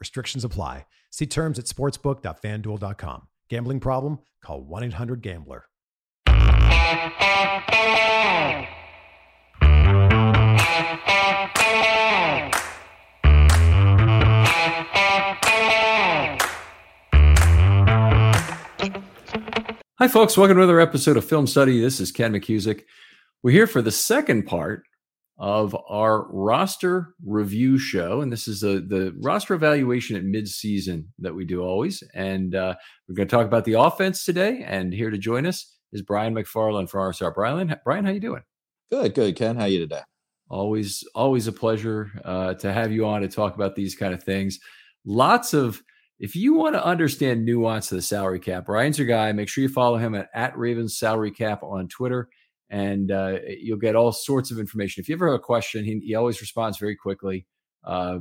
Restrictions 0.00 0.44
apply. 0.44 0.86
See 1.10 1.26
terms 1.26 1.58
at 1.58 1.66
sportsbook.fanduel.com. 1.66 3.28
Gambling 3.48 3.80
problem? 3.80 4.18
Call 4.42 4.62
1 4.62 4.84
800 4.84 5.22
Gambler. 5.22 5.64
Hi, 19.98 20.08
folks. 20.08 20.36
Welcome 20.36 20.56
to 20.56 20.62
another 20.62 20.78
episode 20.78 21.16
of 21.16 21.24
Film 21.24 21.46
Study. 21.46 21.80
This 21.80 22.00
is 22.00 22.12
Ken 22.12 22.32
McKusick. 22.32 22.82
We're 23.42 23.52
here 23.52 23.66
for 23.66 23.80
the 23.80 23.90
second 23.90 24.44
part 24.44 24.82
of 25.38 25.76
our 25.88 26.26
roster 26.32 27.14
review 27.24 27.78
show. 27.78 28.22
And 28.22 28.32
this 28.32 28.48
is 28.48 28.60
the, 28.60 28.84
the 28.86 29.14
roster 29.20 29.54
evaluation 29.54 30.16
at 30.16 30.24
midseason 30.24 31.06
that 31.18 31.34
we 31.34 31.44
do 31.44 31.62
always. 31.62 32.02
And 32.14 32.54
uh, 32.54 32.74
we're 33.06 33.14
going 33.14 33.28
to 33.28 33.36
talk 33.36 33.46
about 33.46 33.64
the 33.64 33.74
offense 33.74 34.24
today. 34.24 34.64
And 34.66 34.92
here 34.92 35.10
to 35.10 35.18
join 35.18 35.46
us 35.46 35.76
is 35.92 36.02
Brian 36.02 36.34
McFarland 36.34 36.88
from 36.88 37.12
RSR. 37.12 37.34
Brian, 37.34 37.74
Brian, 37.84 38.04
how 38.04 38.12
you 38.12 38.20
doing? 38.20 38.42
Good, 38.90 39.14
good. 39.14 39.36
Ken, 39.36 39.56
how 39.56 39.66
you 39.66 39.78
today? 39.78 40.02
Always, 40.48 41.04
always 41.14 41.48
a 41.48 41.52
pleasure 41.52 42.10
uh, 42.24 42.54
to 42.54 42.72
have 42.72 42.92
you 42.92 43.06
on 43.06 43.20
to 43.20 43.28
talk 43.28 43.54
about 43.54 43.74
these 43.74 43.94
kind 43.94 44.14
of 44.14 44.22
things. 44.22 44.58
Lots 45.04 45.52
of 45.52 45.82
if 46.18 46.34
you 46.34 46.54
want 46.54 46.74
to 46.74 46.84
understand 46.84 47.44
nuance 47.44 47.92
of 47.92 47.96
the 47.96 48.02
salary 48.02 48.40
cap, 48.40 48.66
Brian's 48.66 48.98
your 48.98 49.06
guy. 49.06 49.30
Make 49.32 49.48
sure 49.48 49.60
you 49.60 49.68
follow 49.68 49.98
him 49.98 50.14
at, 50.14 50.30
at 50.34 50.56
Ravens 50.56 50.96
Salary 50.96 51.30
Cap 51.30 51.62
on 51.62 51.88
Twitter, 51.88 52.30
and 52.70 53.10
uh, 53.10 53.38
you'll 53.60 53.78
get 53.78 53.96
all 53.96 54.12
sorts 54.12 54.50
of 54.50 54.58
information. 54.58 55.00
If 55.00 55.08
you 55.08 55.14
ever 55.14 55.28
have 55.28 55.36
a 55.36 55.42
question, 55.42 55.84
he, 55.84 56.00
he 56.04 56.14
always 56.14 56.40
responds 56.40 56.78
very 56.78 56.96
quickly 56.96 57.46
uh, 57.84 58.18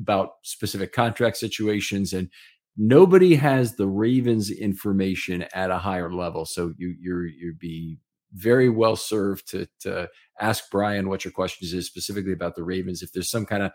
about 0.00 0.30
specific 0.42 0.92
contract 0.92 1.36
situations. 1.36 2.12
And 2.12 2.30
nobody 2.76 3.34
has 3.34 3.76
the 3.76 3.86
Ravens 3.86 4.50
information 4.50 5.44
at 5.52 5.70
a 5.70 5.78
higher 5.78 6.12
level, 6.12 6.46
so 6.46 6.72
you 6.78 6.94
you're 7.00 7.26
you'd 7.26 7.58
be 7.58 7.98
very 8.32 8.68
well 8.68 8.96
served 8.96 9.48
to 9.50 9.66
to 9.80 10.08
ask 10.40 10.70
Brian 10.70 11.08
what 11.08 11.24
your 11.24 11.32
questions 11.32 11.72
is 11.72 11.86
specifically 11.86 12.32
about 12.32 12.54
the 12.54 12.64
Ravens. 12.64 13.02
If 13.02 13.12
there's 13.12 13.30
some 13.30 13.46
kind 13.46 13.62
of 13.62 13.72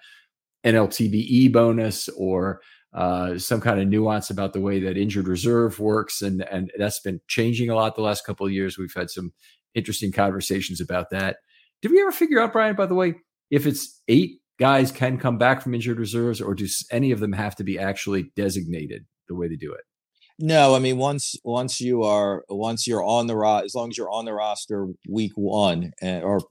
NLTBE 0.66 1.52
bonus 1.52 2.10
or 2.10 2.62
uh, 2.94 3.38
some 3.38 3.60
kind 3.60 3.82
of 3.82 3.88
nuance 3.88 4.30
about 4.30 4.54
the 4.54 4.62
way 4.62 4.80
that 4.80 4.98
injured 4.98 5.28
reserve 5.28 5.80
works, 5.80 6.22
and 6.22 6.42
and 6.50 6.72
that's 6.78 7.00
been 7.00 7.20
changing 7.28 7.70
a 7.70 7.76
lot 7.76 7.96
the 7.96 8.02
last 8.02 8.26
couple 8.26 8.46
of 8.46 8.52
years. 8.52 8.78
We've 8.78 8.94
had 8.96 9.10
some 9.10 9.34
interesting 9.76 10.12
conversations 10.12 10.82
about 10.82 11.10
that. 11.12 11.38
Did 11.82 11.92
we 11.92 12.02
ever 12.02 12.12
figure 12.12 12.40
out, 12.40 12.54
Brian? 12.54 12.76
By 12.76 12.86
the 12.86 12.96
way, 12.96 13.16
if 13.52 13.66
it's 13.66 14.02
eight 14.08 14.40
guys 14.60 14.92
can 14.92 15.18
come 15.18 15.38
back 15.38 15.62
from 15.62 15.74
injured 15.74 16.00
reserves, 16.00 16.42
or 16.42 16.56
do 16.56 16.68
any 16.92 17.12
of 17.12 17.20
them 17.20 17.34
have 17.34 17.56
to 17.58 17.64
be 17.64 17.78
actually 17.78 18.32
designated 18.36 19.06
the 19.28 19.36
way 19.36 19.48
they 19.48 19.56
do 19.56 19.74
it? 19.74 19.82
No, 20.40 20.76
I 20.76 20.80
mean 20.80 20.98
once 20.98 21.36
once 21.44 21.80
you 21.80 22.04
are 22.04 22.44
once 22.50 22.88
you're 22.88 23.04
on 23.04 23.28
the 23.28 23.36
ro- 23.36 23.62
as 23.64 23.76
long 23.76 23.90
as 23.90 23.98
you're 23.98 24.10
on 24.10 24.26
the 24.26 24.34
roster 24.34 24.88
week 25.08 25.34
one 25.36 25.92
and, 26.02 26.24
eh, 26.24 26.26
or 26.26 26.42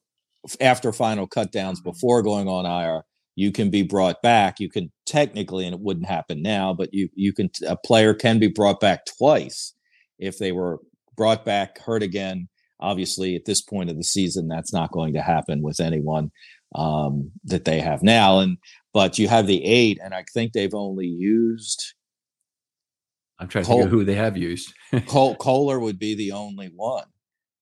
after 0.61 0.93
final 0.93 1.29
cutdowns 1.29 1.83
before 1.83 2.23
going 2.23 2.49
on 2.49 2.65
IR, 2.65 3.03
you 3.35 3.51
can 3.51 3.71
be 3.71 3.83
brought 3.83 4.23
back. 4.23 4.61
You 4.61 4.69
can 4.69 4.93
technically, 5.07 5.65
and 5.65 5.75
it 5.75 5.81
wouldn't 5.81 6.07
happen 6.07 6.43
now, 6.43 6.75
but 6.75 6.91
you 6.93 7.09
you 7.15 7.33
can 7.33 7.51
a 7.67 7.77
player 7.77 8.15
can 8.15 8.39
be 8.39 8.49
brought 8.49 8.81
back 8.81 9.01
twice 9.19 9.75
if 10.19 10.39
they 10.39 10.53
were 10.53 10.79
brought 11.17 11.45
back 11.45 11.79
hurt 11.79 12.03
again. 12.03 12.49
Obviously, 12.83 13.35
at 13.37 13.45
this 13.45 13.63
point 13.63 13.91
of 13.91 13.97
the 13.97 14.05
season, 14.05 14.49
that's 14.49 14.73
not 14.73 14.93
going 14.93 15.15
to 15.15 15.23
happen 15.23 15.63
with 15.63 15.81
anyone 15.81 16.31
um, 16.75 17.31
that 17.45 17.65
they 17.65 17.81
have 17.81 18.03
now. 18.03 18.41
And 18.41 18.59
but 18.93 19.19
you 19.19 19.29
have 19.29 19.47
the 19.47 19.65
eight, 19.65 19.99
and 20.03 20.15
I 20.15 20.25
think 20.35 20.53
they've 20.53 20.75
only 20.75 21.07
used. 21.07 21.95
I'm 23.39 23.49
trying 23.49 23.65
to 23.65 23.69
Col- 23.69 23.79
think 23.81 23.91
who 23.91 24.05
they 24.05 24.15
have 24.15 24.37
used. 24.37 24.73
Kolar 25.07 25.81
would 25.81 25.99
be 25.99 26.15
the 26.15 26.33
only 26.33 26.71
one 26.75 27.07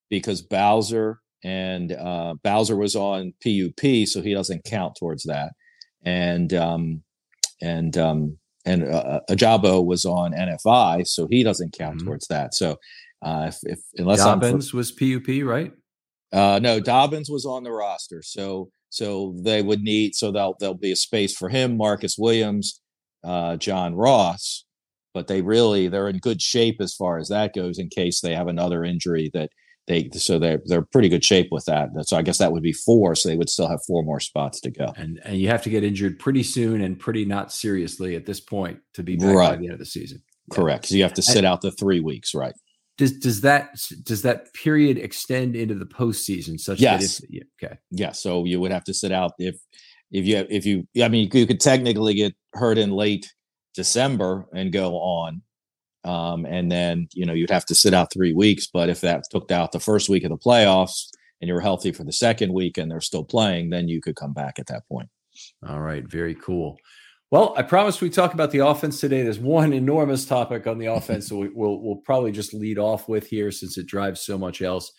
because 0.09 0.41
Bowser 0.41 1.19
and 1.43 1.93
uh, 1.93 2.35
Bowser 2.43 2.75
was 2.75 2.95
on 2.95 3.33
PUP, 3.43 4.07
so 4.07 4.21
he 4.21 4.33
doesn't 4.33 4.65
count 4.65 4.95
towards 4.99 5.23
that 5.23 5.53
and 6.03 6.53
um, 6.53 7.03
and 7.61 7.97
um, 7.97 8.37
and 8.65 8.83
uh, 8.83 9.21
Ojabo 9.29 9.85
was 9.85 10.05
on 10.05 10.33
NFI, 10.33 11.07
so 11.07 11.27
he 11.29 11.43
doesn't 11.43 11.73
count 11.77 11.97
mm-hmm. 11.97 12.07
towards 12.07 12.27
that. 12.27 12.53
So 12.53 12.77
uh, 13.21 13.45
if, 13.49 13.57
if 13.63 13.79
unless 13.97 14.19
Dobbins 14.19 14.73
was 14.73 14.91
PUP, 14.91 15.43
right? 15.43 15.71
Uh, 16.33 16.59
no, 16.61 16.79
Dobbins 16.79 17.29
was 17.29 17.45
on 17.45 17.63
the 17.63 17.71
roster, 17.71 18.21
so 18.23 18.69
so 18.89 19.35
they 19.43 19.61
would 19.61 19.81
need 19.81 20.15
so 20.15 20.31
they'll 20.31 20.55
there'll 20.59 20.75
be 20.75 20.91
a 20.91 20.95
space 20.95 21.35
for 21.35 21.49
him, 21.49 21.77
Marcus 21.77 22.17
Williams, 22.17 22.81
uh, 23.23 23.57
John 23.57 23.95
Ross, 23.95 24.65
but 25.13 25.27
they 25.27 25.41
really 25.41 25.87
they're 25.87 26.07
in 26.07 26.17
good 26.17 26.41
shape 26.41 26.77
as 26.79 26.95
far 26.95 27.17
as 27.17 27.29
that 27.29 27.53
goes 27.53 27.79
in 27.79 27.89
case 27.89 28.21
they 28.21 28.35
have 28.35 28.47
another 28.47 28.83
injury 28.83 29.29
that 29.33 29.49
they 29.87 30.09
so 30.13 30.39
they're 30.39 30.61
they're 30.65 30.83
pretty 30.83 31.09
good 31.09 31.23
shape 31.23 31.49
with 31.51 31.65
that. 31.65 31.89
So 32.07 32.17
I 32.17 32.21
guess 32.21 32.37
that 32.37 32.51
would 32.51 32.63
be 32.63 32.73
four. 32.73 33.15
So 33.15 33.29
they 33.29 33.35
would 33.35 33.49
still 33.49 33.67
have 33.67 33.79
four 33.85 34.03
more 34.03 34.19
spots 34.19 34.59
to 34.61 34.71
go. 34.71 34.93
And 34.95 35.19
and 35.23 35.37
you 35.37 35.49
have 35.49 35.63
to 35.63 35.69
get 35.69 35.83
injured 35.83 36.19
pretty 36.19 36.43
soon 36.43 36.81
and 36.81 36.99
pretty 36.99 37.25
not 37.25 37.51
seriously 37.51 38.15
at 38.15 38.25
this 38.25 38.39
point 38.39 38.79
to 38.93 39.03
be 39.03 39.15
back 39.15 39.35
right. 39.35 39.49
by 39.51 39.55
the 39.57 39.65
end 39.65 39.73
of 39.73 39.79
the 39.79 39.85
season. 39.85 40.21
Correct. 40.51 40.87
So 40.87 40.95
you 40.95 41.03
have 41.03 41.13
to 41.13 41.21
sit 41.21 41.37
and 41.37 41.45
out 41.45 41.61
the 41.61 41.71
three 41.71 41.99
weeks, 41.99 42.33
right? 42.33 42.53
Does 43.01 43.13
does 43.17 43.41
that 43.41 43.63
does 44.03 44.21
that 44.21 44.53
period 44.53 44.97
extend 44.97 45.55
into 45.55 45.73
the 45.73 45.87
postseason? 45.87 46.59
Such 46.59 46.79
yes. 46.79 47.17
that 47.17 47.27
if, 47.31 47.43
okay, 47.57 47.75
yeah. 47.89 48.13
So 48.13 48.45
you 48.45 48.59
would 48.61 48.71
have 48.71 48.83
to 48.83 48.93
sit 48.93 49.11
out 49.11 49.31
if 49.39 49.55
if 50.11 50.25
you 50.25 50.45
if 50.49 50.63
you 50.67 50.87
I 51.03 51.09
mean 51.09 51.29
you 51.33 51.47
could 51.47 51.59
technically 51.59 52.13
get 52.13 52.33
hurt 52.53 52.77
in 52.77 52.91
late 52.91 53.33
December 53.73 54.45
and 54.53 54.71
go 54.71 54.87
on 54.97 55.41
Um, 56.03 56.45
and 56.45 56.71
then, 56.71 57.07
you 57.13 57.25
know, 57.25 57.33
you'd 57.33 57.51
have 57.51 57.65
to 57.67 57.75
sit 57.75 57.93
out 57.93 58.11
three 58.11 58.33
weeks. 58.33 58.67
But 58.67 58.89
if 58.89 59.01
that 59.01 59.23
took 59.29 59.51
out 59.51 59.71
the 59.71 59.79
first 59.79 60.09
week 60.09 60.23
of 60.23 60.31
the 60.31 60.37
playoffs 60.37 61.09
and 61.39 61.47
you 61.47 61.53
were 61.53 61.61
healthy 61.61 61.91
for 61.91 62.03
the 62.03 62.11
second 62.11 62.53
week 62.53 62.77
and 62.77 62.89
they're 62.89 63.01
still 63.01 63.23
playing, 63.23 63.69
then 63.69 63.87
you 63.87 64.01
could 64.01 64.15
come 64.15 64.33
back 64.33 64.57
at 64.59 64.67
that 64.67 64.87
point. 64.87 65.09
All 65.67 65.79
right. 65.79 66.03
Very 66.07 66.35
cool. 66.35 66.77
Well, 67.31 67.53
I 67.55 67.61
promised 67.61 68.01
we 68.01 68.09
talk 68.09 68.33
about 68.33 68.51
the 68.51 68.59
offense 68.59 68.99
today. 68.99 69.23
There's 69.23 69.39
one 69.39 69.71
enormous 69.71 70.25
topic 70.25 70.67
on 70.67 70.77
the 70.77 70.85
offense, 70.93 71.29
that 71.29 71.37
we, 71.37 71.47
will 71.47 71.81
we'll 71.81 71.95
probably 71.95 72.33
just 72.33 72.53
lead 72.53 72.77
off 72.77 73.07
with 73.07 73.25
here 73.25 73.51
since 73.51 73.77
it 73.77 73.87
drives 73.87 74.19
so 74.21 74.37
much 74.37 74.61
else. 74.61 74.91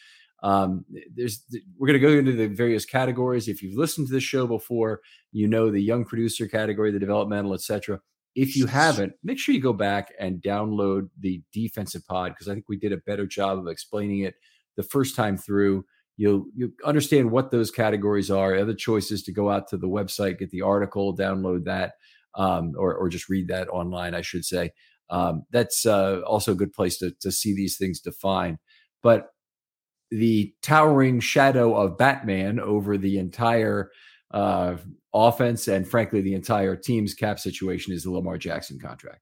Um, 0.42 0.84
there's 1.14 1.44
we're 1.78 1.86
going 1.86 2.00
to 2.00 2.06
go 2.06 2.12
into 2.12 2.32
the 2.32 2.48
various 2.48 2.84
categories. 2.84 3.46
If 3.48 3.62
you've 3.62 3.78
listened 3.78 4.08
to 4.08 4.12
this 4.12 4.24
show 4.24 4.46
before, 4.46 5.00
you 5.30 5.46
know 5.46 5.70
the 5.70 5.80
young 5.80 6.04
producer 6.04 6.48
category, 6.48 6.90
the 6.90 6.98
developmental, 6.98 7.54
etc. 7.54 8.00
If 8.34 8.56
you 8.56 8.66
haven't, 8.66 9.12
make 9.22 9.38
sure 9.38 9.54
you 9.54 9.60
go 9.60 9.74
back 9.74 10.12
and 10.18 10.40
download 10.42 11.10
the 11.20 11.42
defensive 11.52 12.04
pod 12.06 12.32
because 12.32 12.48
I 12.48 12.54
think 12.54 12.64
we 12.66 12.78
did 12.78 12.92
a 12.92 12.96
better 12.96 13.26
job 13.26 13.58
of 13.58 13.68
explaining 13.68 14.20
it 14.20 14.34
the 14.76 14.82
first 14.82 15.14
time 15.14 15.36
through. 15.36 15.84
You'll 16.16 16.46
you 16.56 16.72
understand 16.84 17.30
what 17.30 17.50
those 17.50 17.70
categories 17.70 18.30
are. 18.30 18.56
Other 18.56 18.74
choices 18.74 19.22
to 19.24 19.32
go 19.32 19.50
out 19.50 19.68
to 19.68 19.76
the 19.76 19.88
website, 19.88 20.38
get 20.38 20.50
the 20.50 20.62
article, 20.62 21.16
download 21.16 21.64
that, 21.64 21.92
um, 22.34 22.72
or 22.76 22.94
or 22.94 23.08
just 23.08 23.28
read 23.28 23.48
that 23.48 23.68
online, 23.68 24.14
I 24.14 24.22
should 24.22 24.44
say. 24.44 24.70
Um, 25.10 25.42
that's 25.50 25.84
uh, 25.84 26.20
also 26.26 26.52
a 26.52 26.56
good 26.56 26.72
place 26.72 26.98
to 26.98 27.12
to 27.20 27.30
see 27.30 27.54
these 27.54 27.76
things 27.76 28.00
defined. 28.00 28.58
But 29.02 29.28
the 30.10 30.52
towering 30.62 31.20
shadow 31.20 31.74
of 31.74 31.96
Batman 31.96 32.60
over 32.60 32.98
the 32.98 33.18
entire 33.18 33.90
uh, 34.30 34.76
offense 35.14 35.68
and 35.68 35.88
frankly 35.88 36.20
the 36.20 36.34
entire 36.34 36.76
team's 36.76 37.14
cap 37.14 37.38
situation 37.38 37.92
is 37.92 38.04
the 38.04 38.10
Lamar 38.10 38.38
Jackson 38.38 38.78
contract. 38.78 39.20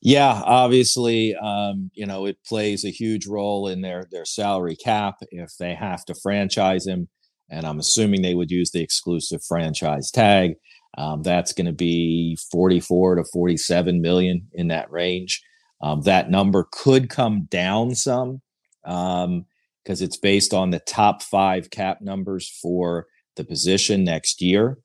Yeah, 0.00 0.42
obviously, 0.44 1.34
um, 1.36 1.90
you 1.94 2.06
know 2.06 2.26
it 2.26 2.38
plays 2.46 2.84
a 2.84 2.90
huge 2.90 3.26
role 3.26 3.68
in 3.68 3.80
their 3.80 4.06
their 4.10 4.24
salary 4.24 4.76
cap 4.76 5.16
if 5.30 5.56
they 5.58 5.74
have 5.74 6.04
to 6.06 6.14
franchise 6.14 6.86
him, 6.86 7.08
and 7.50 7.66
I'm 7.66 7.80
assuming 7.80 8.22
they 8.22 8.34
would 8.34 8.50
use 8.50 8.70
the 8.70 8.82
exclusive 8.82 9.42
franchise 9.46 10.10
tag. 10.10 10.52
Um, 10.98 11.22
that's 11.22 11.52
going 11.52 11.66
to 11.66 11.72
be 11.72 12.36
44 12.50 13.16
to 13.16 13.24
47 13.24 14.00
million 14.00 14.48
in 14.52 14.68
that 14.68 14.90
range. 14.90 15.42
Um, 15.82 16.02
that 16.02 16.30
number 16.30 16.66
could 16.72 17.08
come 17.08 17.46
down 17.50 17.94
some 17.94 18.42
because 18.82 19.24
um, 19.24 19.44
it's 19.86 20.16
based 20.16 20.52
on 20.52 20.70
the 20.70 20.80
top 20.80 21.22
five 21.22 21.70
cap 21.70 22.00
numbers 22.00 22.48
for 22.60 23.06
the 23.36 23.44
position 23.44 24.04
next 24.04 24.42
year. 24.42 24.78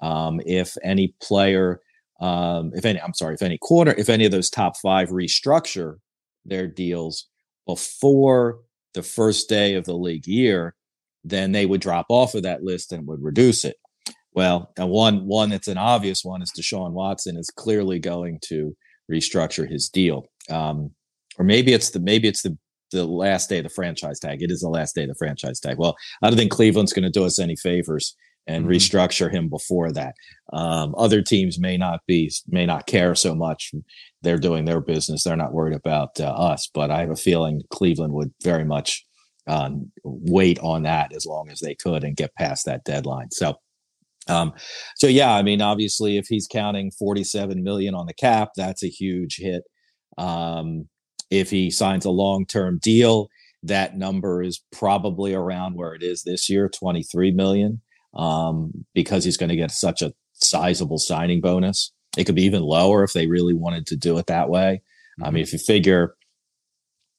Um, 0.00 0.40
if 0.44 0.76
any 0.82 1.14
player, 1.22 1.80
um, 2.20 2.72
if 2.74 2.84
any, 2.84 3.00
I'm 3.00 3.14
sorry, 3.14 3.34
if 3.34 3.42
any 3.42 3.58
quarter, 3.58 3.94
if 3.96 4.08
any 4.08 4.24
of 4.24 4.32
those 4.32 4.50
top 4.50 4.76
five 4.76 5.10
restructure 5.10 5.96
their 6.44 6.66
deals 6.66 7.28
before 7.66 8.58
the 8.94 9.02
first 9.02 9.48
day 9.48 9.74
of 9.74 9.84
the 9.84 9.96
league 9.96 10.26
year, 10.26 10.74
then 11.24 11.52
they 11.52 11.66
would 11.66 11.80
drop 11.80 12.06
off 12.08 12.34
of 12.34 12.42
that 12.42 12.62
list 12.62 12.92
and 12.92 13.06
would 13.06 13.22
reduce 13.22 13.64
it. 13.64 13.76
Well, 14.34 14.72
and 14.76 14.88
one 14.88 15.26
one 15.26 15.50
that's 15.50 15.68
an 15.68 15.78
obvious 15.78 16.24
one 16.24 16.42
is 16.42 16.52
Deshaun 16.52 16.92
Watson 16.92 17.36
is 17.36 17.50
clearly 17.50 17.98
going 17.98 18.38
to 18.44 18.74
restructure 19.10 19.70
his 19.70 19.88
deal. 19.88 20.26
Um, 20.50 20.92
or 21.38 21.44
maybe 21.44 21.72
it's 21.72 21.90
the 21.90 22.00
maybe 22.00 22.28
it's 22.28 22.42
the 22.42 22.56
the 22.92 23.04
last 23.04 23.48
day 23.48 23.58
of 23.58 23.64
the 23.64 23.70
franchise 23.70 24.20
tag. 24.20 24.42
It 24.42 24.50
is 24.50 24.60
the 24.60 24.68
last 24.68 24.94
day 24.94 25.02
of 25.02 25.08
the 25.08 25.14
franchise 25.14 25.60
tag. 25.60 25.78
Well, 25.78 25.96
I 26.22 26.28
don't 26.28 26.38
think 26.38 26.52
Cleveland's 26.52 26.92
going 26.92 27.04
to 27.04 27.10
do 27.10 27.24
us 27.24 27.38
any 27.38 27.56
favors 27.56 28.14
and 28.46 28.64
mm-hmm. 28.64 28.72
restructure 28.72 29.32
him 29.32 29.48
before 29.48 29.92
that. 29.92 30.14
Um, 30.52 30.94
other 30.98 31.22
teams 31.22 31.58
may 31.58 31.76
not 31.76 32.00
be 32.06 32.30
may 32.48 32.66
not 32.66 32.86
care 32.86 33.14
so 33.14 33.34
much. 33.34 33.72
They're 34.22 34.38
doing 34.38 34.64
their 34.64 34.80
business. 34.80 35.24
They're 35.24 35.36
not 35.36 35.54
worried 35.54 35.76
about 35.76 36.20
uh, 36.20 36.24
us. 36.24 36.70
But 36.72 36.90
I 36.90 37.00
have 37.00 37.10
a 37.10 37.16
feeling 37.16 37.62
Cleveland 37.70 38.12
would 38.14 38.32
very 38.42 38.64
much 38.64 39.04
um, 39.46 39.90
wait 40.04 40.58
on 40.60 40.82
that 40.84 41.12
as 41.14 41.26
long 41.26 41.50
as 41.50 41.60
they 41.60 41.74
could 41.74 42.04
and 42.04 42.16
get 42.16 42.34
past 42.34 42.64
that 42.66 42.84
deadline. 42.84 43.30
So. 43.30 43.56
Um, 44.28 44.52
so 44.96 45.06
yeah, 45.06 45.34
I 45.34 45.42
mean, 45.42 45.60
obviously, 45.60 46.16
if 46.16 46.26
he's 46.28 46.46
counting 46.46 46.90
47 46.92 47.62
million 47.62 47.94
on 47.94 48.06
the 48.06 48.14
cap, 48.14 48.50
that's 48.56 48.82
a 48.82 48.88
huge 48.88 49.36
hit. 49.38 49.62
Um, 50.18 50.88
if 51.30 51.50
he 51.50 51.70
signs 51.70 52.04
a 52.04 52.10
long 52.10 52.46
term 52.46 52.78
deal, 52.80 53.28
that 53.62 53.96
number 53.96 54.42
is 54.42 54.62
probably 54.72 55.34
around 55.34 55.74
where 55.74 55.94
it 55.94 56.02
is 56.02 56.22
this 56.22 56.48
year, 56.48 56.68
23 56.68 57.32
million, 57.32 57.80
um, 58.14 58.84
because 58.94 59.24
he's 59.24 59.36
going 59.36 59.50
to 59.50 59.56
get 59.56 59.70
such 59.70 60.02
a 60.02 60.12
sizable 60.34 60.98
signing 60.98 61.40
bonus. 61.40 61.92
It 62.16 62.24
could 62.24 62.34
be 62.34 62.44
even 62.44 62.62
lower 62.62 63.02
if 63.04 63.12
they 63.12 63.26
really 63.26 63.54
wanted 63.54 63.86
to 63.86 63.96
do 63.96 64.18
it 64.18 64.26
that 64.26 64.50
way. 64.50 64.82
Mm-hmm. 65.18 65.24
I 65.24 65.30
mean, 65.30 65.44
mm-hmm. 65.44 65.48
if 65.48 65.52
you 65.52 65.58
figure 65.58 66.14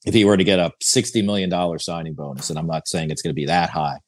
if 0.06 0.14
he 0.14 0.26
were 0.26 0.38
to 0.38 0.44
get 0.44 0.60
a 0.60 0.72
$60 0.84 1.24
million 1.24 1.80
signing 1.80 2.14
bonus, 2.14 2.50
and 2.50 2.60
I'm 2.60 2.68
not 2.68 2.88
saying 2.88 3.10
it's 3.10 3.22
going 3.22 3.32
to 3.32 3.40
be 3.40 3.46
that 3.46 3.70
high, 3.70 4.00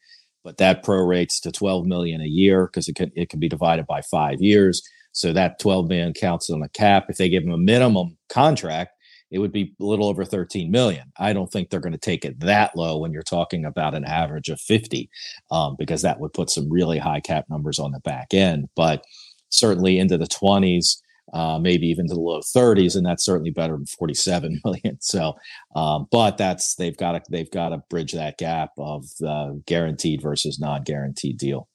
but 0.46 0.58
that 0.58 0.86
prorates 0.86 1.42
to 1.42 1.52
12 1.52 1.86
million 1.86 2.22
a 2.22 2.28
year 2.28 2.68
because 2.68 2.88
it 2.88 2.96
can, 2.96 3.12
it 3.16 3.30
can 3.30 3.40
be 3.40 3.50
divided 3.50 3.88
by 3.88 4.02
five 4.02 4.40
years. 4.40 4.82
So 5.12 5.34
that 5.34 5.60
12 5.60 5.90
million 5.90 6.14
counts 6.14 6.50
on 6.52 6.60
the 6.60 6.70
cap. 6.70 7.08
If 7.10 7.18
they 7.18 7.30
give 7.30 7.44
him 7.44 7.52
a 7.52 7.58
minimum 7.58 8.16
contract, 8.30 8.92
it 9.32 9.40
would 9.40 9.52
be 9.52 9.74
a 9.82 9.84
little 9.84 10.06
over 10.06 10.24
13 10.24 10.70
million. 10.70 11.12
I 11.18 11.34
don't 11.34 11.52
think 11.52 11.70
they're 11.70 11.80
going 11.80 11.94
to 11.94 11.98
take 11.98 12.24
it 12.24 12.40
that 12.42 12.78
low 12.78 13.00
when 13.00 13.12
you're 13.12 13.24
talking 13.24 13.66
about 13.66 13.96
an 13.96 14.06
average 14.06 14.50
of 14.50 14.62
50, 14.62 15.10
um, 15.50 15.76
because 15.80 16.04
that 16.04 16.20
would 16.20 16.34
put 16.34 16.52
some 16.52 16.72
really 16.72 17.00
high 17.00 17.22
cap 17.22 17.46
numbers 17.50 17.80
on 17.80 17.92
the 17.92 18.00
back 18.02 18.34
end. 18.34 18.70
But 18.76 19.04
certainly 19.50 19.98
into 19.98 20.18
the 20.18 20.28
20s, 20.28 21.02
uh, 21.34 21.60
maybe 21.60 21.88
even 21.88 22.08
to 22.08 22.14
the 22.14 22.20
low 22.20 22.40
30s, 22.40 22.96
and 22.96 23.06
that's 23.06 23.26
certainly 23.26 23.52
better 23.52 23.74
than 23.74 23.86
47 23.86 24.62
million. 24.66 24.98
So, 25.02 25.34
um, 25.76 26.08
but 26.12 26.38
that's 26.38 26.76
they've 26.76 26.98
got 26.98 27.14
to 27.14 27.22
they've 27.30 27.52
got 27.52 27.70
to 27.70 27.84
bridge 27.90 28.14
that 28.14 28.38
gap 28.38 28.72
of 28.78 29.06
the 29.20 29.62
guaranteed 29.66 30.22
versus 30.22 30.60
non-guaranteed 30.60 31.38
deal 31.38 31.68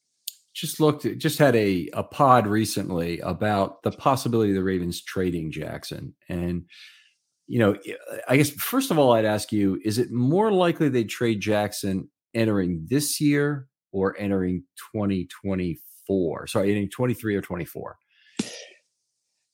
just 0.53 0.81
looked 0.81 1.07
just 1.17 1.39
had 1.39 1.55
a, 1.55 1.89
a 1.93 2.03
pod 2.03 2.45
recently 2.45 3.21
about 3.21 3.85
the 3.85 3.93
possibility 3.93 4.51
of 4.51 4.57
the 4.57 4.63
ravens 4.65 5.01
trading 5.01 5.53
jackson 5.53 6.13
and 6.29 6.65
you 7.51 7.59
know, 7.59 7.75
I 8.29 8.37
guess 8.37 8.51
first 8.51 8.93
of 8.93 8.99
all, 8.99 9.13
I'd 9.13 9.25
ask 9.25 9.51
you: 9.51 9.81
Is 9.85 9.99
it 9.99 10.13
more 10.13 10.53
likely 10.53 10.89
they 10.89 11.03
trade 11.03 11.41
Jackson 11.41 12.09
entering 12.33 12.87
this 12.89 13.21
year 13.21 13.67
or 13.91 14.17
entering 14.17 14.63
2024? 14.95 16.47
Sorry, 16.47 16.71
entering 16.71 16.91
23 16.91 17.35
or 17.35 17.41
24? 17.41 17.99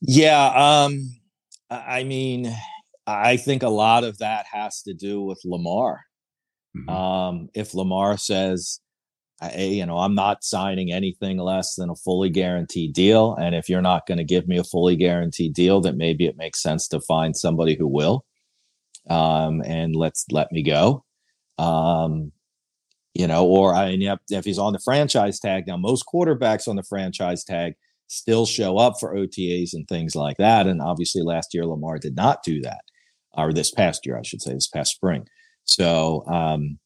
Yeah, 0.01 0.85
um, 0.85 1.11
I 1.71 2.05
mean, 2.05 2.55
I 3.07 3.37
think 3.37 3.63
a 3.63 3.69
lot 3.69 4.05
of 4.05 4.19
that 4.19 4.47
has 4.53 4.83
to 4.83 4.95
do 4.95 5.23
with 5.23 5.41
Lamar. 5.45 6.03
Mm-hmm. 6.77 6.91
Um, 6.91 7.49
if 7.55 7.75
Lamar 7.75 8.19
says, 8.19 8.81
I, 9.41 9.57
you 9.57 9.87
know, 9.87 9.99
I'm 9.99 10.15
not 10.15 10.45
signing 10.45 10.93
anything 10.93 11.39
less 11.39 11.75
than 11.75 11.91
a 11.91 11.97
fully 11.97 12.31
guaranteed 12.31 12.95
deal. 12.95 13.35
And 13.35 13.55
if 13.55 13.69
you're 13.69 13.83
not 13.83 14.07
going 14.07 14.19
to 14.19 14.25
give 14.25 14.49
me 14.49 14.59
a 14.59 14.65
fully 14.65 14.97
guaranteed 14.97 15.55
deal, 15.55 15.81
then 15.81 15.97
maybe 15.97 16.27
it 16.27 16.37
makes 16.37 16.63
sense 16.63 16.89
to 16.89 17.01
find 17.01 17.37
somebody 17.37 17.77
who 17.77 17.87
will. 17.87 18.25
Um, 19.09 19.63
and 19.63 19.95
let's 19.95 20.25
let 20.31 20.51
me 20.53 20.63
go. 20.63 21.05
Um, 21.59 22.33
you 23.15 23.27
know, 23.27 23.47
or 23.47 23.75
I 23.75 23.97
mean, 23.97 24.17
if 24.31 24.45
he's 24.45 24.59
on 24.59 24.73
the 24.73 24.79
franchise 24.79 25.39
tag 25.39 25.67
now, 25.67 25.77
most 25.77 26.05
quarterbacks 26.13 26.69
on 26.69 26.77
the 26.77 26.83
franchise 26.83 27.45
tag 27.45 27.75
still 28.09 28.47
show 28.47 28.79
up 28.79 28.95
for 29.01 29.15
OTAs 29.15 29.71
and 29.73 29.87
things 29.89 30.15
like 30.15 30.37
that. 30.39 30.67
And 30.67 30.81
obviously, 30.81 31.23
last 31.23 31.55
year 31.55 31.67
Lamar 31.67 31.99
did 31.99 32.17
not 32.17 32.43
do 32.45 32.61
that, 32.63 32.83
or 33.33 33.53
this 33.53 33.71
past 33.71 34.07
year, 34.07 34.19
I 34.19 34.23
should 34.23 34.43
say, 34.43 34.55
this 34.55 34.69
past 34.69 34.95
spring. 34.95 35.27
So, 35.65 36.25
um, 36.27 36.79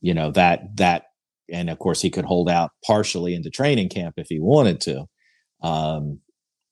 you 0.00 0.14
know 0.14 0.30
that 0.32 0.76
that 0.76 1.04
and 1.50 1.70
of 1.70 1.78
course 1.78 2.00
he 2.00 2.10
could 2.10 2.24
hold 2.24 2.48
out 2.48 2.70
partially 2.84 3.34
into 3.34 3.50
training 3.50 3.88
camp 3.88 4.14
if 4.16 4.26
he 4.28 4.40
wanted 4.40 4.80
to 4.80 5.04
um, 5.62 6.20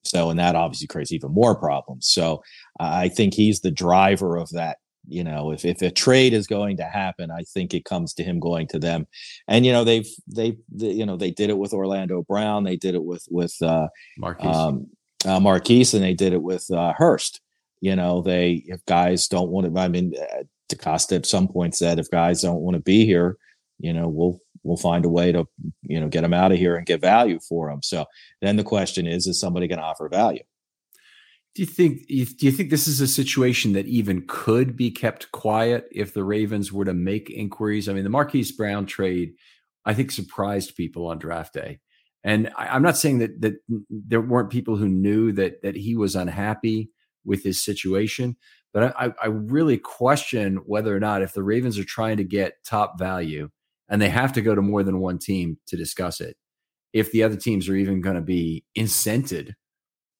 so 0.04 0.30
and 0.30 0.38
that 0.38 0.54
obviously 0.54 0.86
creates 0.86 1.12
even 1.12 1.32
more 1.32 1.58
problems 1.58 2.06
so 2.08 2.42
uh, 2.80 2.90
i 2.92 3.08
think 3.08 3.34
he's 3.34 3.60
the 3.60 3.70
driver 3.70 4.36
of 4.36 4.48
that 4.50 4.78
you 5.08 5.24
know 5.24 5.52
if, 5.52 5.64
if 5.64 5.82
a 5.82 5.90
trade 5.90 6.32
is 6.32 6.46
going 6.46 6.76
to 6.76 6.84
happen 6.84 7.30
i 7.30 7.42
think 7.42 7.74
it 7.74 7.84
comes 7.84 8.14
to 8.14 8.22
him 8.22 8.38
going 8.38 8.66
to 8.66 8.78
them 8.78 9.06
and 9.48 9.64
you 9.64 9.72
know 9.72 9.84
they've 9.84 10.08
they, 10.26 10.56
they 10.72 10.90
you 10.90 11.06
know 11.06 11.16
they 11.16 11.30
did 11.30 11.50
it 11.50 11.58
with 11.58 11.72
orlando 11.72 12.22
brown 12.22 12.64
they 12.64 12.76
did 12.76 12.94
it 12.94 13.04
with 13.04 13.26
with 13.30 13.54
uh 13.62 13.88
Marquise. 14.18 14.56
Um, 14.56 14.86
uh, 15.24 15.40
Marquise 15.40 15.94
and 15.94 16.04
they 16.04 16.14
did 16.14 16.32
it 16.32 16.42
with 16.42 16.70
uh 16.70 16.92
hurst 16.96 17.40
you 17.80 17.96
know 17.96 18.22
they 18.22 18.64
if 18.66 18.84
guys 18.86 19.28
don't 19.28 19.50
want 19.50 19.72
to 19.72 19.80
i 19.80 19.88
mean 19.88 20.14
uh, 20.20 20.42
DeCosta 20.68 21.16
at 21.16 21.26
some 21.26 21.46
point 21.46 21.76
said 21.76 21.98
if 21.98 22.10
guys 22.10 22.42
don't 22.42 22.60
want 22.60 22.74
to 22.74 22.82
be 22.82 23.06
here 23.06 23.36
you 23.78 23.92
know 23.92 24.08
we'll 24.08 24.40
we'll 24.66 24.76
find 24.76 25.04
a 25.04 25.08
way 25.08 25.32
to 25.32 25.46
you 25.82 26.00
know 26.00 26.08
get 26.08 26.22
them 26.22 26.34
out 26.34 26.52
of 26.52 26.58
here 26.58 26.76
and 26.76 26.86
get 26.86 27.00
value 27.00 27.38
for 27.48 27.70
them. 27.70 27.82
So 27.82 28.04
then 28.42 28.56
the 28.56 28.64
question 28.64 29.06
is, 29.06 29.26
is 29.26 29.40
somebody 29.40 29.68
going 29.68 29.78
to 29.78 29.84
offer 29.84 30.08
value? 30.08 30.42
Do 31.56 31.62
you 31.62 31.66
think 31.66 32.06
do 32.06 32.14
you 32.14 32.52
think 32.52 32.68
this 32.68 32.86
is 32.86 33.00
a 33.00 33.08
situation 33.08 33.72
that 33.72 33.86
even 33.86 34.24
could 34.28 34.76
be 34.76 34.90
kept 34.90 35.32
quiet 35.32 35.88
if 35.90 36.12
the 36.12 36.22
Ravens 36.22 36.70
were 36.70 36.84
to 36.84 36.92
make 36.92 37.30
inquiries? 37.30 37.88
I 37.88 37.94
mean, 37.94 38.04
the 38.04 38.10
Marquise 38.10 38.52
Brown 38.52 38.84
trade, 38.84 39.32
I 39.86 39.94
think, 39.94 40.10
surprised 40.10 40.76
people 40.76 41.06
on 41.06 41.18
draft 41.18 41.54
day. 41.54 41.80
And 42.22 42.50
I, 42.58 42.76
am 42.76 42.82
not 42.82 42.98
saying 42.98 43.20
that 43.20 43.40
that 43.40 43.54
there 43.88 44.20
weren't 44.20 44.50
people 44.50 44.76
who 44.76 44.86
knew 44.86 45.32
that 45.32 45.62
that 45.62 45.76
he 45.76 45.96
was 45.96 46.14
unhappy 46.14 46.90
with 47.24 47.42
his 47.42 47.64
situation. 47.64 48.36
But 48.74 48.94
I, 48.94 49.14
I 49.22 49.28
really 49.28 49.78
question 49.78 50.56
whether 50.66 50.94
or 50.94 51.00
not 51.00 51.22
if 51.22 51.32
the 51.32 51.42
Ravens 51.42 51.78
are 51.78 51.84
trying 51.84 52.18
to 52.18 52.24
get 52.24 52.62
top 52.66 52.98
value 52.98 53.48
and 53.88 54.02
they 54.02 54.10
have 54.10 54.34
to 54.34 54.42
go 54.42 54.54
to 54.54 54.60
more 54.60 54.82
than 54.82 55.00
one 55.00 55.18
team 55.18 55.56
to 55.68 55.76
discuss 55.78 56.20
it, 56.20 56.36
if 56.92 57.12
the 57.12 57.22
other 57.22 57.36
teams 57.36 57.66
are 57.66 57.76
even 57.76 58.02
going 58.02 58.16
to 58.16 58.20
be 58.20 58.62
incented 58.76 59.54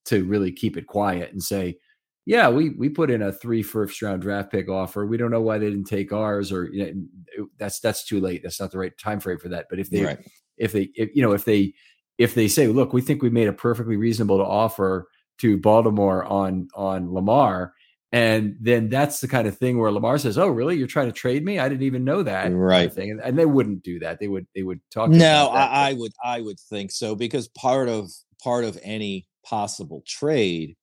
to 0.06 0.24
really 0.24 0.52
keep 0.52 0.76
it 0.76 0.86
quiet 0.86 1.32
and 1.32 1.42
say, 1.42 1.78
yeah, 2.26 2.48
we 2.48 2.70
we 2.70 2.88
put 2.88 3.10
in 3.10 3.22
a 3.22 3.32
three 3.32 3.62
first 3.62 4.02
round 4.02 4.22
draft 4.22 4.50
pick 4.50 4.68
offer. 4.68 5.06
We 5.06 5.16
don't 5.16 5.30
know 5.30 5.40
why 5.40 5.58
they 5.58 5.70
didn't 5.70 5.84
take 5.84 6.12
ours, 6.12 6.50
or 6.50 6.68
you 6.72 7.08
know, 7.38 7.46
that's 7.56 7.78
that's 7.78 8.04
too 8.04 8.20
late. 8.20 8.42
That's 8.42 8.60
not 8.60 8.72
the 8.72 8.78
right 8.78 8.96
time 8.98 9.20
frame 9.20 9.38
for 9.38 9.48
that. 9.50 9.66
But 9.70 9.78
if 9.78 9.90
they 9.90 10.02
right. 10.02 10.18
if 10.58 10.72
they 10.72 10.90
if, 10.96 11.14
you 11.14 11.22
know 11.22 11.32
if 11.32 11.44
they 11.44 11.72
if 12.18 12.34
they 12.34 12.48
say, 12.48 12.66
look, 12.66 12.92
we 12.92 13.00
think 13.00 13.22
we 13.22 13.30
made 13.30 13.46
a 13.46 13.52
perfectly 13.52 13.96
reasonable 13.96 14.40
offer 14.42 15.08
to 15.38 15.56
Baltimore 15.58 16.24
on 16.24 16.66
on 16.74 17.14
Lamar, 17.14 17.74
and 18.10 18.56
then 18.60 18.88
that's 18.88 19.20
the 19.20 19.28
kind 19.28 19.46
of 19.46 19.56
thing 19.56 19.78
where 19.78 19.92
Lamar 19.92 20.18
says, 20.18 20.36
"Oh, 20.36 20.48
really? 20.48 20.76
You're 20.76 20.88
trying 20.88 21.06
to 21.06 21.12
trade 21.12 21.44
me? 21.44 21.60
I 21.60 21.68
didn't 21.68 21.84
even 21.84 22.04
know 22.04 22.24
that." 22.24 22.52
Right. 22.52 22.78
Kind 22.78 22.86
of 22.86 22.94
thing. 22.94 23.10
And, 23.12 23.20
and, 23.20 23.38
they 23.38 23.46
wouldn't 23.46 23.84
do 23.84 24.00
that. 24.00 24.18
They 24.18 24.26
would. 24.26 24.46
They 24.52 24.62
would 24.62 24.80
talk. 24.90 25.10
No, 25.10 25.48
I, 25.48 25.90
I 25.90 25.92
would. 25.92 26.12
I 26.24 26.40
would 26.40 26.58
think 26.58 26.90
so 26.90 27.14
because 27.14 27.46
part 27.48 27.88
of 27.88 28.10
part 28.42 28.64
of 28.64 28.78
any 28.82 29.26
possible 29.48 30.02
trade 30.06 30.76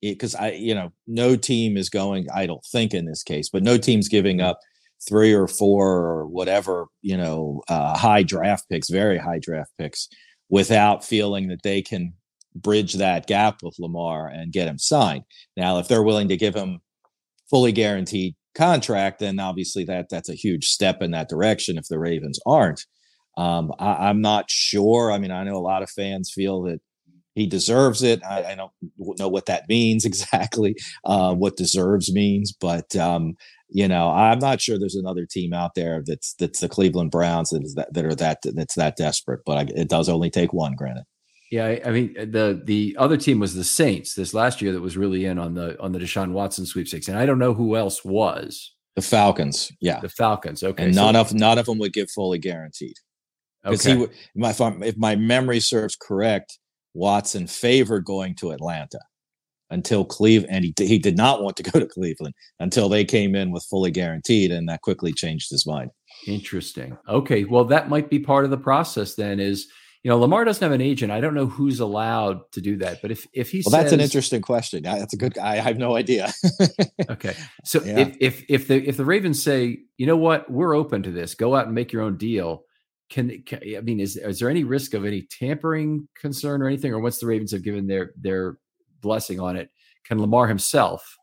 because 0.00 0.34
I, 0.34 0.52
you 0.52 0.74
know, 0.74 0.92
no 1.06 1.36
team 1.36 1.76
is 1.76 1.90
going, 1.90 2.28
I 2.32 2.46
don't 2.46 2.64
think 2.70 2.94
in 2.94 3.06
this 3.06 3.22
case, 3.22 3.48
but 3.48 3.62
no 3.62 3.76
team's 3.78 4.08
giving 4.08 4.40
up 4.40 4.60
three 5.08 5.32
or 5.32 5.48
four 5.48 5.88
or 5.88 6.26
whatever, 6.26 6.86
you 7.02 7.16
know, 7.16 7.62
uh, 7.68 7.96
high 7.96 8.22
draft 8.22 8.68
picks, 8.70 8.90
very 8.90 9.18
high 9.18 9.38
draft 9.40 9.70
picks 9.78 10.08
without 10.48 11.04
feeling 11.04 11.48
that 11.48 11.62
they 11.62 11.82
can 11.82 12.12
bridge 12.54 12.94
that 12.94 13.26
gap 13.26 13.58
with 13.62 13.76
Lamar 13.78 14.28
and 14.28 14.52
get 14.52 14.68
him 14.68 14.78
signed. 14.78 15.24
Now, 15.56 15.78
if 15.78 15.88
they're 15.88 16.02
willing 16.02 16.28
to 16.28 16.36
give 16.36 16.54
him 16.54 16.80
fully 17.50 17.72
guaranteed 17.72 18.34
contract, 18.54 19.20
then 19.20 19.38
obviously 19.38 19.84
that 19.84 20.08
that's 20.10 20.28
a 20.28 20.34
huge 20.34 20.66
step 20.66 21.02
in 21.02 21.12
that 21.12 21.28
direction. 21.28 21.78
If 21.78 21.88
the 21.88 21.98
Ravens 21.98 22.40
aren't, 22.46 22.84
um, 23.36 23.72
I, 23.78 24.08
I'm 24.08 24.20
not 24.20 24.50
sure. 24.50 25.12
I 25.12 25.18
mean, 25.18 25.30
I 25.30 25.44
know 25.44 25.56
a 25.56 25.58
lot 25.58 25.82
of 25.82 25.90
fans 25.90 26.32
feel 26.34 26.62
that 26.62 26.80
he 27.38 27.46
deserves 27.46 28.02
it. 28.02 28.22
I, 28.24 28.44
I, 28.44 28.54
don't 28.54 28.72
know 29.18 29.28
what 29.28 29.46
that 29.46 29.68
means 29.68 30.04
exactly, 30.04 30.76
uh, 31.04 31.34
what 31.34 31.56
deserves 31.56 32.12
means, 32.12 32.52
but 32.52 32.94
um, 32.96 33.36
you 33.70 33.86
know, 33.86 34.10
I'm 34.10 34.38
not 34.38 34.60
sure 34.60 34.78
there's 34.78 34.94
another 34.94 35.26
team 35.26 35.52
out 35.52 35.74
there 35.74 36.02
that's 36.04 36.34
that's 36.34 36.60
the 36.60 36.68
Cleveland 36.68 37.10
Browns 37.10 37.50
that 37.50 37.62
is 37.62 37.74
that, 37.74 37.92
that 37.92 38.04
are 38.04 38.14
that 38.14 38.38
that's 38.42 38.74
that 38.74 38.96
desperate. 38.96 39.40
But 39.44 39.58
I, 39.58 39.80
it 39.80 39.88
does 39.88 40.08
only 40.08 40.30
take 40.30 40.52
one, 40.52 40.74
granted. 40.74 41.04
Yeah, 41.50 41.78
I, 41.84 41.90
mean 41.90 42.14
the 42.14 42.60
the 42.62 42.94
other 42.98 43.16
team 43.16 43.40
was 43.40 43.54
the 43.54 43.64
Saints 43.64 44.14
this 44.14 44.34
last 44.34 44.60
year 44.60 44.72
that 44.72 44.82
was 44.82 44.96
really 44.96 45.24
in 45.24 45.38
on 45.38 45.54
the 45.54 45.80
on 45.80 45.92
the 45.92 45.98
Deshaun 45.98 46.32
Watson 46.32 46.66
sweepstakes, 46.66 47.08
and 47.08 47.18
I 47.18 47.26
don't 47.26 47.38
know 47.38 47.54
who 47.54 47.76
else 47.76 48.04
was. 48.04 48.74
The 48.96 49.02
Falcons, 49.02 49.72
yeah, 49.80 50.00
the 50.00 50.08
Falcons. 50.08 50.62
Okay, 50.62 50.86
and 50.86 50.94
so, 50.94 51.04
none 51.04 51.16
of 51.16 51.32
none 51.32 51.58
of 51.58 51.66
them 51.66 51.78
would 51.78 51.92
give 51.92 52.10
fully 52.10 52.38
guaranteed. 52.38 52.96
Okay, 53.64 53.96
he, 53.96 54.02
if, 54.34 54.60
if 54.60 54.96
my 54.96 55.16
memory 55.16 55.60
serves 55.60 55.96
correct, 55.96 56.58
Watson 56.94 57.46
favored 57.46 58.04
going 58.04 58.34
to 58.36 58.50
Atlanta 58.50 59.00
until 59.70 60.04
Cleveland, 60.04 60.54
and 60.54 60.64
he, 60.64 60.74
he 60.78 60.98
did 60.98 61.16
not 61.16 61.42
want 61.42 61.56
to 61.56 61.62
go 61.62 61.78
to 61.78 61.86
Cleveland 61.86 62.34
until 62.58 62.88
they 62.88 63.04
came 63.04 63.34
in 63.34 63.50
with 63.50 63.64
fully 63.64 63.90
guaranteed, 63.90 64.50
and 64.50 64.68
that 64.68 64.82
quickly 64.82 65.12
changed 65.12 65.50
his 65.50 65.66
mind. 65.66 65.90
Interesting. 66.26 66.96
Okay, 67.08 67.44
well, 67.44 67.64
that 67.64 67.88
might 67.88 68.10
be 68.10 68.18
part 68.18 68.44
of 68.44 68.50
the 68.50 68.56
process. 68.56 69.14
Then 69.14 69.40
is 69.40 69.66
you 70.02 70.10
know 70.10 70.18
Lamar 70.18 70.44
doesn't 70.44 70.62
have 70.62 70.72
an 70.72 70.80
agent. 70.80 71.12
I 71.12 71.20
don't 71.20 71.34
know 71.34 71.46
who's 71.46 71.80
allowed 71.80 72.40
to 72.52 72.60
do 72.60 72.76
that, 72.78 73.02
but 73.02 73.10
if 73.10 73.26
if 73.32 73.50
he 73.50 73.58
well, 73.58 73.72
says, 73.72 73.72
that's 73.72 73.92
an 73.92 74.00
interesting 74.00 74.42
question. 74.42 74.82
That's 74.82 75.14
a 75.14 75.16
good. 75.16 75.34
Guy. 75.34 75.52
I 75.52 75.56
have 75.56 75.78
no 75.78 75.96
idea. 75.96 76.32
okay, 77.10 77.34
so 77.64 77.82
yeah. 77.84 77.98
if 77.98 78.16
if 78.20 78.44
if 78.48 78.68
the 78.68 78.88
if 78.88 78.96
the 78.96 79.04
Ravens 79.04 79.42
say, 79.42 79.80
you 79.96 80.06
know 80.06 80.16
what, 80.16 80.50
we're 80.50 80.74
open 80.74 81.02
to 81.02 81.10
this, 81.10 81.34
go 81.34 81.54
out 81.54 81.66
and 81.66 81.74
make 81.74 81.92
your 81.92 82.02
own 82.02 82.16
deal 82.16 82.64
can, 83.10 83.42
can, 83.46 83.60
I 83.76 83.80
mean 83.80 84.00
is 84.00 84.16
is 84.16 84.38
there 84.38 84.50
any 84.50 84.64
risk 84.64 84.94
of 84.94 85.04
any 85.04 85.26
tampering 85.30 86.08
concern 86.20 86.62
or 86.62 86.66
anything, 86.66 86.92
or 86.92 87.00
once 87.00 87.18
the 87.18 87.26
Ravens 87.26 87.52
have 87.52 87.64
given 87.64 87.86
their 87.86 88.12
their 88.20 88.58
blessing 89.00 89.40
on 89.40 89.56
it, 89.56 89.70
can 90.06 90.20
Lamar 90.20 90.46
himself 90.48 91.16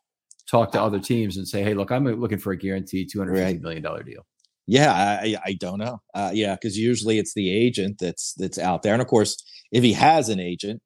talk 0.50 0.72
to 0.72 0.82
other 0.82 1.00
teams 1.00 1.36
and 1.36 1.46
say, 1.46 1.62
"Hey, 1.62 1.74
look, 1.74 1.90
I'm 1.90 2.04
looking 2.04 2.38
for 2.38 2.52
a 2.52 2.58
guaranteed 2.58 3.08
two 3.10 3.18
hundred 3.18 3.36
fifty 3.36 3.58
million 3.58 3.82
dollar 3.82 4.02
deal"? 4.02 4.26
Yeah, 4.66 4.92
I, 4.92 5.36
I 5.44 5.52
don't 5.54 5.78
know. 5.78 6.00
Uh, 6.12 6.32
yeah, 6.34 6.54
because 6.54 6.76
usually 6.76 7.18
it's 7.18 7.34
the 7.34 7.52
agent 7.52 7.98
that's 8.00 8.34
that's 8.34 8.58
out 8.58 8.82
there, 8.82 8.92
and 8.92 9.02
of 9.02 9.08
course, 9.08 9.36
if 9.70 9.84
he 9.84 9.92
has 9.92 10.28
an 10.28 10.40
agent, 10.40 10.82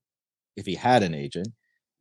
if 0.57 0.67
he 0.67 0.75
had 0.75 1.03
an 1.03 1.15
agent, 1.15 1.49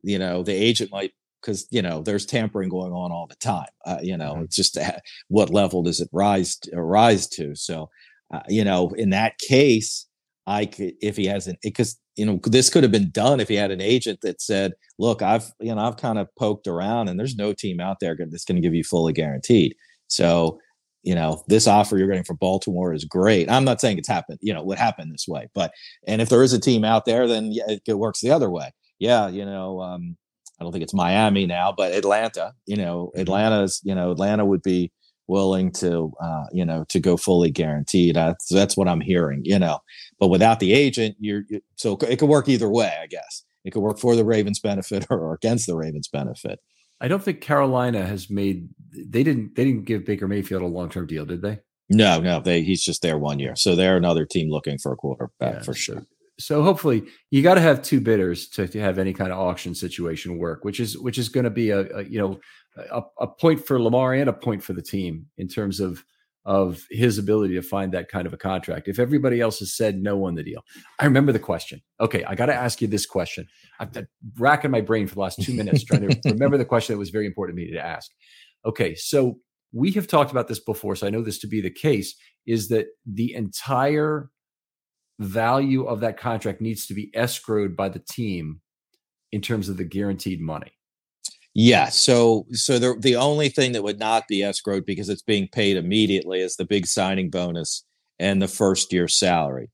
you 0.02 0.18
know, 0.18 0.42
the 0.42 0.52
agent 0.52 0.90
might 0.90 1.12
because 1.40 1.66
you 1.70 1.82
know 1.82 2.02
there's 2.02 2.26
tampering 2.26 2.68
going 2.68 2.92
on 2.92 3.12
all 3.12 3.26
the 3.26 3.36
time. 3.36 3.68
Uh, 3.84 3.98
you 4.02 4.16
know, 4.16 4.34
mm-hmm. 4.34 4.42
it's 4.44 4.56
just 4.56 4.76
uh, 4.76 4.92
what 5.28 5.50
level 5.50 5.82
does 5.82 6.00
it 6.00 6.08
rise 6.12 6.56
to, 6.58 6.80
rise 6.80 7.26
to? 7.28 7.54
So 7.54 7.88
uh, 8.32 8.40
you 8.48 8.64
know, 8.64 8.90
in 8.96 9.10
that 9.10 9.38
case, 9.38 10.06
I 10.46 10.66
could 10.66 10.94
if 11.00 11.16
he 11.16 11.26
has 11.26 11.46
an 11.46 11.56
because 11.62 11.98
you 12.16 12.26
know 12.26 12.40
this 12.44 12.70
could 12.70 12.82
have 12.82 12.92
been 12.92 13.10
done 13.10 13.40
if 13.40 13.48
he 13.48 13.54
had 13.54 13.70
an 13.70 13.80
agent 13.80 14.20
that 14.22 14.40
said, 14.40 14.72
"Look, 14.98 15.22
I've 15.22 15.52
you 15.60 15.74
know 15.74 15.80
I've 15.80 15.96
kind 15.96 16.18
of 16.18 16.28
poked 16.38 16.66
around, 16.66 17.08
and 17.08 17.18
there's 17.18 17.36
no 17.36 17.52
team 17.52 17.80
out 17.80 17.98
there 18.00 18.16
that's 18.18 18.44
going 18.44 18.56
to 18.56 18.62
give 18.62 18.74
you 18.74 18.84
fully 18.84 19.12
guaranteed." 19.12 19.74
So 20.08 20.58
you 21.02 21.14
know 21.14 21.42
this 21.48 21.66
offer 21.66 21.96
you're 21.96 22.08
getting 22.08 22.24
from 22.24 22.36
baltimore 22.36 22.92
is 22.92 23.04
great 23.04 23.50
i'm 23.50 23.64
not 23.64 23.80
saying 23.80 23.98
it's 23.98 24.08
happened 24.08 24.38
you 24.42 24.52
know 24.52 24.62
would 24.62 24.78
happen 24.78 25.10
this 25.10 25.26
way 25.26 25.48
but 25.54 25.72
and 26.06 26.20
if 26.20 26.28
there 26.28 26.42
is 26.42 26.52
a 26.52 26.60
team 26.60 26.84
out 26.84 27.04
there 27.04 27.26
then 27.26 27.50
yeah, 27.52 27.76
it 27.86 27.98
works 27.98 28.20
the 28.20 28.30
other 28.30 28.50
way 28.50 28.70
yeah 28.98 29.28
you 29.28 29.44
know 29.44 29.80
um, 29.80 30.16
i 30.60 30.64
don't 30.64 30.72
think 30.72 30.84
it's 30.84 30.94
miami 30.94 31.46
now 31.46 31.72
but 31.74 31.92
atlanta 31.92 32.52
you 32.66 32.76
know 32.76 33.10
mm-hmm. 33.14 33.20
atlanta's 33.20 33.80
you 33.82 33.94
know 33.94 34.10
atlanta 34.10 34.44
would 34.44 34.62
be 34.62 34.92
willing 35.30 35.70
to 35.70 36.12
uh, 36.20 36.46
you 36.52 36.64
know 36.64 36.84
to 36.88 37.00
go 37.00 37.16
fully 37.16 37.50
guaranteed. 37.50 38.16
That's 38.16 38.48
that's 38.48 38.76
what 38.76 38.88
i'm 38.88 39.00
hearing 39.00 39.42
you 39.44 39.58
know. 39.58 39.78
But 40.18 40.28
without 40.28 40.60
the 40.60 40.74
agent 40.74 41.16
you're, 41.20 41.44
you 41.48 41.62
so 41.76 41.96
it 42.08 42.18
could 42.18 42.28
work 42.28 42.48
either 42.48 42.68
way 42.68 42.92
i 43.00 43.06
guess. 43.06 43.44
It 43.64 43.70
could 43.72 43.80
work 43.82 43.98
for 43.98 44.16
the 44.16 44.24
ravens 44.24 44.58
benefit 44.58 45.06
or 45.10 45.34
against 45.34 45.66
the 45.66 45.76
ravens 45.76 46.08
benefit. 46.08 46.58
I 47.00 47.08
don't 47.08 47.22
think 47.22 47.40
carolina 47.40 48.04
has 48.04 48.28
made 48.28 48.68
they 48.92 49.22
didn't 49.22 49.54
they 49.54 49.64
didn't 49.64 49.84
give 49.84 50.04
baker 50.04 50.28
mayfield 50.28 50.62
a 50.62 50.66
long-term 50.66 51.06
deal 51.06 51.24
did 51.24 51.40
they? 51.40 51.60
No 51.88 52.20
no 52.20 52.40
they 52.40 52.62
he's 52.62 52.82
just 52.82 53.00
there 53.00 53.16
one 53.16 53.38
year. 53.38 53.54
So 53.56 53.76
they're 53.76 53.96
another 53.96 54.26
team 54.26 54.50
looking 54.50 54.78
for 54.78 54.92
a 54.92 54.96
quarterback 54.96 55.54
yeah, 55.54 55.62
for 55.62 55.74
sure. 55.74 56.02
so 56.38 56.62
hopefully 56.62 57.04
you 57.30 57.42
got 57.42 57.54
to 57.54 57.60
have 57.60 57.82
two 57.82 58.00
bidders 58.00 58.48
to, 58.48 58.66
to 58.66 58.80
have 58.80 58.98
any 58.98 59.12
kind 59.12 59.32
of 59.32 59.38
auction 59.38 59.74
situation 59.74 60.38
work 60.38 60.64
which 60.64 60.80
is 60.80 60.98
which 60.98 61.18
is 61.18 61.28
going 61.28 61.44
to 61.44 61.50
be 61.50 61.70
a, 61.70 61.80
a 61.98 62.02
you 62.04 62.18
know 62.18 62.40
a, 62.90 63.02
a, 63.18 63.26
point 63.26 63.64
for 63.66 63.80
Lamar 63.80 64.14
and 64.14 64.28
a 64.28 64.32
point 64.32 64.62
for 64.62 64.72
the 64.72 64.82
team 64.82 65.26
in 65.36 65.48
terms 65.48 65.80
of 65.80 66.04
of 66.46 66.86
his 66.90 67.18
ability 67.18 67.54
to 67.54 67.62
find 67.62 67.92
that 67.92 68.08
kind 68.08 68.26
of 68.26 68.32
a 68.32 68.36
contract. 68.36 68.88
If 68.88 68.98
everybody 68.98 69.40
else 69.40 69.58
has 69.58 69.76
said 69.76 70.02
no 70.02 70.24
on 70.24 70.34
the 70.34 70.42
deal, 70.42 70.62
I 70.98 71.04
remember 71.04 71.32
the 71.32 71.38
question. 71.38 71.82
Okay, 72.00 72.24
I 72.24 72.34
got 72.34 72.46
to 72.46 72.54
ask 72.54 72.80
you 72.80 72.88
this 72.88 73.04
question. 73.04 73.46
I've 73.78 73.92
been 73.92 74.08
racking 74.38 74.70
my 74.70 74.80
brain 74.80 75.06
for 75.06 75.14
the 75.14 75.20
last 75.20 75.42
two 75.42 75.54
minutes 75.54 75.84
trying 75.84 76.08
to 76.08 76.20
remember 76.24 76.56
the 76.56 76.64
question 76.64 76.94
that 76.94 76.98
was 76.98 77.10
very 77.10 77.26
important 77.26 77.58
to 77.58 77.62
me 77.62 77.70
to 77.72 77.84
ask. 77.84 78.10
Okay, 78.64 78.94
so 78.94 79.38
we 79.72 79.92
have 79.92 80.06
talked 80.06 80.30
about 80.30 80.48
this 80.48 80.60
before, 80.60 80.96
so 80.96 81.06
I 81.06 81.10
know 81.10 81.22
this 81.22 81.38
to 81.40 81.46
be 81.46 81.60
the 81.60 81.70
case. 81.70 82.14
Is 82.46 82.68
that 82.68 82.86
the 83.06 83.34
entire 83.34 84.30
value 85.18 85.84
of 85.84 86.00
that 86.00 86.16
contract 86.16 86.60
needs 86.62 86.86
to 86.86 86.94
be 86.94 87.10
escrowed 87.14 87.76
by 87.76 87.90
the 87.90 88.02
team 88.10 88.60
in 89.30 89.42
terms 89.42 89.68
of 89.68 89.76
the 89.76 89.84
guaranteed 89.84 90.40
money? 90.40 90.72
Yeah. 91.54 91.88
So 91.88 92.46
so 92.52 92.78
the 92.78 92.96
the 92.98 93.16
only 93.16 93.48
thing 93.48 93.72
that 93.72 93.82
would 93.82 93.98
not 93.98 94.24
be 94.28 94.40
escrowed 94.40 94.86
because 94.86 95.08
it's 95.08 95.22
being 95.22 95.48
paid 95.48 95.76
immediately 95.76 96.40
is 96.40 96.56
the 96.56 96.64
big 96.64 96.86
signing 96.86 97.28
bonus 97.28 97.84
and 98.18 98.40
the 98.40 98.48
first 98.48 98.92
year 98.92 99.08
salary. 99.08 99.70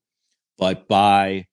But 0.58 0.88
by 0.88 1.44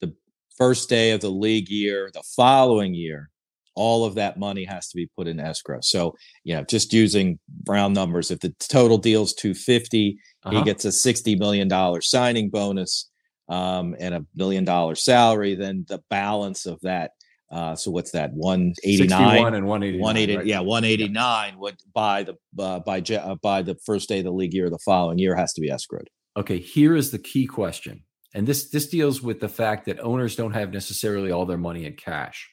the 0.00 0.14
first 0.56 0.88
day 0.88 1.12
of 1.12 1.20
the 1.20 1.30
league 1.30 1.68
year, 1.68 2.10
the 2.12 2.24
following 2.34 2.94
year, 2.94 3.30
all 3.76 4.04
of 4.04 4.16
that 4.16 4.38
money 4.38 4.64
has 4.64 4.88
to 4.88 4.96
be 4.96 5.08
put 5.16 5.28
in 5.28 5.38
escrow. 5.38 5.78
So, 5.80 6.16
you 6.42 6.56
know, 6.56 6.64
just 6.64 6.92
using 6.92 7.38
round 7.68 7.94
numbers, 7.94 8.32
if 8.32 8.40
the 8.40 8.52
total 8.58 8.98
deal's 8.98 9.32
250, 9.34 10.18
uh-huh. 10.42 10.58
he 10.58 10.64
gets 10.64 10.84
a 10.84 10.88
$60 10.88 11.38
million 11.38 11.70
signing 12.02 12.50
bonus 12.50 13.08
um, 13.48 13.94
and 14.00 14.16
a 14.16 14.26
million 14.34 14.64
dollar 14.64 14.96
salary, 14.96 15.54
then 15.54 15.84
the 15.88 16.02
balance 16.10 16.66
of 16.66 16.80
that 16.80 17.12
uh, 17.50 17.74
so 17.74 17.90
what's 17.90 18.10
that? 18.10 18.32
One 18.32 18.74
eighty 18.84 19.06
nine 19.06 19.54
and 19.54 19.66
one 19.66 19.82
eighty. 19.82 19.98
One 19.98 20.16
eighty. 20.16 20.36
Right? 20.36 20.46
Yeah, 20.46 20.60
one 20.60 20.84
eighty 20.84 21.08
nine. 21.08 21.54
Yeah. 21.54 21.60
Would 21.60 21.76
by 21.94 22.24
the 22.24 22.34
uh, 22.58 22.80
by 22.80 23.00
uh, 23.00 23.36
by 23.36 23.62
the 23.62 23.76
first 23.86 24.08
day 24.08 24.18
of 24.18 24.24
the 24.24 24.30
league 24.30 24.52
year, 24.52 24.68
the 24.68 24.78
following 24.84 25.18
year 25.18 25.34
has 25.34 25.52
to 25.54 25.60
be 25.60 25.70
escrowed. 25.70 26.06
Okay, 26.36 26.58
here 26.58 26.94
is 26.94 27.10
the 27.10 27.18
key 27.18 27.46
question, 27.46 28.04
and 28.34 28.46
this 28.46 28.68
this 28.70 28.88
deals 28.88 29.22
with 29.22 29.40
the 29.40 29.48
fact 29.48 29.86
that 29.86 29.98
owners 30.00 30.36
don't 30.36 30.52
have 30.52 30.72
necessarily 30.72 31.30
all 31.30 31.46
their 31.46 31.58
money 31.58 31.86
in 31.86 31.94
cash. 31.94 32.48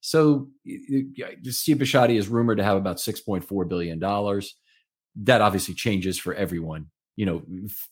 So 0.00 0.48
Steve 0.64 1.78
Bisciotti 1.78 2.16
is 2.16 2.28
rumored 2.28 2.58
to 2.58 2.64
have 2.64 2.76
about 2.76 3.00
six 3.00 3.20
point 3.20 3.42
four 3.42 3.64
billion 3.64 3.98
dollars. 3.98 4.54
That 5.16 5.40
obviously 5.40 5.74
changes 5.74 6.18
for 6.18 6.34
everyone, 6.34 6.86
you 7.16 7.26
know, 7.26 7.42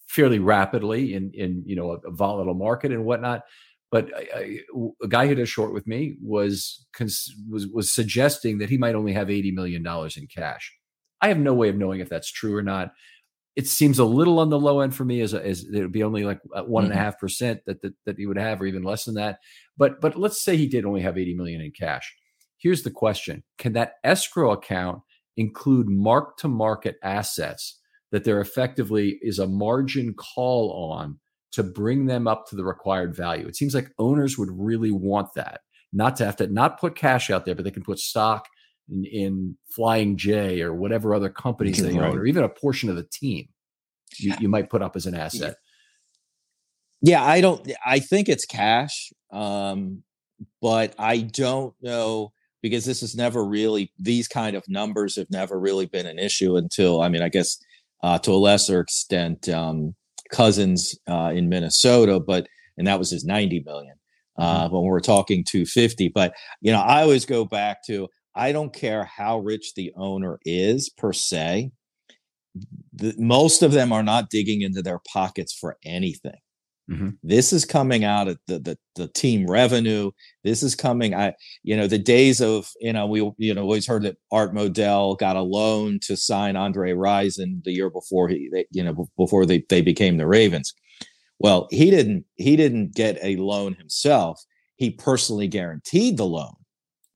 fairly 0.07 0.39
rapidly 0.39 1.15
in 1.15 1.33
in 1.35 1.65
you 1.67 1.75
know 1.75 1.91
a, 1.91 2.09
a 2.09 2.13
volatile 2.13 2.55
market 2.55 2.93
and 2.93 3.05
whatnot. 3.05 3.43
But 3.95 4.11
I, 4.13 4.27
I, 4.35 4.59
a 5.05 5.07
guy 5.07 5.29
who 5.29 5.37
does 5.37 5.49
short 5.49 5.73
with 5.73 5.87
me 5.87 6.17
was 6.21 6.85
was 7.49 7.69
was 7.73 7.93
suggesting 7.93 8.59
that 8.59 8.69
he 8.69 8.77
might 8.77 8.97
only 8.97 9.13
have 9.13 9.31
eighty 9.31 9.53
million 9.53 9.85
dollars 9.85 10.17
in 10.17 10.27
cash. 10.27 10.77
I 11.21 11.29
have 11.29 11.39
no 11.39 11.55
way 11.55 11.69
of 11.69 11.77
knowing 11.77 12.01
if 12.01 12.09
that's 12.09 12.33
true 12.33 12.57
or 12.57 12.63
not. 12.63 12.91
It 13.55 13.69
seems 13.69 14.01
a 14.01 14.05
little 14.05 14.41
on 14.41 14.51
the 14.51 14.59
low 14.59 14.81
end 14.81 14.97
for 14.97 15.05
me, 15.05 15.21
as, 15.21 15.33
a, 15.33 15.47
as 15.47 15.65
it 15.73 15.81
would 15.81 15.93
be 15.93 16.03
only 16.03 16.25
like 16.25 16.41
one 16.67 16.83
and 16.83 16.93
a 16.93 16.97
mm-hmm. 16.97 17.05
half 17.05 17.21
percent 17.21 17.61
that, 17.67 17.83
that 17.83 17.95
that 18.05 18.19
he 18.19 18.27
would 18.27 18.37
have, 18.37 18.61
or 18.61 18.67
even 18.67 18.83
less 18.83 19.05
than 19.05 19.15
that. 19.15 19.39
But 19.77 20.01
but 20.01 20.19
let's 20.19 20.43
say 20.43 20.57
he 20.57 20.67
did 20.67 20.85
only 20.85 21.03
have 21.03 21.17
eighty 21.17 21.35
million 21.37 21.61
in 21.61 21.71
cash. 21.71 22.13
Here's 22.59 22.83
the 22.83 22.91
question: 22.91 23.45
Can 23.59 23.75
that 23.75 23.93
escrow 24.03 24.51
account 24.51 25.03
include 25.37 25.89
mark 25.89 26.37
to 26.39 26.49
market 26.49 26.97
assets 27.05 27.79
that 28.11 28.25
there 28.25 28.41
effectively 28.41 29.21
is 29.23 29.39
a 29.39 29.47
margin 29.47 30.15
call 30.15 30.91
on 30.91 31.21
to 31.55 31.63
bring 31.63 32.07
them 32.07 32.27
up 32.27 32.47
to 32.49 32.57
the 32.57 32.65
required 32.65 33.15
value. 33.15 33.47
It 33.47 33.57
seems 33.57 33.75
like 33.75 33.91
owners 33.99 34.39
would 34.39 34.51
really 34.53 34.91
want 34.91 35.35
that, 35.35 35.61
not 35.93 36.17
to 36.17 36.25
have 36.25 36.37
to 36.37 36.47
not 36.47 36.81
put 36.81 36.97
cash 36.97 37.31
out 37.31 37.45
there, 37.45 37.55
but 37.55 37.65
they 37.65 37.71
can 37.71 37.83
put 37.83 37.99
stock 37.99 38.49
in, 38.89 39.05
in 39.05 39.57
Flying 39.75 40.17
J 40.17 40.63
or 40.63 40.75
whatever 40.75 41.15
other 41.15 41.31
companies 41.31 41.83
they 41.83 41.95
right. 41.95 42.11
own, 42.11 42.19
or 42.19 42.27
even 42.27 42.45
a 42.45 42.49
portion 42.49 42.91
of 42.91 42.97
the 42.97 43.07
team 43.11 43.49
you, 44.19 44.35
you 44.41 44.49
might 44.49 44.71
put 44.71 44.83
up 44.83 44.97
as 44.97 45.07
an 45.07 45.15
asset. 45.15 45.57
Yeah, 47.03 47.23
I 47.23 47.41
don't. 47.41 47.71
I 47.85 47.99
think 47.99 48.29
it's 48.29 48.47
cash, 48.47 49.13
um, 49.31 50.03
but 50.63 50.95
I 50.99 51.19
don't 51.19 51.75
know 51.83 52.33
because 52.63 52.87
this 52.87 53.03
has 53.03 53.15
never 53.15 53.45
really 53.45 53.93
these 53.99 54.27
kind 54.27 54.57
of 54.57 54.65
numbers 54.69 55.17
have 55.17 55.31
never 55.31 55.59
really 55.59 55.87
been 55.87 56.07
an 56.07 56.19
issue 56.19 56.57
until 56.57 57.03
I 57.03 57.09
mean, 57.09 57.23
I 57.23 57.29
guess 57.29 57.59
uh, 58.03 58.19
to 58.21 58.33
a 58.33 58.37
lesser 58.37 58.81
extent, 58.81 59.49
um, 59.51 59.95
Cousins 60.33 60.97
uh, 61.07 61.33
in 61.35 61.49
Minnesota, 61.49 62.21
but 62.21 62.47
and 62.77 62.87
that 62.87 62.99
was 62.99 63.11
his 63.11 63.25
90 63.25 63.63
million. 63.65 63.95
Uh, 64.37 64.65
mm-hmm. 64.65 64.75
when 64.75 64.85
we're 64.85 64.99
talking 64.99 65.45
250. 65.45 66.09
But 66.09 66.35
you 66.61 66.73
know, 66.73 66.81
I 66.81 67.03
always 67.03 67.25
go 67.25 67.45
back 67.45 67.85
to 67.87 68.09
I 68.35 68.51
don't 68.51 68.75
care 68.75 69.05
how 69.05 69.39
rich 69.39 69.75
the 69.77 69.93
owner 69.97 70.41
is 70.45 70.91
per 70.91 71.13
se. 71.13 71.71
The, 72.93 73.15
most 73.17 73.63
of 73.63 73.71
them 73.71 73.93
are 73.93 74.03
not 74.03 74.31
digging 74.31 74.63
into 74.63 74.83
their 74.83 75.01
pockets 75.13 75.53
for 75.53 75.77
anything. 75.85 76.39
Mm-hmm. 76.91 77.11
This 77.23 77.53
is 77.53 77.65
coming 77.65 78.05
out 78.05 78.29
of 78.29 78.39
the, 78.47 78.59
the 78.59 78.79
the 78.95 79.09
team 79.09 79.47
revenue. 79.47 80.11
This 80.43 80.63
is 80.63 80.75
coming. 80.75 81.15
I 81.15 81.35
you 81.63 81.77
know 81.77 81.87
the 81.87 81.99
days 81.99 82.43
of 82.43 82.69
you 82.79 82.93
know 82.93 83.07
we 83.07 83.31
you 83.39 83.55
know 83.55 83.63
always 83.63 83.87
heard 83.87 84.03
that 84.03 84.17
Art 84.31 84.55
Modell 84.55 85.19
got 85.19 85.37
a 85.37 85.43
loan 85.43 85.99
to 86.03 86.17
sign 86.17 86.57
Andre 86.57 86.93
Rison 86.93 87.65
the 87.65 87.73
year 87.73 87.89
before 87.89 88.29
he 88.29 88.51
they, 88.53 88.67
you 88.71 88.85
know 88.85 89.09
before 89.17 89.47
they 89.47 89.65
they 89.71 89.81
became 89.81 90.19
the 90.19 90.27
Ravens. 90.27 90.75
Well, 91.39 91.69
he 91.71 91.91
didn't 91.91 92.27
he 92.35 92.55
didn't 92.55 92.95
get 92.95 93.19
a 93.23 93.37
loan 93.37 93.75
himself. 93.75 94.43
He 94.77 94.91
personally 94.91 95.49
guaranteed 95.49 96.19
the 96.19 96.27
loan, 96.27 96.55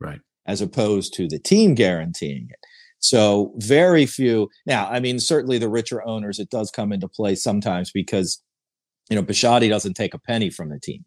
right? 0.00 0.20
As 0.46 0.62
opposed 0.62 1.12
to 1.14 1.28
the 1.28 1.38
team 1.38 1.74
guaranteeing 1.74 2.48
it. 2.48 2.58
So 3.00 3.52
very 3.58 4.06
few. 4.06 4.48
Now, 4.66 4.88
I 4.88 4.98
mean, 4.98 5.20
certainly 5.20 5.58
the 5.58 5.68
richer 5.68 6.04
owners, 6.06 6.38
it 6.38 6.50
does 6.50 6.70
come 6.70 6.92
into 6.92 7.08
play 7.08 7.34
sometimes 7.34 7.90
because 7.92 8.42
you 9.08 9.16
know, 9.16 9.22
Bisciotti 9.22 9.68
doesn't 9.68 9.94
take 9.94 10.14
a 10.14 10.18
penny 10.18 10.50
from 10.50 10.68
the 10.68 10.78
team, 10.78 11.04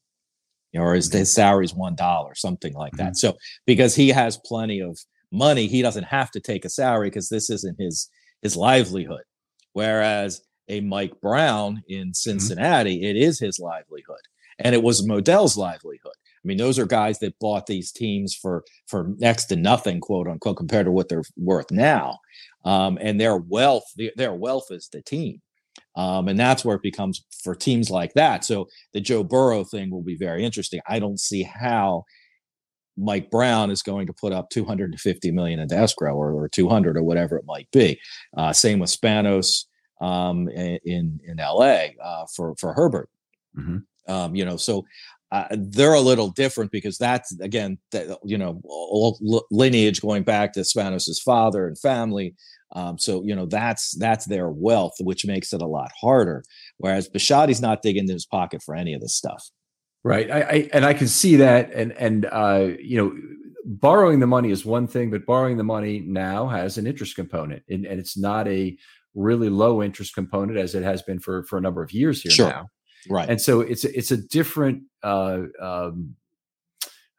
you 0.71 0.79
know, 0.79 0.85
or 0.85 0.95
his, 0.95 1.11
his 1.11 1.37
is 1.37 1.73
one 1.73 1.95
dollar, 1.95 2.35
something 2.35 2.73
like 2.73 2.93
that. 2.93 3.13
Mm-hmm. 3.13 3.15
So 3.15 3.37
because 3.65 3.95
he 3.95 4.09
has 4.09 4.39
plenty 4.45 4.79
of 4.79 4.97
money, 5.31 5.67
he 5.67 5.81
doesn't 5.81 6.05
have 6.05 6.31
to 6.31 6.39
take 6.39 6.65
a 6.65 6.69
salary 6.69 7.09
because 7.09 7.29
this 7.29 7.49
isn't 7.49 7.79
his 7.79 8.09
his 8.41 8.55
livelihood. 8.55 9.23
Whereas 9.73 10.41
a 10.67 10.81
Mike 10.81 11.19
Brown 11.21 11.83
in 11.87 12.07
mm-hmm. 12.07 12.11
Cincinnati, 12.13 12.97
mm-hmm. 12.97 13.05
it 13.05 13.15
is 13.17 13.39
his 13.39 13.59
livelihood, 13.59 14.21
and 14.59 14.73
it 14.73 14.83
was 14.83 15.05
Modell's 15.05 15.57
livelihood. 15.57 16.13
I 16.43 16.47
mean, 16.47 16.57
those 16.57 16.79
are 16.79 16.87
guys 16.87 17.19
that 17.19 17.37
bought 17.39 17.67
these 17.67 17.91
teams 17.91 18.33
for 18.33 18.63
for 18.87 19.13
next 19.17 19.45
to 19.45 19.55
nothing, 19.55 19.99
quote 19.99 20.27
unquote, 20.27 20.57
compared 20.57 20.87
to 20.87 20.91
what 20.91 21.07
they're 21.07 21.23
worth 21.37 21.69
now. 21.69 22.17
Um, 22.65 22.97
and 22.99 23.19
their 23.19 23.37
wealth, 23.37 23.85
their 24.15 24.33
wealth 24.33 24.67
is 24.71 24.89
the 24.91 25.01
team. 25.01 25.41
Um, 25.95 26.27
and 26.27 26.39
that's 26.39 26.63
where 26.63 26.75
it 26.75 26.81
becomes 26.81 27.25
for 27.43 27.53
teams 27.53 27.89
like 27.89 28.13
that. 28.13 28.45
So 28.45 28.67
the 28.93 29.01
Joe 29.01 29.23
Burrow 29.23 29.63
thing 29.63 29.91
will 29.91 30.03
be 30.03 30.15
very 30.15 30.45
interesting. 30.45 30.79
I 30.87 30.99
don't 30.99 31.19
see 31.19 31.43
how 31.43 32.05
Mike 32.97 33.29
Brown 33.29 33.71
is 33.71 33.81
going 33.81 34.07
to 34.07 34.13
put 34.13 34.31
up 34.33 34.49
250 34.49 35.31
million 35.31 35.59
into 35.59 35.75
escrow 35.75 36.15
or, 36.15 36.33
or 36.33 36.47
200 36.47 36.97
or 36.97 37.03
whatever 37.03 37.37
it 37.37 37.45
might 37.45 37.69
be. 37.71 37.99
Uh, 38.37 38.53
same 38.53 38.79
with 38.79 38.89
Spanos 38.89 39.65
um, 40.01 40.49
in 40.49 41.19
in 41.23 41.37
LA 41.37 41.87
uh, 42.03 42.25
for 42.35 42.55
for 42.59 42.73
Herbert. 42.73 43.09
Mm-hmm. 43.57 44.11
Um, 44.11 44.35
you 44.35 44.45
know, 44.45 44.57
so 44.57 44.85
uh, 45.31 45.47
they're 45.51 45.93
a 45.93 46.01
little 46.01 46.29
different 46.29 46.71
because 46.71 46.97
that's 46.97 47.37
again, 47.39 47.77
that, 47.91 48.17
you 48.23 48.37
know, 48.37 48.61
lineage 49.51 50.01
going 50.01 50.23
back 50.23 50.51
to 50.53 50.61
Spanos's 50.61 51.21
father 51.21 51.67
and 51.67 51.79
family. 51.79 52.35
Um, 52.73 52.97
so 52.97 53.23
you 53.23 53.35
know 53.35 53.45
that's 53.45 53.91
that's 53.97 54.25
their 54.25 54.49
wealth, 54.49 54.93
which 54.99 55.25
makes 55.25 55.53
it 55.53 55.61
a 55.61 55.67
lot 55.67 55.91
harder. 55.99 56.43
Whereas 56.77 57.09
Bisciotti's 57.09 57.61
not 57.61 57.81
digging 57.81 58.05
in 58.05 58.13
his 58.13 58.25
pocket 58.25 58.63
for 58.63 58.75
any 58.75 58.93
of 58.93 59.01
this 59.01 59.15
stuff. 59.15 59.49
Right. 60.03 60.31
I, 60.31 60.39
I 60.41 60.69
and 60.73 60.85
I 60.85 60.93
can 60.93 61.07
see 61.07 61.35
that, 61.37 61.71
and 61.73 61.91
and 61.93 62.25
uh, 62.25 62.69
you 62.79 62.97
know, 62.97 63.15
borrowing 63.65 64.19
the 64.19 64.27
money 64.27 64.51
is 64.51 64.65
one 64.65 64.87
thing, 64.87 65.11
but 65.11 65.25
borrowing 65.25 65.57
the 65.57 65.63
money 65.63 65.99
now 65.99 66.47
has 66.47 66.77
an 66.77 66.87
interest 66.87 67.15
component, 67.15 67.63
and, 67.69 67.85
and 67.85 67.99
it's 67.99 68.17
not 68.17 68.47
a 68.47 68.77
really 69.13 69.49
low 69.49 69.83
interest 69.83 70.15
component 70.15 70.57
as 70.57 70.73
it 70.73 70.83
has 70.83 71.01
been 71.01 71.19
for 71.19 71.43
for 71.43 71.57
a 71.57 71.61
number 71.61 71.83
of 71.83 71.91
years 71.91 72.21
here 72.21 72.31
sure. 72.31 72.49
now. 72.49 72.67
Right. 73.09 73.29
And 73.29 73.41
so 73.41 73.61
it's 73.61 73.83
it's 73.83 74.11
a 74.11 74.17
different 74.17 74.83
uh, 75.03 75.43
um, 75.61 76.15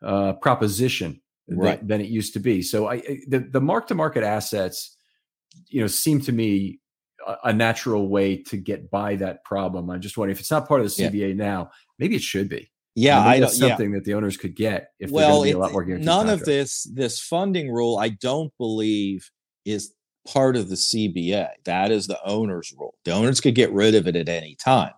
uh, 0.02 0.34
proposition 0.34 1.20
right. 1.48 1.78
than, 1.80 1.88
than, 1.88 2.00
it 2.00 2.08
used 2.08 2.32
to 2.34 2.40
be. 2.40 2.62
So 2.62 2.88
I 2.88 2.98
the, 3.28 3.46
the 3.50 3.60
mark 3.60 3.88
to 3.88 3.94
market 3.94 4.24
assets 4.24 4.96
you 5.68 5.80
know, 5.80 5.86
seem 5.86 6.20
to 6.22 6.32
me 6.32 6.80
a, 7.26 7.36
a, 7.44 7.52
natural 7.52 8.08
way 8.08 8.42
to 8.44 8.56
get 8.56 8.90
by 8.90 9.16
that 9.16 9.44
problem. 9.44 9.90
I'm 9.90 10.00
just 10.00 10.16
wondering 10.16 10.34
if 10.34 10.40
it's 10.40 10.50
not 10.50 10.68
part 10.68 10.80
of 10.80 10.86
the 10.86 11.02
CBA 11.02 11.28
yeah. 11.28 11.34
now, 11.34 11.70
maybe 11.98 12.16
it 12.16 12.22
should 12.22 12.48
be. 12.48 12.70
Yeah, 12.94 13.20
I 13.20 13.38
know 13.38 13.46
something 13.46 13.90
yeah. 13.90 13.98
that 13.98 14.04
the 14.04 14.14
owners 14.14 14.36
could 14.36 14.54
get 14.54 14.88
if 14.98 15.10
well, 15.10 15.44
it, 15.44 15.52
a 15.52 15.58
lot 15.58 15.72
more 15.72 15.84
None 15.84 16.28
of 16.28 16.44
this 16.44 16.86
this 16.92 17.18
funding 17.18 17.72
rule, 17.72 17.96
I 17.98 18.10
don't 18.10 18.52
believe, 18.58 19.30
is 19.64 19.94
part 20.28 20.56
of 20.56 20.68
the 20.68 20.74
CBA. 20.74 21.48
That 21.64 21.90
is 21.90 22.06
the 22.06 22.20
owner's 22.24 22.72
rule. 22.78 22.94
The 23.04 23.12
owners 23.12 23.40
could 23.40 23.54
get 23.54 23.72
rid 23.72 23.94
of 23.94 24.06
it 24.06 24.16
at 24.16 24.28
any 24.28 24.56
time. 24.62 24.92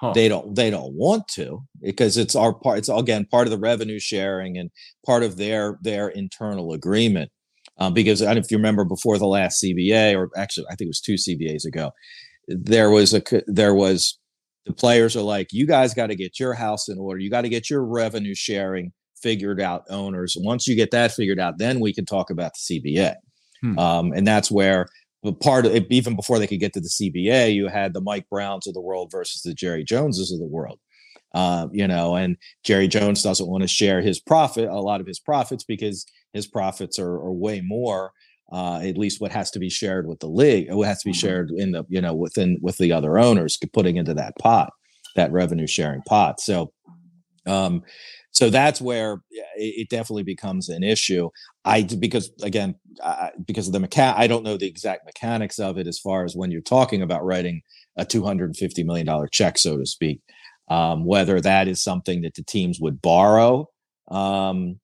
Huh. 0.00 0.12
They 0.12 0.28
don't. 0.28 0.54
They 0.54 0.70
don't 0.70 0.94
want 0.94 1.26
to 1.34 1.62
because 1.80 2.16
it's 2.16 2.36
our 2.36 2.52
part. 2.52 2.78
It's 2.78 2.88
again 2.88 3.24
part 3.24 3.46
of 3.46 3.50
the 3.50 3.58
revenue 3.58 3.98
sharing 3.98 4.56
and 4.56 4.70
part 5.04 5.22
of 5.22 5.36
their 5.36 5.78
their 5.82 6.08
internal 6.08 6.72
agreement 6.72 7.30
um, 7.82 7.94
because 7.94 8.20
if 8.20 8.50
you 8.50 8.56
remember 8.56 8.84
before 8.84 9.18
the 9.18 9.26
last 9.26 9.62
CBA, 9.62 10.16
or 10.16 10.30
actually 10.36 10.66
I 10.70 10.76
think 10.76 10.86
it 10.86 10.88
was 10.88 11.00
two 11.00 11.14
CBAs 11.14 11.64
ago, 11.64 11.90
there 12.48 12.90
was 12.90 13.12
a 13.12 13.22
there 13.46 13.74
was 13.74 14.18
the 14.66 14.72
players 14.72 15.16
are 15.16 15.22
like, 15.22 15.48
you 15.52 15.66
guys 15.66 15.94
got 15.94 16.08
to 16.08 16.14
get 16.14 16.38
your 16.38 16.54
house 16.54 16.88
in 16.88 16.98
order. 16.98 17.18
You 17.18 17.30
got 17.30 17.42
to 17.42 17.48
get 17.48 17.68
your 17.68 17.84
revenue 17.84 18.34
sharing 18.34 18.92
figured 19.20 19.60
out, 19.60 19.82
owners. 19.90 20.36
Once 20.38 20.68
you 20.68 20.76
get 20.76 20.92
that 20.92 21.12
figured 21.12 21.40
out, 21.40 21.58
then 21.58 21.80
we 21.80 21.92
can 21.92 22.04
talk 22.04 22.30
about 22.30 22.52
the 22.54 22.80
CBA. 22.80 23.14
Hmm. 23.60 23.78
Um, 23.78 24.12
and 24.12 24.26
that's 24.26 24.50
where 24.50 24.86
the 25.24 25.32
part 25.32 25.66
of 25.66 25.74
it, 25.74 25.86
even 25.90 26.14
before 26.14 26.38
they 26.38 26.46
could 26.46 26.60
get 26.60 26.72
to 26.74 26.80
the 26.80 26.88
CBA, 26.88 27.54
you 27.54 27.68
had 27.68 27.94
the 27.94 28.00
Mike 28.00 28.28
Browns 28.30 28.66
of 28.66 28.74
the 28.74 28.80
world 28.80 29.10
versus 29.10 29.42
the 29.42 29.54
Jerry 29.54 29.84
Joneses 29.84 30.32
of 30.32 30.38
the 30.38 30.46
world. 30.46 30.78
Uh, 31.34 31.68
you 31.72 31.88
know, 31.88 32.14
and 32.14 32.36
Jerry 32.62 32.88
Jones 32.88 33.22
doesn't 33.22 33.48
want 33.48 33.62
to 33.62 33.68
share 33.68 34.02
his 34.02 34.20
profit, 34.20 34.68
a 34.68 34.80
lot 34.80 35.00
of 35.00 35.06
his 35.06 35.18
profits, 35.18 35.64
because 35.64 36.06
his 36.32 36.46
profits 36.46 36.98
are, 36.98 37.14
are 37.14 37.32
way 37.32 37.60
more. 37.60 38.12
Uh, 38.50 38.80
at 38.82 38.98
least 38.98 39.18
what 39.20 39.32
has 39.32 39.50
to 39.50 39.58
be 39.58 39.70
shared 39.70 40.06
with 40.06 40.20
the 40.20 40.28
league, 40.28 40.70
what 40.70 40.86
has 40.86 41.00
to 41.00 41.08
be 41.08 41.12
mm-hmm. 41.12 41.26
shared 41.26 41.50
in 41.56 41.72
the 41.72 41.84
you 41.88 42.00
know 42.02 42.14
within 42.14 42.58
with 42.60 42.76
the 42.76 42.92
other 42.92 43.18
owners, 43.18 43.58
putting 43.72 43.96
into 43.96 44.12
that 44.12 44.34
pot, 44.38 44.70
that 45.16 45.32
revenue 45.32 45.66
sharing 45.66 46.02
pot. 46.02 46.38
So, 46.38 46.70
um, 47.46 47.82
so 48.30 48.50
that's 48.50 48.78
where 48.78 49.22
it, 49.56 49.88
definitely 49.88 50.24
becomes 50.24 50.68
an 50.68 50.82
issue. 50.82 51.30
I 51.64 51.82
because 51.82 52.30
again 52.42 52.74
I, 53.02 53.30
because 53.46 53.68
of 53.68 53.72
the 53.72 53.78
mechan, 53.78 54.14
I 54.18 54.26
don't 54.26 54.42
know 54.42 54.58
the 54.58 54.68
exact 54.68 55.06
mechanics 55.06 55.58
of 55.58 55.78
it 55.78 55.86
as 55.86 55.98
far 55.98 56.24
as 56.24 56.36
when 56.36 56.50
you're 56.50 56.60
talking 56.60 57.00
about 57.00 57.24
writing 57.24 57.62
a 57.96 58.04
250 58.04 58.84
million 58.84 59.06
dollar 59.06 59.28
check, 59.28 59.56
so 59.56 59.78
to 59.78 59.86
speak. 59.86 60.20
Um, 60.68 61.06
whether 61.06 61.40
that 61.40 61.68
is 61.68 61.82
something 61.82 62.20
that 62.22 62.34
the 62.34 62.44
teams 62.44 62.78
would 62.80 63.00
borrow 63.00 63.68
um, 64.08 64.78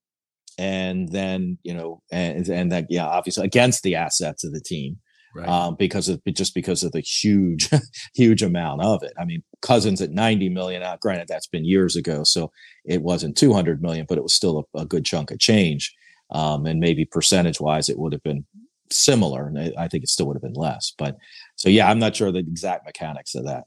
and 0.59 1.11
then 1.11 1.57
you 1.63 1.73
know 1.73 2.03
and 2.11 2.47
and 2.49 2.73
that 2.73 2.87
yeah 2.91 3.07
obviously 3.07 3.45
against 3.45 3.83
the 3.83 3.95
assets 3.95 4.45
of 4.45 4.53
the 4.53 4.61
team 4.61 4.99
right. 5.35 5.49
um, 5.49 5.77
because 5.77 6.09
of 6.09 6.21
just 6.35 6.55
because 6.55 6.83
of 6.83 6.93
the 6.93 7.01
huge 7.01 7.71
huge 8.15 8.43
amount 8.43 8.83
of 8.83 9.03
it 9.03 9.13
i 9.19 9.25
mean 9.25 9.43
cousins 9.63 10.03
at 10.03 10.11
90 10.11 10.49
million 10.51 10.83
out 10.83 11.01
granted 11.01 11.29
that's 11.29 11.47
been 11.47 11.65
years 11.65 11.97
ago 11.97 12.25
so 12.25 12.51
it 12.85 13.03
wasn't 13.03 13.37
200 13.37 13.81
million 13.81 14.05
but 14.09 14.19
it 14.19 14.23
was 14.23 14.35
still 14.35 14.67
a, 14.75 14.81
a 14.81 14.87
good 14.87 15.05
chunk 15.05 15.31
of 15.31 15.39
change 15.39 15.95
um, 16.31 16.67
and 16.67 16.81
maybe 16.81 17.07
percentage 17.07 17.61
wise 17.61 17.89
it 17.89 17.99
would 17.99 18.13
have 18.13 18.23
been 18.23 18.45
similar 18.91 19.47
and 19.47 19.59
i 19.79 19.87
think 19.87 20.03
it 20.03 20.09
still 20.09 20.27
would 20.27 20.37
have 20.37 20.43
been 20.43 20.55
less 20.55 20.93
but 20.99 21.17
so 21.57 21.69
yeah 21.69 21.89
i'm 21.89 21.99
not 21.99 22.17
sure 22.17 22.33
the 22.33 22.39
exact 22.39 22.85
mechanics 22.85 23.35
of 23.35 23.45
that 23.45 23.65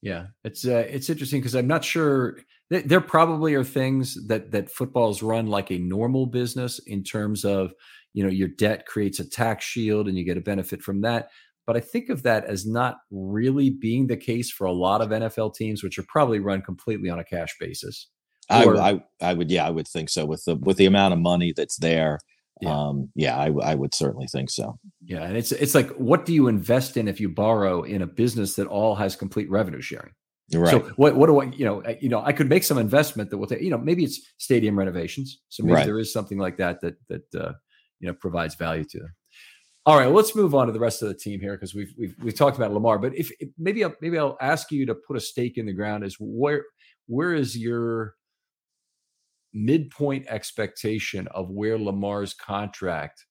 yeah 0.00 0.26
it's 0.44 0.64
uh, 0.64 0.86
it's 0.88 1.10
interesting 1.10 1.40
because 1.40 1.54
i'm 1.54 1.66
not 1.66 1.84
sure 1.84 2.38
there 2.70 3.00
probably 3.00 3.54
are 3.54 3.64
things 3.64 4.16
that 4.28 4.52
that 4.52 4.70
football's 4.70 5.22
run 5.22 5.46
like 5.46 5.70
a 5.70 5.78
normal 5.78 6.26
business 6.26 6.78
in 6.86 7.02
terms 7.02 7.44
of 7.44 7.72
you 8.14 8.22
know 8.22 8.30
your 8.30 8.48
debt 8.48 8.86
creates 8.86 9.20
a 9.20 9.28
tax 9.28 9.64
shield 9.64 10.08
and 10.08 10.16
you 10.16 10.24
get 10.24 10.36
a 10.36 10.42
benefit 10.42 10.82
from 10.82 11.00
that. 11.02 11.30
But 11.66 11.76
i 11.76 11.80
think 11.80 12.08
of 12.08 12.24
that 12.24 12.46
as 12.46 12.66
not 12.66 12.96
really 13.12 13.70
being 13.70 14.08
the 14.08 14.16
case 14.16 14.50
for 14.50 14.66
a 14.66 14.72
lot 14.72 15.00
of 15.00 15.10
nfl 15.10 15.54
teams 15.54 15.84
which 15.84 16.00
are 16.00 16.04
probably 16.08 16.40
run 16.40 16.62
completely 16.62 17.08
on 17.10 17.20
a 17.20 17.24
cash 17.24 17.56
basis 17.60 18.08
or, 18.50 18.76
I, 18.76 18.90
I, 18.90 19.00
I 19.20 19.34
would 19.34 19.50
yeah 19.50 19.66
i 19.66 19.70
would 19.70 19.86
think 19.86 20.08
so. 20.08 20.24
With 20.24 20.44
the 20.44 20.56
with 20.56 20.78
the 20.78 20.86
amount 20.86 21.14
of 21.14 21.20
money 21.20 21.52
that's 21.56 21.76
there 21.76 22.18
yeah. 22.60 22.76
um 22.76 23.10
yeah 23.14 23.36
I, 23.36 23.52
I 23.62 23.74
would 23.74 23.94
certainly 23.94 24.26
think 24.26 24.50
so. 24.50 24.78
Yeah 25.04 25.22
and 25.22 25.36
it's 25.36 25.52
it's 25.52 25.74
like 25.74 25.90
what 25.90 26.26
do 26.26 26.34
you 26.34 26.48
invest 26.48 26.96
in 26.96 27.06
if 27.06 27.20
you 27.20 27.28
borrow 27.28 27.82
in 27.82 28.02
a 28.02 28.06
business 28.06 28.54
that 28.56 28.66
all 28.66 28.96
has 28.96 29.14
complete 29.14 29.48
revenue 29.48 29.80
sharing 29.80 30.12
Right. 30.52 30.70
So 30.70 30.80
what 30.96 31.14
what 31.14 31.26
do 31.26 31.40
I 31.40 31.44
you 31.44 31.64
know 31.64 31.82
you 32.00 32.08
know 32.08 32.22
I 32.22 32.32
could 32.32 32.48
make 32.48 32.64
some 32.64 32.78
investment 32.78 33.30
that 33.30 33.38
will 33.38 33.46
take 33.46 33.62
you 33.62 33.70
know 33.70 33.78
maybe 33.78 34.02
it's 34.02 34.20
stadium 34.38 34.76
renovations 34.76 35.38
so 35.48 35.62
maybe 35.62 35.74
right. 35.74 35.86
there 35.86 35.98
is 35.98 36.12
something 36.12 36.38
like 36.38 36.56
that 36.56 36.80
that 36.80 36.96
that 37.08 37.34
uh, 37.34 37.52
you 38.00 38.08
know 38.08 38.14
provides 38.14 38.54
value 38.56 38.84
to 38.84 38.98
them. 38.98 39.14
All 39.86 39.96
right, 39.96 40.10
let's 40.10 40.36
move 40.36 40.54
on 40.54 40.66
to 40.66 40.72
the 40.72 40.80
rest 40.80 41.02
of 41.02 41.08
the 41.08 41.14
team 41.14 41.40
here 41.40 41.52
because 41.52 41.74
we've 41.74 41.94
we've 41.96 42.14
we've 42.20 42.36
talked 42.36 42.56
about 42.56 42.72
Lamar, 42.72 42.98
but 42.98 43.14
if, 43.14 43.30
if 43.40 43.48
maybe 43.58 43.84
I'll, 43.84 43.94
maybe 44.00 44.18
I'll 44.18 44.36
ask 44.40 44.70
you 44.70 44.86
to 44.86 44.94
put 44.94 45.16
a 45.16 45.20
stake 45.20 45.56
in 45.56 45.66
the 45.66 45.72
ground 45.72 46.04
is 46.04 46.16
where 46.18 46.64
where 47.06 47.32
is 47.34 47.56
your 47.56 48.14
midpoint 49.52 50.26
expectation 50.28 51.28
of 51.28 51.50
where 51.50 51.78
Lamar's 51.78 52.34
contract 52.34 53.24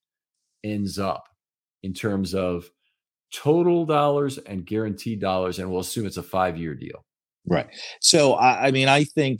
ends 0.63 0.99
up 0.99 1.23
in 1.84 1.93
terms 1.93 2.34
of 2.34 2.69
total 3.34 3.86
dollars 3.86 4.38
and 4.38 4.65
guaranteed 4.65 5.21
dollars, 5.21 5.60
and 5.60 5.69
we'll 5.69 5.82
assume 5.82 6.05
it's 6.05 6.17
a 6.17 6.23
five 6.23 6.58
year 6.58 6.73
deal. 6.73 7.05
Right. 7.47 7.67
So, 8.02 8.34
I, 8.34 8.67
I, 8.67 8.71
mean, 8.71 8.88
I 8.88 9.04
think 9.04 9.39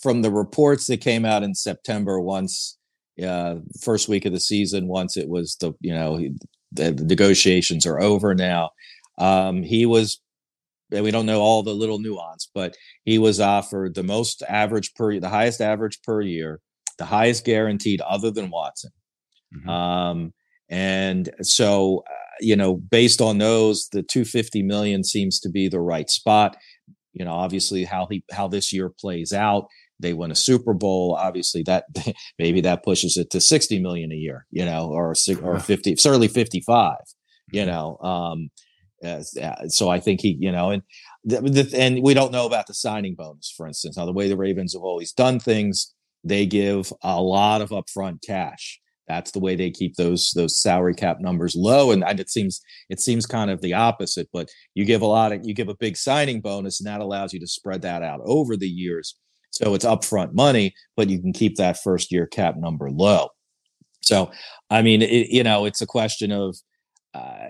from 0.00 0.22
the 0.22 0.30
reports 0.30 0.86
that 0.86 1.00
came 1.00 1.24
out 1.24 1.42
in 1.42 1.54
September, 1.54 2.20
once 2.20 2.78
uh, 3.24 3.56
first 3.80 4.08
week 4.08 4.24
of 4.24 4.32
the 4.32 4.40
season, 4.40 4.88
once 4.88 5.16
it 5.16 5.28
was 5.28 5.56
the 5.56 5.72
you 5.80 5.94
know 5.94 6.18
the, 6.72 6.92
the 6.92 7.04
negotiations 7.04 7.86
are 7.86 8.00
over 8.00 8.34
now, 8.34 8.70
um, 9.18 9.62
he 9.62 9.86
was. 9.86 10.20
And 10.92 11.02
we 11.02 11.10
don't 11.10 11.26
know 11.26 11.40
all 11.40 11.64
the 11.64 11.74
little 11.74 11.98
nuance, 11.98 12.48
but 12.54 12.76
he 13.04 13.18
was 13.18 13.40
offered 13.40 13.96
the 13.96 14.04
most 14.04 14.44
average 14.48 14.94
per, 14.94 15.18
the 15.18 15.28
highest 15.28 15.60
average 15.60 16.00
per 16.04 16.20
year, 16.20 16.60
the 16.96 17.04
highest 17.04 17.44
guaranteed 17.44 18.00
other 18.02 18.30
than 18.30 18.50
Watson. 18.50 18.92
Mm-hmm. 19.52 19.68
Um, 19.68 20.32
and 20.68 21.28
so, 21.42 22.04
uh, 22.08 22.14
you 22.40 22.54
know, 22.54 22.76
based 22.76 23.20
on 23.20 23.38
those, 23.38 23.88
the 23.88 24.04
250 24.04 24.62
million 24.62 25.02
seems 25.02 25.40
to 25.40 25.48
be 25.48 25.68
the 25.68 25.80
right 25.80 26.08
spot 26.08 26.56
you 27.16 27.24
know 27.24 27.32
obviously 27.32 27.84
how 27.84 28.06
he 28.10 28.22
how 28.30 28.46
this 28.46 28.72
year 28.72 28.90
plays 28.90 29.32
out. 29.32 29.66
They 29.98 30.12
win 30.12 30.30
a 30.30 30.36
super 30.36 30.74
bowl. 30.74 31.16
Obviously 31.18 31.62
that 31.64 31.84
maybe 32.38 32.60
that 32.60 32.84
pushes 32.84 33.16
it 33.16 33.30
to 33.30 33.40
60 33.40 33.80
million 33.80 34.12
a 34.12 34.16
year 34.16 34.46
you 34.50 34.64
know 34.64 34.88
or 34.90 35.14
or 35.42 35.58
50 35.58 35.96
certainly 35.96 36.28
55 36.28 36.96
you 37.52 37.62
mm-hmm. 37.62 37.70
know 37.70 37.98
um 37.98 38.50
uh, 39.04 39.22
so 39.68 39.90
i 39.90 40.00
think 40.00 40.20
he 40.20 40.36
you 40.40 40.50
know 40.50 40.70
and 40.70 40.82
the, 41.24 41.40
the, 41.40 41.78
and 41.78 42.02
we 42.02 42.14
don't 42.14 42.32
know 42.32 42.46
about 42.46 42.66
the 42.66 42.74
signing 42.74 43.14
bonus 43.14 43.52
for 43.54 43.66
instance. 43.66 43.96
Now 43.96 44.06
the 44.06 44.12
way 44.12 44.28
the 44.28 44.36
ravens 44.36 44.74
have 44.74 44.82
always 44.82 45.12
done 45.12 45.40
things 45.40 45.92
they 46.22 46.46
give 46.46 46.92
a 47.02 47.20
lot 47.20 47.60
of 47.60 47.70
upfront 47.70 48.18
cash 48.24 48.80
that's 49.08 49.30
the 49.30 49.38
way 49.38 49.54
they 49.54 49.70
keep 49.70 49.96
those 49.96 50.32
those 50.34 50.60
salary 50.60 50.94
cap 50.94 51.20
numbers 51.20 51.54
low 51.56 51.90
and, 51.92 52.04
it 52.18 52.30
seems 52.30 52.60
it 52.88 53.00
seems 53.00 53.26
kind 53.26 53.50
of 53.50 53.60
the 53.60 53.74
opposite 53.74 54.28
but 54.32 54.48
you 54.74 54.84
give 54.84 55.02
a 55.02 55.06
lot 55.06 55.32
of 55.32 55.40
you 55.44 55.54
give 55.54 55.68
a 55.68 55.76
big 55.76 55.96
signing 55.96 56.40
bonus 56.40 56.80
and 56.80 56.86
that 56.86 57.00
allows 57.00 57.32
you 57.32 57.40
to 57.40 57.46
spread 57.46 57.82
that 57.82 58.02
out 58.02 58.20
over 58.24 58.56
the 58.56 58.68
years 58.68 59.16
so 59.50 59.74
it's 59.74 59.84
upfront 59.84 60.32
money 60.32 60.74
but 60.96 61.08
you 61.08 61.20
can 61.20 61.32
keep 61.32 61.56
that 61.56 61.78
first 61.82 62.12
year 62.12 62.26
cap 62.26 62.56
number 62.56 62.90
low. 62.90 63.28
So 64.00 64.30
i 64.70 64.82
mean 64.82 65.02
it, 65.02 65.28
you 65.28 65.42
know 65.42 65.64
it's 65.64 65.82
a 65.82 65.86
question 65.86 66.32
of 66.32 66.56
uh, 67.14 67.48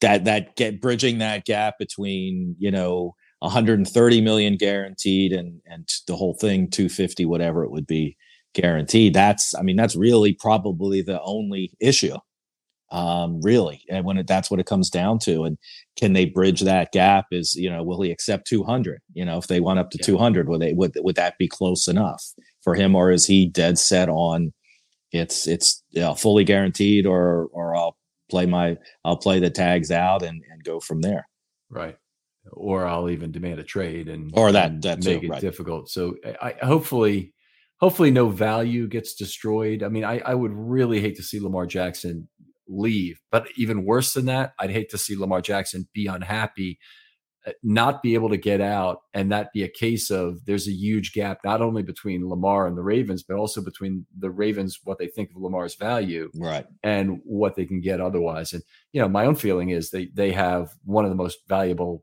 that 0.00 0.24
that 0.24 0.56
get 0.56 0.80
bridging 0.80 1.18
that 1.18 1.44
gap 1.44 1.74
between 1.78 2.56
you 2.58 2.70
know 2.70 3.14
130 3.40 4.20
million 4.20 4.56
guaranteed 4.56 5.32
and 5.32 5.60
and 5.66 5.88
the 6.06 6.16
whole 6.16 6.34
thing 6.34 6.68
250 6.70 7.24
whatever 7.24 7.64
it 7.64 7.70
would 7.70 7.86
be 7.86 8.16
guaranteed. 8.54 9.14
That's, 9.14 9.54
I 9.54 9.62
mean, 9.62 9.76
that's 9.76 9.96
really 9.96 10.32
probably 10.32 11.02
the 11.02 11.20
only 11.22 11.72
issue, 11.80 12.16
um, 12.90 13.40
really. 13.42 13.82
And 13.90 14.04
when 14.04 14.18
it, 14.18 14.26
that's 14.26 14.50
what 14.50 14.60
it 14.60 14.66
comes 14.66 14.90
down 14.90 15.18
to. 15.20 15.44
And 15.44 15.58
can 15.96 16.12
they 16.12 16.26
bridge 16.26 16.60
that 16.60 16.92
gap? 16.92 17.26
Is 17.30 17.54
you 17.54 17.70
know, 17.70 17.82
will 17.82 18.02
he 18.02 18.10
accept 18.10 18.46
200? 18.46 19.00
You 19.12 19.24
know, 19.24 19.38
if 19.38 19.46
they 19.46 19.60
went 19.60 19.78
up 19.78 19.90
to 19.90 19.98
yeah. 19.98 20.06
200, 20.06 20.48
would 20.48 20.60
they 20.60 20.72
would 20.72 20.92
would 20.96 21.16
that 21.16 21.38
be 21.38 21.48
close 21.48 21.88
enough 21.88 22.24
for 22.62 22.74
him, 22.74 22.94
or 22.94 23.10
is 23.10 23.26
he 23.26 23.46
dead 23.46 23.78
set 23.78 24.08
on 24.08 24.52
it's 25.10 25.46
it's 25.46 25.82
you 25.90 26.02
know, 26.02 26.14
fully 26.14 26.44
guaranteed, 26.44 27.06
or 27.06 27.48
or 27.52 27.74
I'll 27.74 27.96
play 28.30 28.46
my 28.46 28.76
I'll 29.04 29.16
play 29.16 29.40
the 29.40 29.50
tags 29.50 29.90
out 29.90 30.22
and 30.22 30.42
and 30.50 30.64
go 30.64 30.80
from 30.80 31.00
there. 31.00 31.28
Right 31.70 31.96
or 32.52 32.86
I'll 32.86 33.10
even 33.10 33.32
demand 33.32 33.60
a 33.60 33.64
trade 33.64 34.08
and 34.08 34.30
or 34.34 34.52
that 34.52 34.82
that 34.82 35.04
make 35.04 35.22
it 35.22 35.28
right. 35.28 35.40
difficult. 35.40 35.90
So 35.90 36.16
I, 36.40 36.54
hopefully 36.62 37.32
hopefully 37.80 38.10
no 38.10 38.28
value 38.28 38.86
gets 38.88 39.14
destroyed. 39.14 39.82
I 39.82 39.88
mean, 39.88 40.04
I, 40.04 40.18
I 40.18 40.34
would 40.34 40.52
really 40.52 41.00
hate 41.00 41.16
to 41.16 41.22
see 41.22 41.40
Lamar 41.40 41.66
Jackson 41.66 42.28
leave, 42.68 43.20
but 43.30 43.48
even 43.56 43.84
worse 43.84 44.12
than 44.12 44.26
that, 44.26 44.52
I'd 44.58 44.70
hate 44.70 44.90
to 44.90 44.98
see 44.98 45.16
Lamar 45.16 45.40
Jackson 45.40 45.88
be 45.94 46.06
unhappy, 46.06 46.78
uh, 47.46 47.52
not 47.62 48.02
be 48.02 48.14
able 48.14 48.28
to 48.30 48.36
get 48.36 48.60
out, 48.60 48.98
and 49.14 49.32
that 49.32 49.52
be 49.52 49.62
a 49.62 49.68
case 49.68 50.10
of 50.10 50.44
there's 50.44 50.68
a 50.68 50.72
huge 50.72 51.12
gap 51.12 51.38
not 51.44 51.62
only 51.62 51.82
between 51.82 52.28
Lamar 52.28 52.66
and 52.66 52.76
the 52.76 52.82
Ravens, 52.82 53.22
but 53.22 53.36
also 53.36 53.62
between 53.62 54.06
the 54.18 54.30
Ravens 54.30 54.80
what 54.82 54.98
they 54.98 55.06
think 55.06 55.30
of 55.30 55.40
Lamar's 55.40 55.76
value, 55.76 56.30
right, 56.34 56.66
and 56.82 57.20
what 57.24 57.54
they 57.54 57.64
can 57.64 57.80
get 57.80 58.00
otherwise. 58.00 58.52
And 58.52 58.62
you 58.92 59.00
know, 59.00 59.08
my 59.08 59.24
own 59.24 59.36
feeling 59.36 59.70
is 59.70 59.90
they 59.90 60.10
they 60.12 60.32
have 60.32 60.72
one 60.84 61.04
of 61.04 61.10
the 61.10 61.16
most 61.16 61.38
valuable 61.48 62.02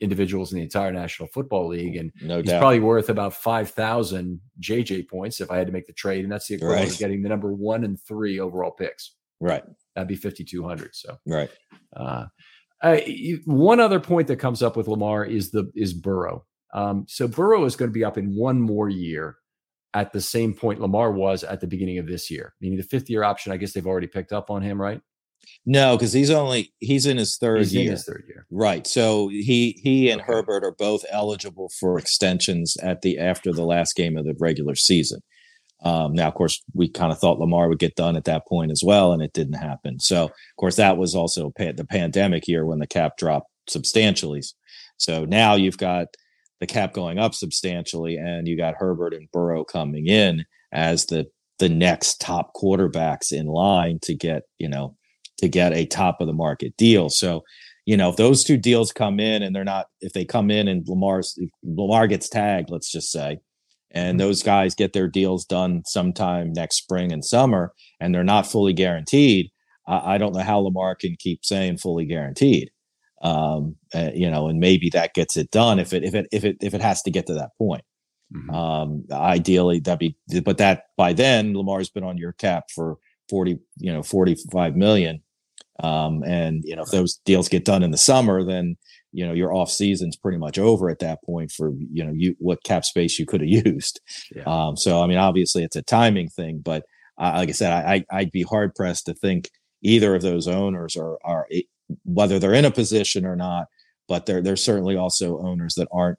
individuals 0.00 0.52
in 0.52 0.58
the 0.58 0.64
entire 0.64 0.92
National 0.92 1.28
Football 1.28 1.68
League, 1.68 1.96
and 1.96 2.12
no 2.22 2.38
he's 2.38 2.46
doubt. 2.46 2.60
probably 2.60 2.80
worth 2.80 3.08
about 3.08 3.34
five 3.34 3.70
thousand 3.70 4.40
JJ 4.60 5.08
points 5.08 5.40
if 5.40 5.50
I 5.50 5.58
had 5.58 5.66
to 5.66 5.72
make 5.72 5.86
the 5.86 5.92
trade, 5.92 6.24
and 6.24 6.32
that's 6.32 6.48
the 6.48 6.54
equivalent 6.54 6.84
right. 6.84 6.92
of 6.92 6.98
getting 6.98 7.22
the 7.22 7.28
number 7.28 7.52
one 7.52 7.84
and 7.84 8.00
three 8.00 8.38
overall 8.38 8.70
picks. 8.70 9.14
Right, 9.40 9.64
that'd 9.94 10.08
be 10.08 10.16
fifty 10.16 10.44
two 10.44 10.66
hundred. 10.66 10.94
So 10.94 11.18
right. 11.26 11.50
Uh, 11.94 12.26
one 13.44 13.80
other 13.80 14.00
point 14.00 14.28
that 14.28 14.36
comes 14.36 14.62
up 14.62 14.76
with 14.76 14.88
Lamar 14.88 15.24
is 15.24 15.50
the 15.50 15.70
is 15.74 15.92
Burrow. 15.92 16.44
Um, 16.72 17.04
so 17.08 17.28
Burrow 17.28 17.64
is 17.64 17.76
going 17.76 17.90
to 17.90 17.94
be 17.94 18.04
up 18.04 18.16
in 18.16 18.34
one 18.34 18.60
more 18.60 18.88
year 18.88 19.36
at 19.92 20.12
the 20.12 20.20
same 20.20 20.54
point 20.54 20.80
Lamar 20.80 21.10
was 21.10 21.42
at 21.42 21.60
the 21.60 21.66
beginning 21.66 21.98
of 21.98 22.06
this 22.06 22.30
year, 22.30 22.54
meaning 22.60 22.78
the 22.78 22.84
fifth 22.84 23.10
year 23.10 23.24
option. 23.24 23.52
I 23.52 23.56
guess 23.56 23.72
they've 23.72 23.86
already 23.86 24.06
picked 24.06 24.32
up 24.32 24.50
on 24.50 24.62
him, 24.62 24.80
right? 24.80 25.00
No, 25.66 25.96
because 25.96 26.12
he's 26.12 26.30
only 26.30 26.72
he's 26.78 27.06
in 27.06 27.16
his 27.16 27.36
third 27.36 27.58
he's 27.58 27.74
year. 27.74 27.90
his 27.90 28.04
third 28.04 28.24
year, 28.26 28.46
right? 28.50 28.86
So 28.86 29.28
he 29.28 29.78
he 29.82 30.10
and 30.10 30.20
okay. 30.20 30.32
Herbert 30.32 30.64
are 30.64 30.74
both 30.78 31.04
eligible 31.10 31.70
for 31.78 31.98
extensions 31.98 32.76
at 32.82 33.02
the 33.02 33.18
after 33.18 33.52
the 33.52 33.64
last 33.64 33.94
game 33.94 34.16
of 34.16 34.24
the 34.24 34.34
regular 34.38 34.74
season. 34.74 35.20
Um, 35.82 36.12
now, 36.12 36.28
of 36.28 36.34
course, 36.34 36.62
we 36.74 36.90
kind 36.90 37.10
of 37.10 37.18
thought 37.18 37.38
Lamar 37.38 37.68
would 37.68 37.78
get 37.78 37.94
done 37.94 38.16
at 38.16 38.24
that 38.24 38.46
point 38.46 38.70
as 38.70 38.82
well, 38.84 39.12
and 39.12 39.22
it 39.22 39.32
didn't 39.32 39.54
happen. 39.54 39.98
So, 39.98 40.24
of 40.24 40.32
course, 40.58 40.76
that 40.76 40.98
was 40.98 41.14
also 41.14 41.52
pa- 41.56 41.72
the 41.74 41.86
pandemic 41.86 42.46
year 42.46 42.66
when 42.66 42.80
the 42.80 42.86
cap 42.86 43.16
dropped 43.16 43.50
substantially. 43.66 44.42
So 44.98 45.24
now 45.24 45.54
you've 45.54 45.78
got 45.78 46.08
the 46.60 46.66
cap 46.66 46.92
going 46.92 47.18
up 47.18 47.34
substantially, 47.34 48.16
and 48.16 48.46
you 48.46 48.56
got 48.56 48.74
Herbert 48.78 49.14
and 49.14 49.30
Burrow 49.32 49.64
coming 49.64 50.06
in 50.06 50.44
as 50.72 51.06
the 51.06 51.26
the 51.58 51.68
next 51.68 52.20
top 52.20 52.52
quarterbacks 52.54 53.32
in 53.32 53.46
line 53.46 53.98
to 54.02 54.14
get 54.14 54.42
you 54.58 54.68
know 54.68 54.96
to 55.40 55.48
get 55.48 55.72
a 55.72 55.86
top 55.86 56.20
of 56.20 56.26
the 56.26 56.32
market 56.32 56.76
deal. 56.76 57.08
So, 57.08 57.44
you 57.86 57.96
know, 57.96 58.10
if 58.10 58.16
those 58.16 58.44
two 58.44 58.56
deals 58.56 58.92
come 58.92 59.18
in 59.18 59.42
and 59.42 59.54
they're 59.54 59.64
not, 59.64 59.86
if 60.00 60.12
they 60.12 60.24
come 60.24 60.50
in 60.50 60.68
and 60.68 60.86
Lamar's 60.86 61.38
Lamar 61.62 62.06
gets 62.06 62.28
tagged, 62.28 62.70
let's 62.70 62.90
just 62.90 63.10
say, 63.10 63.40
and 63.90 64.18
mm-hmm. 64.18 64.26
those 64.26 64.42
guys 64.42 64.74
get 64.74 64.92
their 64.92 65.08
deals 65.08 65.44
done 65.44 65.82
sometime 65.86 66.52
next 66.52 66.76
spring 66.76 67.12
and 67.12 67.24
summer, 67.24 67.72
and 67.98 68.14
they're 68.14 68.22
not 68.22 68.46
fully 68.46 68.72
guaranteed, 68.72 69.50
I, 69.90 70.14
I 70.14 70.18
don't 70.18 70.34
know 70.34 70.42
how 70.42 70.60
Lamar 70.60 70.94
can 70.94 71.16
keep 71.18 71.44
saying 71.44 71.78
fully 71.78 72.06
guaranteed. 72.06 72.70
Um, 73.22 73.76
uh, 73.94 74.10
you 74.14 74.30
know, 74.30 74.48
and 74.48 74.60
maybe 74.60 74.88
that 74.90 75.12
gets 75.12 75.36
it 75.36 75.50
done 75.50 75.78
if 75.78 75.92
it 75.92 76.04
if 76.04 76.14
it 76.14 76.26
if 76.32 76.42
it 76.44 76.56
if 76.62 76.72
it 76.72 76.80
has 76.80 77.02
to 77.02 77.10
get 77.10 77.26
to 77.26 77.34
that 77.34 77.50
point. 77.58 77.84
Mm-hmm. 78.34 78.54
Um, 78.54 79.04
ideally, 79.12 79.80
that'd 79.80 79.98
be, 79.98 80.16
but 80.42 80.58
that 80.58 80.84
by 80.96 81.12
then 81.12 81.52
Lamar's 81.54 81.90
been 81.90 82.04
on 82.04 82.16
your 82.16 82.32
cap 82.32 82.70
for 82.74 82.96
40, 83.28 83.58
you 83.78 83.92
know, 83.92 84.02
45 84.02 84.76
million. 84.76 85.22
Um, 85.82 86.22
and 86.24 86.62
you 86.64 86.76
know, 86.76 86.82
if 86.82 86.90
those 86.90 87.16
deals 87.24 87.48
get 87.48 87.64
done 87.64 87.82
in 87.82 87.90
the 87.90 87.98
summer, 87.98 88.44
then 88.44 88.76
you 89.12 89.26
know 89.26 89.32
your 89.32 89.52
off 89.52 89.70
season's 89.70 90.16
pretty 90.16 90.38
much 90.38 90.58
over 90.58 90.88
at 90.88 91.00
that 91.00 91.22
point 91.24 91.50
for 91.50 91.72
you 91.92 92.04
know 92.04 92.12
you 92.12 92.36
what 92.38 92.62
cap 92.62 92.84
space 92.84 93.18
you 93.18 93.26
could 93.26 93.40
have 93.40 93.48
used. 93.66 94.00
Yeah. 94.34 94.44
Um, 94.44 94.76
so 94.76 95.02
I 95.02 95.06
mean, 95.06 95.18
obviously 95.18 95.64
it's 95.64 95.76
a 95.76 95.82
timing 95.82 96.28
thing, 96.28 96.60
but 96.64 96.84
uh, 97.18 97.32
like 97.36 97.48
I 97.48 97.52
said, 97.52 97.72
I, 97.72 98.04
I'd 98.10 98.32
be 98.32 98.42
hard 98.42 98.74
pressed 98.74 99.06
to 99.06 99.14
think 99.14 99.50
either 99.82 100.14
of 100.14 100.22
those 100.22 100.48
owners 100.48 100.96
are 100.96 101.18
are 101.24 101.46
whether 102.04 102.38
they're 102.38 102.54
in 102.54 102.64
a 102.64 102.70
position 102.70 103.26
or 103.26 103.36
not. 103.36 103.66
But 104.08 104.26
there 104.26 104.42
there's 104.42 104.64
certainly 104.64 104.96
also 104.96 105.38
owners 105.38 105.74
that 105.74 105.88
aren't 105.92 106.18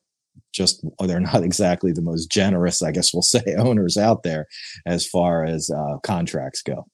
just 0.53 0.85
or 0.99 1.07
they're 1.07 1.19
not 1.33 1.43
exactly 1.43 1.91
the 1.91 2.01
most 2.01 2.27
generous, 2.27 2.81
I 2.81 2.91
guess 2.91 3.13
we'll 3.13 3.21
say, 3.23 3.43
owners 3.57 3.97
out 3.97 4.23
there 4.23 4.47
as 4.85 5.07
far 5.07 5.43
as 5.43 5.69
uh, 5.69 5.97
contracts 6.03 6.61
go. 6.61 6.87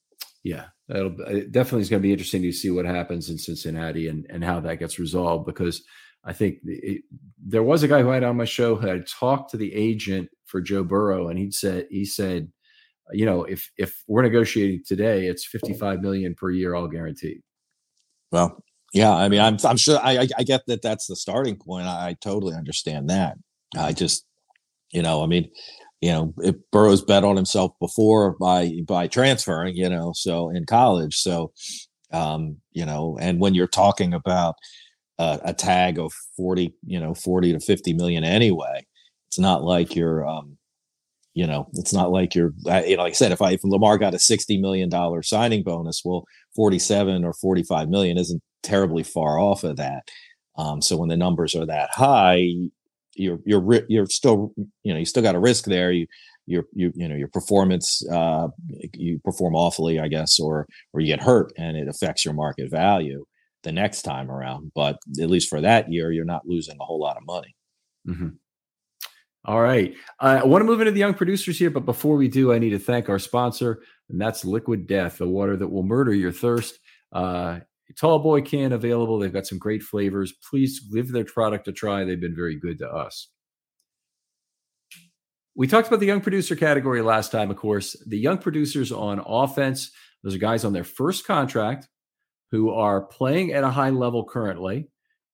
Yeah, 0.43 0.65
that'll 0.87 1.09
definitely 1.51 1.81
is 1.81 1.89
going 1.89 2.01
to 2.01 2.07
be 2.07 2.11
interesting 2.11 2.41
to 2.43 2.51
see 2.51 2.69
what 2.69 2.85
happens 2.85 3.29
in 3.29 3.37
Cincinnati 3.37 4.07
and 4.07 4.25
and 4.29 4.43
how 4.43 4.59
that 4.61 4.79
gets 4.79 4.99
resolved 4.99 5.45
because 5.45 5.83
I 6.23 6.33
think 6.33 6.59
it, 6.65 7.03
there 7.43 7.63
was 7.63 7.83
a 7.83 7.87
guy 7.87 8.01
who 8.01 8.11
I 8.11 8.15
had 8.15 8.23
on 8.23 8.37
my 8.37 8.45
show 8.45 8.75
who 8.75 8.87
had 8.87 9.07
talked 9.07 9.51
to 9.51 9.57
the 9.57 9.73
agent 9.73 10.29
for 10.45 10.61
Joe 10.61 10.83
Burrow, 10.83 11.29
and 11.29 11.39
he 11.39 11.51
said 11.51 11.87
he 11.89 12.05
said, 12.05 12.51
you 13.11 13.25
know, 13.25 13.43
if 13.43 13.71
if 13.77 14.03
we're 14.07 14.23
negotiating 14.23 14.83
today, 14.85 15.27
it's 15.27 15.45
fifty 15.45 15.73
five 15.73 16.01
million 16.01 16.35
per 16.35 16.51
year, 16.51 16.75
all 16.75 16.87
guaranteed. 16.87 17.41
Well, 18.31 18.61
yeah, 18.93 19.13
I 19.13 19.29
mean, 19.29 19.39
I'm 19.39 19.57
I'm 19.63 19.77
sure 19.77 19.99
I 20.01 20.27
I 20.37 20.43
get 20.43 20.61
that 20.67 20.81
that's 20.81 21.07
the 21.07 21.15
starting 21.15 21.55
point. 21.55 21.87
I, 21.87 22.09
I 22.09 22.15
totally 22.21 22.55
understand 22.55 23.09
that. 23.09 23.37
I 23.75 23.93
just, 23.93 24.25
you 24.91 25.01
know, 25.01 25.23
I 25.23 25.27
mean, 25.27 25.49
you 26.01 26.11
know, 26.11 26.33
if 26.39 26.55
Burrow's 26.71 27.01
bet 27.01 27.23
on 27.23 27.35
himself 27.35 27.71
before 27.79 28.35
by 28.39 28.71
by 28.87 29.07
transferring, 29.07 29.75
you 29.75 29.89
know, 29.89 30.13
so 30.15 30.49
in 30.49 30.65
college, 30.65 31.17
so 31.17 31.51
um, 32.11 32.57
you 32.71 32.85
know, 32.85 33.17
and 33.19 33.39
when 33.39 33.53
you're 33.53 33.67
talking 33.67 34.13
about 34.13 34.55
uh, 35.19 35.39
a 35.43 35.53
tag 35.53 35.99
of 35.99 36.13
40, 36.35 36.73
you 36.85 36.99
know, 36.99 37.13
40 37.13 37.53
to 37.53 37.59
50 37.59 37.93
million 37.93 38.23
anyway. 38.23 38.85
It's 39.27 39.39
not 39.39 39.63
like 39.63 39.95
you're, 39.95 40.27
um, 40.27 40.57
you 41.33 41.45
know, 41.45 41.67
it's 41.73 41.93
not 41.93 42.11
like 42.11 42.33
you're, 42.33 42.53
you 42.85 42.97
know, 42.97 43.03
like 43.03 43.11
I 43.11 43.13
said, 43.13 43.31
if 43.31 43.41
I, 43.41 43.51
if 43.51 43.63
Lamar 43.63 43.97
got 43.97 44.13
a 44.13 44.17
$60 44.17 44.59
million 44.59 44.89
signing 45.23 45.63
bonus, 45.63 46.01
well, 46.03 46.25
47 46.55 47.23
or 47.23 47.33
45 47.33 47.89
million 47.89 48.17
isn't 48.17 48.41
terribly 48.63 49.03
far 49.03 49.39
off 49.39 49.63
of 49.63 49.77
that. 49.77 50.07
Um, 50.57 50.81
so 50.81 50.97
when 50.97 51.09
the 51.09 51.17
numbers 51.17 51.55
are 51.55 51.65
that 51.65 51.89
high, 51.91 52.49
you're, 53.17 53.39
you're, 53.45 53.81
you're 53.89 54.05
still, 54.07 54.53
you 54.83 54.93
know, 54.93 54.99
you 54.99 55.05
still 55.05 55.23
got 55.23 55.35
a 55.35 55.39
risk 55.39 55.65
there. 55.65 55.91
You, 55.91 56.07
you 56.49 56.63
you 56.73 57.09
know 57.09 57.15
your 57.15 57.27
performance 57.27 58.01
uh, 58.09 58.47
you 58.93 59.19
perform 59.25 59.53
awfully 59.53 59.99
i 59.99 60.07
guess 60.07 60.39
or 60.39 60.65
or 60.93 61.01
you 61.01 61.07
get 61.07 61.21
hurt 61.21 61.51
and 61.57 61.75
it 61.75 61.89
affects 61.89 62.23
your 62.23 62.33
market 62.33 62.71
value 62.71 63.25
the 63.67 63.71
next 63.73 64.03
time 64.03 64.31
around. 64.31 64.71
But 64.73 64.97
at 65.21 65.29
least 65.29 65.49
for 65.49 65.61
that 65.61 65.91
year, 65.91 66.11
you're 66.11 66.25
not 66.25 66.47
losing 66.47 66.77
a 66.79 66.85
whole 66.85 66.99
lot 66.99 67.17
of 67.17 67.25
money. 67.25 67.55
Mm-hmm. 68.07 68.29
All 69.45 69.61
right. 69.61 69.93
Uh, 70.19 70.39
I 70.41 70.45
want 70.45 70.61
to 70.61 70.65
move 70.65 70.79
into 70.79 70.91
the 70.91 70.99
young 70.99 71.13
producers 71.13 71.59
here, 71.59 71.69
but 71.69 71.85
before 71.85 72.15
we 72.15 72.27
do, 72.27 72.53
I 72.53 72.59
need 72.59 72.71
to 72.71 72.79
thank 72.79 73.09
our 73.09 73.19
sponsor, 73.19 73.81
and 74.09 74.19
that's 74.19 74.45
Liquid 74.45 74.87
Death, 74.87 75.17
the 75.17 75.27
water 75.27 75.55
that 75.57 75.67
will 75.67 75.83
murder 75.83 76.13
your 76.13 76.31
thirst. 76.31 76.79
Uh, 77.11 77.59
tall 77.99 78.19
boy 78.19 78.41
can 78.41 78.71
available. 78.71 79.19
They've 79.19 79.33
got 79.33 79.47
some 79.47 79.57
great 79.57 79.83
flavors. 79.83 80.33
Please 80.49 80.79
give 80.79 81.11
their 81.11 81.25
product 81.25 81.67
a 81.67 81.71
try. 81.71 82.03
They've 82.03 82.19
been 82.19 82.35
very 82.35 82.55
good 82.55 82.79
to 82.79 82.87
us. 82.87 83.29
We 85.55 85.65
talked 85.65 85.87
about 85.87 85.99
the 85.99 86.05
young 86.05 86.21
producer 86.21 86.55
category 86.55 87.01
last 87.01 87.31
time, 87.31 87.49
of 87.49 87.57
course. 87.57 87.95
The 88.05 88.19
young 88.19 88.37
producers 88.37 88.91
on 88.91 89.19
offense, 89.25 89.89
those 90.23 90.35
are 90.35 90.39
guys 90.39 90.63
on 90.63 90.73
their 90.73 90.83
first 90.83 91.25
contract 91.25 91.87
who 92.51 92.69
are 92.69 93.01
playing 93.01 93.53
at 93.53 93.63
a 93.63 93.69
high 93.69 93.89
level 93.89 94.23
currently. 94.23 94.87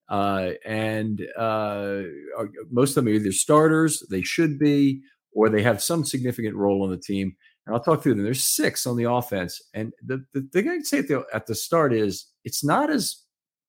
Uh, 0.08 0.52
and 0.64 1.22
uh, 1.36 2.02
most 2.70 2.90
of 2.90 2.94
them 2.96 3.08
are 3.08 3.16
either 3.16 3.32
starters, 3.32 4.02
they 4.10 4.22
should 4.22 4.58
be, 4.58 5.02
or 5.32 5.48
they 5.48 5.62
have 5.62 5.82
some 5.82 6.04
significant 6.04 6.56
role 6.56 6.82
on 6.82 6.90
the 6.90 6.96
team. 6.96 7.36
And 7.66 7.74
I'll 7.74 7.82
talk 7.82 8.02
through 8.02 8.14
them. 8.14 8.24
There's 8.24 8.44
six 8.44 8.86
on 8.86 8.96
the 8.96 9.10
offense. 9.10 9.60
And 9.72 9.92
the, 10.04 10.24
the 10.32 10.42
thing 10.52 10.68
I 10.68 10.74
can 10.74 10.84
say 10.84 10.98
at 10.98 11.08
the, 11.08 11.24
at 11.32 11.46
the 11.46 11.54
start 11.54 11.92
is 11.94 12.26
it's 12.44 12.62
not 12.64 12.90
as 12.90 13.22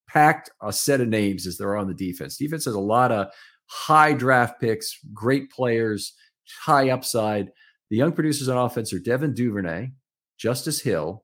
packed 0.08 0.50
a 0.62 0.74
set 0.74 1.02
of 1.02 1.08
names 1.08 1.48
as 1.48 1.58
there 1.58 1.70
are 1.70 1.78
on 1.78 1.88
the 1.88 1.94
defense. 1.94 2.38
Defense 2.38 2.66
has 2.66 2.76
a 2.76 2.80
lot 2.80 3.12
of 3.12 3.28
high 3.68 4.14
draft 4.14 4.60
picks, 4.60 4.98
great 5.14 5.50
players, 5.50 6.14
high 6.62 6.90
upside. 6.90 7.52
The 7.90 7.98
young 7.98 8.12
producers 8.12 8.50
on 8.50 8.58
offense 8.58 8.94
are 8.94 9.00
Devin 9.00 9.34
Duvernay, 9.34 9.92
Justice 10.38 10.82
Hill, 10.82 11.24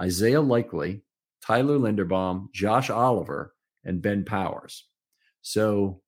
Isaiah 0.00 0.40
Likely, 0.40 1.02
Tyler 1.44 1.78
Linderbaum, 1.78 2.52
Josh 2.52 2.90
Oliver, 2.90 3.54
and 3.84 4.02
Ben 4.02 4.24
Powers. 4.24 4.86
So 5.42 6.02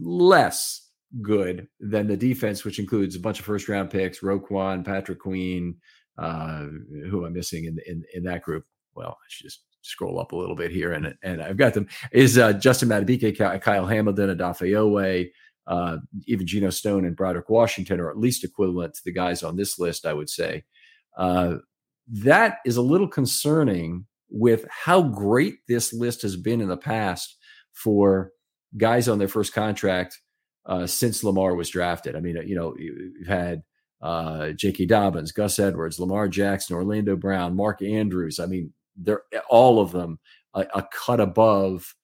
less 0.00 0.87
good 1.22 1.68
than 1.80 2.06
the 2.06 2.16
defense, 2.16 2.64
which 2.64 2.78
includes 2.78 3.16
a 3.16 3.20
bunch 3.20 3.38
of 3.38 3.46
first 3.46 3.68
round 3.68 3.90
picks, 3.90 4.20
Roquan, 4.20 4.84
Patrick 4.84 5.20
Queen, 5.20 5.76
uh, 6.18 6.66
who 7.10 7.24
I'm 7.24 7.32
missing 7.32 7.64
in, 7.64 7.78
in, 7.86 8.04
in 8.14 8.24
that 8.24 8.42
group. 8.42 8.64
Well, 8.94 9.10
I 9.10 9.26
should 9.28 9.44
just 9.44 9.62
scroll 9.82 10.20
up 10.20 10.32
a 10.32 10.36
little 10.36 10.56
bit 10.56 10.70
here, 10.70 10.92
and 10.92 11.14
and 11.22 11.40
I've 11.40 11.56
got 11.56 11.74
them. 11.74 11.88
Is 12.12 12.36
uh, 12.36 12.52
Justin 12.54 12.88
Madubuike, 12.88 13.62
Kyle 13.62 13.86
Hamilton, 13.86 14.36
Odafe 14.36 14.72
Oweh, 14.72 15.30
uh, 15.68 15.98
even 16.26 16.46
Geno 16.46 16.70
Stone 16.70 17.04
and 17.04 17.14
Broderick 17.14 17.48
Washington 17.48 18.00
are 18.00 18.10
at 18.10 18.18
least 18.18 18.42
equivalent 18.42 18.94
to 18.94 19.02
the 19.04 19.12
guys 19.12 19.42
on 19.42 19.56
this 19.56 19.78
list, 19.78 20.06
I 20.06 20.14
would 20.14 20.30
say. 20.30 20.64
Uh, 21.16 21.56
that 22.10 22.58
is 22.64 22.78
a 22.78 22.82
little 22.82 23.06
concerning 23.06 24.06
with 24.30 24.66
how 24.70 25.02
great 25.02 25.56
this 25.68 25.92
list 25.92 26.22
has 26.22 26.36
been 26.36 26.60
in 26.60 26.68
the 26.68 26.76
past 26.76 27.36
for 27.72 28.32
guys 28.76 29.08
on 29.08 29.18
their 29.18 29.28
first 29.28 29.52
contract 29.52 30.18
uh, 30.66 30.86
since 30.86 31.24
Lamar 31.24 31.54
was 31.54 31.70
drafted. 31.70 32.16
I 32.16 32.20
mean, 32.20 32.36
you 32.46 32.54
know, 32.54 32.74
you've 32.78 33.26
had 33.26 33.62
uh, 34.00 34.50
J.K. 34.50 34.86
Dobbins, 34.86 35.32
Gus 35.32 35.58
Edwards, 35.58 35.98
Lamar 35.98 36.28
Jackson, 36.28 36.76
Orlando 36.76 37.16
Brown, 37.16 37.56
Mark 37.56 37.82
Andrews. 37.82 38.38
I 38.38 38.46
mean, 38.46 38.72
they're 38.96 39.22
all 39.48 39.80
of 39.80 39.92
them 39.92 40.18
a, 40.54 40.66
a 40.74 40.88
cut 40.92 41.20
above 41.20 41.94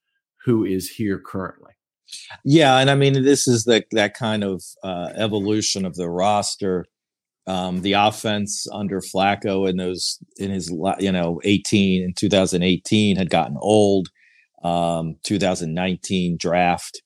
who 0.45 0.65
is 0.65 0.89
here 0.89 1.19
currently. 1.19 1.73
Yeah, 2.45 2.79
and 2.79 2.91
I 2.91 2.95
mean, 2.95 3.25
this 3.25 3.49
is 3.49 3.65
the 3.65 3.85
that 3.93 4.15
kind 4.15 4.45
of 4.45 4.63
uh, 4.83 5.11
evolution 5.17 5.85
of 5.85 5.95
the 5.97 6.09
roster 6.09 6.87
um, 7.47 7.83
the 7.83 7.93
offense 7.93 8.67
under 8.73 9.01
Flacco 9.01 9.69
in 9.69 9.77
those 9.77 10.19
in 10.39 10.51
his 10.51 10.71
you 10.99 11.13
know 11.13 11.41
18 11.45 12.03
in 12.03 12.15
2018 12.15 13.17
had 13.17 13.31
gotten 13.31 13.57
old. 13.61 14.11
Um, 14.63 15.17
2019 15.25 16.39
draft 16.39 17.03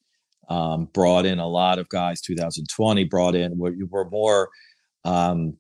um, 0.49 0.87
brought 0.93 1.27
in 1.27 1.39
a 1.39 1.49
lot 1.49 1.79
of 1.79 1.89
guys. 1.89 2.21
2020 2.21 3.05
brought 3.05 3.35
in 3.35 3.59
were, 3.59 3.75
were 3.91 4.09
more 4.11 4.49
um, 5.05 5.57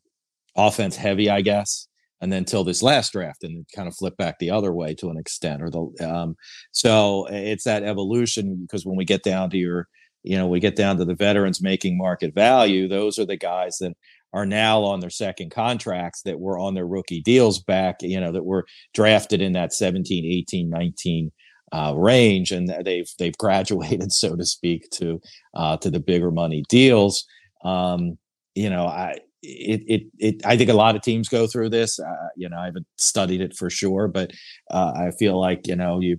offense 0.56 0.96
heavy, 0.96 1.30
I 1.30 1.40
guess. 1.40 1.88
And 2.20 2.32
then 2.32 2.44
till 2.44 2.64
this 2.64 2.82
last 2.82 3.12
draft, 3.12 3.44
and 3.44 3.64
kind 3.74 3.86
of 3.86 3.94
flip 3.94 4.16
back 4.16 4.38
the 4.38 4.50
other 4.50 4.72
way 4.72 4.92
to 4.96 5.08
an 5.08 5.18
extent, 5.18 5.62
or 5.62 5.70
the 5.70 6.08
um, 6.08 6.34
so 6.72 7.28
it's 7.30 7.62
that 7.62 7.84
evolution 7.84 8.56
because 8.62 8.84
when 8.84 8.96
we 8.96 9.04
get 9.04 9.22
down 9.22 9.50
to 9.50 9.56
your 9.56 9.86
you 10.24 10.36
know 10.36 10.48
we 10.48 10.58
get 10.58 10.74
down 10.74 10.96
to 10.98 11.04
the 11.04 11.14
veterans 11.14 11.62
making 11.62 11.96
market 11.96 12.34
value 12.34 12.88
those 12.88 13.20
are 13.20 13.24
the 13.24 13.36
guys 13.36 13.78
that 13.78 13.92
are 14.32 14.46
now 14.46 14.82
on 14.82 15.00
their 15.00 15.10
second 15.10 15.50
contracts 15.50 16.22
that 16.22 16.38
were 16.38 16.58
on 16.58 16.74
their 16.74 16.86
rookie 16.86 17.22
deals 17.22 17.62
back, 17.62 17.96
you 18.02 18.20
know, 18.20 18.32
that 18.32 18.44
were 18.44 18.66
drafted 18.92 19.40
in 19.40 19.52
that 19.54 19.72
17, 19.72 20.24
18, 20.24 20.68
19 20.68 21.32
uh, 21.72 21.94
range, 21.96 22.50
and 22.50 22.72
they've 22.84 23.08
they've 23.18 23.36
graduated, 23.38 24.12
so 24.12 24.36
to 24.36 24.44
speak, 24.44 24.88
to 24.90 25.20
uh, 25.54 25.76
to 25.78 25.90
the 25.90 26.00
bigger 26.00 26.30
money 26.30 26.64
deals. 26.68 27.24
Um, 27.64 28.18
you 28.54 28.70
know, 28.70 28.86
I 28.86 29.18
it, 29.42 29.82
it 29.86 30.02
it 30.18 30.46
I 30.46 30.56
think 30.56 30.70
a 30.70 30.74
lot 30.74 30.96
of 30.96 31.02
teams 31.02 31.28
go 31.28 31.46
through 31.46 31.70
this. 31.70 31.98
Uh, 31.98 32.28
you 32.36 32.48
know, 32.48 32.58
I 32.58 32.66
haven't 32.66 32.86
studied 32.96 33.40
it 33.40 33.54
for 33.54 33.70
sure, 33.70 34.08
but 34.08 34.32
uh, 34.70 34.92
I 34.96 35.10
feel 35.12 35.38
like 35.40 35.66
you 35.66 35.76
know 35.76 36.00
you 36.00 36.18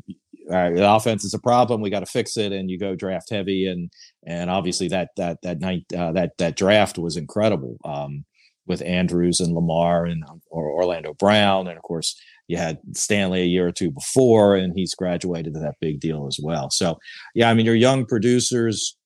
right, 0.49 0.75
the 0.75 0.91
offense 0.91 1.23
is 1.23 1.33
a 1.33 1.39
problem. 1.39 1.81
We 1.81 1.89
got 1.89 2.01
to 2.01 2.05
fix 2.05 2.37
it, 2.37 2.51
and 2.51 2.69
you 2.69 2.79
go 2.79 2.95
draft 2.95 3.29
heavy, 3.29 3.67
and 3.67 3.91
and 4.25 4.49
obviously 4.49 4.87
that 4.89 5.09
that 5.17 5.39
that 5.43 5.59
night 5.59 5.85
uh, 5.95 6.11
that 6.13 6.31
that 6.37 6.55
draft 6.55 6.97
was 6.97 7.17
incredible 7.17 7.77
um, 7.85 8.25
with 8.65 8.81
Andrews 8.81 9.39
and 9.39 9.53
Lamar 9.53 10.05
and 10.05 10.23
um, 10.29 10.41
or 10.49 10.71
Orlando 10.71 11.13
Brown, 11.13 11.67
and 11.67 11.77
of 11.77 11.83
course 11.83 12.19
you 12.49 12.57
had 12.57 12.79
Stanley 12.93 13.43
a 13.43 13.45
year 13.45 13.67
or 13.67 13.71
two 13.71 13.91
before, 13.91 14.55
and 14.55 14.73
he's 14.75 14.95
graduated 14.95 15.53
to 15.53 15.59
that 15.59 15.75
big 15.79 15.99
deal 15.99 16.25
as 16.27 16.39
well. 16.41 16.71
So 16.71 16.97
yeah, 17.35 17.47
I 17.47 17.53
mean 17.53 17.67
your 17.67 17.75
young 17.75 18.05
producers. 18.05 18.97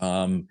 Um, 0.00 0.48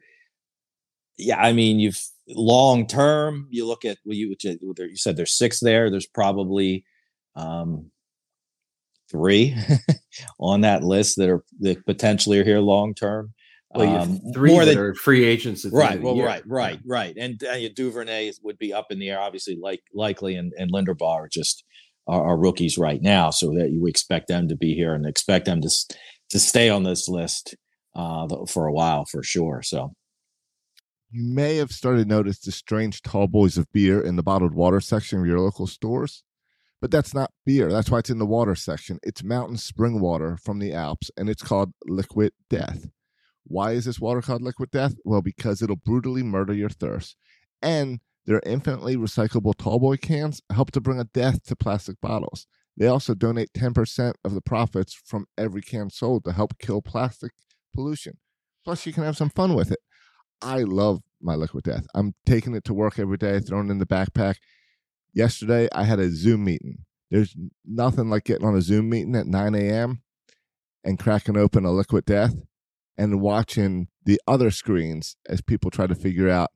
yeah, 1.18 1.38
I 1.38 1.52
mean 1.52 1.80
you've 1.82 2.00
long 2.30 2.88
term. 2.88 3.48
You 3.52 3.68
look 3.68 3.84
at 3.84 3.98
well, 4.06 4.16
you 4.16 4.34
you 4.42 4.96
said 4.96 5.18
there's 5.18 5.38
six 5.38 5.60
there. 5.60 5.92
There's 5.92 6.08
probably 6.08 6.86
um, 7.36 7.92
three 9.12 9.54
on 10.40 10.62
that 10.62 10.84
list 10.84 11.18
that 11.18 11.30
are 11.30 11.44
that 11.60 11.86
potentially 11.86 12.40
are 12.40 12.46
here 12.46 12.62
long 12.62 12.94
term. 12.94 13.34
Well, 13.74 13.98
um, 13.98 14.20
three 14.34 14.52
more 14.52 14.64
that 14.64 14.76
than, 14.76 14.84
are 14.84 14.94
free 14.94 15.26
agents. 15.26 15.66
right. 15.66 16.02
Well, 16.02 16.18
right, 16.22 16.44
right, 16.46 16.76
yeah. 16.76 16.80
right. 16.86 17.16
And 17.18 17.42
uh, 17.44 17.58
Duvernay 17.74 18.32
would 18.44 18.58
be 18.58 18.74
up 18.74 18.88
in 18.92 19.00
the 19.00 19.10
air, 19.10 19.20
obviously, 19.20 19.58
like 19.62 19.82
likely, 19.94 20.36
and, 20.36 20.52
and 20.58 20.72
Linderbaum 20.72 21.16
are 21.16 21.30
just 21.30 21.64
are, 22.08 22.38
rookies 22.38 22.78
right 22.78 23.02
now, 23.02 23.30
so 23.30 23.54
that 23.54 23.72
you 23.72 23.88
expect 23.88 24.28
them 24.28 24.48
to 24.48 24.56
be 24.56 24.74
here 24.74 24.94
and 24.94 25.06
expect 25.06 25.46
them 25.46 25.62
to 25.62 25.70
to 26.30 26.40
stay 26.40 26.70
on 26.70 26.84
this 26.84 27.10
list 27.10 27.56
uh, 27.96 28.28
for 28.48 28.68
a 28.68 28.74
while 28.74 29.06
for 29.06 29.24
sure. 29.24 29.62
So. 29.62 29.94
You 31.14 31.24
may 31.36 31.58
have 31.58 31.74
started 31.74 32.04
to 32.04 32.08
notice 32.08 32.40
the 32.40 32.54
strange 32.54 33.02
tall 33.02 33.28
boys 33.28 33.58
of 33.58 33.70
beer 33.74 34.00
in 34.00 34.16
the 34.16 34.24
bottled 34.24 34.54
water 34.54 34.80
section 34.80 35.20
of 35.20 35.26
your 35.26 35.42
local 35.42 35.68
stores. 35.68 36.24
But 36.80 36.90
that's 36.90 37.14
not 37.14 37.32
beer. 37.46 37.70
That's 37.70 37.92
why 37.92 38.00
it's 38.00 38.10
in 38.10 38.18
the 38.18 38.26
water 38.26 38.56
section. 38.56 38.98
It's 39.04 39.22
mountain 39.22 39.58
spring 39.58 40.00
water 40.00 40.38
from 40.42 40.60
the 40.60 40.74
Alps, 40.74 41.12
and 41.18 41.30
it's 41.30 41.44
called 41.44 41.74
Liquid 41.86 42.32
Death. 42.50 42.88
Why 43.44 43.72
is 43.72 43.86
this 43.86 44.00
water 44.00 44.22
called 44.22 44.42
liquid 44.42 44.72
death? 44.72 44.96
Well, 45.04 45.22
because 45.22 45.62
it'll 45.62 45.76
brutally 45.76 46.24
murder 46.24 46.54
your 46.54 46.70
thirst. 46.70 47.18
And 47.62 48.00
their 48.26 48.42
infinitely 48.46 48.96
recyclable 48.96 49.56
tallboy 49.56 50.00
cans 50.02 50.42
help 50.52 50.72
to 50.72 50.82
bring 50.82 51.00
a 51.00 51.06
death 51.06 51.44
to 51.46 51.56
plastic 51.56 52.00
bottles. 52.02 52.48
They 52.78 52.88
also 52.88 53.14
donate 53.14 53.54
10% 53.54 54.14
of 54.24 54.34
the 54.34 54.42
profits 54.42 54.94
from 54.94 55.26
every 55.38 55.62
can 55.62 55.90
sold 55.90 56.24
to 56.26 56.32
help 56.32 56.58
kill 56.60 56.82
plastic 56.82 57.32
pollution. 57.74 58.18
Plus, 58.64 58.86
you 58.86 58.94
can 58.94 59.04
have 59.04 59.18
some 59.18 59.30
fun 59.30 59.56
with 59.56 59.72
it. 59.72 59.80
I 60.42 60.60
love 60.60 61.02
my 61.22 61.36
liquid 61.36 61.64
death. 61.64 61.86
I'm 61.94 62.14
taking 62.26 62.56
it 62.56 62.64
to 62.66 62.74
work 62.74 62.98
every 62.98 63.18
day, 63.18 63.40
throwing 63.40 63.68
it 63.68 63.72
in 63.72 63.80
the 63.80 63.86
backpack. 63.86 64.36
Yesterday, 65.14 65.68
I 65.74 65.84
had 65.84 66.00
a 66.00 66.10
Zoom 66.10 66.46
meeting. 66.46 66.86
There's 67.10 67.36
nothing 67.66 68.10
like 68.10 68.24
getting 68.24 68.48
on 68.48 68.56
a 68.56 68.62
Zoom 68.62 68.90
meeting 68.90 69.16
at 69.16 69.28
9 69.28 69.54
a.m. 69.56 70.02
and 70.84 70.98
cracking 70.98 71.38
open 71.38 71.66
a 71.66 71.72
liquid 71.72 72.06
death 72.06 72.36
and 72.98 73.20
watching 73.20 73.88
the 74.06 74.22
other 74.28 74.52
screens 74.52 75.18
as 75.28 75.42
people 75.42 75.70
try 75.70 75.88
to 75.88 75.96
figure 75.96 76.30
out 76.30 76.52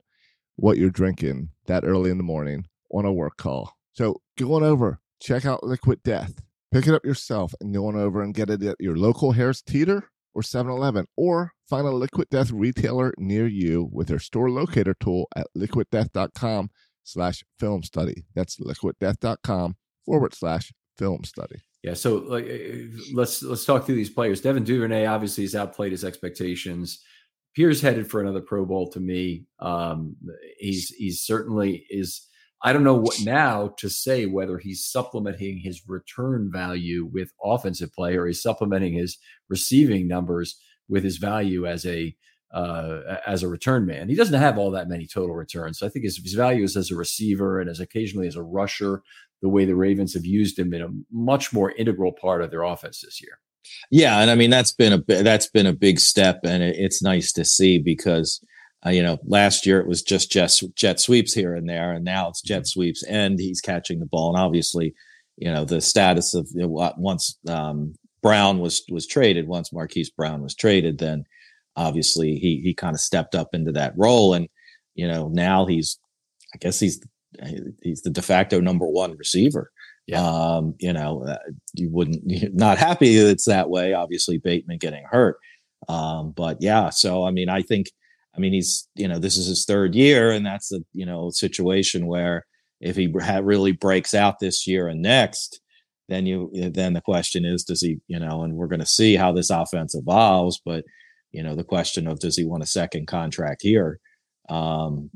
what 0.56 0.78
you're 0.78 0.89
drinking 0.89 1.50
that 1.68 1.84
early 1.84 2.10
in 2.12 2.18
the 2.18 2.24
morning 2.24 2.65
on 2.91 3.06
a 3.06 3.13
work 3.13 3.38
call. 3.38 3.74
So 3.94 4.22
go 4.38 4.54
on 4.54 4.63
over, 4.63 5.00
check 5.22 5.46
out 5.46 5.63
Liquid 5.63 6.04
Death. 6.04 6.41
Pick 6.72 6.88
it 6.88 6.94
up 6.94 7.06
yourself 7.06 7.54
and 7.62 7.74
go 7.74 7.88
on 7.88 7.96
over 7.96 8.22
and 8.22 8.34
get 8.34 8.50
it 8.50 8.62
at 8.63 8.76
your 8.80 8.98
local 8.98 9.32
Harris 9.32 9.62
Teeter 9.62 10.10
or 10.34 10.41
7-Eleven 10.41 11.06
or 11.15 11.54
find 11.70 11.88
a 11.88 11.91
Liquid 11.91 12.30
Death 12.30 12.52
retailer 12.52 13.13
near 13.18 13.48
you 13.48 13.89
with 13.91 14.08
their 14.08 14.20
store 14.20 14.50
locator 14.50 14.96
tool 15.00 15.28
at 15.36 15.48
liquiddeath.com 15.58 16.70
slash 17.04 17.44
film 17.60 17.84
study. 17.84 18.26
That's 18.36 18.60
liquiddeath.com 18.60 19.76
forward 20.06 20.34
slash 20.34 20.74
film 20.98 21.24
study. 21.24 21.62
Yeah, 21.84 21.94
so 21.94 22.15
like 22.15 22.46
eh, 22.46 22.50
eh, 22.50 22.84
let's 23.13 23.44
let's 23.44 23.63
talk 23.63 23.86
through 23.86 23.96
these 23.96 24.10
players. 24.10 24.41
Devin 24.41 24.63
Duvernay 24.63 25.06
obviously 25.06 25.44
has 25.44 25.56
outplayed 25.56 25.91
his 25.91 26.04
expectations. 26.04 27.04
Pierre's 27.56 27.82
headed 27.82 28.10
for 28.10 28.22
another 28.22 28.41
Pro 28.41 28.65
Bowl 28.65 28.89
to 28.91 29.00
me. 29.00 29.46
Um, 29.60 30.18
he's 30.58 30.89
he's 30.89 31.22
certainly 31.22 31.86
is. 31.89 32.28
I 32.62 32.74
don't 32.74 32.84
know 32.84 32.96
what 32.96 33.22
now 33.24 33.76
to 33.78 33.89
say 33.89 34.26
whether 34.26 34.58
he's 34.58 34.84
supplementing 34.84 35.60
his 35.60 35.84
return 35.88 36.50
value 36.52 37.08
with 37.12 37.32
offensive 37.44 37.94
play 37.94 38.15
or 38.15 38.26
he's 38.26 38.41
supplementing 38.41 38.94
his 38.94 39.18
receiving 39.50 40.08
numbers 40.08 40.60
with 40.89 41.04
his 41.04 41.18
value 41.18 41.68
as 41.68 41.86
a 41.86 42.15
uh, 42.52 43.18
as 43.26 43.44
a 43.44 43.48
return 43.48 43.86
man. 43.86 44.10
He 44.10 44.15
doesn't 44.15 44.39
have 44.39 44.58
all 44.58 44.72
that 44.72 44.88
many 44.88 45.08
total 45.08 45.36
returns. 45.36 45.80
So 45.80 45.86
I 45.86 45.89
think 45.89 46.06
his, 46.06 46.18
his 46.18 46.34
value 46.34 46.63
is 46.63 46.78
as 46.78 46.89
a 46.89 46.96
receiver 46.96 47.60
and 47.60 47.70
as 47.70 47.80
occasionally 47.80 48.28
as 48.28 48.36
a 48.36 48.44
rusher. 48.44 49.04
The 49.41 49.50
way 49.50 49.65
the 49.65 49.76
Ravens 49.76 50.13
have 50.13 50.26
used 50.26 50.58
him 50.58 50.74
in 50.74 50.82
a 50.82 50.88
much 51.12 51.54
more 51.54 51.72
integral 51.72 52.13
part 52.13 52.41
of 52.41 52.52
their 52.52 52.63
offense 52.63 53.02
this 53.02 53.22
year. 53.22 53.39
Yeah, 53.91 54.19
and 54.19 54.32
I 54.32 54.36
mean 54.36 54.49
that's 54.49 54.71
been 54.71 54.93
a 54.93 55.23
that's 55.23 55.47
been 55.47 55.65
a 55.65 55.73
big 55.73 55.99
step, 55.99 56.41
and 56.43 56.63
it, 56.63 56.75
it's 56.78 57.01
nice 57.01 57.32
to 57.34 57.45
see 57.45 57.78
because 57.80 58.43
uh, 58.86 58.89
you 58.89 59.04
know 59.04 59.19
last 59.25 59.65
year 59.65 59.80
it 59.80 59.88
was 59.88 60.01
just 60.01 60.32
jet, 60.32 60.51
jet 60.75 60.99
sweeps 60.99 61.34
here 61.34 61.56
and 61.56 61.69
there, 61.69 61.91
and 61.91 62.06
now 62.06 62.30
it's 62.30 62.41
jet 62.41 62.60
mm-hmm. 62.60 62.65
sweeps, 62.65 63.04
and 63.04 63.39
he's 63.39 63.62
catching 63.62 63.99
the 63.99 64.06
ball, 64.06 64.36
and 64.36 64.43
obviously, 64.43 64.93
you 65.38 65.51
know 65.51 65.65
the 65.65 65.82
status 65.82 66.34
of 66.34 66.47
you 66.54 66.62
know, 66.62 66.93
once 66.97 67.38
um, 67.47 67.93
Brown 68.21 68.60
was 68.60 68.84
was 68.89 69.08
traded, 69.08 69.47
once 69.47 69.71
Marquise 69.71 70.10
Brown 70.10 70.41
was 70.41 70.56
traded, 70.56 70.97
then 70.97 71.25
obviously 71.75 72.36
he 72.36 72.62
he 72.63 72.73
kind 72.73 72.95
of 72.95 72.99
stepped 72.99 73.36
up 73.36 73.49
into 73.54 73.71
that 73.73 73.93
role, 73.97 74.34
and 74.34 74.47
you 74.95 75.08
know 75.08 75.28
now 75.28 75.65
he's 75.65 75.99
I 76.54 76.58
guess 76.58 76.80
he's 76.80 76.99
he's 77.82 78.01
the 78.01 78.10
de 78.10 78.21
facto 78.21 78.60
number 78.60 78.88
one 78.88 79.15
receiver 79.17 79.71
yeah. 80.08 80.24
Um, 80.24 80.76
you 80.80 80.94
know, 80.94 81.24
uh, 81.24 81.38
you 81.74 81.89
wouldn't 81.89 82.24
not 82.54 82.78
happy 82.78 83.15
it's 83.15 83.46
that 83.46 83.70
way. 83.70 83.94
Obviously, 83.94 84.38
Bateman 84.38 84.78
getting 84.78 85.04
hurt. 85.10 85.38
Um, 85.88 86.32
but 86.32 86.62
yeah, 86.62 86.89
so 86.89 87.26
I 87.26 87.32
mean, 87.32 87.50
I 87.50 87.62
think, 87.62 87.88
I 88.36 88.39
mean, 88.39 88.54
he's 88.54 88.88
you 88.96 89.08
know, 89.08 89.20
this 89.20 89.38
is 89.38 89.48
his 89.48 89.65
third 89.65 89.96
year, 89.96 90.32
and 90.32 90.46
that's 90.46 90.72
a 90.72 90.82
you 90.94 91.06
know 91.06 91.30
situation 91.30 92.08
where 92.08 92.46
if 92.82 92.96
he 92.96 93.08
really 93.41 93.72
breaks 93.72 94.13
out 94.13 94.39
this 94.39 94.68
year 94.68 94.88
and 94.88 95.02
next, 95.02 95.62
then 96.10 96.26
you 96.26 96.52
then 96.72 96.94
the 96.94 97.02
question 97.02 97.46
is, 97.46 97.63
does 97.63 97.82
he 97.82 98.00
you 98.08 98.20
know, 98.20 98.44
and 98.44 98.56
we're 98.56 98.68
going 98.68 98.80
to 98.80 98.86
see 98.86 99.15
how 99.15 99.32
this 99.32 99.50
offense 99.50 99.96
evolves, 99.96 100.62
but 100.63 100.84
you 101.32 101.44
know, 101.44 101.56
the 101.56 101.63
question 101.63 102.08
of 102.08 102.20
does 102.20 102.38
he 102.38 102.46
want 102.46 102.63
a 102.63 102.68
second 102.68 103.08
contract 103.08 103.62
here? 103.62 104.00
Um, 104.50 105.10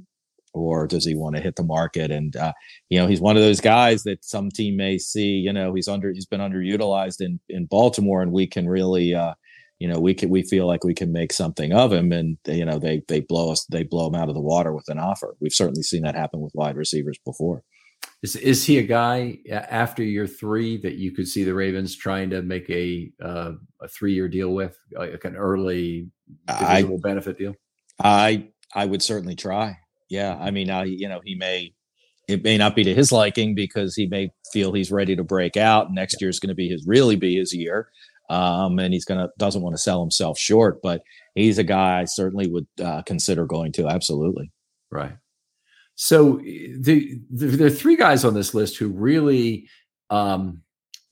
or 0.54 0.88
does 0.88 1.06
he 1.06 1.16
want 1.16 1.36
to 1.36 1.42
hit 1.42 1.56
the 1.56 1.64
market? 1.64 2.12
And 2.12 2.36
uh, 2.36 2.54
you 2.90 3.00
know, 3.00 3.08
he's 3.08 3.22
one 3.22 3.38
of 3.38 3.44
those 3.44 3.62
guys 3.62 4.04
that 4.04 4.24
some 4.24 4.50
team 4.50 4.78
may 4.78 4.98
see. 4.98 5.30
You 5.30 5.54
know, 5.54 5.74
he's 5.74 5.88
under 5.88 6.12
he's 6.12 6.26
been 6.26 6.42
underutilized 6.42 7.22
in 7.22 7.40
in 7.50 7.66
Baltimore, 7.66 8.22
and 8.22 8.32
we 8.32 8.48
can 8.48 8.68
really, 8.68 9.14
uh, 9.14 9.34
you 9.80 9.88
know, 9.88 10.00
we 10.00 10.14
can 10.14 10.30
we 10.30 10.44
feel 10.44 10.68
like 10.68 10.84
we 10.84 10.94
can 10.94 11.12
make 11.12 11.34
something 11.34 11.74
of 11.74 11.94
him, 11.94 12.12
and 12.12 12.38
you 12.48 12.66
know, 12.66 12.80
they 12.80 13.04
they 13.08 13.22
blow 13.22 13.52
us 13.52 13.66
they 13.66 13.84
blow 13.84 14.08
him 14.08 14.16
out 14.16 14.30
of 14.30 14.36
the 14.36 14.42
water 14.42 14.74
with 14.74 14.90
an 14.90 15.00
offer. 15.00 15.36
We've 15.40 15.54
certainly 15.54 15.84
seen 15.84 16.04
that 16.04 16.16
happen 16.16 16.42
with 16.42 16.56
wide 16.56 16.78
receivers 16.78 17.20
before. 17.26 17.64
Is 18.22 18.36
is 18.36 18.66
he 18.66 18.80
a 18.80 18.84
guy 18.84 19.38
after 19.50 20.04
year 20.04 20.28
three 20.28 20.78
that 20.82 20.96
you 20.96 21.14
could 21.14 21.28
see 21.28 21.46
the 21.46 21.54
Ravens 21.54 21.96
trying 21.96 22.30
to 22.32 22.42
make 22.42 22.70
a 22.70 23.12
uh, 23.24 23.54
a 23.82 23.88
three 23.88 24.14
year 24.14 24.28
deal 24.28 24.50
with, 24.50 24.78
like 24.92 25.24
an 25.24 25.38
early 25.38 26.10
I, 26.48 26.84
benefit 27.02 27.38
deal? 27.38 27.56
I 28.04 28.50
I 28.76 28.86
would 28.86 29.02
certainly 29.02 29.36
try 29.36 29.78
yeah, 30.10 30.38
I 30.40 30.52
mean, 30.52 30.68
now 30.68 30.82
you 30.82 31.08
know 31.08 31.22
he 31.24 31.36
may 31.36 31.74
it 32.28 32.44
may 32.44 32.58
not 32.58 32.76
be 32.76 32.84
to 32.84 32.94
his 32.94 33.12
liking 33.12 33.56
because 33.56 33.96
he 33.96 34.06
may 34.06 34.32
feel 34.52 34.74
he's 34.74 34.92
ready 34.92 35.16
to 35.16 35.24
break 35.24 35.58
out. 35.58 35.92
Next 35.92 36.22
year 36.22 36.30
is 36.30 36.40
going 36.40 36.50
to 36.50 36.56
be 36.56 36.70
his 36.70 36.86
really 36.86 37.16
be 37.16 37.38
his 37.38 37.54
year, 37.54 37.90
um, 38.30 38.80
and 38.80 38.94
he's 38.94 39.06
gonna 39.06 39.30
doesn't 39.38 39.62
want 39.62 39.76
to 39.76 39.82
sell 39.82 40.02
himself 40.02 40.38
short. 40.38 40.82
But 40.82 41.02
he's 41.36 41.58
a 41.58 41.64
guy 41.64 42.02
I 42.02 42.06
certainly 42.06 42.48
would 42.48 42.68
uh, 42.84 43.04
consider 43.04 43.46
going 43.46 43.72
to. 43.74 43.88
Absolutely, 43.88 44.52
right. 44.92 45.14
So 45.96 46.38
the, 46.38 47.20
the, 47.30 47.48
there 47.48 47.68
are 47.68 47.72
three 47.72 47.98
guys 47.98 48.24
on 48.24 48.34
this 48.34 48.54
list 48.54 48.78
who 48.78 48.88
really 48.88 49.68
um, 50.10 50.62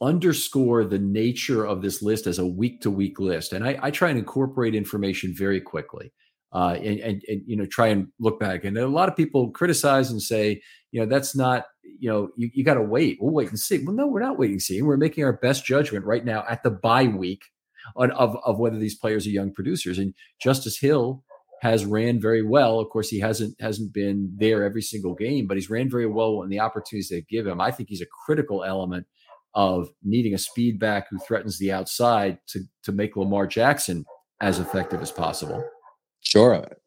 underscore 0.02 0.86
the 0.86 0.98
nature 0.98 1.66
of 1.66 1.82
this 1.82 2.02
list 2.02 2.26
as 2.26 2.40
a 2.40 2.48
week 2.48 2.82
to 2.82 2.92
week 2.92 3.20
list, 3.20 3.54
and 3.54 3.68
I, 3.68 3.78
I 3.82 3.92
try 3.92 4.10
and 4.10 4.18
incorporate 4.18 4.76
information 4.76 5.34
very 5.36 5.62
quickly 5.62 6.14
uh, 6.54 6.76
and, 6.78 7.00
and, 7.00 7.22
and, 7.28 7.42
you 7.46 7.56
know 7.56 7.66
try 7.66 7.88
and 7.88 8.08
look 8.20 8.40
back. 8.40 8.64
And 8.64 8.78
a 8.78 8.88
lot 8.88 9.10
of 9.10 9.16
people 9.16 9.52
criticize 9.52 10.12
and 10.12 10.22
say, 10.22 10.62
you 10.92 11.00
know, 11.00 11.06
that's 11.06 11.36
not 11.36 11.66
you 12.00 12.10
know 12.10 12.30
you, 12.38 12.50
you 12.54 12.64
got 12.64 12.76
to 12.76 12.84
wait. 12.84 13.18
We'll 13.20 13.34
wait 13.34 13.50
and 13.50 13.60
see. 13.60 13.84
Well, 13.84 13.96
no, 13.96 14.08
we're 14.08 14.22
not 14.22 14.40
waiting 14.40 14.56
and 14.56 14.62
seeing. 14.62 14.86
We're 14.86 14.98
making 14.98 15.24
our 15.24 15.34
best 15.34 15.66
judgment 15.66 16.06
right 16.06 16.24
now 16.24 16.46
at 16.50 16.64
the 16.64 16.72
bye 16.72 17.08
week 17.08 17.44
on 17.96 18.12
of 18.12 18.38
of 18.46 18.60
whether 18.60 18.78
these 18.78 18.98
players 18.98 19.26
are 19.26 19.32
young 19.32 19.54
producers. 19.54 19.98
And 19.98 20.14
Justice 20.42 20.80
Hill 20.80 21.24
has 21.62 21.86
ran 21.86 22.22
very 22.22 22.44
well. 22.44 22.80
Of 22.80 22.90
course, 22.90 23.10
he 23.10 23.20
hasn't 23.20 23.60
hasn't 23.60 23.94
been 23.94 24.32
there 24.38 24.64
every 24.64 24.82
single 24.82 25.16
game, 25.16 25.48
but 25.48 25.58
he's 25.58 25.70
ran 25.70 25.90
very 25.90 26.06
well 26.06 26.44
in 26.44 26.50
the 26.50 26.60
opportunities 26.60 27.10
they 27.10 27.22
give 27.30 27.48
him. 27.48 27.60
I 27.60 27.72
think 27.72 27.90
he's 27.90 28.02
a 28.02 28.08
critical 28.26 28.64
element 28.64 29.08
of 29.54 29.90
needing 30.04 30.34
a 30.34 30.38
speed 30.38 30.80
back 30.80 31.08
who 31.10 31.18
threatens 31.20 31.58
the 31.58 31.72
outside 31.72 32.38
to 32.48 32.62
to 32.84 32.92
make 32.92 33.16
Lamar 33.16 33.48
Jackson 33.48 34.06
as 34.40 34.60
effective 34.60 35.02
as 35.02 35.12
possible. 35.12 35.64
Sure. 36.28 36.54
Of 36.54 36.64
it. 36.66 36.82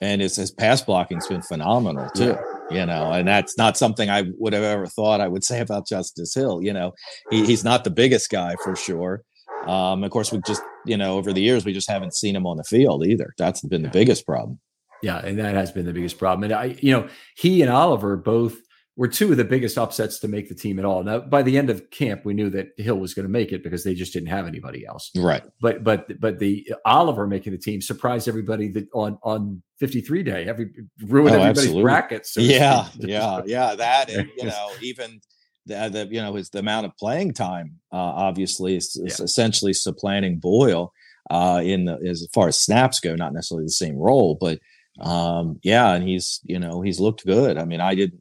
And 0.00 0.20
his, 0.20 0.36
his 0.36 0.50
pass 0.50 0.82
blocking's 0.82 1.28
been 1.28 1.42
phenomenal 1.42 2.10
too. 2.10 2.36
Yeah. 2.70 2.80
You 2.80 2.86
know, 2.86 3.12
and 3.12 3.28
that's 3.28 3.56
not 3.56 3.76
something 3.76 4.10
I 4.10 4.24
would 4.38 4.52
have 4.52 4.62
ever 4.62 4.86
thought 4.86 5.20
I 5.20 5.28
would 5.28 5.44
say 5.44 5.60
about 5.60 5.86
Justice 5.86 6.34
Hill. 6.34 6.62
You 6.62 6.72
know, 6.72 6.92
he, 7.30 7.44
he's 7.44 7.64
not 7.64 7.84
the 7.84 7.90
biggest 7.90 8.30
guy 8.30 8.56
for 8.64 8.74
sure. 8.74 9.22
Um, 9.66 10.02
of 10.02 10.10
course, 10.10 10.32
we 10.32 10.40
just, 10.46 10.62
you 10.86 10.96
know, 10.96 11.16
over 11.18 11.32
the 11.32 11.42
years, 11.42 11.64
we 11.64 11.72
just 11.72 11.88
haven't 11.88 12.14
seen 12.14 12.34
him 12.34 12.46
on 12.46 12.56
the 12.56 12.64
field 12.64 13.06
either. 13.06 13.32
That's 13.38 13.60
been 13.60 13.82
the 13.82 13.90
biggest 13.90 14.26
problem. 14.26 14.58
Yeah, 15.02 15.18
and 15.18 15.38
that 15.38 15.54
has 15.54 15.70
been 15.70 15.86
the 15.86 15.92
biggest 15.92 16.18
problem. 16.18 16.44
And 16.44 16.52
I, 16.52 16.76
you 16.80 16.92
know, 16.92 17.08
he 17.36 17.62
and 17.62 17.70
Oliver 17.70 18.16
both 18.16 18.56
were 18.96 19.08
two 19.08 19.30
of 19.30 19.38
the 19.38 19.44
biggest 19.44 19.78
upsets 19.78 20.18
to 20.18 20.28
make 20.28 20.48
the 20.48 20.54
team 20.54 20.78
at 20.78 20.84
all. 20.84 21.02
Now, 21.02 21.20
by 21.20 21.42
the 21.42 21.56
end 21.56 21.70
of 21.70 21.90
camp, 21.90 22.24
we 22.24 22.34
knew 22.34 22.50
that 22.50 22.68
Hill 22.76 22.98
was 22.98 23.14
going 23.14 23.24
to 23.24 23.32
make 23.32 23.50
it 23.50 23.62
because 23.62 23.84
they 23.84 23.94
just 23.94 24.12
didn't 24.12 24.28
have 24.28 24.46
anybody 24.46 24.84
else. 24.84 25.10
Right. 25.16 25.42
But 25.60 25.82
but 25.82 26.20
but 26.20 26.38
the 26.38 26.70
Oliver 26.84 27.26
making 27.26 27.52
the 27.52 27.58
team 27.58 27.80
surprised 27.80 28.28
everybody 28.28 28.68
that 28.72 28.88
on 28.92 29.18
on 29.22 29.62
53 29.80 30.22
day, 30.22 30.44
every 30.46 30.70
ruined 31.00 31.30
oh, 31.30 31.40
everybody's 31.40 31.58
absolutely. 31.58 31.82
brackets. 31.82 32.34
So 32.34 32.40
yeah, 32.42 32.88
yeah, 32.98 33.42
yeah. 33.46 33.74
That 33.74 34.10
and 34.10 34.28
you 34.36 34.44
know 34.44 34.70
even 34.82 35.20
the, 35.64 35.88
the 35.88 36.08
you 36.10 36.20
know 36.20 36.34
his 36.34 36.50
the 36.50 36.58
amount 36.58 36.86
of 36.86 36.96
playing 36.98 37.32
time 37.32 37.78
uh, 37.92 37.96
obviously 37.96 38.76
is, 38.76 38.96
is 38.96 39.18
yeah. 39.18 39.24
essentially 39.24 39.72
supplanting 39.72 40.38
Boyle 40.38 40.92
uh, 41.30 41.62
in 41.64 41.86
the 41.86 41.94
as 42.06 42.28
far 42.34 42.48
as 42.48 42.60
snaps 42.60 43.00
go, 43.00 43.14
not 43.16 43.32
necessarily 43.32 43.64
the 43.64 43.70
same 43.70 43.96
role, 43.96 44.36
but 44.38 44.58
um, 45.00 45.58
yeah, 45.62 45.94
and 45.94 46.06
he's 46.06 46.40
you 46.44 46.58
know 46.58 46.82
he's 46.82 47.00
looked 47.00 47.24
good. 47.24 47.56
I 47.56 47.64
mean, 47.64 47.80
I 47.80 47.94
didn't 47.94 48.20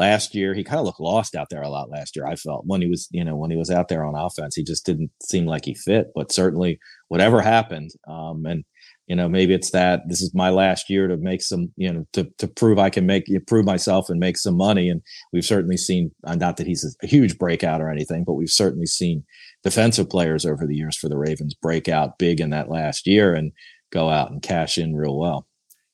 last 0.00 0.34
year 0.34 0.54
he 0.54 0.64
kind 0.64 0.80
of 0.80 0.86
looked 0.86 1.00
lost 1.00 1.34
out 1.36 1.48
there 1.50 1.62
a 1.62 1.68
lot 1.68 1.90
last 1.90 2.16
year 2.16 2.26
i 2.26 2.34
felt 2.34 2.64
when 2.66 2.80
he 2.80 2.88
was 2.88 3.08
you 3.12 3.24
know 3.24 3.36
when 3.36 3.50
he 3.50 3.56
was 3.56 3.70
out 3.70 3.88
there 3.88 4.04
on 4.04 4.14
offense 4.16 4.56
he 4.56 4.64
just 4.64 4.84
didn't 4.84 5.10
seem 5.22 5.46
like 5.46 5.64
he 5.64 5.74
fit 5.74 6.08
but 6.14 6.32
certainly 6.32 6.78
whatever 7.08 7.40
happened 7.40 7.90
um, 8.08 8.44
and 8.46 8.64
you 9.06 9.14
know 9.14 9.28
maybe 9.28 9.54
it's 9.54 9.70
that 9.70 10.00
this 10.08 10.22
is 10.22 10.34
my 10.34 10.50
last 10.50 10.88
year 10.90 11.06
to 11.06 11.16
make 11.16 11.42
some 11.42 11.72
you 11.76 11.92
know 11.92 12.04
to, 12.12 12.28
to 12.38 12.48
prove 12.48 12.78
i 12.78 12.90
can 12.90 13.06
make 13.06 13.26
prove 13.46 13.64
myself 13.64 14.08
and 14.08 14.18
make 14.18 14.36
some 14.36 14.56
money 14.56 14.88
and 14.88 15.02
we've 15.32 15.44
certainly 15.44 15.76
seen 15.76 16.10
uh, 16.24 16.34
not 16.34 16.56
that 16.56 16.66
he's 16.66 16.96
a 17.02 17.06
huge 17.06 17.38
breakout 17.38 17.80
or 17.80 17.90
anything 17.90 18.24
but 18.24 18.34
we've 18.34 18.50
certainly 18.50 18.86
seen 18.86 19.22
defensive 19.62 20.08
players 20.08 20.46
over 20.46 20.66
the 20.66 20.76
years 20.76 20.96
for 20.96 21.08
the 21.08 21.18
ravens 21.18 21.54
break 21.54 21.88
out 21.88 22.18
big 22.18 22.40
in 22.40 22.50
that 22.50 22.70
last 22.70 23.06
year 23.06 23.34
and 23.34 23.52
go 23.90 24.08
out 24.08 24.30
and 24.30 24.42
cash 24.42 24.78
in 24.78 24.94
real 24.94 25.18
well. 25.18 25.46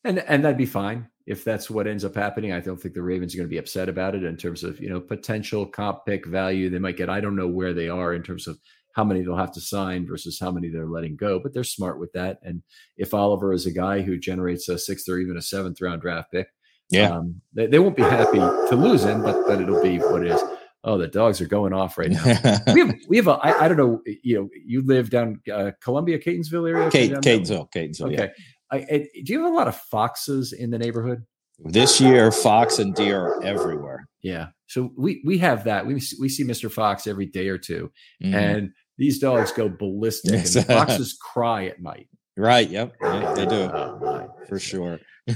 And 0.04 0.18
and 0.20 0.44
that'd 0.44 0.58
be 0.58 0.66
fine 0.66 1.08
if 1.26 1.42
that's 1.42 1.68
what 1.68 1.86
ends 1.86 2.04
up 2.04 2.14
happening. 2.14 2.52
I 2.52 2.60
don't 2.60 2.80
think 2.80 2.94
the 2.94 3.02
Ravens 3.02 3.34
are 3.34 3.38
going 3.38 3.48
to 3.48 3.52
be 3.52 3.58
upset 3.58 3.88
about 3.88 4.14
it 4.14 4.24
in 4.24 4.36
terms 4.36 4.62
of 4.62 4.80
you 4.80 4.88
know 4.88 5.00
potential 5.00 5.66
comp 5.66 6.06
pick 6.06 6.26
value 6.26 6.70
they 6.70 6.78
might 6.78 6.96
get. 6.96 7.10
I 7.10 7.20
don't 7.20 7.36
know 7.36 7.48
where 7.48 7.74
they 7.74 7.88
are 7.88 8.14
in 8.14 8.22
terms 8.22 8.46
of 8.46 8.58
how 8.92 9.04
many 9.04 9.22
they'll 9.22 9.36
have 9.36 9.52
to 9.52 9.60
sign 9.60 10.06
versus 10.06 10.38
how 10.40 10.50
many 10.50 10.70
they're 10.70 10.86
letting 10.86 11.16
go, 11.16 11.38
but 11.38 11.52
they're 11.52 11.64
smart 11.64 12.00
with 12.00 12.10
that. 12.12 12.38
And 12.42 12.62
if 12.96 13.12
Oliver 13.12 13.52
is 13.52 13.66
a 13.66 13.70
guy 13.70 14.00
who 14.00 14.16
generates 14.16 14.70
a 14.70 14.78
sixth 14.78 15.06
or 15.08 15.18
even 15.18 15.36
a 15.36 15.42
seventh 15.42 15.82
round 15.82 16.00
draft 16.00 16.32
pick, 16.32 16.48
yeah, 16.88 17.10
um, 17.10 17.40
they, 17.52 17.66
they 17.66 17.78
won't 17.78 17.96
be 17.96 18.02
happy 18.02 18.38
to 18.38 18.76
lose 18.76 19.04
him, 19.04 19.22
but 19.22 19.46
but 19.46 19.60
it'll 19.60 19.82
be 19.82 19.98
what 19.98 20.24
it 20.24 20.30
is. 20.30 20.40
Oh, 20.84 20.96
the 20.96 21.08
dogs 21.08 21.40
are 21.40 21.48
going 21.48 21.72
off 21.72 21.98
right 21.98 22.12
now. 22.12 22.24
we 22.72 22.80
have 22.80 22.94
we 23.08 23.16
have 23.16 23.26
a 23.26 23.32
I, 23.32 23.64
I 23.64 23.68
don't 23.68 23.76
know. 23.76 24.00
You 24.22 24.42
know, 24.42 24.48
you 24.64 24.86
live 24.86 25.10
down 25.10 25.40
uh, 25.52 25.72
Columbia, 25.82 26.16
Catonsville 26.20 26.70
area. 26.70 26.90
Kate, 26.90 27.10
Catonsville, 27.10 27.68
Catonsville. 27.72 28.12
Okay. 28.12 28.30
Yeah. 28.38 28.44
I, 28.70 28.76
I, 28.76 29.08
do 29.24 29.32
you 29.32 29.42
have 29.42 29.52
a 29.52 29.54
lot 29.54 29.68
of 29.68 29.76
foxes 29.76 30.52
in 30.52 30.70
the 30.70 30.78
neighborhood? 30.78 31.24
This 31.58 32.00
year, 32.00 32.30
fox 32.32 32.78
and 32.78 32.94
deer 32.94 33.20
are 33.20 33.42
everywhere. 33.42 34.08
Yeah. 34.22 34.48
So 34.66 34.90
we 34.96 35.22
we 35.24 35.38
have 35.38 35.64
that. 35.64 35.86
We 35.86 35.94
we 36.20 36.28
see 36.28 36.44
Mr. 36.44 36.70
Fox 36.70 37.06
every 37.06 37.26
day 37.26 37.48
or 37.48 37.56
2 37.56 37.90
mm-hmm. 38.22 38.34
and 38.34 38.70
these 38.98 39.18
dogs 39.18 39.52
go 39.52 39.68
ballistic, 39.68 40.34
and 40.34 40.66
foxes 40.66 41.16
cry 41.18 41.66
at 41.66 41.80
night. 41.80 42.08
Right. 42.36 42.68
Yep. 42.68 42.96
Yeah, 43.00 43.34
they 43.34 43.46
do. 43.46 43.54
Oh, 43.54 44.34
for 44.48 44.58
sure. 44.58 44.98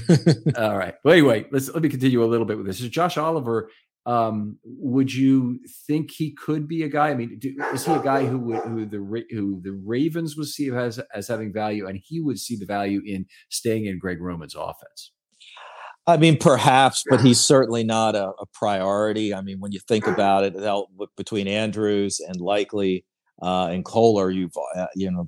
All 0.57 0.77
right. 0.77 0.93
Well, 1.03 1.13
anyway, 1.13 1.45
let's 1.51 1.69
let 1.69 1.81
me 1.81 1.89
continue 1.89 2.23
a 2.23 2.25
little 2.25 2.45
bit 2.45 2.57
with 2.57 2.67
this. 2.67 2.81
Is 2.81 2.89
Josh 2.89 3.17
Oliver 3.17 3.69
um, 4.05 4.57
would 4.63 5.13
you 5.13 5.59
think 5.87 6.11
he 6.11 6.33
could 6.33 6.67
be 6.67 6.83
a 6.83 6.89
guy? 6.89 7.09
I 7.09 7.15
mean, 7.15 7.37
do, 7.39 7.55
is 7.73 7.85
he 7.85 7.91
a 7.91 8.01
guy 8.01 8.25
who 8.25 8.39
would 8.39 8.59
who 8.61 8.85
the 8.85 9.25
who 9.29 9.61
the 9.61 9.73
Ravens 9.73 10.35
would 10.37 10.47
see 10.47 10.69
as 10.71 10.99
as 11.13 11.27
having 11.27 11.53
value, 11.53 11.87
and 11.87 11.99
he 12.03 12.19
would 12.19 12.39
see 12.39 12.55
the 12.55 12.65
value 12.65 13.01
in 13.05 13.25
staying 13.49 13.85
in 13.85 13.99
Greg 13.99 14.19
Roman's 14.19 14.55
offense? 14.55 15.11
I 16.07 16.17
mean, 16.17 16.37
perhaps, 16.37 17.03
but 17.07 17.21
he's 17.21 17.39
certainly 17.39 17.83
not 17.83 18.15
a, 18.15 18.29
a 18.29 18.45
priority. 18.53 19.35
I 19.35 19.41
mean, 19.41 19.59
when 19.59 19.71
you 19.71 19.79
think 19.87 20.07
about 20.07 20.43
it, 20.43 20.55
between 21.15 21.47
Andrews 21.47 22.19
and 22.19 22.41
Likely 22.41 23.05
uh, 23.43 23.67
and 23.67 23.85
Kolar, 23.85 24.31
you've 24.31 24.55
uh, 24.75 24.87
you 24.95 25.11
know 25.11 25.27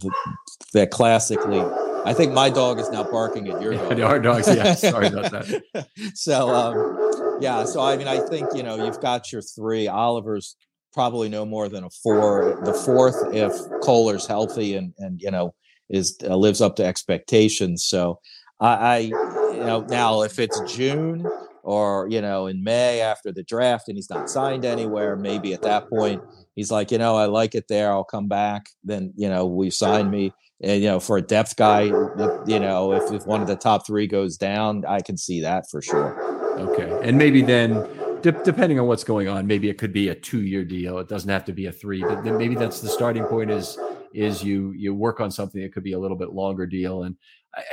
that 0.74 0.90
classically 0.90 1.64
I 2.06 2.14
think 2.14 2.34
my 2.34 2.50
dog 2.50 2.80
is 2.80 2.90
now 2.90 3.04
barking 3.04 3.48
at 3.50 3.62
your 3.62 3.74
dog. 3.76 4.00
Our 4.00 4.20
dogs, 4.20 4.54
yeah. 4.54 4.74
Sorry 4.76 5.08
about 5.08 5.32
that. 5.32 5.88
so, 6.14 6.50
um, 6.50 7.23
yeah. 7.40 7.66
So, 7.66 7.82
I 7.82 7.98
mean, 7.98 8.08
I 8.08 8.20
think 8.20 8.50
you 8.56 8.64
know 8.64 8.84
you've 8.84 9.02
got 9.02 9.32
your 9.32 9.42
three. 9.42 9.88
Oliver's 9.88 10.56
probably 10.94 11.30
no 11.30 11.46
more 11.46 11.70
than 11.70 11.84
a 11.84 11.90
four. 11.90 12.62
The 12.64 12.74
fourth, 12.74 13.34
if 13.34 13.54
Kolar's 13.82 14.28
healthy 14.28 14.76
and 14.76 14.94
and 15.00 15.22
you 15.22 15.32
know 15.32 15.54
is 15.90 16.18
uh, 16.24 16.36
lives 16.36 16.62
up 16.62 16.76
to 16.78 16.86
expectations. 16.86 17.84
So, 17.86 18.20
I, 18.60 18.74
I, 18.74 18.98
you 18.98 19.64
know, 19.64 19.86
now 19.90 20.22
if 20.22 20.40
it's 20.40 20.60
June 20.74 21.26
or 21.64 22.08
you 22.10 22.22
know 22.22 22.48
in 22.48 22.64
May 22.64 23.02
after 23.02 23.32
the 23.32 23.44
draft 23.44 23.88
and 23.88 23.98
he's 23.98 24.10
not 24.10 24.30
signed 24.30 24.66
anywhere, 24.66 25.16
maybe 25.16 25.54
at 25.54 25.62
that 25.64 25.90
point 25.90 26.22
he's 26.56 26.72
like, 26.72 26.92
you 26.92 26.98
know, 26.98 27.16
I 27.16 27.26
like 27.26 27.56
it 27.56 27.68
there. 27.68 27.92
I'll 27.92 28.04
come 28.04 28.28
back. 28.28 28.68
Then 28.84 29.14
you 29.16 29.30
know, 29.30 29.46
we 29.46 29.70
signed 29.70 30.12
me 30.12 30.34
and, 30.64 30.82
you 30.82 30.88
know, 30.88 31.00
for 31.00 31.18
a 31.18 31.22
depth 31.22 31.56
guy, 31.56 31.82
you 31.82 32.60
know, 32.60 32.94
if, 32.94 33.12
if 33.12 33.28
one 33.28 33.42
of 33.42 33.48
the 33.48 33.56
top 33.56 33.86
three 33.86 34.08
goes 34.08 34.38
down, 34.38 34.86
I 34.88 35.02
can 35.02 35.18
see 35.18 35.42
that 35.42 35.70
for 35.70 35.82
sure. 35.82 36.18
Okay. 36.60 37.08
And 37.08 37.18
maybe 37.18 37.42
then, 37.42 37.74
de- 38.22 38.44
depending 38.44 38.80
on 38.80 38.88
what's 38.88 39.04
going 39.04 39.28
on, 39.28 39.46
maybe 39.46 39.70
it 39.70 39.78
could 39.78 39.92
be 39.92 40.10
a 40.10 40.16
two 40.16 40.42
year 40.42 40.64
deal. 40.64 41.00
It 41.00 41.10
doesn't 41.10 41.30
have 41.30 41.44
to 41.46 41.54
be 41.54 41.66
a 41.66 41.72
three, 41.72 42.02
but 42.02 42.24
then 42.24 42.38
maybe 42.38 42.56
that's 42.56 42.80
the 42.80 42.88
starting 42.88 43.26
point 43.26 43.52
is, 43.52 43.78
is 44.14 44.44
you, 44.44 44.72
you 44.72 44.94
work 44.94 45.20
on 45.20 45.32
something 45.32 45.62
that 45.62 45.74
could 45.74 45.84
be 45.84 45.94
a 45.94 46.00
little 46.00 46.18
bit 46.18 46.32
longer 46.32 46.66
deal. 46.66 47.04
And 47.04 47.18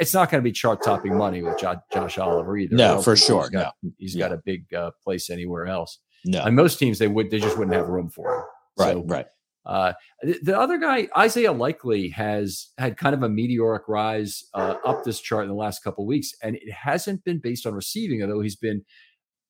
it's 0.01 0.13
not 0.13 0.31
going 0.31 0.43
to 0.43 0.45
be 0.45 0.53
chart 0.53 0.83
topping 0.83 1.17
money 1.17 1.43
with 1.43 1.59
Josh, 1.59 1.79
Josh 1.93 2.19
Oliver 2.19 2.57
either. 2.57 2.75
No, 2.75 3.01
for 3.01 3.15
sure. 3.15 3.43
He's 3.43 3.51
got, 3.51 3.75
no. 3.83 3.93
he's 3.99 4.17
got 4.17 4.33
a 4.33 4.39
big 4.39 4.73
uh, 4.75 4.91
place 5.05 5.31
anywhere 5.31 5.67
else. 5.67 5.99
No. 6.25 6.43
And 6.43 6.57
most 6.57 6.79
teams, 6.79 6.99
they 6.99 7.09
would, 7.09 7.31
they 7.31 7.39
just 7.39 7.57
wouldn't 7.57 7.77
have 7.77 7.89
room 7.89 8.11
for 8.11 8.35
him. 8.35 8.45
Right. 8.79 8.93
So, 8.93 9.05
right. 9.05 9.27
Uh, 9.71 9.93
the, 10.43 10.59
other 10.59 10.79
guy, 10.79 11.07
Isaiah 11.17 11.53
Likely, 11.53 12.09
has 12.09 12.71
had 12.77 12.97
kind 12.97 13.15
of 13.15 13.23
a 13.23 13.29
meteoric 13.29 13.85
rise 13.87 14.43
uh, 14.53 14.75
up 14.85 15.05
this 15.05 15.21
chart 15.21 15.45
in 15.45 15.49
the 15.49 15.55
last 15.55 15.85
couple 15.85 16.05
weeks, 16.05 16.33
and 16.43 16.57
it 16.57 16.73
hasn't 16.73 17.23
been 17.23 17.39
based 17.39 17.67
on 17.67 17.75
receiving, 17.75 18.21
although 18.21 18.41
he's 18.41 18.57
been 18.57 18.85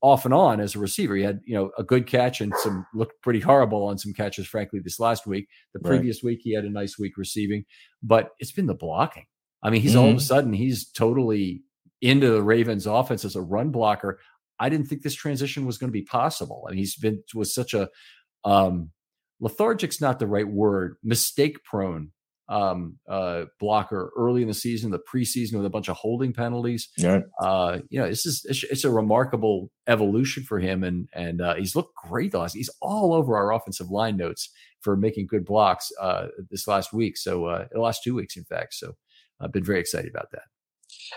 off 0.02 0.26
and 0.26 0.34
on 0.34 0.60
as 0.60 0.74
a 0.74 0.78
receiver. 0.78 1.16
He 1.16 1.22
had, 1.22 1.40
you 1.46 1.54
know, 1.54 1.70
a 1.78 1.82
good 1.82 2.06
catch 2.06 2.42
and 2.42 2.52
some 2.58 2.86
looked 2.94 3.20
pretty 3.22 3.40
horrible 3.40 3.84
on 3.84 3.96
some 3.96 4.12
catches, 4.12 4.46
frankly, 4.46 4.80
this 4.84 5.00
last 5.00 5.26
week. 5.26 5.48
The 5.72 5.80
previous 5.80 6.22
right. 6.22 6.32
week 6.32 6.40
he 6.42 6.54
had 6.54 6.64
a 6.64 6.70
nice 6.70 6.98
week 6.98 7.16
receiving, 7.16 7.64
but 8.02 8.30
it's 8.40 8.52
been 8.52 8.66
the 8.66 8.74
blocking. 8.74 9.24
I 9.62 9.70
mean, 9.70 9.80
he's 9.80 9.92
mm-hmm. 9.92 10.00
all 10.00 10.06
of 10.06 10.10
a 10.10 10.16
mm-hmm. 10.16 10.22
sudden 10.22 10.52
he's 10.52 10.90
totally 10.90 11.62
into 12.02 12.28
the 12.28 12.42
Ravens 12.42 12.86
offense 12.86 13.24
as 13.24 13.36
a 13.36 13.42
run 13.42 13.70
blocker. 13.70 14.20
I 14.58 14.68
didn't 14.68 14.86
think 14.86 15.02
this 15.02 15.14
transition 15.14 15.64
was 15.64 15.78
going 15.78 15.88
to 15.88 15.98
be 15.98 16.02
possible. 16.02 16.66
I 16.66 16.72
mean, 16.72 16.78
he's 16.78 16.96
been 16.96 17.22
was 17.34 17.54
such 17.54 17.72
a 17.72 17.88
um 18.44 18.90
lethargic's 19.40 20.00
not 20.00 20.18
the 20.18 20.26
right 20.26 20.48
word, 20.48 20.96
mistake 21.02 21.64
prone 21.64 22.12
um, 22.50 22.98
uh, 23.08 23.44
blocker 23.60 24.10
early 24.16 24.42
in 24.42 24.48
the 24.48 24.54
season, 24.54 24.90
the 24.90 24.98
preseason 24.98 25.54
with 25.54 25.66
a 25.66 25.70
bunch 25.70 25.88
of 25.88 25.96
holding 25.96 26.32
penalties. 26.32 26.88
Yeah. 26.98 27.20
Uh, 27.40 27.78
you 27.90 28.00
know, 28.00 28.08
this 28.08 28.26
is 28.26 28.44
it's, 28.68 28.84
a 28.84 28.90
remarkable 28.90 29.70
evolution 29.86 30.42
for 30.42 30.58
him, 30.58 30.82
and 30.82 31.08
and 31.14 31.40
uh, 31.40 31.54
he's 31.54 31.76
looked 31.76 31.94
great. 31.94 32.32
Though 32.32 32.44
he's 32.46 32.70
all 32.82 33.14
over 33.14 33.36
our 33.36 33.52
offensive 33.52 33.90
line 33.90 34.16
notes 34.16 34.50
for 34.80 34.96
making 34.96 35.28
good 35.28 35.44
blocks 35.44 35.92
uh, 36.00 36.26
this 36.50 36.66
last 36.66 36.92
week. 36.92 37.16
So 37.16 37.44
uh, 37.46 37.66
the 37.70 37.80
last 37.80 38.02
two 38.02 38.16
weeks, 38.16 38.36
in 38.36 38.44
fact. 38.44 38.74
So 38.74 38.94
I've 39.40 39.52
been 39.52 39.64
very 39.64 39.78
excited 39.78 40.10
about 40.10 40.32
that. 40.32 40.42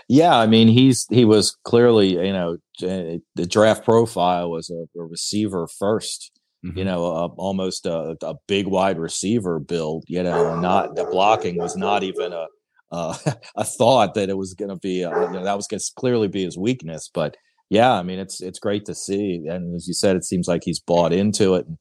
Yeah, 0.08 0.38
I 0.38 0.46
mean 0.46 0.68
he's 0.68 1.04
he 1.10 1.24
was 1.24 1.56
clearly 1.64 2.14
you 2.14 2.32
know 2.32 2.58
the 2.78 3.46
draft 3.46 3.84
profile 3.84 4.50
was 4.50 4.70
a, 4.70 4.86
a 4.98 5.04
receiver 5.04 5.66
first 5.66 6.30
Mm-hmm. 6.64 6.78
You 6.78 6.84
know, 6.84 7.04
uh, 7.04 7.28
almost 7.36 7.84
a, 7.84 8.16
a, 8.22 8.34
big 8.46 8.66
wide 8.66 8.98
receiver 8.98 9.60
build. 9.60 10.04
You 10.08 10.22
know, 10.22 10.58
not 10.58 10.96
the 10.96 11.04
blocking 11.04 11.58
was 11.58 11.76
not 11.76 12.02
even 12.02 12.32
a 12.32 12.46
uh, 12.90 13.16
a 13.56 13.64
thought 13.64 14.14
that 14.14 14.30
it 14.30 14.38
was 14.38 14.54
going 14.54 14.70
to 14.70 14.76
be. 14.76 15.04
Uh, 15.04 15.26
you 15.26 15.32
know, 15.32 15.44
that 15.44 15.56
was 15.56 15.66
going 15.66 15.80
to 15.80 15.92
clearly 15.96 16.28
be 16.28 16.44
his 16.44 16.56
weakness. 16.56 17.10
But 17.12 17.36
yeah, 17.68 17.92
I 17.92 18.02
mean, 18.02 18.18
it's 18.18 18.40
it's 18.40 18.58
great 18.58 18.86
to 18.86 18.94
see. 18.94 19.46
And 19.46 19.74
as 19.74 19.86
you 19.86 19.94
said, 19.94 20.16
it 20.16 20.24
seems 20.24 20.48
like 20.48 20.62
he's 20.64 20.80
bought 20.80 21.12
into 21.12 21.54
it 21.54 21.66
and 21.66 21.76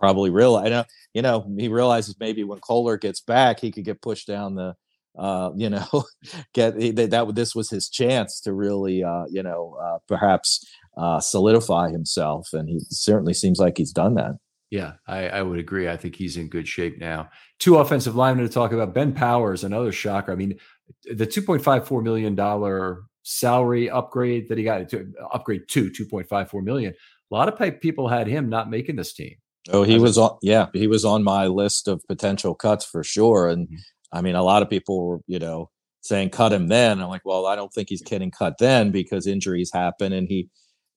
probably 0.00 0.30
realize. 0.30 0.66
I 0.66 0.70
know, 0.70 0.84
you 1.12 1.22
know, 1.22 1.46
he 1.58 1.68
realizes 1.68 2.16
maybe 2.18 2.42
when 2.42 2.60
Kolar 2.60 2.96
gets 2.96 3.20
back, 3.20 3.60
he 3.60 3.70
could 3.70 3.84
get 3.84 4.00
pushed 4.00 4.26
down 4.26 4.54
the 4.54 4.74
uh, 5.18 5.50
you 5.56 5.68
know, 5.68 5.86
get 6.54 6.78
that, 6.96 7.10
that 7.10 7.34
this 7.34 7.54
was 7.54 7.70
his 7.70 7.88
chance 7.88 8.40
to 8.40 8.52
really, 8.52 9.04
uh, 9.04 9.24
you 9.30 9.42
know, 9.42 9.76
uh, 9.82 9.98
perhaps 10.08 10.64
uh, 10.96 11.20
solidify 11.20 11.90
himself, 11.90 12.48
and 12.52 12.68
he 12.68 12.80
certainly 12.90 13.34
seems 13.34 13.58
like 13.58 13.78
he's 13.78 13.92
done 13.92 14.14
that. 14.14 14.32
Yeah, 14.70 14.94
I, 15.06 15.28
I, 15.28 15.42
would 15.42 15.58
agree. 15.58 15.86
I 15.86 15.98
think 15.98 16.16
he's 16.16 16.38
in 16.38 16.48
good 16.48 16.66
shape 16.66 16.98
now. 16.98 17.28
Two 17.58 17.76
offensive 17.76 18.16
linemen 18.16 18.46
to 18.46 18.52
talk 18.52 18.72
about. 18.72 18.94
Ben 18.94 19.12
Powers, 19.12 19.64
another 19.64 19.92
shocker. 19.92 20.32
I 20.32 20.34
mean, 20.34 20.58
the 21.04 21.26
two 21.26 21.42
point 21.42 21.62
five 21.62 21.86
four 21.86 22.00
million 22.00 22.34
dollar 22.34 23.02
salary 23.22 23.90
upgrade 23.90 24.48
that 24.48 24.56
he 24.56 24.64
got 24.64 24.88
to 24.88 25.12
upgrade 25.32 25.68
to 25.68 25.90
two 25.90 26.06
point 26.06 26.26
five 26.26 26.48
four 26.48 26.62
million. 26.62 26.94
A 27.30 27.34
lot 27.34 27.48
of 27.48 27.80
people 27.80 28.08
had 28.08 28.26
him 28.26 28.48
not 28.48 28.70
making 28.70 28.96
this 28.96 29.12
team. 29.12 29.34
Oh, 29.70 29.82
he 29.84 29.98
was 29.98 30.18
on. 30.18 30.38
Yeah, 30.42 30.68
he 30.72 30.86
was 30.86 31.04
on 31.04 31.22
my 31.22 31.46
list 31.46 31.86
of 31.86 32.02
potential 32.08 32.54
cuts 32.54 32.84
for 32.84 33.04
sure. 33.04 33.48
And 33.48 33.68
mm-hmm. 33.68 33.76
I 34.12 34.22
mean, 34.22 34.34
a 34.34 34.42
lot 34.42 34.62
of 34.62 34.70
people 34.70 35.06
were, 35.06 35.20
you 35.26 35.38
know, 35.38 35.70
saying 36.00 36.30
cut 36.30 36.52
him 36.52 36.68
then. 36.68 37.00
I'm 37.00 37.08
like, 37.08 37.26
well, 37.26 37.46
I 37.46 37.56
don't 37.56 37.72
think 37.72 37.88
he's 37.88 38.02
getting 38.02 38.30
cut 38.30 38.54
then 38.58 38.90
because 38.90 39.26
injuries 39.26 39.70
happen, 39.72 40.12
and 40.12 40.28
he 40.28 40.48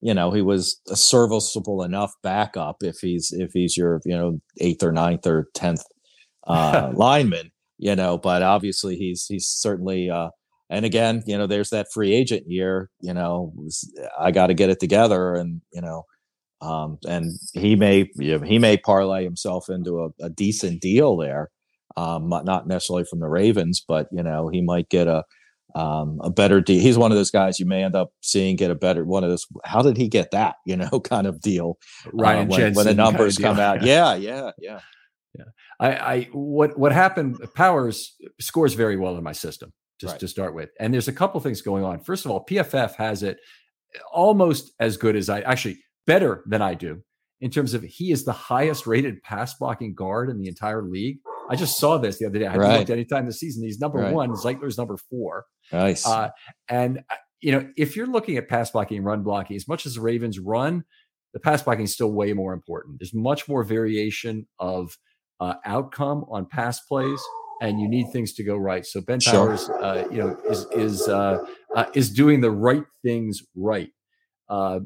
you 0.06 0.14
know 0.14 0.30
he 0.30 0.44
was 0.44 0.80
a 0.88 0.96
serviceable 0.96 1.82
enough 1.82 2.14
backup 2.22 2.78
if 2.82 2.98
he's 3.02 3.32
if 3.32 3.50
he's 3.54 3.76
your 3.76 4.02
you 4.06 4.16
know 4.16 4.40
eighth 4.60 4.84
or 4.84 4.92
ninth 4.92 5.26
or 5.26 5.48
tenth 5.56 5.82
uh, 6.48 6.92
lineman 6.94 7.50
you 7.80 7.96
know 7.96 8.16
but 8.16 8.44
obviously 8.44 8.96
he's 8.96 9.26
he's 9.28 9.48
certainly 9.48 10.12
uh 10.12 10.30
and 10.70 10.86
again 10.86 11.24
you 11.26 11.36
know 11.36 11.48
there's 11.48 11.72
that 11.72 11.88
free 11.92 12.14
agent 12.14 12.44
year 12.46 12.92
you 13.02 13.14
know 13.14 13.52
i 14.20 14.30
got 14.30 14.48
to 14.48 14.54
get 14.54 14.70
it 14.70 14.80
together 14.80 15.34
and 15.34 15.62
you 15.74 15.82
know 15.82 16.04
um 16.62 17.00
and 17.08 17.32
he 17.54 17.76
may 17.76 18.08
you 18.18 18.38
know, 18.38 18.46
he 18.46 18.60
may 18.60 18.78
parlay 18.78 19.24
himself 19.24 19.70
into 19.70 20.02
a, 20.02 20.26
a 20.26 20.30
decent 20.30 20.80
deal 20.82 21.18
there 21.18 21.50
um 21.98 22.30
not 22.30 22.68
necessarily 22.68 23.06
from 23.10 23.22
the 23.22 23.28
ravens 23.28 23.84
but 23.88 24.06
you 24.12 24.22
know 24.22 24.50
he 24.50 24.62
might 24.62 24.88
get 24.90 25.08
a 25.08 25.24
um, 25.76 26.20
a 26.24 26.30
better 26.30 26.62
deal. 26.62 26.82
He's 26.82 26.98
one 26.98 27.12
of 27.12 27.18
those 27.18 27.32
guys 27.32 27.60
you 27.60 27.66
may 27.66 27.84
end 27.84 27.96
up 27.96 28.12
seeing 28.22 28.56
get 28.56 28.72
a 28.72 28.76
better 28.76 29.04
one 29.04 29.24
of 29.24 29.30
those. 29.30 29.46
How 29.66 29.82
did 29.82 29.98
he 29.98 30.08
get 30.08 30.32
that? 30.32 30.56
You 30.66 30.78
know, 30.78 31.00
kind 31.00 31.28
of 31.28 31.42
deal. 31.42 31.78
Ryan 32.12 32.52
uh, 32.52 32.56
when, 32.56 32.74
when, 32.74 32.86
the 32.88 32.94
numbers 32.96 33.38
come 33.38 33.60
out. 33.60 33.82
Yeah, 33.86 34.16
yeah, 34.16 34.52
yeah, 34.58 34.80
yeah. 35.38 35.46
I, 35.80 35.92
I 35.92 36.30
what 36.32 36.78
what 36.78 36.92
happened? 36.92 37.38
Powers 37.54 38.16
scores 38.40 38.74
very 38.74 38.98
well 38.98 39.16
in 39.18 39.24
my 39.24 39.32
system 39.32 39.72
just 40.00 40.14
right. 40.14 40.20
to 40.22 40.28
start 40.28 40.56
with, 40.56 40.70
and 40.80 40.94
there's 40.94 41.08
a 41.08 41.14
couple 41.14 41.40
things 41.40 41.62
going 41.62 41.84
on. 41.84 42.00
First 42.00 42.26
of 42.26 42.32
all, 42.32 42.46
PFF 42.46 42.96
has 42.96 43.22
it 43.22 43.38
almost 44.12 44.74
as 44.80 44.98
good 44.98 45.16
as 45.16 45.30
I 45.30 45.42
actually 45.42 45.78
better 46.08 46.44
than 46.48 46.62
I 46.62 46.74
do 46.74 47.04
in 47.42 47.52
terms 47.52 47.74
of 47.74 47.84
he 47.84 48.12
is 48.12 48.26
the 48.26 48.32
highest 48.32 48.88
rated 48.88 49.22
pass 49.24 49.54
blocking 49.56 49.94
guard 49.94 50.30
in 50.30 50.40
the 50.40 50.48
entire 50.48 50.84
league 50.84 51.20
I 51.50 51.56
just 51.56 51.78
saw 51.78 51.98
this 51.98 52.18
the 52.18 52.26
other 52.26 52.40
day. 52.40 52.48
I 52.48 52.52
haven't 52.52 52.68
right. 52.68 52.78
looked 52.80 52.90
any 52.90 53.06
time 53.06 53.26
this 53.26 53.40
season. 53.40 53.64
He's 53.64 53.80
number 53.80 54.00
right. 54.00 54.14
one. 54.14 54.32
Zeitler's 54.32 54.78
number 54.78 54.98
four. 54.98 55.46
Nice. 55.72 56.06
Uh, 56.06 56.30
and 56.70 57.00
uh, 57.10 57.16
you 57.42 57.52
know, 57.52 57.68
if 57.78 57.96
you're 57.96 58.08
looking 58.08 58.38
at 58.38 58.48
pass 58.48 58.72
blocking 58.72 58.98
and 58.98 59.06
run 59.06 59.24
blocking, 59.24 59.56
as 59.56 59.68
much 59.68 59.86
as 59.86 59.96
the 59.96 60.02
Ravens 60.02 60.40
run, 60.40 60.84
the 61.34 61.40
pass 61.40 61.62
blocking 61.62 61.84
is 61.84 61.94
still 61.94 62.12
way 62.12 62.34
more 62.34 62.54
important. 62.54 63.00
There's 63.00 63.14
much 63.14 63.48
more 63.48 63.64
variation 63.64 64.48
of 64.60 64.98
uh, 65.40 65.56
outcome 65.66 66.26
on 66.30 66.48
pass 66.48 66.80
plays, 66.82 67.22
and 67.62 67.80
you 67.80 67.88
need 67.88 68.08
things 68.12 68.34
to 68.34 68.44
go 68.44 68.56
right. 68.56 68.86
So 68.86 69.02
Ben 69.02 69.20
Powers, 69.20 69.70
uh, 69.70 70.08
you 70.10 70.18
know, 70.18 70.38
is 70.50 70.66
is 70.72 71.08
uh, 71.08 71.46
uh, 71.76 71.86
is 71.94 72.10
doing 72.10 72.42
the 72.42 72.52
right 72.52 72.86
things 73.04 73.44
right. 73.56 73.90
Uh, 74.48 74.82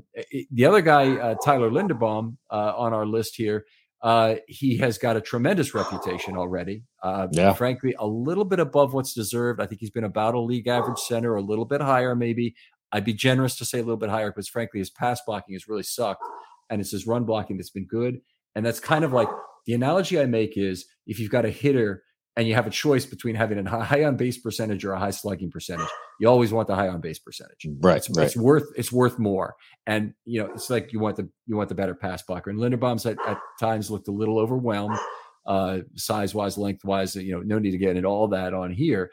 the 0.51 0.66
other 0.66 0.82
guy, 0.82 1.18
uh, 1.18 1.36
Tyler 1.43 1.70
Linderbaum, 1.70 2.38
uh, 2.49 2.74
on 2.78 2.93
our 2.93 3.05
list 3.05 3.36
here, 3.36 3.66
uh, 4.01 4.36
he 4.47 4.78
has 4.78 4.97
got 4.97 5.18
a 5.18 5.22
tremendous 5.22 5.74
reputation 5.74 6.38
already. 6.38 6.84
Uh, 7.03 7.28
yeah. 7.32 7.53
Frankly, 7.53 7.93
a 7.99 8.07
little 8.07 8.45
bit 8.45 8.60
above 8.60 8.93
what's 8.93 9.14
deserved. 9.14 9.60
I 9.60 9.66
think 9.66 9.82
he's 9.82 9.89
been 9.89 10.05
about 10.05 10.36
a 10.36 10.39
league 10.39 10.68
average 10.68 10.99
center, 10.99 11.36
a 11.36 11.41
little 11.41 11.66
bit 11.66 11.82
higher, 11.82 12.16
maybe. 12.16 12.55
I'd 12.91 13.05
be 13.05 13.14
generous 13.14 13.55
to 13.57 13.66
say 13.66 13.80
a 13.80 13.84
little 13.84 13.97
bit 13.97 14.10
higher 14.10 14.32
because, 14.32 14.47
frankly, 14.47 14.80
his 14.80 14.89
pass 14.89 15.22
blocking 15.26 15.53
has 15.53 15.68
really 15.68 15.84
sucked, 15.84 16.24
and 16.70 16.82
it's 16.82 16.91
his 16.91 17.05
run 17.05 17.26
blocking 17.26 17.57
that's 17.57 17.70
been 17.70 17.86
good. 17.86 18.20
And 18.55 18.66
that's 18.66 18.80
kind 18.80 19.03
of 19.03 19.14
like 19.14 19.30
the 19.66 19.74
analogy 19.74 20.20
I 20.20 20.26
make 20.26 20.57
is 20.57 20.86
if 21.05 21.20
you've 21.20 21.30
got 21.30 21.45
a 21.45 21.49
hitter 21.49 22.03
and 22.36 22.47
you 22.47 22.55
have 22.55 22.67
a 22.67 22.71
choice 22.71 23.05
between 23.05 23.36
having 23.36 23.65
a 23.65 23.84
high 23.84 24.03
on 24.03 24.15
base 24.15 24.38
percentage 24.38 24.86
or 24.86 24.93
a 24.93 24.99
high 24.99 25.09
slugging 25.09 25.51
percentage, 25.51 25.88
you 26.19 26.27
always 26.27 26.53
want 26.53 26.67
the 26.67 26.75
high 26.75 26.88
on 26.88 27.01
base 27.01 27.19
percentage. 27.19 27.67
Right, 27.82 27.97
it's, 27.97 28.09
right. 28.11 28.25
it's 28.25 28.38
worth 28.38 28.67
it's 28.75 28.91
worth 28.91 29.19
more. 29.19 29.55
And 29.88 30.13
you 30.25 30.41
know, 30.41 30.49
it's 30.53 30.69
like 30.69 30.93
you 30.93 30.99
want 30.99 31.17
the 31.17 31.30
you 31.47 31.57
want 31.57 31.69
the 31.69 31.75
better 31.75 31.95
pass 31.95 32.23
blocker. 32.23 32.49
And 32.49 32.59
Linderbaum's 32.59 33.05
at, 33.05 33.17
at 33.27 33.39
times 33.59 33.91
looked 33.91 34.07
a 34.07 34.11
little 34.11 34.39
overwhelmed, 34.39 34.97
uh, 35.45 35.80
size 35.95 36.34
wise, 36.34 36.57
length 36.57 36.86
wise. 36.86 37.15
You 37.15 37.34
know, 37.34 37.41
no 37.41 37.59
need 37.59 37.71
to 37.71 37.77
get 37.77 37.95
into 37.95 38.07
all 38.07 38.27
that 38.30 38.53
on 38.53 38.71
here. 38.71 39.11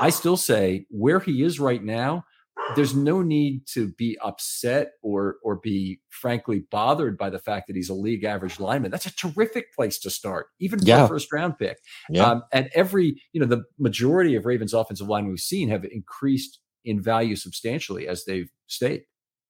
I 0.00 0.10
still 0.10 0.36
say 0.36 0.86
where 0.90 1.18
he 1.18 1.42
is 1.42 1.58
right 1.58 1.82
now, 1.82 2.24
there's 2.76 2.94
no 2.94 3.22
need 3.22 3.66
to 3.66 3.88
be 3.92 4.18
upset 4.22 4.92
or 5.02 5.36
or 5.42 5.56
be 5.56 6.00
frankly 6.10 6.64
bothered 6.70 7.16
by 7.16 7.30
the 7.30 7.38
fact 7.38 7.66
that 7.66 7.76
he's 7.76 7.88
a 7.88 7.94
league 7.94 8.24
average 8.24 8.60
lineman. 8.60 8.90
That's 8.90 9.06
a 9.06 9.14
terrific 9.14 9.74
place 9.74 9.98
to 10.00 10.10
start, 10.10 10.48
even 10.60 10.78
for 10.78 10.84
yeah. 10.84 11.04
a 11.04 11.08
first 11.08 11.32
round 11.32 11.58
pick. 11.58 11.78
Yeah. 12.10 12.24
Um, 12.24 12.42
and 12.52 12.70
every 12.74 13.20
you 13.32 13.40
know 13.40 13.46
the 13.46 13.64
majority 13.78 14.34
of 14.34 14.46
Ravens 14.46 14.74
offensive 14.74 15.08
line 15.08 15.28
we've 15.28 15.38
seen 15.38 15.68
have 15.70 15.84
increased 15.84 16.60
in 16.84 17.02
value 17.02 17.36
substantially 17.36 18.06
as 18.06 18.24
they've 18.24 18.50
stayed. 18.66 19.02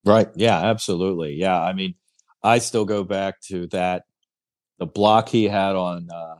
Right. 0.05 0.29
Yeah. 0.35 0.57
Absolutely. 0.57 1.33
Yeah. 1.33 1.59
I 1.59 1.73
mean, 1.73 1.95
I 2.41 2.59
still 2.59 2.85
go 2.85 3.03
back 3.03 3.41
to 3.43 3.67
that 3.67 4.03
the 4.77 4.85
block 4.85 5.29
he 5.29 5.45
had 5.45 5.75
on 5.75 6.07
uh, 6.13 6.35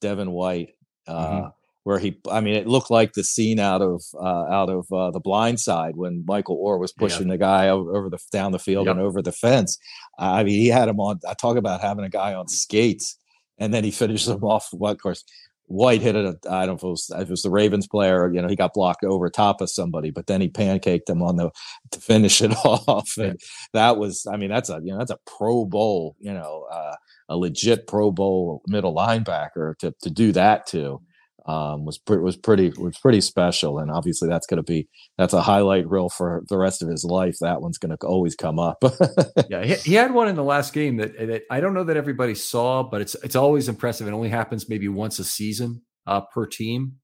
Devin 0.00 0.30
White. 0.30 0.70
Uh, 1.06 1.26
mm-hmm 1.26 1.48
where 1.84 1.98
he 1.98 2.18
i 2.30 2.40
mean 2.40 2.54
it 2.54 2.66
looked 2.66 2.90
like 2.90 3.12
the 3.12 3.22
scene 3.22 3.60
out 3.60 3.80
of 3.80 4.02
uh, 4.14 4.46
out 4.50 4.68
of 4.68 4.90
uh, 4.92 5.10
the 5.10 5.20
blind 5.20 5.60
side 5.60 5.96
when 5.96 6.24
michael 6.26 6.58
oher 6.58 6.80
was 6.80 6.92
pushing 6.92 7.28
the 7.28 7.38
guy 7.38 7.68
over, 7.68 7.96
over, 7.96 8.10
the 8.10 8.18
down 8.32 8.52
the 8.52 8.58
field 8.58 8.86
yep. 8.86 8.96
and 8.96 9.04
over 9.04 9.22
the 9.22 9.32
fence. 9.32 9.78
I 10.18 10.42
mean 10.42 10.58
he 10.58 10.68
had 10.68 10.88
him 10.88 10.98
on 10.98 11.20
i 11.28 11.34
talk 11.34 11.56
about 11.56 11.80
having 11.80 12.04
a 12.04 12.10
guy 12.10 12.34
on 12.34 12.48
skates 12.48 13.16
and 13.58 13.72
then 13.72 13.84
he 13.84 13.90
finished 13.90 14.26
him 14.26 14.42
off 14.42 14.68
what 14.72 14.92
of 14.92 14.98
course 14.98 15.24
white 15.66 16.02
hit 16.02 16.14
it 16.14 16.36
i 16.50 16.66
don't 16.66 16.68
know 16.68 16.74
if 16.74 16.82
it, 16.82 16.86
was, 16.86 17.10
if 17.14 17.22
it 17.22 17.30
was 17.30 17.42
the 17.42 17.50
ravens 17.50 17.86
player 17.86 18.30
you 18.32 18.40
know 18.40 18.48
he 18.48 18.56
got 18.56 18.74
blocked 18.74 19.02
over 19.02 19.30
top 19.30 19.60
of 19.62 19.70
somebody 19.70 20.10
but 20.10 20.26
then 20.26 20.40
he 20.40 20.48
pancaked 20.48 21.08
him 21.08 21.22
on 21.22 21.36
the 21.36 21.50
to 21.90 22.00
finish 22.00 22.42
it 22.42 22.52
off. 22.64 23.16
And 23.16 23.40
that 23.72 23.96
was 23.96 24.26
i 24.30 24.36
mean 24.36 24.50
that's 24.50 24.68
a 24.68 24.80
you 24.82 24.92
know 24.92 24.98
that's 24.98 25.10
a 25.10 25.18
pro 25.26 25.64
bowl 25.64 26.16
you 26.18 26.32
know 26.32 26.66
uh, 26.70 26.96
a 27.30 27.36
legit 27.36 27.86
pro 27.86 28.10
bowl 28.10 28.62
middle 28.66 28.94
linebacker 28.94 29.76
to 29.78 29.94
to 30.02 30.10
do 30.10 30.32
that 30.32 30.66
to 30.68 31.00
um, 31.46 31.84
was 31.84 31.98
pre- 31.98 32.18
was 32.18 32.36
pretty 32.36 32.70
was 32.78 32.98
pretty 32.98 33.20
special, 33.20 33.78
and 33.78 33.90
obviously 33.90 34.28
that's 34.28 34.46
going 34.46 34.56
to 34.56 34.62
be 34.62 34.88
that's 35.18 35.34
a 35.34 35.42
highlight 35.42 35.88
reel 35.88 36.08
for 36.08 36.42
the 36.48 36.56
rest 36.56 36.82
of 36.82 36.88
his 36.88 37.04
life. 37.04 37.36
That 37.40 37.60
one's 37.60 37.76
going 37.76 37.96
to 37.96 38.06
always 38.06 38.34
come 38.34 38.58
up. 38.58 38.82
yeah, 39.50 39.64
he, 39.64 39.74
he, 39.74 39.94
had 39.94 40.14
one 40.14 40.28
in 40.28 40.36
the 40.36 40.44
last 40.44 40.72
game 40.72 40.96
that, 40.96 41.14
that, 41.18 41.42
I 41.50 41.60
don't 41.60 41.74
know 41.74 41.84
that 41.84 41.98
everybody 41.98 42.34
saw, 42.34 42.82
but 42.82 43.02
it's 43.02 43.14
it's 43.16 43.36
always 43.36 43.68
impressive. 43.68 44.08
It 44.08 44.12
only 44.12 44.30
happens 44.30 44.68
maybe 44.68 44.88
once 44.88 45.18
a 45.18 45.24
season 45.24 45.82
uh, 46.06 46.22
per 46.32 46.46
team. 46.46 46.94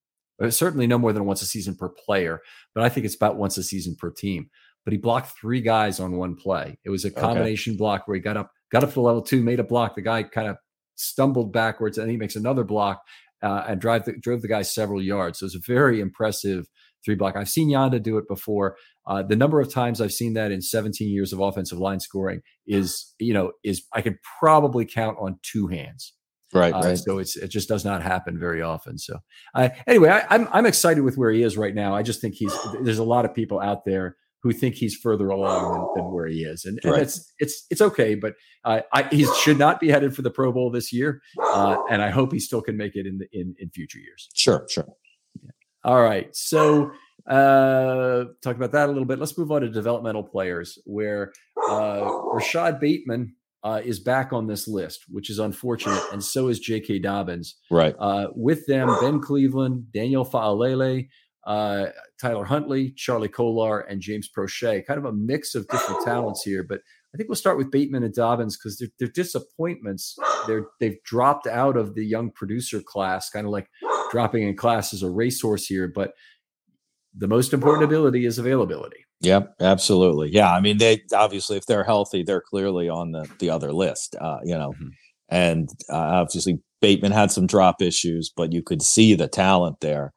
Certainly 0.48 0.86
no 0.86 0.96
more 0.96 1.12
than 1.12 1.26
once 1.26 1.42
a 1.42 1.46
season 1.46 1.76
per 1.76 1.90
player, 1.90 2.40
but 2.74 2.82
I 2.82 2.88
think 2.88 3.04
it's 3.04 3.16
about 3.16 3.36
once 3.36 3.58
a 3.58 3.62
season 3.62 3.94
per 3.98 4.10
team. 4.10 4.48
But 4.86 4.92
he 4.92 4.98
blocked 4.98 5.38
three 5.38 5.60
guys 5.60 6.00
on 6.00 6.16
one 6.16 6.34
play. 6.34 6.78
It 6.82 6.88
was 6.88 7.04
a 7.04 7.10
combination 7.10 7.72
okay. 7.72 7.78
block 7.78 8.08
where 8.08 8.14
he 8.14 8.22
got 8.22 8.38
up 8.38 8.50
got 8.72 8.84
up 8.84 8.94
to 8.94 9.02
level 9.02 9.20
two, 9.20 9.42
made 9.42 9.60
a 9.60 9.64
block. 9.64 9.96
The 9.96 10.00
guy 10.00 10.22
kind 10.22 10.48
of 10.48 10.56
stumbled 10.94 11.52
backwards, 11.52 11.98
and 11.98 12.10
he 12.10 12.16
makes 12.16 12.36
another 12.36 12.64
block 12.64 13.02
uh, 13.42 13.64
and 13.68 13.80
drive 13.80 14.04
the, 14.04 14.12
drove 14.20 14.42
the 14.42 14.48
guy 14.48 14.62
several 14.62 15.02
yards. 15.02 15.38
So 15.38 15.46
it's 15.46 15.56
a 15.56 15.60
very 15.66 16.00
impressive 16.00 16.66
three 17.04 17.14
block. 17.14 17.36
I've 17.36 17.48
seen 17.48 17.70
Yanda 17.70 18.02
do 18.02 18.18
it 18.18 18.28
before. 18.28 18.76
Uh, 19.06 19.22
the 19.22 19.36
number 19.36 19.60
of 19.60 19.72
times 19.72 20.00
I've 20.00 20.12
seen 20.12 20.34
that 20.34 20.52
in 20.52 20.60
17 20.60 21.08
years 21.08 21.32
of 21.32 21.40
offensive 21.40 21.78
line 21.78 22.00
scoring 22.00 22.42
is, 22.66 23.14
you 23.18 23.32
know, 23.32 23.52
is 23.64 23.82
I 23.92 24.02
could 24.02 24.16
probably 24.38 24.84
count 24.84 25.16
on 25.20 25.38
two 25.42 25.68
hands. 25.68 26.12
Right, 26.52 26.74
uh, 26.74 26.80
right. 26.80 26.98
So 26.98 27.18
it's 27.18 27.36
it 27.36 27.48
just 27.48 27.68
does 27.68 27.84
not 27.84 28.02
happen 28.02 28.36
very 28.36 28.60
often. 28.60 28.98
So 28.98 29.18
uh, 29.54 29.68
anyway, 29.86 30.08
I, 30.08 30.26
I'm 30.34 30.48
I'm 30.50 30.66
excited 30.66 31.02
with 31.02 31.16
where 31.16 31.30
he 31.30 31.44
is 31.44 31.56
right 31.56 31.74
now. 31.74 31.94
I 31.94 32.02
just 32.02 32.20
think 32.20 32.34
he's 32.34 32.52
there's 32.82 32.98
a 32.98 33.04
lot 33.04 33.24
of 33.24 33.34
people 33.34 33.60
out 33.60 33.84
there 33.84 34.16
who 34.42 34.52
think 34.52 34.74
he's 34.74 34.96
further 34.96 35.28
along 35.28 35.72
than, 35.72 36.04
than 36.04 36.12
where 36.12 36.26
he 36.26 36.44
is, 36.44 36.64
and, 36.64 36.80
and 36.82 36.92
right. 36.92 37.02
it's 37.02 37.32
it's 37.38 37.66
it's 37.70 37.80
okay. 37.80 38.14
But 38.14 38.34
uh, 38.64 38.80
I, 38.92 39.04
he 39.04 39.26
should 39.42 39.58
not 39.58 39.80
be 39.80 39.88
headed 39.88 40.14
for 40.14 40.22
the 40.22 40.30
Pro 40.30 40.52
Bowl 40.52 40.70
this 40.70 40.92
year, 40.92 41.20
uh, 41.42 41.76
and 41.90 42.02
I 42.02 42.10
hope 42.10 42.32
he 42.32 42.40
still 42.40 42.62
can 42.62 42.76
make 42.76 42.96
it 42.96 43.06
in 43.06 43.18
the, 43.18 43.26
in 43.32 43.54
in 43.58 43.70
future 43.70 43.98
years. 43.98 44.28
Sure, 44.34 44.66
sure. 44.68 44.86
Yeah. 45.42 45.50
All 45.84 46.02
right, 46.02 46.34
so 46.34 46.90
uh, 47.28 48.24
talk 48.42 48.56
about 48.56 48.72
that 48.72 48.86
a 48.86 48.92
little 48.92 49.04
bit. 49.04 49.18
Let's 49.18 49.36
move 49.36 49.52
on 49.52 49.62
to 49.62 49.68
developmental 49.68 50.22
players, 50.22 50.78
where 50.84 51.32
uh, 51.68 52.08
Rashod 52.32 52.80
Bateman 52.80 53.34
uh, 53.62 53.80
is 53.84 54.00
back 54.00 54.32
on 54.32 54.46
this 54.46 54.66
list, 54.66 55.04
which 55.08 55.28
is 55.30 55.38
unfortunate, 55.38 56.02
and 56.12 56.22
so 56.22 56.48
is 56.48 56.58
J.K. 56.58 57.00
Dobbins. 57.00 57.56
Right. 57.70 57.94
Uh, 57.98 58.28
with 58.34 58.66
them, 58.66 58.88
Ben 59.00 59.20
Cleveland, 59.20 59.92
Daniel 59.92 60.24
Faalele, 60.24 61.08
uh, 61.46 61.86
Tyler 62.20 62.44
Huntley, 62.44 62.92
Charlie 62.96 63.28
Kolar, 63.28 63.80
and 63.80 64.00
James 64.00 64.28
Proche. 64.28 64.84
Kind 64.86 64.98
of 64.98 65.04
a 65.04 65.12
mix 65.12 65.54
of 65.54 65.66
different 65.68 66.04
talents 66.04 66.42
here, 66.42 66.62
but 66.62 66.80
I 67.12 67.16
think 67.16 67.28
we'll 67.28 67.36
start 67.36 67.58
with 67.58 67.70
Bateman 67.70 68.04
and 68.04 68.14
Dobbins 68.14 68.56
because 68.56 68.78
they're, 68.78 68.88
they're, 68.98 69.08
disappointments. 69.08 70.16
They're 70.46 70.66
they've 70.78 71.02
dropped 71.04 71.46
out 71.46 71.76
of 71.76 71.94
the 71.94 72.04
young 72.04 72.30
producer 72.30 72.80
class, 72.80 73.30
kind 73.30 73.46
of 73.46 73.52
like 73.52 73.68
dropping 74.12 74.44
in 74.46 74.56
class 74.56 74.94
as 74.94 75.02
a 75.02 75.10
racehorse 75.10 75.66
here. 75.66 75.90
But 75.92 76.12
the 77.16 77.26
most 77.26 77.52
important 77.52 77.84
ability 77.84 78.26
is 78.26 78.38
availability. 78.38 79.04
Yep, 79.22 79.56
absolutely. 79.60 80.30
Yeah, 80.32 80.52
I 80.52 80.60
mean, 80.60 80.78
they 80.78 81.02
obviously, 81.12 81.56
if 81.56 81.66
they're 81.66 81.84
healthy, 81.84 82.22
they're 82.22 82.40
clearly 82.40 82.88
on 82.88 83.10
the 83.10 83.28
the 83.40 83.50
other 83.50 83.72
list. 83.72 84.14
Uh, 84.20 84.38
you 84.44 84.56
know, 84.56 84.70
mm-hmm. 84.70 84.88
and 85.28 85.68
uh, 85.90 85.96
obviously 85.96 86.60
Bateman 86.80 87.12
had 87.12 87.32
some 87.32 87.46
drop 87.46 87.82
issues, 87.82 88.32
but 88.34 88.52
you 88.52 88.62
could 88.62 88.82
see 88.82 89.14
the 89.14 89.28
talent 89.28 89.80
there. 89.80 90.12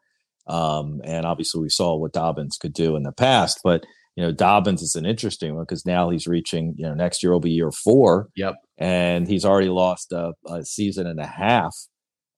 Um, 0.48 1.02
and 1.04 1.26
obviously, 1.26 1.62
we 1.62 1.70
saw 1.70 1.96
what 1.96 2.14
Dobbins 2.14 2.58
could 2.58 2.74
do 2.74 2.96
in 2.96 3.04
the 3.04 3.12
past, 3.12 3.60
but 3.64 3.86
you 4.16 4.24
know, 4.24 4.32
Dobbins 4.32 4.82
is 4.82 4.96
an 4.96 5.06
interesting 5.06 5.56
one 5.56 5.64
because 5.64 5.86
now 5.86 6.10
he's 6.10 6.28
reaching, 6.28 6.76
you 6.78 6.86
know, 6.86 6.94
next 6.94 7.24
year 7.24 7.32
will 7.32 7.40
be 7.40 7.52
year 7.52 7.72
four. 7.72 8.30
Yep. 8.36 8.56
And 8.78 9.28
he's 9.28 9.46
already 9.46 9.70
lost 9.70 10.12
a, 10.12 10.34
a 10.48 10.64
season 10.64 11.08
and 11.08 11.20
a 11.20 11.26
half, 11.26 11.76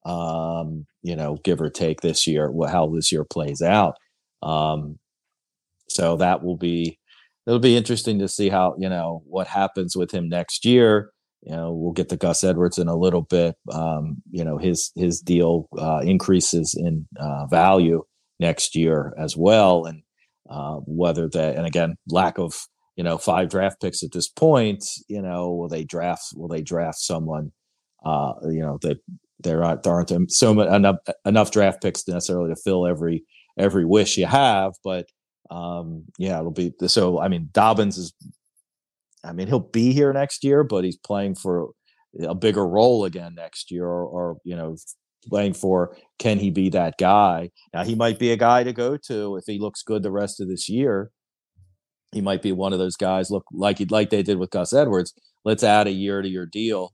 um, 0.05 0.85
you 1.01 1.15
know, 1.15 1.37
give 1.43 1.59
or 1.59 1.69
take 1.69 2.01
this 2.01 2.27
year, 2.27 2.51
how 2.69 2.87
this 2.87 3.11
year 3.11 3.25
plays 3.25 3.61
out. 3.61 3.95
Um, 4.41 4.99
so 5.89 6.15
that 6.17 6.43
will 6.43 6.57
be, 6.57 6.97
it'll 7.45 7.59
be 7.59 7.75
interesting 7.75 8.19
to 8.19 8.27
see 8.29 8.49
how, 8.49 8.75
you 8.77 8.87
know, 8.87 9.21
what 9.25 9.47
happens 9.47 9.97
with 9.97 10.11
him 10.11 10.29
next 10.29 10.63
year. 10.63 11.11
You 11.45 11.55
know, 11.55 11.73
we'll 11.73 11.93
get 11.93 12.09
to 12.09 12.17
Gus 12.17 12.43
Edwards 12.43 12.79
in 12.79 12.87
a 12.87 12.97
little 12.97 13.21
bit. 13.21 13.55
Um, 13.71 14.21
you 14.31 14.43
know, 14.43 14.57
his 14.57 14.91
his 14.95 15.21
deal 15.21 15.67
uh, 15.77 16.01
increases 16.03 16.75
in 16.77 17.07
uh, 17.19 17.45
value 17.45 18.03
next 18.39 18.75
year 18.75 19.13
as 19.17 19.37
well, 19.37 19.85
and 19.85 20.01
uh, 20.49 20.77
whether 20.85 21.29
that 21.29 21.55
and 21.55 21.67
again 21.67 21.97
lack 22.09 22.39
of 22.39 22.65
you 22.95 23.03
know 23.03 23.19
five 23.19 23.49
draft 23.49 23.79
picks 23.79 24.01
at 24.01 24.11
this 24.11 24.27
point. 24.27 24.83
You 25.07 25.21
know, 25.21 25.51
will 25.51 25.69
they 25.69 25.83
draft? 25.83 26.29
Will 26.35 26.47
they 26.47 26.61
draft 26.61 26.97
someone? 26.97 27.51
Uh, 28.03 28.33
you 28.43 28.61
know, 28.61 28.79
that 28.81 28.97
there 29.39 29.63
aren't 29.63 29.83
there 29.83 29.93
aren't 29.93 30.31
so 30.31 30.53
much 30.53 30.69
enough 30.69 30.97
enough 31.25 31.51
draft 31.51 31.81
picks 31.81 32.07
necessarily 32.07 32.53
to 32.53 32.61
fill 32.63 32.87
every 32.87 33.23
every 33.57 33.85
wish 33.85 34.17
you 34.17 34.25
have, 34.25 34.73
but 34.83 35.05
um, 35.51 36.05
yeah, 36.17 36.39
it'll 36.39 36.51
be 36.51 36.73
so. 36.87 37.19
I 37.19 37.27
mean, 37.27 37.49
Dobbins 37.51 37.97
is 37.97 38.13
I 39.25 39.33
mean, 39.33 39.47
he'll 39.47 39.59
be 39.59 39.91
here 39.91 40.13
next 40.13 40.43
year, 40.43 40.63
but 40.63 40.83
he's 40.83 40.97
playing 40.97 41.35
for 41.35 41.69
a 42.21 42.35
bigger 42.35 42.65
role 42.65 43.05
again 43.05 43.35
next 43.35 43.71
year, 43.71 43.85
or, 43.85 44.05
or 44.05 44.37
you 44.43 44.55
know, 44.55 44.75
playing 45.27 45.53
for 45.53 45.97
can 46.19 46.39
he 46.39 46.51
be 46.51 46.69
that 46.69 46.95
guy? 46.97 47.49
Now 47.73 47.83
he 47.83 47.95
might 47.95 48.19
be 48.19 48.31
a 48.31 48.37
guy 48.37 48.63
to 48.63 48.73
go 48.73 48.97
to 49.07 49.37
if 49.37 49.43
he 49.47 49.59
looks 49.59 49.83
good 49.83 50.03
the 50.03 50.11
rest 50.11 50.39
of 50.39 50.47
this 50.47 50.69
year. 50.69 51.11
He 52.11 52.21
might 52.21 52.41
be 52.41 52.51
one 52.51 52.71
of 52.71 52.79
those 52.79 52.95
guys. 52.95 53.29
Look 53.31 53.45
like 53.51 53.79
he 53.79 53.85
like 53.85 54.09
they 54.09 54.23
did 54.23 54.37
with 54.37 54.51
Gus 54.51 54.71
Edwards. 54.71 55.13
Let's 55.43 55.63
add 55.63 55.87
a 55.87 55.91
year 55.91 56.21
to 56.21 56.29
your 56.29 56.45
deal 56.45 56.93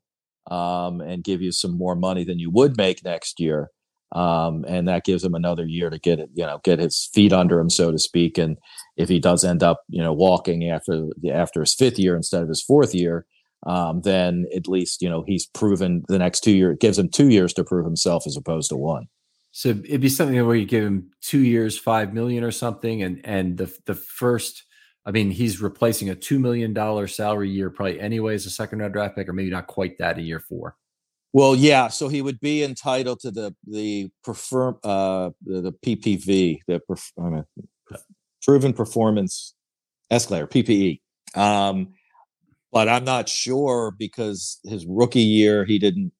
um, 0.50 1.02
and 1.02 1.24
give 1.24 1.42
you 1.42 1.52
some 1.52 1.78
more 1.78 1.96
money 1.96 2.24
than 2.24 2.40
you 2.40 2.50
would 2.50 2.78
make 2.78 3.04
next 3.04 3.40
year. 3.40 3.70
Um, 4.14 4.66
and 4.68 4.88
that 4.88 5.06
gives 5.06 5.24
him 5.24 5.34
another 5.34 5.66
year 5.66 5.90
to 5.90 5.98
get 5.98 6.20
it, 6.20 6.30
you 6.34 6.46
know, 6.46 6.60
get 6.64 6.80
his 6.80 7.10
feet 7.14 7.32
under 7.32 7.60
him, 7.60 7.70
so 7.70 7.92
to 7.92 8.00
speak. 8.00 8.38
And 8.38 8.58
if 8.98 9.08
he 9.08 9.20
does 9.20 9.44
end 9.44 9.64
up, 9.64 9.82
you 9.90 10.02
know, 10.02 10.14
walking 10.14 10.70
after 10.70 11.08
after 11.32 11.62
his 11.62 11.74
fifth 11.74 11.98
year 11.98 12.16
instead 12.16 12.42
of 12.42 12.50
his 12.50 12.62
fourth 12.62 12.94
year, 12.94 13.26
um, 13.66 14.02
then 14.02 14.46
at 14.56 14.68
least 14.68 15.02
you 15.02 15.10
know 15.10 15.24
he's 15.26 15.46
proven 15.48 16.04
the 16.08 16.20
next 16.20 16.42
two 16.42 16.52
years. 16.52 16.74
It 16.74 16.82
gives 16.82 17.00
him 17.00 17.10
two 17.10 17.30
years 17.30 17.54
to 17.54 17.64
prove 17.64 17.86
himself 17.86 18.28
as 18.28 18.36
opposed 18.36 18.70
to 18.70 18.78
one. 18.78 19.08
So 19.52 19.70
it'd 19.70 20.02
be 20.02 20.10
something 20.10 20.46
where 20.46 20.56
you 20.56 20.66
give 20.66 20.84
him 20.84 21.12
two 21.22 21.40
years, 21.40 21.78
five 21.78 22.14
million 22.14 22.44
or 22.44 22.52
something, 22.52 23.04
and 23.04 23.22
and 23.24 23.58
the 23.58 23.74
the 23.86 23.96
first. 23.96 24.64
I 25.04 25.10
mean, 25.10 25.32
he's 25.32 25.60
replacing 25.60 26.12
a 26.12 26.16
two 26.16 26.38
million 26.38 26.74
dollar 26.74 27.08
salary 27.08 27.50
year 27.50 27.72
probably 27.72 28.00
anyway 28.00 28.36
as 28.36 28.46
a 28.46 28.52
second 28.52 28.80
round 28.80 28.94
draft 28.94 29.16
pick, 29.16 29.28
or 29.28 29.34
maybe 29.34 29.50
not 29.50 29.68
quite 29.68 29.98
that 29.98 30.20
in 30.20 30.26
year 30.26 30.40
four. 30.40 30.76
Well, 31.34 31.56
yeah. 31.56 31.88
So 31.88 32.10
he 32.10 32.22
would 32.22 32.40
be 32.40 32.64
entitled 32.64 33.22
to 33.22 33.32
the 33.32 33.56
the 33.68 34.10
prefer 34.24 34.76
uh 34.84 35.32
the, 35.44 35.62
the 35.62 35.72
PPV, 35.72 36.60
the 36.68 36.82
perf- 36.90 37.46
proven 38.44 38.74
performance 38.74 39.56
escalator 40.10 40.48
PPE. 40.48 41.00
Um, 41.36 41.94
but 42.72 42.88
I'm 42.90 43.04
not 43.04 43.30
sure 43.30 43.94
because 43.98 44.60
his 44.64 44.86
rookie 44.86 45.22
year 45.22 45.66
he 45.66 45.80
didn't. 45.80 46.12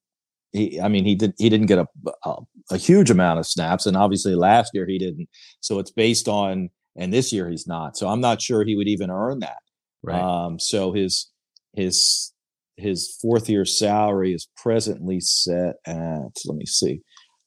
He, 0.52 0.78
I 0.80 0.88
mean, 0.88 1.04
he 1.04 1.14
didn't 1.14 1.36
He 1.38 1.48
didn't 1.48 1.66
get 1.66 1.78
a, 1.78 1.86
a 2.24 2.36
a 2.70 2.76
huge 2.76 3.10
amount 3.10 3.38
of 3.38 3.46
snaps, 3.46 3.86
and 3.86 3.96
obviously 3.96 4.34
last 4.34 4.70
year 4.74 4.86
he 4.86 4.98
didn't. 4.98 5.28
So 5.60 5.78
it's 5.78 5.90
based 5.90 6.28
on, 6.28 6.70
and 6.96 7.12
this 7.12 7.32
year 7.32 7.48
he's 7.50 7.66
not. 7.66 7.96
So 7.96 8.08
I'm 8.08 8.20
not 8.20 8.40
sure 8.40 8.64
he 8.64 8.76
would 8.76 8.88
even 8.88 9.10
earn 9.10 9.40
that. 9.40 9.58
Right. 10.02 10.20
Um, 10.20 10.58
so 10.58 10.92
his 10.92 11.30
his 11.74 12.31
his 12.76 13.16
fourth 13.20 13.48
year 13.48 13.64
salary 13.64 14.32
is 14.32 14.48
presently 14.56 15.20
set 15.20 15.76
at 15.86 16.32
let 16.46 16.56
me 16.56 16.66
see 16.66 17.00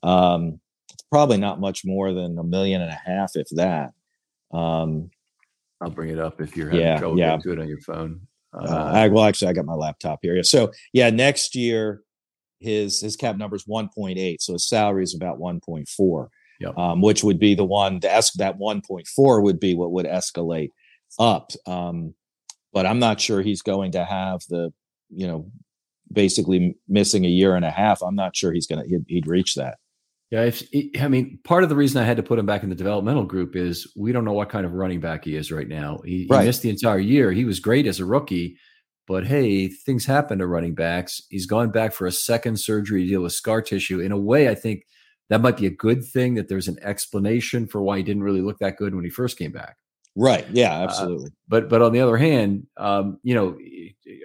um 0.03 0.59
it's 0.91 1.03
probably 1.11 1.37
not 1.37 1.59
much 1.59 1.81
more 1.83 2.13
than 2.13 2.37
a 2.37 2.43
million 2.43 2.81
and 2.81 2.91
a 2.91 3.01
half 3.05 3.31
if 3.35 3.47
that 3.51 3.91
um 4.53 5.09
i'll 5.81 5.89
bring 5.89 6.09
it 6.09 6.19
up 6.19 6.39
if 6.41 6.55
you're 6.55 6.69
having 6.69 6.81
yeah, 6.81 6.97
trouble 6.97 7.19
yeah. 7.19 7.37
do 7.37 7.51
it 7.51 7.59
on 7.59 7.67
your 7.67 7.81
phone 7.81 8.19
uh, 8.53 8.63
uh, 8.63 8.91
I, 8.93 9.07
well 9.07 9.25
actually 9.25 9.49
i 9.49 9.53
got 9.53 9.65
my 9.65 9.73
laptop 9.73 10.19
here 10.21 10.41
so 10.43 10.71
yeah 10.93 11.09
next 11.09 11.55
year 11.55 12.01
his 12.59 13.01
his 13.01 13.15
cap 13.15 13.35
number 13.35 13.55
is 13.55 13.65
1.8 13.65 14.37
so 14.39 14.53
his 14.53 14.67
salary 14.67 15.03
is 15.03 15.15
about 15.15 15.39
1.4 15.39 16.27
yep. 16.59 16.77
um, 16.77 17.01
which 17.01 17.23
would 17.23 17.39
be 17.39 17.55
the 17.55 17.65
one 17.65 17.99
to 17.99 18.11
ask 18.11 18.33
that 18.33 18.57
1.4 18.57 19.43
would 19.43 19.59
be 19.59 19.75
what 19.75 19.91
would 19.91 20.05
escalate 20.05 20.69
up 21.19 21.51
um, 21.65 22.13
but 22.71 22.85
i'm 22.85 22.99
not 22.99 23.19
sure 23.19 23.41
he's 23.41 23.61
going 23.61 23.91
to 23.91 24.05
have 24.05 24.39
the 24.49 24.71
you 25.15 25.27
know, 25.27 25.49
basically 26.11 26.75
missing 26.87 27.25
a 27.25 27.29
year 27.29 27.55
and 27.55 27.65
a 27.65 27.71
half, 27.71 28.01
I'm 28.01 28.15
not 28.15 28.35
sure 28.35 28.51
he's 28.51 28.67
going 28.67 28.83
to, 28.83 28.89
he'd, 28.89 29.05
he'd, 29.07 29.27
reach 29.27 29.55
that. 29.55 29.77
Yeah. 30.31 30.43
If, 30.43 30.63
I 30.99 31.07
mean, 31.07 31.39
part 31.43 31.63
of 31.63 31.69
the 31.69 31.75
reason 31.75 32.01
I 32.01 32.05
had 32.05 32.17
to 32.17 32.23
put 32.23 32.39
him 32.39 32.45
back 32.45 32.63
in 32.63 32.69
the 32.69 32.75
developmental 32.75 33.25
group 33.25 33.55
is 33.55 33.91
we 33.95 34.11
don't 34.11 34.25
know 34.25 34.33
what 34.33 34.49
kind 34.49 34.65
of 34.65 34.73
running 34.73 34.99
back 34.99 35.25
he 35.25 35.35
is 35.35 35.51
right 35.51 35.67
now. 35.67 35.99
He, 36.03 36.27
right. 36.29 36.41
he 36.41 36.47
missed 36.47 36.61
the 36.61 36.69
entire 36.69 36.99
year. 36.99 37.31
He 37.31 37.45
was 37.45 37.59
great 37.59 37.87
as 37.87 37.99
a 37.99 38.05
rookie, 38.05 38.57
but 39.07 39.25
hey, 39.25 39.67
things 39.67 40.05
happen 40.05 40.39
to 40.39 40.47
running 40.47 40.73
backs. 40.73 41.21
He's 41.29 41.45
gone 41.45 41.71
back 41.71 41.93
for 41.93 42.07
a 42.07 42.11
second 42.11 42.59
surgery 42.59 43.03
to 43.03 43.09
deal 43.09 43.21
with 43.21 43.33
scar 43.33 43.61
tissue. 43.61 43.99
In 43.99 44.11
a 44.11 44.17
way, 44.17 44.49
I 44.49 44.55
think 44.55 44.83
that 45.29 45.41
might 45.41 45.57
be 45.57 45.67
a 45.67 45.71
good 45.71 46.03
thing 46.03 46.35
that 46.35 46.49
there's 46.49 46.67
an 46.67 46.77
explanation 46.81 47.67
for 47.67 47.81
why 47.81 47.97
he 47.97 48.03
didn't 48.03 48.23
really 48.23 48.41
look 48.41 48.59
that 48.59 48.77
good 48.77 48.95
when 48.95 49.03
he 49.03 49.09
first 49.09 49.37
came 49.37 49.51
back. 49.51 49.77
Right. 50.15 50.45
Yeah, 50.51 50.79
uh, 50.79 50.83
absolutely. 50.83 51.27
Uh, 51.27 51.35
but 51.47 51.69
but 51.69 51.81
on 51.81 51.91
the 51.91 51.99
other 51.99 52.17
hand, 52.17 52.67
um, 52.77 53.19
you 53.23 53.35
know, 53.35 53.57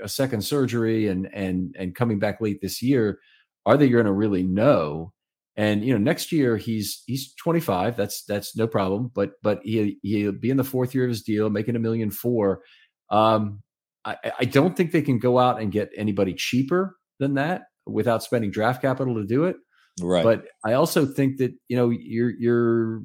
a 0.02 0.08
second 0.08 0.42
surgery 0.42 1.08
and 1.08 1.28
and 1.32 1.74
and 1.78 1.94
coming 1.94 2.18
back 2.18 2.40
late 2.40 2.60
this 2.60 2.80
year, 2.80 3.18
are 3.66 3.76
they 3.76 3.88
going 3.88 4.06
to 4.06 4.12
really 4.12 4.42
know? 4.42 5.12
And 5.56 5.84
you 5.84 5.92
know, 5.92 5.98
next 5.98 6.30
year 6.32 6.56
he's 6.56 7.02
he's 7.06 7.34
25. 7.34 7.96
That's 7.96 8.24
that's 8.24 8.56
no 8.56 8.66
problem. 8.66 9.10
But 9.14 9.32
but 9.42 9.60
he 9.64 9.98
he'll 10.02 10.32
be 10.32 10.50
in 10.50 10.56
the 10.56 10.64
fourth 10.64 10.94
year 10.94 11.04
of 11.04 11.10
his 11.10 11.22
deal, 11.22 11.50
making 11.50 11.76
a 11.76 11.80
million 11.80 12.10
four. 12.10 12.62
Um, 13.10 13.60
I, 14.04 14.16
I 14.38 14.44
don't 14.44 14.76
think 14.76 14.92
they 14.92 15.02
can 15.02 15.18
go 15.18 15.38
out 15.38 15.60
and 15.60 15.72
get 15.72 15.90
anybody 15.96 16.34
cheaper 16.34 16.96
than 17.18 17.34
that 17.34 17.62
without 17.86 18.22
spending 18.22 18.50
draft 18.50 18.80
capital 18.80 19.16
to 19.16 19.26
do 19.26 19.44
it. 19.44 19.56
Right. 20.00 20.24
But 20.24 20.44
I 20.64 20.74
also 20.74 21.04
think 21.04 21.38
that 21.38 21.52
you 21.68 21.76
know 21.76 21.90
you're 21.90 22.30
you're 22.30 23.02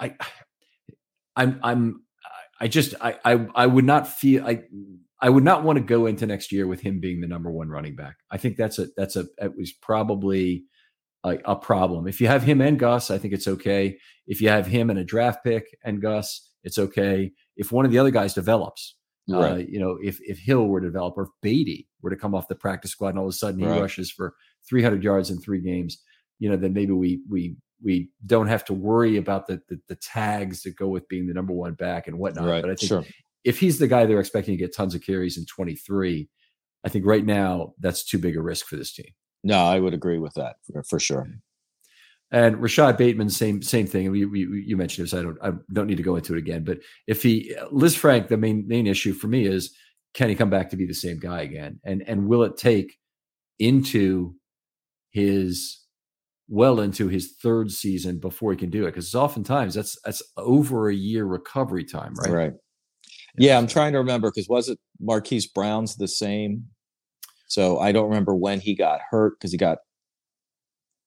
I 0.00 0.14
I'm 1.36 1.60
I'm 1.62 2.02
I 2.60 2.68
just 2.68 2.94
I 3.00 3.18
I 3.24 3.46
I 3.54 3.66
would 3.66 3.84
not 3.84 4.08
feel 4.08 4.46
I 4.46 4.62
I 5.20 5.30
would 5.30 5.44
not 5.44 5.64
want 5.64 5.78
to 5.78 5.84
go 5.84 6.06
into 6.06 6.26
next 6.26 6.52
year 6.52 6.66
with 6.66 6.80
him 6.80 7.00
being 7.00 7.20
the 7.20 7.26
number 7.26 7.50
one 7.50 7.68
running 7.68 7.96
back. 7.96 8.16
I 8.30 8.38
think 8.38 8.56
that's 8.56 8.78
a 8.78 8.88
that's 8.96 9.16
a 9.16 9.26
it 9.38 9.56
was 9.56 9.72
probably 9.72 10.64
a, 11.24 11.38
a 11.44 11.56
problem. 11.56 12.06
If 12.06 12.20
you 12.20 12.28
have 12.28 12.42
him 12.42 12.60
and 12.60 12.78
Gus, 12.78 13.10
I 13.10 13.18
think 13.18 13.34
it's 13.34 13.48
okay. 13.48 13.98
If 14.26 14.40
you 14.40 14.48
have 14.48 14.66
him 14.66 14.90
and 14.90 14.98
a 14.98 15.04
draft 15.04 15.44
pick 15.44 15.64
and 15.84 16.02
Gus, 16.02 16.50
it's 16.64 16.78
okay. 16.78 17.32
If 17.56 17.72
one 17.72 17.84
of 17.84 17.92
the 17.92 17.98
other 17.98 18.10
guys 18.10 18.34
develops, 18.34 18.96
uh, 19.32 19.38
right. 19.38 19.52
uh, 19.52 19.56
you 19.56 19.80
know, 19.80 19.98
if 20.02 20.18
if 20.20 20.38
Hill 20.38 20.66
were 20.66 20.80
to 20.80 20.86
develop 20.86 21.14
or 21.16 21.24
if 21.24 21.28
Badie 21.44 21.86
were 22.02 22.10
to 22.10 22.16
come 22.16 22.34
off 22.34 22.48
the 22.48 22.54
practice 22.54 22.90
squad 22.90 23.10
and 23.10 23.18
all 23.18 23.26
of 23.26 23.30
a 23.30 23.32
sudden 23.32 23.60
he 23.60 23.66
right. 23.66 23.80
rushes 23.80 24.10
for 24.10 24.34
300 24.68 25.02
yards 25.02 25.30
in 25.30 25.40
three 25.40 25.60
games, 25.60 26.02
you 26.38 26.48
know, 26.48 26.56
then 26.56 26.72
maybe 26.72 26.92
we 26.92 27.20
we 27.28 27.56
we 27.82 28.10
don't 28.24 28.46
have 28.46 28.64
to 28.66 28.72
worry 28.72 29.16
about 29.16 29.46
the, 29.46 29.60
the, 29.68 29.78
the 29.88 29.96
tags 29.96 30.62
that 30.62 30.76
go 30.76 30.88
with 30.88 31.08
being 31.08 31.26
the 31.26 31.34
number 31.34 31.52
one 31.52 31.74
back 31.74 32.06
and 32.06 32.18
whatnot. 32.18 32.46
Right, 32.46 32.62
but 32.62 32.70
I 32.70 32.74
think 32.74 32.88
sure. 32.88 33.04
if 33.44 33.58
he's 33.58 33.78
the 33.78 33.88
guy 33.88 34.06
they're 34.06 34.20
expecting 34.20 34.54
to 34.54 34.62
get 34.62 34.74
tons 34.74 34.94
of 34.94 35.02
carries 35.02 35.36
in 35.36 35.46
23, 35.46 36.28
I 36.84 36.88
think 36.88 37.04
right 37.04 37.24
now 37.24 37.74
that's 37.80 38.04
too 38.04 38.18
big 38.18 38.36
a 38.36 38.42
risk 38.42 38.66
for 38.66 38.76
this 38.76 38.92
team. 38.92 39.12
No, 39.44 39.58
I 39.58 39.78
would 39.78 39.94
agree 39.94 40.18
with 40.18 40.34
that 40.34 40.56
for, 40.64 40.82
for 40.84 40.98
sure. 40.98 41.22
Mm-hmm. 41.22 41.38
And 42.32 42.60
Rashod 42.60 42.96
Bateman, 42.96 43.30
same 43.30 43.62
same 43.62 43.86
thing. 43.86 44.10
We, 44.10 44.24
we, 44.24 44.64
you 44.66 44.76
mentioned 44.76 45.06
this. 45.06 45.14
I 45.14 45.22
don't 45.22 45.38
I 45.40 45.52
don't 45.72 45.86
need 45.86 45.98
to 45.98 46.02
go 46.02 46.16
into 46.16 46.34
it 46.34 46.38
again. 46.38 46.64
But 46.64 46.78
if 47.06 47.22
he 47.22 47.54
Lisfranc, 47.72 48.26
the 48.26 48.36
main 48.36 48.66
main 48.66 48.88
issue 48.88 49.12
for 49.12 49.28
me 49.28 49.46
is 49.46 49.72
can 50.12 50.28
he 50.28 50.34
come 50.34 50.50
back 50.50 50.70
to 50.70 50.76
be 50.76 50.86
the 50.86 50.92
same 50.92 51.20
guy 51.20 51.42
again? 51.42 51.78
And 51.84 52.02
and 52.08 52.26
will 52.26 52.42
it 52.42 52.56
take 52.56 52.98
into 53.60 54.34
his 55.10 55.85
well 56.48 56.80
into 56.80 57.08
his 57.08 57.34
third 57.42 57.70
season 57.70 58.18
before 58.18 58.52
he 58.52 58.56
can 58.56 58.70
do 58.70 58.84
it 58.84 58.92
because 58.92 59.14
oftentimes 59.14 59.74
that's 59.74 59.98
that's 60.04 60.22
over 60.36 60.88
a 60.88 60.94
year 60.94 61.24
recovery 61.24 61.84
time 61.84 62.14
right? 62.14 62.30
Right. 62.30 62.52
Yeah 63.38 63.58
i'm 63.58 63.66
trying 63.66 63.92
to 63.92 63.98
remember 63.98 64.30
because 64.30 64.48
was 64.48 64.68
it 64.68 64.78
marquise 65.00 65.46
brown's 65.46 65.96
the 65.96 66.08
same? 66.08 66.64
So 67.48 67.78
i 67.78 67.92
don't 67.92 68.08
remember 68.08 68.34
when 68.34 68.60
he 68.60 68.74
got 68.74 69.00
hurt 69.10 69.34
because 69.38 69.52
he 69.52 69.58
got 69.58 69.78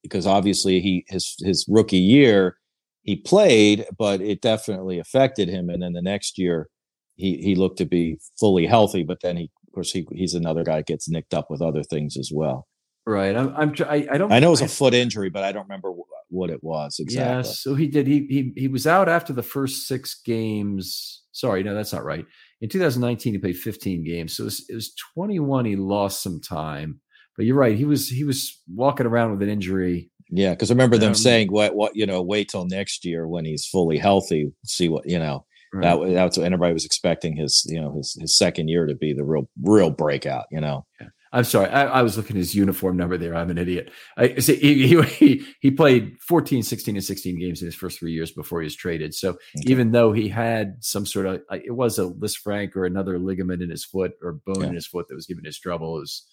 because 0.04 0.26
obviously 0.26 0.80
he 0.80 1.06
his 1.08 1.36
his 1.40 1.66
rookie 1.70 1.98
year 1.98 2.58
he 3.04 3.16
played 3.16 3.86
but 3.98 4.22
it 4.22 4.42
definitely 4.42 5.00
affected 5.00 5.50
him 5.50 5.70
and 5.70 5.82
then 5.82 5.94
the 5.94 6.02
next 6.02 6.38
year 6.38 6.68
he 7.16 7.38
he 7.38 7.56
looked 7.56 7.78
to 7.78 7.86
be 7.86 8.18
fully 8.40 8.66
healthy 8.66 9.04
but 9.04 9.22
then 9.22 9.38
he 9.38 9.44
of 9.68 9.74
course 9.74 9.92
he, 9.92 10.08
he's 10.12 10.34
another 10.34 10.64
guy 10.64 10.78
that 10.78 10.88
gets 10.88 11.10
nicked 11.10 11.34
up 11.34 11.48
with 11.50 11.62
other 11.62 11.84
things 11.84 12.18
as 12.18 12.32
well 12.34 12.68
Right. 13.10 13.36
I'm. 13.36 13.56
I'm 13.56 13.74
I, 13.90 14.08
I 14.12 14.18
don't. 14.20 14.32
I 14.32 14.40
know 14.40 14.50
it 14.50 14.52
was 14.52 14.62
a 14.62 14.68
foot 14.68 14.94
injury, 14.94 15.32
but 15.32 15.44
I 15.44 15.52
don't 15.52 15.64
remember 15.64 15.92
what 16.30 16.52
it 16.52 16.64
was 16.64 16.98
exactly. 17.00 17.50
Yeah. 17.50 17.56
So 17.56 17.74
he 17.74 17.88
did. 17.88 18.06
He 18.06 18.28
he 18.30 18.62
he 18.62 18.68
was 18.68 18.86
out 18.86 19.10
after 19.10 19.34
the 19.34 19.42
first 19.42 19.88
six 19.88 20.22
games. 20.24 21.24
Sorry, 21.32 21.64
no, 21.64 21.74
that's 21.74 21.92
not 21.92 22.06
right. 22.06 22.24
In 22.62 22.70
2019, 22.70 23.34
he 23.34 23.40
played 23.40 23.58
15 23.58 24.04
games. 24.04 24.36
So 24.36 24.44
it 24.44 24.46
was, 24.46 24.66
it 24.70 24.76
was 24.76 24.94
21. 25.16 25.66
He 25.66 25.76
lost 25.76 26.22
some 26.22 26.40
time. 26.40 27.00
But 27.36 27.46
you're 27.46 27.56
right. 27.56 27.76
He 27.76 27.86
was 27.86 28.10
he 28.10 28.24
was 28.24 28.62
walking 28.72 29.08
around 29.08 29.32
with 29.32 29.42
an 29.42 29.50
injury. 29.50 30.12
Yeah, 30.30 30.52
because 30.52 30.70
I 30.70 30.76
remember 30.76 31.00
them 31.00 31.10
um, 31.10 31.16
saying, 31.16 31.52
"What 31.52 31.74
what 31.74 31.96
you 31.96 32.06
know? 32.06 32.22
Wait 32.22 32.50
till 32.50 32.68
next 32.68 33.06
year 33.06 33.28
when 33.28 33.44
he's 33.44 33.66
fully 33.66 33.98
healthy. 33.98 34.52
See 34.66 34.88
what 34.88 35.10
you 35.10 35.18
know." 35.18 35.46
Right. 35.74 35.82
That 35.82 36.14
that's 36.14 36.38
what 36.38 36.46
everybody 36.46 36.74
was 36.74 36.86
expecting 36.86 37.36
his 37.36 37.66
you 37.68 37.82
know 37.82 37.96
his 37.96 38.16
his 38.20 38.38
second 38.38 38.68
year 38.68 38.86
to 38.86 38.94
be 38.94 39.14
the 39.14 39.24
real 39.24 39.50
real 39.64 39.90
breakout. 39.90 40.46
You 40.52 40.62
know. 40.62 40.86
Yeah. 41.02 41.08
I'm 41.32 41.44
sorry. 41.44 41.70
I, 41.70 41.86
I, 41.86 42.02
was 42.02 42.18
looking 42.18 42.36
at 42.36 42.40
his 42.40 42.56
uniform 42.56 42.98
number 42.98 43.18
there. 43.18 43.36
I'm 43.36 43.52
an 43.52 43.60
idiot. 43.60 43.92
I 44.18 44.40
see 44.40 44.56
he, 44.56 45.02
he, 45.04 45.46
he 45.60 45.72
played 45.72 46.18
14, 46.22 46.64
16, 46.64 46.96
and 46.96 47.04
16 47.04 47.40
games 47.40 47.62
in 47.62 47.68
his 47.68 47.76
first 47.76 48.00
three 48.00 48.14
years 48.14 48.32
before 48.32 48.62
he 48.62 48.66
was 48.66 48.76
traded. 48.76 49.14
So 49.14 49.30
okay. 49.30 49.40
even 49.68 49.92
though 49.92 50.12
he 50.12 50.28
had 50.28 50.78
some 50.80 51.06
sort 51.06 51.28
of, 51.28 51.42
it 51.52 51.76
was 51.76 52.00
a 52.00 52.06
Lisfranc 52.06 52.76
or 52.76 52.86
another 52.86 53.20
ligament 53.20 53.62
in 53.62 53.70
his 53.70 53.86
foot 53.86 54.14
or 54.24 54.40
bone 54.46 54.62
yeah. 54.62 54.68
in 54.68 54.76
his 54.76 54.88
foot 54.88 55.08
that 55.08 55.16
was 55.16 55.28
giving 55.28 55.46
his 55.46 55.60
trouble. 55.60 55.98
It 55.98 56.02
was, 56.02 56.26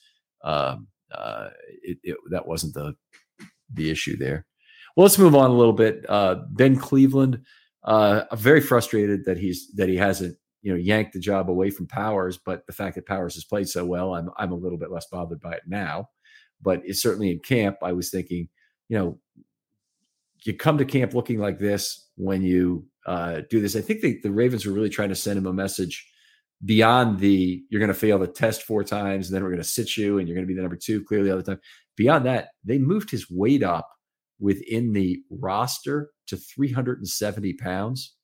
um, 0.44 0.88
uh, 1.12 1.50
it, 1.82 1.98
it, 2.02 2.16
that 2.30 2.46
wasn't 2.46 2.74
the 2.74 2.94
the 3.72 3.90
issue 3.90 4.16
there. 4.16 4.46
Well, 4.96 5.04
let's 5.04 5.18
move 5.18 5.34
on 5.34 5.50
a 5.50 5.54
little 5.54 5.72
bit. 5.72 6.04
Uh, 6.08 6.36
ben 6.50 6.76
Cleveland, 6.76 7.42
uh, 7.84 8.24
very 8.34 8.60
frustrated 8.60 9.24
that 9.26 9.38
he's 9.38 9.70
that 9.74 9.88
he 9.88 9.96
hasn't 9.96 10.36
you 10.66 10.72
know 10.72 10.78
yank 10.78 11.12
the 11.12 11.20
job 11.20 11.48
away 11.48 11.70
from 11.70 11.86
Powers. 11.86 12.38
But 12.44 12.66
the 12.66 12.72
fact 12.72 12.96
that 12.96 13.06
Powers 13.06 13.34
has 13.34 13.44
played 13.44 13.68
so 13.68 13.84
well, 13.84 14.14
I'm 14.14 14.30
I'm 14.36 14.50
a 14.50 14.56
little 14.56 14.78
bit 14.78 14.90
less 14.90 15.06
bothered 15.06 15.40
by 15.40 15.52
it 15.52 15.62
now. 15.64 16.08
But 16.60 16.82
it's 16.84 17.00
certainly 17.00 17.30
in 17.30 17.38
camp. 17.38 17.76
I 17.84 17.92
was 17.92 18.10
thinking, 18.10 18.48
you 18.88 18.98
know, 18.98 19.20
you 20.42 20.54
come 20.54 20.76
to 20.78 20.84
camp 20.84 21.14
looking 21.14 21.38
like 21.38 21.60
this 21.60 22.08
when 22.16 22.42
you 22.42 22.84
uh, 23.06 23.42
do 23.48 23.60
this. 23.60 23.76
I 23.76 23.80
think 23.80 24.00
the, 24.00 24.18
the 24.24 24.32
Ravens 24.32 24.66
were 24.66 24.72
really 24.72 24.88
trying 24.88 25.10
to 25.10 25.14
send 25.14 25.38
him 25.38 25.46
a 25.46 25.52
message 25.52 26.04
beyond 26.64 27.20
the 27.20 27.62
you're 27.70 27.78
going 27.78 27.86
to 27.86 27.94
fail 27.94 28.18
the 28.18 28.26
test 28.26 28.64
four 28.64 28.82
times, 28.82 29.28
and 29.28 29.36
then 29.36 29.44
we're 29.44 29.50
going 29.50 29.62
to 29.62 29.68
sit 29.68 29.96
you, 29.96 30.18
and 30.18 30.26
you're 30.26 30.34
going 30.34 30.46
to 30.46 30.52
be 30.52 30.56
the 30.56 30.62
number 30.62 30.76
two 30.76 31.04
clearly 31.04 31.30
all 31.30 31.36
the 31.36 31.44
time. 31.44 31.60
Beyond 31.96 32.26
that, 32.26 32.48
they 32.64 32.78
moved 32.78 33.12
his 33.12 33.30
weight 33.30 33.62
up 33.62 33.88
within 34.40 34.94
the 34.94 35.20
roster 35.30 36.10
to 36.26 36.36
370 36.36 37.52
pounds. 37.52 38.16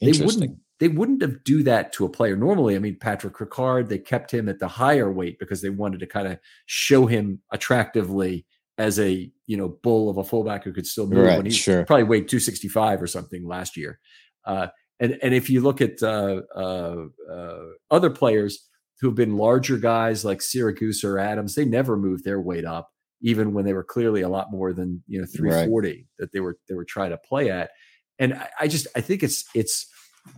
They 0.00 0.10
wouldn't 0.10 0.58
they 0.78 0.88
wouldn't 0.88 1.22
have 1.22 1.42
do 1.44 1.62
that 1.62 1.92
to 1.94 2.04
a 2.04 2.08
player 2.08 2.36
normally. 2.36 2.76
I 2.76 2.78
mean, 2.78 2.98
Patrick 3.00 3.34
Ricard, 3.34 3.88
they 3.88 3.98
kept 3.98 4.32
him 4.32 4.48
at 4.48 4.58
the 4.58 4.68
higher 4.68 5.10
weight 5.10 5.38
because 5.38 5.62
they 5.62 5.70
wanted 5.70 6.00
to 6.00 6.06
kind 6.06 6.28
of 6.28 6.38
show 6.66 7.06
him 7.06 7.40
attractively 7.50 8.44
as 8.78 8.98
a 8.98 9.30
you 9.46 9.56
know 9.56 9.68
bull 9.82 10.10
of 10.10 10.18
a 10.18 10.24
fullback 10.24 10.64
who 10.64 10.72
could 10.72 10.86
still 10.86 11.06
move 11.06 11.24
right, 11.24 11.36
when 11.36 11.46
he 11.46 11.52
sure. 11.52 11.84
probably 11.84 12.04
weighed 12.04 12.28
265 12.28 13.02
or 13.02 13.06
something 13.06 13.46
last 13.46 13.76
year. 13.76 13.98
Uh, 14.44 14.68
and 15.00 15.18
and 15.22 15.34
if 15.34 15.48
you 15.48 15.60
look 15.60 15.80
at 15.80 16.02
uh, 16.02 16.42
uh, 16.54 17.04
uh 17.30 17.62
other 17.90 18.10
players 18.10 18.68
who 19.00 19.08
have 19.08 19.16
been 19.16 19.36
larger 19.36 19.76
guys 19.76 20.24
like 20.24 20.38
Siragusa 20.38 21.04
or 21.04 21.18
Adams, 21.18 21.54
they 21.54 21.64
never 21.64 21.96
moved 21.96 22.24
their 22.24 22.40
weight 22.40 22.64
up, 22.64 22.90
even 23.20 23.52
when 23.52 23.64
they 23.64 23.74
were 23.74 23.84
clearly 23.84 24.22
a 24.22 24.28
lot 24.28 24.50
more 24.50 24.72
than 24.72 25.02
you 25.06 25.20
know 25.20 25.26
340 25.26 25.88
right. 25.88 26.04
that 26.18 26.32
they 26.32 26.40
were 26.40 26.58
they 26.68 26.74
were 26.74 26.84
trying 26.84 27.10
to 27.10 27.18
play 27.18 27.50
at. 27.50 27.70
And 28.18 28.34
I, 28.34 28.48
I 28.60 28.68
just 28.68 28.86
I 28.94 29.00
think 29.00 29.22
it's 29.22 29.44
it's 29.54 29.86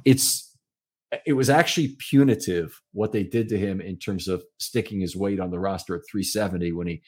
it's 0.05 0.57
it 1.27 1.33
was 1.33 1.49
actually 1.49 1.97
punitive 2.11 2.79
what 2.93 3.13
they 3.13 3.23
did 3.23 3.49
to 3.49 3.59
him 3.59 3.81
in 3.81 3.99
terms 3.99 4.29
of 4.29 4.43
sticking 4.59 5.01
his 5.01 5.17
weight 5.17 5.41
on 5.41 5.51
the 5.51 5.59
roster 5.59 5.95
at 5.95 6.03
370 6.11 6.73
when 6.73 6.87
he 6.87 7.03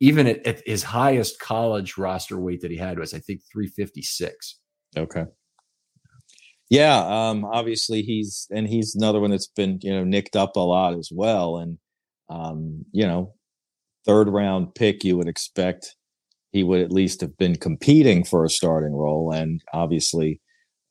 even 0.00 0.26
at, 0.26 0.46
at, 0.46 0.62
his 0.66 0.82
highest 0.82 1.38
college 1.40 1.96
roster 1.96 2.38
weight 2.38 2.60
that 2.60 2.70
he 2.70 2.76
had 2.76 2.98
was 2.98 3.14
I 3.14 3.18
think 3.18 3.40
356. 3.52 4.58
Okay. 4.96 5.24
Yeah, 6.70 6.98
um, 6.98 7.44
obviously 7.44 8.02
he's 8.02 8.46
and 8.50 8.68
he's 8.68 8.94
another 8.94 9.18
one 9.18 9.30
that's 9.30 9.48
been 9.48 9.80
you 9.82 9.92
know 9.92 10.04
nicked 10.04 10.36
up 10.36 10.54
a 10.54 10.60
lot 10.60 10.96
as 10.96 11.10
well, 11.12 11.58
and 11.58 11.78
um, 12.30 12.84
you 12.92 13.04
know, 13.04 13.34
third 14.06 14.28
round 14.28 14.74
pick 14.76 15.02
you 15.02 15.16
would 15.16 15.26
expect 15.26 15.96
he 16.52 16.62
would 16.62 16.80
at 16.80 16.92
least 16.92 17.20
have 17.22 17.36
been 17.36 17.56
competing 17.56 18.24
for 18.24 18.44
a 18.44 18.48
starting 18.48 18.92
role, 18.92 19.32
and 19.32 19.60
obviously 19.72 20.40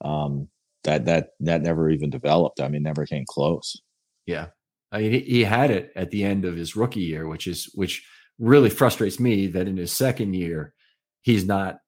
um, 0.04 0.50
that 0.90 1.06
that 1.06 1.30
that 1.40 1.62
never 1.62 1.90
even 1.90 2.10
developed. 2.10 2.60
I 2.60 2.68
mean, 2.68 2.84
never 2.84 3.06
came 3.06 3.26
close. 3.28 3.80
Yeah, 4.26 4.48
I 4.92 5.00
mean, 5.00 5.24
he 5.24 5.44
had 5.44 5.72
it 5.72 5.92
at 5.96 6.12
the 6.12 6.24
end 6.24 6.46
of 6.46 6.56
his 6.56 6.76
rookie 6.76 7.02
year, 7.02 7.28
which 7.28 7.48
is 7.48 7.72
which 7.76 8.06
really 8.40 8.70
frustrates 8.70 9.20
me 9.20 9.48
that 9.48 9.68
in 9.68 9.78
his 9.78 9.92
second 9.92 10.34
year, 10.34 10.74
he's 11.22 11.46
not, 11.46 11.80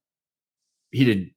he 0.91 1.05
didn't 1.05 1.31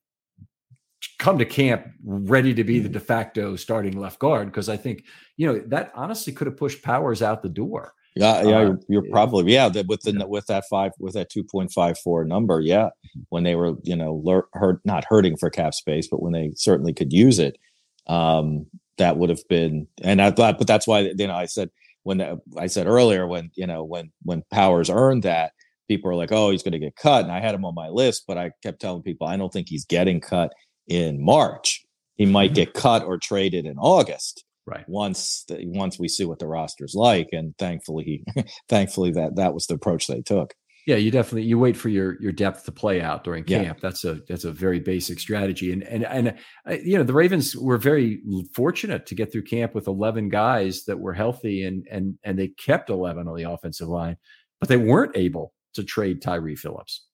come 1.19 1.39
to 1.39 1.45
camp 1.45 1.87
ready 2.05 2.53
to 2.53 2.65
be 2.65 2.81
the 2.81 2.89
mm-hmm. 2.89 2.95
de 2.95 3.01
facto 3.01 3.57
starting 3.57 3.99
left 3.99 4.19
guard. 4.19 4.53
Cause 4.53 4.69
I 4.69 4.77
think, 4.77 5.05
you 5.37 5.47
know, 5.47 5.61
that 5.69 5.93
honestly 5.95 6.33
could 6.33 6.49
have 6.49 6.57
pushed 6.57 6.83
Powers 6.83 7.23
out 7.23 7.43
the 7.43 7.49
door. 7.49 7.95
Yeah, 8.17 8.43
yeah, 8.43 8.59
uh, 8.59 8.77
you're, 8.89 9.03
probably 9.11 9.53
yeah. 9.53 9.69
That 9.69 9.89
with 9.89 10.03
the 10.03 10.13
yeah. 10.13 10.25
with 10.25 10.47
that 10.47 10.65
five 10.71 10.93
with 11.01 11.15
that 11.15 11.31
two 11.31 11.43
point 11.43 11.73
five 11.73 11.99
four 11.99 12.25
number, 12.25 12.61
yeah. 12.61 12.87
Mm-hmm. 12.87 13.21
When 13.31 13.43
they 13.43 13.57
were 13.57 13.75
you 13.83 13.97
know 13.97 14.23
lur- 14.25 14.49
hurt 14.53 14.81
not 14.85 15.05
hurting 15.09 15.37
for 15.37 15.51
cap 15.51 15.75
space, 15.75 16.07
but 16.09 16.23
when 16.23 16.33
they 16.33 16.53
certainly 16.55 16.93
could 16.93 17.13
use 17.13 17.41
it, 17.41 17.59
um, 18.07 18.67
that 18.99 19.17
would 19.17 19.31
have 19.31 19.47
been. 19.49 19.89
And 20.03 20.23
I 20.23 20.31
thought, 20.31 20.59
but 20.59 20.69
that's 20.69 20.87
why 20.87 21.01
you 21.01 21.27
know 21.27 21.35
I 21.35 21.47
said 21.47 21.71
when 22.05 22.19
the, 22.19 22.41
I 22.57 22.69
said 22.69 22.87
earlier 22.87 23.27
when 23.27 23.51
you 23.57 23.67
know 23.67 23.83
when 23.83 24.13
when 24.23 24.45
Powers 24.53 24.91
earned 24.91 25.25
that, 25.25 25.51
people 25.89 26.09
are 26.09 26.15
like, 26.15 26.31
oh, 26.31 26.51
he's 26.51 26.63
going 26.63 26.73
to 26.73 26.79
get 26.79 26.95
cut, 26.95 27.25
and 27.25 27.33
I 27.33 27.41
had 27.41 27.55
him 27.55 27.65
on 27.65 27.75
my 27.75 27.89
list, 27.89 28.25
but 28.29 28.39
I 28.39 28.53
kept 28.63 28.81
telling 28.81 29.03
people 29.03 29.27
I 29.27 29.37
don't 29.37 29.53
think 29.53 29.69
he's 29.69 29.85
getting 29.85 30.21
cut 30.21 30.53
in 30.87 31.25
March. 31.25 31.85
He 32.15 32.27
might 32.27 32.51
mm-hmm. 32.51 32.55
get 32.55 32.75
cut 32.75 33.03
or 33.03 33.19
traded 33.19 33.67
in 33.67 33.77
August. 33.77 34.45
Right. 34.67 34.89
Once 34.89 35.45
the, 35.49 35.63
once 35.67 35.99
we 35.99 36.09
see 36.09 36.25
what 36.25 36.39
the 36.39 36.47
roster's 36.47 36.95
like, 36.95 37.29
and 37.33 37.57
thankfully, 37.59 38.25
thankfully 38.69 39.11
that 39.13 39.37
that 39.37 39.53
was 39.53 39.67
the 39.67 39.75
approach 39.75 40.07
they 40.07 40.23
took. 40.23 40.55
Yeah, 40.87 40.97
you 40.97 41.11
definitely 41.11 41.45
you 41.45 41.59
wait 41.59 41.77
for 41.77 41.89
your 41.89 42.21
your 42.21 42.33
depth 42.33 42.65
to 42.65 42.73
play 42.73 43.01
out 43.01 43.25
during 43.25 43.45
camp. 43.45 43.79
Yeah. 43.79 43.89
That's 43.89 44.05
a 44.05 44.21
that's 44.29 44.45
a 44.45 44.53
very 44.53 44.81
basic 44.81 45.19
strategy, 45.19 45.73
and 45.73 45.83
and 45.83 46.05
and 46.05 46.35
uh, 46.69 46.77
you 46.83 46.99
know 46.99 47.05
the 47.05 47.15
Ravens 47.15 47.57
were 47.57 47.79
very 47.79 48.23
fortunate 48.55 49.07
to 49.07 49.15
get 49.15 49.33
through 49.33 49.45
camp 49.45 49.75
with 49.75 49.87
eleven 49.87 50.29
guys 50.29 50.85
that 50.85 50.99
were 50.99 51.15
healthy, 51.15 51.65
and 51.65 51.87
and 51.91 52.19
and 52.23 52.39
they 52.39 52.49
kept 52.49 52.91
eleven 52.91 53.29
on 53.29 53.37
the 53.37 53.51
offensive 53.51 53.89
line, 53.89 54.17
but 54.61 54.69
they 54.69 54.77
weren't 54.77 55.17
able 55.17 55.55
to 55.75 55.85
trade 55.85 56.21
tyre 56.21 56.57
Phillips. 56.57 57.07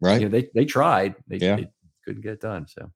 Right? 0.00 0.20
You 0.20 0.28
know, 0.28 0.30
they 0.30 0.48
they 0.54 0.64
tried, 0.64 1.16
they, 1.26 1.38
yeah. 1.38 1.56
they 1.56 1.68
couldn't 2.04 2.22
get 2.22 2.34
it 2.34 2.40
done. 2.40 2.66
So. 2.68 2.90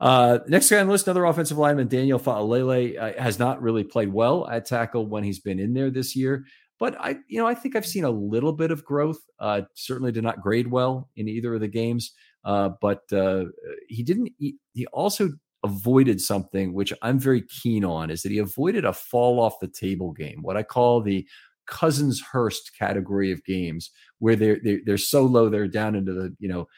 Uh, 0.00 0.38
next 0.46 0.70
guy 0.70 0.78
on 0.78 0.86
the 0.86 0.92
list, 0.92 1.06
another 1.06 1.24
offensive 1.24 1.58
lineman, 1.58 1.88
Daniel 1.88 2.20
Faalele, 2.20 3.00
uh, 3.00 3.20
has 3.20 3.38
not 3.38 3.60
really 3.60 3.84
played 3.84 4.12
well 4.12 4.48
at 4.48 4.64
tackle 4.64 5.06
when 5.06 5.24
he's 5.24 5.40
been 5.40 5.58
in 5.58 5.74
there 5.74 5.90
this 5.90 6.14
year. 6.14 6.44
But 6.78 6.96
I, 7.00 7.16
you 7.26 7.38
know, 7.40 7.46
I 7.46 7.54
think 7.54 7.74
I've 7.74 7.86
seen 7.86 8.04
a 8.04 8.10
little 8.10 8.52
bit 8.52 8.70
of 8.70 8.84
growth. 8.84 9.18
Uh, 9.40 9.62
certainly 9.74 10.12
did 10.12 10.22
not 10.22 10.40
grade 10.40 10.70
well 10.70 11.08
in 11.16 11.28
either 11.28 11.54
of 11.54 11.60
the 11.60 11.68
games. 11.68 12.12
Uh, 12.44 12.70
but 12.80 13.02
uh, 13.12 13.44
he 13.88 14.02
didn't. 14.02 14.32
He, 14.38 14.56
he 14.74 14.86
also 14.86 15.30
avoided 15.64 16.20
something 16.20 16.72
which 16.72 16.92
I'm 17.02 17.18
very 17.18 17.42
keen 17.42 17.84
on 17.84 18.10
is 18.10 18.22
that 18.22 18.30
he 18.30 18.38
avoided 18.38 18.84
a 18.84 18.92
fall 18.92 19.40
off 19.40 19.58
the 19.60 19.66
table 19.66 20.12
game, 20.12 20.38
what 20.42 20.56
I 20.56 20.62
call 20.62 21.00
the 21.00 21.26
Cousins 21.66 22.22
Hurst 22.32 22.70
category 22.78 23.32
of 23.32 23.44
games, 23.44 23.90
where 24.20 24.36
they're, 24.36 24.60
they're 24.62 24.80
they're 24.86 24.98
so 24.98 25.24
low 25.24 25.48
they're 25.48 25.68
down 25.68 25.96
into 25.96 26.12
the 26.12 26.34
you 26.38 26.48
know 26.48 26.68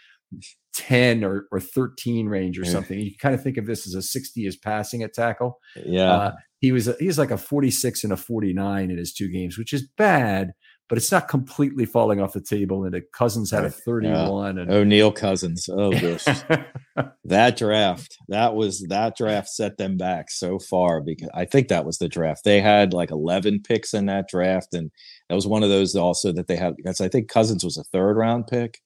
10 0.81 1.25
or, 1.25 1.47
or 1.53 1.61
13 1.61 2.27
range 2.27 2.59
or 2.59 2.65
something. 2.65 2.99
You 2.99 3.13
kind 3.21 3.35
of 3.35 3.43
think 3.43 3.59
of 3.59 3.67
this 3.67 3.87
as 3.87 3.95
a 3.95 4.01
60 4.01 4.47
is 4.47 4.57
passing 4.57 5.03
at 5.03 5.13
tackle. 5.13 5.59
Yeah. 5.85 6.13
Uh, 6.13 6.33
he 6.61 6.73
was 6.73 6.91
he's 6.99 7.19
like 7.19 7.31
a 7.31 7.39
46 7.39 8.05
and 8.05 8.13
a 8.13 8.17
49 8.17 8.91
in 8.91 8.97
his 8.97 9.13
two 9.13 9.29
games, 9.29 9.59
which 9.59 9.73
is 9.75 9.87
bad, 9.99 10.53
but 10.89 10.97
it's 10.97 11.13
not 11.13 11.29
completely 11.29 11.85
falling 11.85 12.21
off 12.21 12.33
the 12.33 12.41
table. 12.41 12.85
And 12.85 12.99
Cousins 13.15 13.51
had 13.51 13.65
a 13.65 13.71
31 13.71 14.57
yeah. 14.57 14.63
and 14.63 14.71
Oniel 14.71 15.15
Cousins. 15.15 15.69
Oh 15.71 15.91
gosh. 15.93 16.25
that 17.25 17.57
draft, 17.57 18.17
that 18.29 18.55
was 18.55 18.87
that 18.89 19.17
draft 19.17 19.49
set 19.49 19.77
them 19.77 19.99
back 19.99 20.31
so 20.31 20.59
far 20.59 21.03
because 21.03 21.29
I 21.35 21.45
think 21.45 21.69
that 21.69 21.85
was 21.85 21.99
the 21.99 22.09
draft. 22.09 22.45
They 22.45 22.61
had 22.61 22.95
like 22.95 23.11
11 23.11 23.63
picks 23.63 23.93
in 23.93 24.07
that 24.07 24.29
draft. 24.29 24.73
And 24.73 24.91
that 25.29 25.35
was 25.35 25.47
one 25.47 25.63
of 25.63 25.69
those 25.69 25.95
also 25.95 26.33
that 26.33 26.47
they 26.47 26.57
had 26.57 26.77
because 26.77 27.01
I 27.01 27.09
think 27.09 27.29
Cousins 27.29 27.65
was 27.65 27.77
a 27.77 27.85
third 27.85 28.17
round 28.17 28.47
pick. 28.47 28.79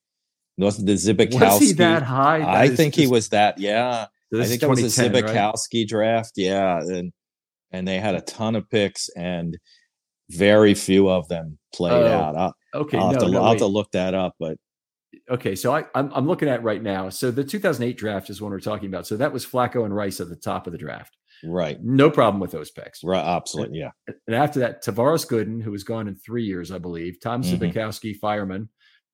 Was 0.57 0.85
the 0.85 0.93
Zbikowski? 0.93 1.41
Was 1.41 1.61
he 1.61 1.73
that 1.75 2.03
high? 2.03 2.39
That 2.39 2.49
I 2.49 2.69
think 2.69 2.95
just, 2.95 3.01
he 3.01 3.07
was 3.07 3.29
that. 3.31 3.59
Yeah, 3.59 4.07
I 4.33 4.45
think 4.45 4.63
it 4.63 4.69
was 4.69 4.99
a 4.99 5.03
Zbikowski 5.03 5.81
right? 5.81 5.89
draft. 5.89 6.33
Yeah, 6.37 6.79
and 6.79 7.13
and 7.73 7.89
they 7.89 7.99
had 7.99 8.15
a 8.15 8.21
ton 8.21 8.55
of 8.55 8.69
picks, 8.71 9.09
and 9.17 9.59
very 10.31 10.75
few 10.75 11.09
of 11.09 11.29
them 11.29 11.59
played 11.75 11.93
oh, 11.93 12.07
out. 12.07 12.37
I'll, 12.37 12.55
okay, 12.75 12.99
I'll, 12.99 13.11
have, 13.11 13.19
to, 13.19 13.29
no, 13.29 13.43
I'll 13.43 13.51
have 13.51 13.59
to 13.59 13.67
look 13.67 13.91
that 13.93 14.15
up, 14.15 14.35
but 14.39 14.57
okay, 15.31 15.55
so 15.55 15.75
I, 15.75 15.85
I'm, 15.95 16.11
I'm 16.15 16.27
looking 16.27 16.49
at 16.49 16.63
right 16.63 16.83
now. 16.83 17.09
So 17.09 17.31
the 17.31 17.45
2008 17.45 17.97
draft 17.97 18.31
is 18.31 18.41
one 18.41 18.53
we're 18.53 18.61
talking 18.61 18.89
about. 18.89 19.07
So 19.07 19.17
that 19.17 19.33
was 19.33 19.47
Flacco 19.47 19.85
and 19.85 19.95
Rice 19.95 20.21
at 20.21 20.29
the 20.29 20.37
top 20.37 20.67
of 20.67 20.73
the 20.73 20.79
draft. 20.79 21.17
Right. 21.43 21.83
No 21.83 22.11
problem 22.11 22.41
with 22.41 22.53
those 22.53 22.71
picks. 22.71 23.03
Right. 23.05 23.25
Absolutely. 23.25 23.81
Yeah. 23.81 23.91
And 24.27 24.37
after 24.37 24.61
that, 24.61 24.85
Tavares 24.85 25.29
Gooden, 25.29 25.63
who 25.63 25.71
was 25.71 25.85
gone 25.85 26.09
in 26.09 26.17
three 26.17 26.45
years, 26.45 26.71
I 26.71 26.79
believe. 26.79 27.21
Tom 27.21 27.43
mm 27.43 28.17
fireman. 28.21 28.69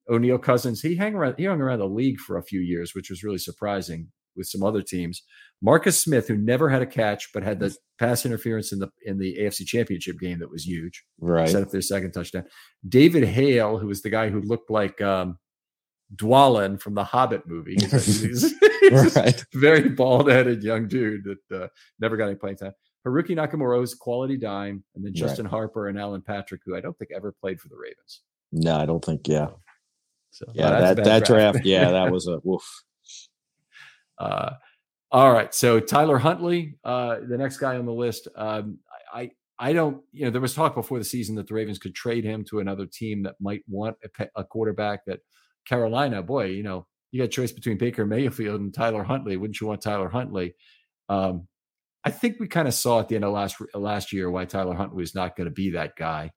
Oniel 0.09 0.41
Cousins, 0.41 0.81
he 0.81 0.95
hung 0.95 1.13
around 1.13 1.35
he 1.37 1.45
hung 1.45 1.61
around 1.61 1.79
the 1.79 1.87
league 1.87 2.19
for 2.19 2.37
a 2.37 2.43
few 2.43 2.59
years, 2.59 2.93
which 2.93 3.09
was 3.09 3.23
really 3.23 3.37
surprising 3.37 4.07
with 4.35 4.47
some 4.47 4.63
other 4.63 4.81
teams. 4.81 5.23
Marcus 5.61 6.01
Smith, 6.01 6.27
who 6.27 6.35
never 6.35 6.69
had 6.69 6.81
a 6.81 6.87
catch 6.87 7.29
but 7.33 7.43
had 7.43 7.59
the 7.59 7.75
pass 7.99 8.25
interference 8.25 8.71
in 8.71 8.79
the 8.79 8.89
in 9.05 9.19
the 9.19 9.37
AFC 9.39 9.65
Championship 9.65 10.19
game 10.19 10.39
that 10.39 10.49
was 10.49 10.65
huge, 10.65 11.03
right? 11.19 11.49
Set 11.49 11.61
up 11.61 11.69
their 11.69 11.81
second 11.81 12.11
touchdown. 12.11 12.45
David 12.87 13.23
Hale, 13.23 13.77
who 13.77 13.87
was 13.87 14.01
the 14.01 14.09
guy 14.09 14.29
who 14.29 14.41
looked 14.41 14.71
like 14.71 14.99
um, 15.01 15.37
Dwalin 16.15 16.81
from 16.81 16.95
the 16.95 17.03
Hobbit 17.03 17.43
movie, 17.45 17.75
he's, 17.79 18.21
he's 18.81 19.15
right? 19.15 19.45
Very 19.53 19.89
bald 19.89 20.29
headed 20.29 20.63
young 20.63 20.87
dude 20.87 21.23
that 21.25 21.63
uh, 21.63 21.67
never 21.99 22.17
got 22.17 22.25
any 22.25 22.35
playing 22.35 22.57
time. 22.57 22.73
Haruki 23.05 23.35
Nakamura's 23.35 23.95
quality 23.95 24.37
dime, 24.37 24.83
and 24.95 25.03
then 25.03 25.13
Justin 25.13 25.45
right. 25.45 25.51
Harper 25.51 25.87
and 25.87 25.99
Allen 25.99 26.21
Patrick, 26.21 26.61
who 26.65 26.75
I 26.75 26.81
don't 26.81 26.97
think 26.97 27.11
ever 27.15 27.33
played 27.39 27.59
for 27.59 27.67
the 27.67 27.75
Ravens. 27.75 28.21
No, 28.51 28.77
I 28.77 28.85
don't 28.85 29.03
think. 29.03 29.27
Yeah. 29.27 29.47
So 29.47 29.59
yeah, 30.53 30.79
that 30.79 30.97
that 30.97 31.25
draft. 31.25 31.55
draft. 31.55 31.65
yeah, 31.65 31.91
that 31.91 32.11
was 32.11 32.27
a 32.27 32.39
woof. 32.43 32.83
Uh, 34.17 34.51
all 35.11 35.33
right, 35.33 35.53
so 35.53 35.79
Tyler 35.79 36.17
Huntley, 36.17 36.77
uh, 36.83 37.17
the 37.27 37.37
next 37.37 37.57
guy 37.57 37.77
on 37.77 37.85
the 37.85 37.93
list. 37.93 38.27
Um, 38.35 38.79
I 39.13 39.31
I 39.59 39.73
don't, 39.73 40.01
you 40.11 40.25
know, 40.25 40.31
there 40.31 40.41
was 40.41 40.55
talk 40.55 40.73
before 40.73 40.97
the 40.97 41.05
season 41.05 41.35
that 41.35 41.47
the 41.47 41.53
Ravens 41.53 41.77
could 41.77 41.93
trade 41.93 42.23
him 42.23 42.43
to 42.45 42.59
another 42.59 42.85
team 42.85 43.23
that 43.23 43.35
might 43.39 43.61
want 43.67 43.97
a, 44.19 44.27
a 44.35 44.43
quarterback. 44.43 45.05
That 45.05 45.19
Carolina, 45.65 46.23
boy, 46.23 46.45
you 46.45 46.63
know, 46.63 46.87
you 47.11 47.19
got 47.19 47.25
a 47.25 47.27
choice 47.27 47.51
between 47.51 47.77
Baker 47.77 48.05
Mayfield 48.05 48.61
and 48.61 48.73
Tyler 48.73 49.03
Huntley. 49.03 49.37
Wouldn't 49.37 49.59
you 49.59 49.67
want 49.67 49.81
Tyler 49.81 50.09
Huntley? 50.09 50.55
Um, 51.09 51.47
I 52.03 52.09
think 52.09 52.39
we 52.39 52.47
kind 52.47 52.67
of 52.67 52.73
saw 52.73 52.99
at 52.99 53.09
the 53.09 53.15
end 53.15 53.25
of 53.25 53.33
last 53.33 53.57
last 53.73 54.11
year 54.13 54.31
why 54.31 54.45
Tyler 54.45 54.73
Huntley 54.73 54.97
was 54.97 55.13
not 55.13 55.35
going 55.35 55.45
to 55.45 55.53
be 55.53 55.71
that 55.71 55.95
guy. 55.95 56.31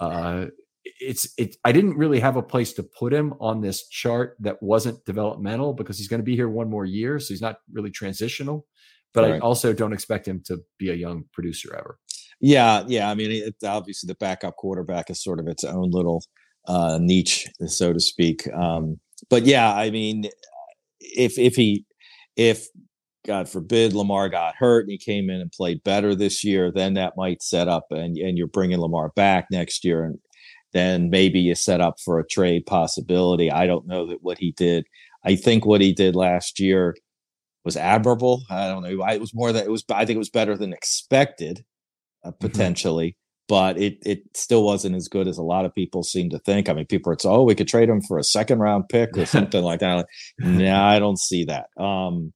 Uh, 0.00 0.46
it's 0.84 1.32
it 1.38 1.56
I 1.64 1.72
didn't 1.72 1.96
really 1.96 2.20
have 2.20 2.36
a 2.36 2.42
place 2.42 2.72
to 2.74 2.82
put 2.82 3.12
him 3.12 3.34
on 3.40 3.60
this 3.60 3.88
chart 3.88 4.36
that 4.40 4.62
wasn't 4.62 5.04
developmental 5.04 5.74
because 5.74 5.98
he's 5.98 6.08
going 6.08 6.20
to 6.20 6.24
be 6.24 6.36
here 6.36 6.48
one 6.48 6.70
more 6.70 6.84
year, 6.84 7.18
so 7.18 7.28
he's 7.28 7.42
not 7.42 7.56
really 7.72 7.90
transitional. 7.90 8.66
But 9.14 9.24
right. 9.24 9.34
I 9.34 9.38
also 9.38 9.72
don't 9.72 9.92
expect 9.92 10.26
him 10.26 10.42
to 10.46 10.58
be 10.78 10.90
a 10.90 10.94
young 10.94 11.24
producer 11.32 11.74
ever. 11.76 11.98
Yeah, 12.40 12.82
yeah. 12.88 13.10
I 13.10 13.14
mean, 13.14 13.30
it's 13.30 13.62
obviously 13.62 14.08
the 14.08 14.16
backup 14.16 14.56
quarterback 14.56 15.10
is 15.10 15.22
sort 15.22 15.38
of 15.38 15.46
its 15.46 15.64
own 15.64 15.90
little 15.90 16.24
uh, 16.66 16.98
niche, 17.00 17.46
so 17.66 17.92
to 17.92 18.00
speak. 18.00 18.48
Um, 18.52 18.98
but 19.28 19.44
yeah, 19.44 19.72
I 19.74 19.90
mean, 19.90 20.24
if 21.00 21.38
if 21.38 21.54
he 21.54 21.84
if 22.36 22.66
God 23.24 23.48
forbid 23.48 23.92
Lamar 23.92 24.28
got 24.28 24.56
hurt 24.56 24.80
and 24.80 24.90
he 24.90 24.98
came 24.98 25.30
in 25.30 25.40
and 25.40 25.52
played 25.52 25.84
better 25.84 26.14
this 26.14 26.42
year, 26.42 26.72
then 26.72 26.94
that 26.94 27.14
might 27.16 27.42
set 27.42 27.68
up 27.68 27.86
and 27.90 28.16
and 28.16 28.36
you're 28.36 28.48
bringing 28.48 28.80
Lamar 28.80 29.12
back 29.14 29.46
next 29.50 29.84
year 29.84 30.04
and 30.04 30.18
then 30.72 31.10
maybe 31.10 31.40
you 31.40 31.54
set 31.54 31.80
up 31.80 31.96
for 32.04 32.18
a 32.18 32.26
trade 32.26 32.66
possibility. 32.66 33.50
I 33.50 33.66
don't 33.66 33.86
know 33.86 34.06
that 34.06 34.22
what 34.22 34.38
he 34.38 34.52
did. 34.52 34.86
I 35.24 35.36
think 35.36 35.64
what 35.64 35.80
he 35.80 35.92
did 35.92 36.16
last 36.16 36.58
year 36.58 36.96
was 37.64 37.76
admirable. 37.76 38.42
I 38.50 38.68
don't 38.68 38.82
know. 38.82 39.06
It 39.06 39.20
was 39.20 39.34
more 39.34 39.52
that 39.52 39.64
it 39.64 39.70
was. 39.70 39.84
I 39.90 40.04
think 40.04 40.16
it 40.16 40.18
was 40.18 40.30
better 40.30 40.56
than 40.56 40.72
expected, 40.72 41.64
uh, 42.24 42.30
mm-hmm. 42.30 42.46
potentially. 42.46 43.08
Mm-hmm. 43.08 43.18
But 43.48 43.78
it 43.78 43.98
it 44.06 44.22
still 44.34 44.64
wasn't 44.64 44.96
as 44.96 45.08
good 45.08 45.28
as 45.28 45.36
a 45.36 45.42
lot 45.42 45.64
of 45.64 45.74
people 45.74 46.02
seem 46.02 46.30
to 46.30 46.38
think. 46.38 46.68
I 46.68 46.72
mean, 46.72 46.86
people 46.86 47.12
are 47.12 47.16
saying, 47.18 47.34
"Oh, 47.34 47.42
we 47.42 47.54
could 47.54 47.68
trade 47.68 47.88
him 47.88 48.00
for 48.00 48.18
a 48.18 48.24
second 48.24 48.60
round 48.60 48.88
pick 48.88 49.16
or 49.16 49.26
something 49.26 49.62
like 49.62 49.80
that." 49.80 49.94
Like, 49.94 50.06
no, 50.38 50.74
I 50.74 50.98
don't 50.98 51.18
see 51.18 51.44
that. 51.44 51.66
Um, 51.76 52.32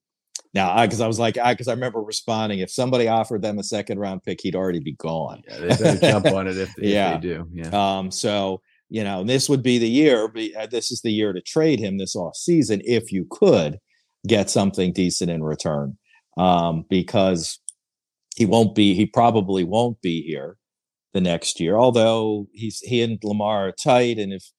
now, 0.57 0.83
because 0.83 1.03
I, 1.03 1.05
I, 1.05 1.07
was 1.07 1.19
like, 1.19 1.35
because 1.35 1.69
I, 1.69 1.73
I, 1.73 1.75
remember 1.75 2.01
responding, 2.01 2.61
if 2.61 2.71
somebody 2.71 3.09
offered 3.09 3.43
them 3.43 3.59
a 3.59 3.63
second 3.63 3.99
round 3.99 4.23
pick, 4.23 4.41
he'd 4.41 4.57
already 4.57 4.81
be 4.81 4.95
gone. 4.95 5.43
Yeah, 5.47 5.59
they 5.59 5.69
better 5.69 6.01
jump 6.01 6.27
on 6.33 6.49
it 6.49 6.57
if, 6.57 6.71
if 6.79 6.85
yeah. 6.85 7.19
they 7.19 7.21
do. 7.21 7.47
Yeah. 7.53 7.69
Um, 7.99 8.11
so 8.11 8.63
you 8.89 9.05
know, 9.05 9.23
this 9.23 9.49
would 9.51 9.63
be 9.63 9.79
the 9.79 9.89
year. 9.89 10.33
Uh, 10.59 10.67
this 10.67 10.91
is 10.91 11.03
the 11.03 11.11
year 11.11 11.35
to 11.35 11.43
trade 11.43 11.79
him 11.79 11.99
this 11.99 12.17
off 12.17 12.37
season 12.37 12.81
if 12.85 13.13
you 13.13 13.27
could 13.31 13.79
get 14.27 14.49
something 14.49 14.93
decent 14.93 15.31
in 15.31 15.43
return, 15.43 15.99
um, 16.39 16.87
because 16.89 17.59
he 18.35 18.47
won't 18.47 18.75
be. 18.75 18.95
He 18.95 19.05
probably 19.05 19.63
won't 19.63 20.01
be 20.01 20.23
here 20.23 20.57
the 21.13 21.21
next 21.21 21.61
year. 21.61 21.77
Although 21.77 22.47
he's 22.55 22.81
he 22.81 23.03
and 23.03 23.19
Lamar 23.23 23.69
are 23.69 23.73
tight, 23.73 24.19
and 24.19 24.33
if 24.33 24.51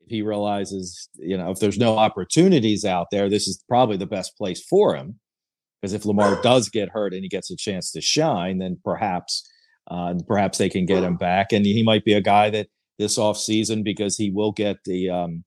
if 0.00 0.10
he 0.10 0.20
realizes, 0.20 1.08
you 1.14 1.38
know, 1.38 1.50
if 1.50 1.60
there's 1.60 1.78
no 1.78 1.96
opportunities 1.96 2.84
out 2.84 3.06
there, 3.10 3.30
this 3.30 3.48
is 3.48 3.64
probably 3.68 3.96
the 3.96 4.04
best 4.04 4.36
place 4.36 4.62
for 4.62 4.94
him 4.94 5.18
because 5.80 5.92
if 5.92 6.04
Lamar 6.04 6.40
does 6.42 6.68
get 6.68 6.90
hurt 6.90 7.12
and 7.12 7.22
he 7.22 7.28
gets 7.28 7.50
a 7.50 7.56
chance 7.56 7.90
to 7.92 8.00
shine, 8.00 8.58
then 8.58 8.78
perhaps 8.84 9.48
uh, 9.90 10.14
perhaps 10.26 10.58
they 10.58 10.68
can 10.68 10.86
get 10.86 11.02
him 11.02 11.16
back, 11.16 11.52
and 11.52 11.64
he 11.64 11.82
might 11.82 12.04
be 12.04 12.14
a 12.14 12.20
guy 12.20 12.50
that 12.50 12.68
this 12.98 13.18
off 13.18 13.38
season 13.38 13.82
because 13.82 14.16
he 14.16 14.30
will 14.30 14.52
get 14.52 14.78
the 14.84 15.10
um, 15.10 15.44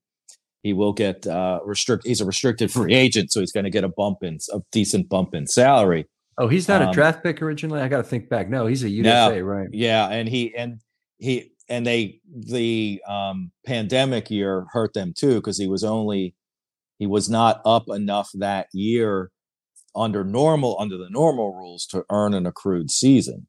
he 0.64 0.74
will 0.74 0.94
get 0.94 1.26
uh, 1.28 1.60
restrict. 1.66 2.06
He's 2.06 2.22
a 2.22 2.26
restricted 2.26 2.72
free 2.72 2.94
agent, 2.94 3.32
so 3.32 3.40
he's 3.40 3.52
going 3.52 3.64
to 3.64 3.70
get 3.70 3.84
a 3.84 3.90
bump 3.90 4.20
in 4.24 4.38
a 4.54 4.60
decent 4.72 5.10
bump 5.10 5.34
in 5.34 5.48
salary. 5.48 6.06
Oh, 6.38 6.48
he's 6.48 6.68
not 6.68 6.82
um, 6.82 6.90
a 6.90 6.94
draft 6.94 7.24
pick 7.24 7.42
originally. 7.42 7.82
I 7.82 7.88
got 7.88 7.98
to 7.98 8.04
think 8.04 8.30
back. 8.30 8.50
No, 8.50 8.66
he's 8.66 8.84
a 8.84 8.88
UDFA, 8.88 9.04
no, 9.04 9.40
right? 9.42 9.68
Yeah, 9.72 10.08
and 10.08 10.28
he 10.28 10.56
and 10.56 10.80
he 11.18 11.52
and 11.68 11.86
they 11.86 12.20
the 12.34 13.02
um, 13.08 13.52
pandemic 13.66 14.30
year 14.32 14.66
hurt 14.72 14.94
them 14.94 15.14
too 15.18 15.36
because 15.36 15.58
he 15.58 15.68
was 15.68 15.84
only 15.84 16.36
he 16.98 17.08
was 17.08 17.30
not 17.30 17.62
up 17.66 17.90
enough 17.90 18.30
that 18.36 18.68
year 18.74 19.32
under 19.96 20.24
normal 20.24 20.78
under 20.80 20.98
the 20.98 21.10
normal 21.10 21.56
rules 21.56 21.86
to 21.88 22.06
earn 22.10 22.34
an 22.34 22.46
accrued 22.46 22.92
season. 22.92 23.48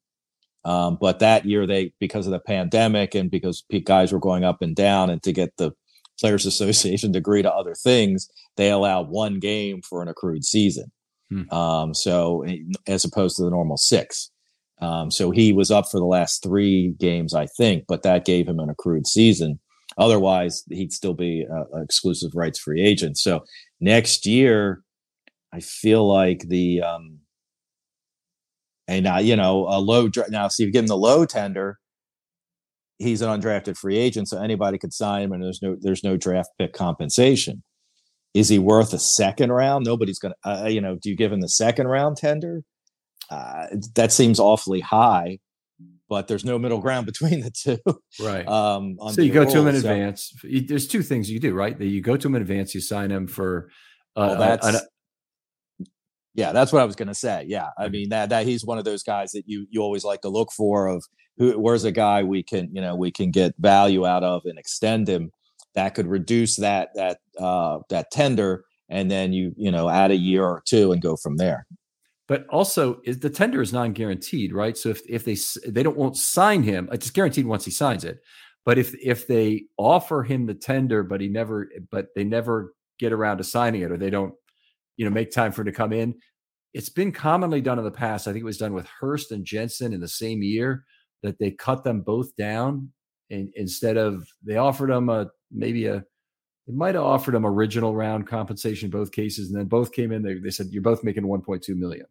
Um, 0.64 0.98
but 1.00 1.20
that 1.20 1.46
year 1.46 1.66
they 1.66 1.92
because 2.00 2.26
of 2.26 2.32
the 2.32 2.40
pandemic 2.40 3.14
and 3.14 3.30
because 3.30 3.64
guys 3.84 4.12
were 4.12 4.18
going 4.18 4.44
up 4.44 4.60
and 4.60 4.76
down 4.76 5.10
and 5.10 5.22
to 5.22 5.32
get 5.32 5.56
the 5.56 5.72
Players 6.20 6.46
Association 6.46 7.12
to 7.12 7.18
agree 7.18 7.42
to 7.42 7.52
other 7.52 7.74
things, 7.74 8.28
they 8.56 8.70
allowed 8.70 9.08
one 9.08 9.38
game 9.38 9.80
for 9.82 10.02
an 10.02 10.08
accrued 10.08 10.44
season. 10.44 10.92
Hmm. 11.30 11.50
Um, 11.50 11.94
so 11.94 12.42
eh, 12.42 12.58
as 12.86 13.04
opposed 13.04 13.36
to 13.36 13.44
the 13.44 13.50
normal 13.50 13.76
six. 13.76 14.30
Um, 14.80 15.10
so 15.10 15.30
he 15.30 15.52
was 15.52 15.70
up 15.70 15.90
for 15.90 15.98
the 15.98 16.06
last 16.06 16.42
three 16.42 16.94
games, 16.98 17.34
I 17.34 17.46
think, 17.46 17.84
but 17.86 18.02
that 18.02 18.24
gave 18.24 18.48
him 18.48 18.58
an 18.58 18.70
accrued 18.70 19.06
season. 19.06 19.60
Otherwise, 19.98 20.64
he'd 20.70 20.92
still 20.92 21.14
be 21.14 21.46
an 21.48 21.82
exclusive 21.82 22.30
rights 22.34 22.58
free 22.58 22.80
agent. 22.80 23.18
So 23.18 23.44
next 23.80 24.24
year, 24.24 24.82
I 25.52 25.60
feel 25.60 26.06
like 26.06 26.40
the 26.48 26.82
um 26.82 27.18
and 28.88 29.06
uh, 29.06 29.16
you 29.16 29.36
know 29.36 29.66
a 29.68 29.78
low 29.78 30.08
now 30.28 30.48
see 30.48 30.64
if 30.64 30.68
you 30.68 30.72
give 30.72 30.84
him 30.84 30.88
the 30.88 30.96
low 30.96 31.24
tender 31.24 31.78
he's 32.98 33.22
an 33.22 33.40
undrafted 33.40 33.76
free 33.76 33.96
agent 33.96 34.28
so 34.28 34.40
anybody 34.40 34.78
could 34.78 34.92
sign 34.92 35.22
him 35.24 35.32
and 35.32 35.42
there's 35.42 35.62
no 35.62 35.76
there's 35.80 36.04
no 36.04 36.16
draft 36.16 36.50
pick 36.58 36.72
compensation. 36.72 37.62
Is 38.32 38.48
he 38.48 38.60
worth 38.60 38.92
a 38.92 38.98
second 38.98 39.50
round? 39.50 39.84
Nobody's 39.84 40.18
gonna 40.18 40.34
uh, 40.44 40.68
you 40.68 40.80
know 40.80 40.96
do 41.00 41.10
you 41.10 41.16
give 41.16 41.32
him 41.32 41.40
the 41.40 41.48
second 41.48 41.88
round 41.88 42.16
tender? 42.16 42.62
Uh, 43.30 43.66
that 43.94 44.12
seems 44.12 44.40
awfully 44.40 44.80
high 44.80 45.38
but 46.08 46.26
there's 46.26 46.44
no 46.44 46.58
middle 46.58 46.80
ground 46.80 47.06
between 47.12 47.40
the 47.40 47.50
two 47.50 47.78
right. 48.20 48.46
um 48.48 48.96
so 49.12 49.22
you 49.22 49.32
go 49.32 49.44
to 49.44 49.60
him 49.60 49.68
in 49.68 49.80
so, 49.80 49.88
advance. 49.88 50.34
There's 50.42 50.86
two 50.86 51.02
things 51.02 51.30
you 51.30 51.40
do 51.40 51.54
right? 51.54 51.78
That 51.78 51.86
you 51.86 52.02
go 52.02 52.16
to 52.16 52.28
him 52.28 52.34
in 52.34 52.42
advance 52.42 52.74
you 52.74 52.80
sign 52.80 53.10
him 53.10 53.26
for 53.26 53.70
uh, 54.16 54.34
well, 54.36 54.38
that's, 54.38 54.86
yeah, 56.34 56.52
that's 56.52 56.72
what 56.72 56.82
I 56.82 56.84
was 56.84 56.96
going 56.96 57.08
to 57.08 57.14
say. 57.14 57.44
Yeah, 57.46 57.68
I 57.78 57.88
mean 57.88 58.08
that 58.10 58.28
that 58.30 58.46
he's 58.46 58.64
one 58.64 58.78
of 58.78 58.84
those 58.84 59.02
guys 59.02 59.32
that 59.32 59.44
you 59.46 59.66
you 59.70 59.82
always 59.82 60.04
like 60.04 60.20
to 60.22 60.28
look 60.28 60.52
for 60.52 60.86
of 60.86 61.04
who 61.38 61.58
where's 61.58 61.84
a 61.84 61.92
guy 61.92 62.22
we 62.22 62.42
can 62.42 62.68
you 62.72 62.80
know 62.80 62.94
we 62.94 63.10
can 63.10 63.30
get 63.30 63.54
value 63.58 64.06
out 64.06 64.22
of 64.22 64.42
and 64.44 64.58
extend 64.58 65.08
him 65.08 65.30
that 65.74 65.94
could 65.94 66.06
reduce 66.06 66.56
that 66.56 66.90
that 66.94 67.18
uh 67.38 67.78
that 67.88 68.10
tender 68.10 68.64
and 68.88 69.10
then 69.10 69.32
you 69.32 69.52
you 69.56 69.70
know 69.70 69.88
add 69.88 70.10
a 70.10 70.16
year 70.16 70.44
or 70.44 70.62
two 70.66 70.92
and 70.92 71.02
go 71.02 71.16
from 71.16 71.36
there. 71.36 71.66
But 72.28 72.46
also, 72.48 73.00
is 73.04 73.18
the 73.18 73.30
tender 73.30 73.60
is 73.60 73.72
non-guaranteed, 73.72 74.52
right? 74.52 74.76
So 74.76 74.90
if 74.90 75.00
if 75.08 75.24
they 75.24 75.36
they 75.68 75.82
don't 75.82 75.96
won't 75.96 76.16
sign 76.16 76.62
him, 76.62 76.88
it's 76.92 77.10
guaranteed 77.10 77.46
once 77.46 77.64
he 77.64 77.72
signs 77.72 78.04
it. 78.04 78.18
But 78.64 78.78
if 78.78 78.94
if 79.02 79.26
they 79.26 79.64
offer 79.78 80.22
him 80.22 80.46
the 80.46 80.54
tender, 80.54 81.02
but 81.02 81.20
he 81.20 81.28
never, 81.28 81.68
but 81.90 82.08
they 82.14 82.24
never 82.24 82.74
get 83.00 83.12
around 83.12 83.38
to 83.38 83.44
signing 83.44 83.82
it, 83.82 83.90
or 83.90 83.96
they 83.96 84.10
don't 84.10 84.34
you 84.96 85.04
know, 85.04 85.10
make 85.10 85.30
time 85.30 85.52
for 85.52 85.62
him 85.62 85.66
to 85.66 85.72
come 85.72 85.92
in. 85.92 86.14
It's 86.72 86.88
been 86.88 87.12
commonly 87.12 87.60
done 87.60 87.78
in 87.78 87.84
the 87.84 87.90
past. 87.90 88.28
I 88.28 88.32
think 88.32 88.42
it 88.42 88.46
was 88.46 88.58
done 88.58 88.74
with 88.74 88.86
Hurst 88.86 89.32
and 89.32 89.44
Jensen 89.44 89.92
in 89.92 90.00
the 90.00 90.08
same 90.08 90.42
year 90.42 90.84
that 91.22 91.38
they 91.38 91.50
cut 91.50 91.84
them 91.84 92.00
both 92.00 92.34
down 92.36 92.90
and 93.30 93.50
instead 93.54 93.96
of 93.96 94.26
they 94.44 94.56
offered 94.56 94.90
them 94.90 95.08
a 95.08 95.28
maybe 95.50 95.86
a 95.86 96.04
they 96.66 96.74
might 96.74 96.94
have 96.94 97.04
offered 97.04 97.34
them 97.34 97.46
original 97.46 97.94
round 97.94 98.26
compensation 98.26 98.86
in 98.86 98.90
both 98.90 99.12
cases 99.12 99.48
and 99.48 99.58
then 99.58 99.66
both 99.66 99.92
came 99.92 100.12
in 100.12 100.22
they, 100.22 100.34
they 100.34 100.50
said 100.50 100.66
you're 100.70 100.82
both 100.82 101.04
making 101.04 101.22
1.2 101.22 101.76
million 101.76 102.06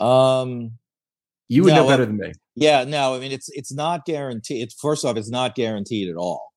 um 0.00 0.72
you 1.48 1.62
would 1.62 1.74
no, 1.74 1.82
know 1.82 1.88
better 1.88 2.06
than 2.06 2.16
me 2.16 2.32
yeah 2.56 2.84
no 2.84 3.14
i 3.14 3.18
mean 3.18 3.32
it's 3.32 3.48
it's 3.50 3.72
not 3.72 4.04
guaranteed 4.04 4.62
it's 4.62 4.74
first 4.74 5.04
off 5.04 5.16
it's 5.16 5.30
not 5.30 5.54
guaranteed 5.54 6.08
at 6.08 6.16
all 6.16 6.52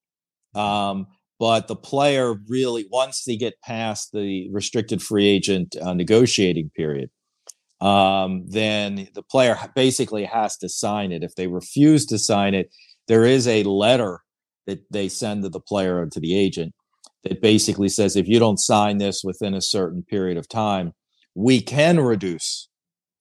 um 0.56 1.08
but 1.40 1.68
the 1.68 1.76
player 1.76 2.36
really 2.48 2.86
once 2.92 3.24
they 3.24 3.38
get 3.38 3.62
past 3.64 4.12
the 4.14 4.50
restricted 4.52 5.02
free 5.02 5.28
agent 5.28 5.76
uh, 5.82 5.94
negotiating 5.94 6.70
period 6.76 7.10
um, 7.80 8.46
then 8.48 9.08
the 9.14 9.22
player 9.22 9.56
basically 9.76 10.24
has 10.24 10.58
to 10.58 10.68
sign 10.68 11.12
it. 11.12 11.22
If 11.22 11.36
they 11.36 11.46
refuse 11.46 12.08
to 12.08 12.18
sign 12.18 12.54
it 12.54 12.72
there 13.08 13.24
is 13.24 13.48
a 13.48 13.64
letter 13.64 14.22
that 14.66 14.80
they 14.92 15.10
send 15.10 15.44
to 15.44 15.50
the 15.50 15.60
player 15.60 16.00
or 16.00 16.06
to 16.08 16.20
the 16.20 16.38
agent 16.38 16.74
that 17.24 17.42
basically 17.42 17.90
says 17.90 18.16
if 18.16 18.28
you 18.28 18.40
don't 18.40 18.60
sign 18.60 18.98
this 18.98 19.24
within 19.24 19.54
a 19.54 19.62
certain 19.62 20.04
period 20.04 20.38
of 20.38 20.48
time 20.48 20.94
we 21.36 21.62
can 21.62 22.00
reduce 22.00 22.68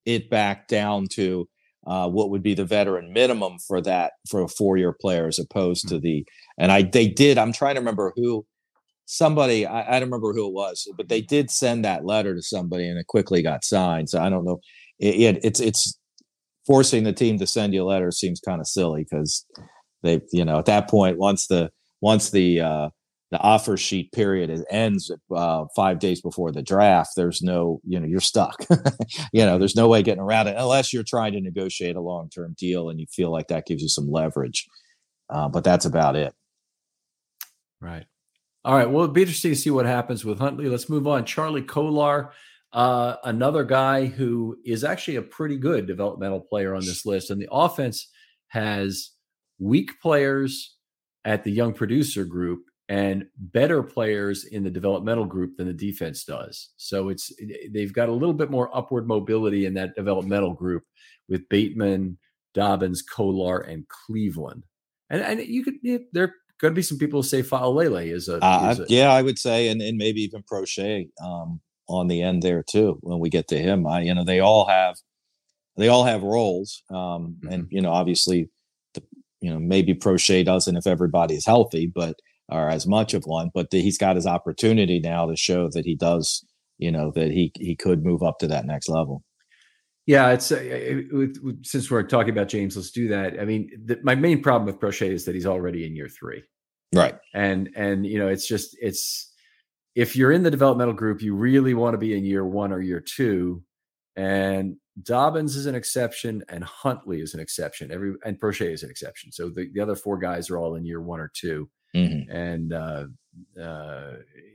it 0.05 0.31
back 0.31 0.69
down 0.69 1.07
to 1.07 1.49
uh, 1.87 2.09
what 2.09 2.31
would 2.31 2.43
be 2.43 2.55
the 2.55 2.65
veteran 2.65 3.13
minimum 3.13 3.59
for 3.67 3.81
that 3.81 4.13
for 4.29 4.43
a 4.43 4.49
four 4.49 4.77
year 4.77 4.93
player 4.93 5.27
as 5.27 5.39
opposed 5.39 5.89
to 5.89 5.99
the 5.99 6.27
and 6.59 6.73
I 6.73 6.83
they 6.83 7.09
did 7.09 7.39
I'm 7.39 7.53
trying 7.53 7.75
to 7.75 7.81
remember 7.81 8.13
who 8.17 8.45
somebody 9.07 9.65
I, 9.65 9.97
I, 9.97 10.01
don't 10.01 10.09
remember 10.09 10.33
who 10.33 10.49
it 10.49 10.53
was 10.53 10.89
but 10.97 11.09
they 11.09 11.21
did 11.21 11.51
send 11.51 11.85
that 11.85 12.05
letter 12.05 12.35
to 12.35 12.43
somebody 12.43 12.89
and 12.89 12.99
it 12.99 13.07
quickly 13.07 13.41
got 13.41 13.65
signed 13.65 14.09
so 14.09 14.21
I 14.21 14.29
don't 14.29 14.45
know. 14.45 14.59
It, 14.99 15.37
it, 15.37 15.45
it's 15.45 15.61
it's 15.61 15.99
forcing 16.67 17.05
the 17.05 17.13
team 17.13 17.39
to 17.39 17.47
send 17.47 17.73
you 17.73 17.83
a 17.83 17.85
letter 17.85 18.11
seems 18.11 18.41
kind 18.41 18.61
of 18.61 18.67
silly 18.67 19.05
because 19.05 19.47
they 20.03 20.21
you 20.33 20.45
know 20.45 20.59
at 20.59 20.67
that 20.67 20.89
point 20.89 21.19
once 21.19 21.47
the 21.47 21.71
once 22.01 22.31
the 22.31 22.61
uh, 22.61 22.89
the 23.31 23.39
offer 23.39 23.77
sheet 23.77 24.13
period 24.13 24.65
ends 24.71 25.11
uh, 25.35 25.65
five 25.75 25.99
days 25.99 26.21
before 26.21 26.53
the 26.53 26.63
draft, 26.63 27.11
there's 27.17 27.43
no, 27.43 27.81
you 27.85 27.99
know, 27.99 28.07
you're 28.07 28.21
stuck. 28.21 28.65
you 29.33 29.45
know, 29.45 29.59
there's 29.59 29.75
no 29.75 29.89
way 29.89 30.03
getting 30.03 30.23
around 30.23 30.47
it 30.47 30.57
unless 30.57 30.93
you're 30.93 31.03
trying 31.03 31.33
to 31.33 31.41
negotiate 31.41 31.97
a 31.97 32.01
long 32.01 32.31
term 32.31 32.55
deal 32.57 32.89
and 32.89 33.01
you 33.01 33.07
feel 33.11 33.31
like 33.31 33.49
that 33.49 33.67
gives 33.67 33.83
you 33.83 33.89
some 33.89 34.11
leverage. 34.11 34.67
Uh, 35.29 35.49
but 35.49 35.65
that's 35.65 35.85
about 35.85 36.15
it. 36.15 36.35
Right. 37.81 38.07
All 38.65 38.77
right. 38.77 38.89
Well, 38.89 39.05
it'll 39.05 39.15
be 39.15 39.23
interesting 39.23 39.53
to 39.53 39.57
see 39.57 39.71
what 39.71 39.87
happens 39.87 40.25
with 40.25 40.39
Huntley. 40.39 40.69
Let's 40.69 40.89
move 40.89 41.09
on. 41.09 41.25
Charlie 41.25 41.63
Kolar, 41.63 42.33
uh, 42.73 43.17
another 43.25 43.65
guy 43.65 44.07
who 44.07 44.57
is 44.65 44.85
actually 44.85 45.17
a 45.17 45.23
pretty 45.23 45.57
good 45.57 45.87
developmental 45.87 46.41
player 46.41 46.75
on 46.75 46.85
this 46.85 47.05
list. 47.05 47.31
And 47.31 47.41
the 47.41 47.49
offense 47.51 48.09
has 48.49 49.11
weak 49.59 50.01
players 50.01 50.77
at 51.25 51.43
the 51.43 51.51
young 51.51 51.73
producer 51.73 52.25
group 52.25 52.63
and 52.89 53.27
better 53.37 53.83
players 53.83 54.45
in 54.45 54.63
the 54.63 54.71
developmental 54.71 55.25
group 55.25 55.57
than 55.57 55.67
the 55.67 55.73
defense 55.73 56.25
does. 56.25 56.71
So 56.77 57.09
it's 57.09 57.33
they've 57.71 57.93
got 57.93 58.09
a 58.09 58.13
little 58.13 58.35
bit 58.35 58.51
more 58.51 58.75
upward 58.77 59.09
mobility 59.09 59.67
in 59.67 59.75
that 59.75 59.97
developmental 59.97 60.55
group 60.55 60.85
with 61.29 61.49
Bateman, 61.49 62.19
Dobbins, 62.55 63.03
Kolar, 63.03 63.61
and 63.61 63.87
Cleveland. 63.89 64.65
And 65.11 65.23
and 65.23 65.41
you 65.41 65.65
could 65.65 65.75
yeah, 65.83 65.99
there 66.13 66.35
could 66.59 66.75
be 66.75 66.83
some 66.83 66.99
people 66.99 67.21
who 67.21 67.29
say 67.29 67.43
Faalele 67.43 68.13
is 68.13 68.29
a, 68.29 68.39
uh, 68.45 68.71
is 68.73 68.81
a 68.81 68.87
yeah, 68.89 69.13
I 69.13 69.23
would 69.23 69.39
say, 69.39 69.69
and, 69.69 69.83
and 69.83 69.99
maybe 69.99 70.23
even 70.23 70.43
Proche 70.43 71.09
um, 71.23 71.61
on 71.89 72.07
the 72.07 72.23
end 72.23 72.43
there 72.43 72.63
too. 72.63 72.99
When 73.03 73.19
we 73.19 73.29
get 73.31 73.49
to 73.49 73.59
him, 73.59 73.87
I 73.87 74.03
you 74.03 74.15
know 74.15 74.25
they 74.25 74.41
all 74.41 74.67
have 74.67 74.97
they 75.77 75.89
all 75.89 76.05
have 76.05 76.23
roles, 76.23 76.83
um, 76.91 76.97
mm-hmm. 76.97 77.49
and 77.53 77.67
you 77.71 77.81
know 77.81 77.91
obviously 77.91 78.49
the 78.95 79.03
you 79.41 79.53
know 79.53 79.59
maybe 79.59 79.93
Proche 79.93 80.45
doesn't 80.45 80.77
if 80.77 80.87
everybody 80.87 81.35
is 81.35 81.47
healthy, 81.47 81.87
but 81.87 82.17
or 82.49 82.69
as 82.69 82.87
much 82.87 83.15
of 83.15 83.25
one, 83.25 83.51
but 83.53 83.71
the, 83.71 83.81
he's 83.81 83.99
got 83.99 84.17
his 84.17 84.27
opportunity 84.27 85.01
now 85.01 85.27
to 85.27 85.37
show 85.37 85.69
that 85.73 85.85
he 85.85 85.97
does, 85.97 86.45
you 86.79 86.91
know, 86.91 87.11
that 87.15 87.31
he 87.31 87.53
he 87.57 87.75
could 87.75 88.05
move 88.05 88.23
up 88.23 88.39
to 88.39 88.47
that 88.47 88.67
next 88.67 88.89
level. 88.89 89.23
Yeah, 90.07 90.31
it's 90.31 90.53
uh, 90.53 90.61
it, 90.61 91.37
since 91.63 91.91
we're 91.91 92.05
talking 92.05 92.31
about 92.31 92.49
James, 92.49 92.77
let's 92.77 92.93
do 92.93 93.09
that. 93.09 93.41
I 93.41 93.45
mean, 93.45 93.71
the, 93.85 93.99
my 94.05 94.15
main 94.15 94.41
problem 94.41 94.67
with 94.67 94.81
Proche 94.81 95.11
is 95.11 95.25
that 95.25 95.35
he's 95.35 95.47
already 95.47 95.85
in 95.85 95.97
year 95.97 96.09
three, 96.09 96.45
right? 96.95 97.17
And 97.35 97.71
and 97.75 98.07
you 98.07 98.19
know, 98.19 98.29
it's 98.29 98.47
just 98.47 98.77
it's 98.81 99.33
if 99.97 100.15
you're 100.15 100.31
in 100.31 100.45
the 100.45 100.51
developmental 100.51 100.95
group, 100.95 101.23
you 101.23 101.35
really 101.35 101.75
want 101.75 101.95
to 101.95 101.99
be 101.99 102.17
in 102.17 102.25
year 102.25 102.47
one 102.47 102.73
or 102.73 102.81
year 102.81 103.01
two, 103.01 103.65
and 104.15 104.77
Dobbins 105.03 105.57
is 105.57 105.67
an 105.67 105.75
exception, 105.75 106.45
and 106.49 106.63
Huntley 106.63 107.21
is 107.21 107.35
an 107.35 107.41
exception. 107.41 107.91
Every 107.91 108.15
and 108.25 108.39
Proche 108.39 108.73
is 108.73 108.85
an 108.85 108.91
exception. 108.91 109.33
So 109.33 109.51
the, 109.51 109.69
the 109.75 109.81
other 109.81 109.97
four 109.97 110.19
guys 110.19 110.49
are 110.51 110.59
all 110.59 110.77
in 110.77 110.87
year 110.87 111.01
one 111.01 111.19
or 111.19 111.33
2 111.35 111.69
mm-hmm. 111.97 112.31
and 112.31 112.73
uh, 112.73 113.05
uh, 113.61 114.13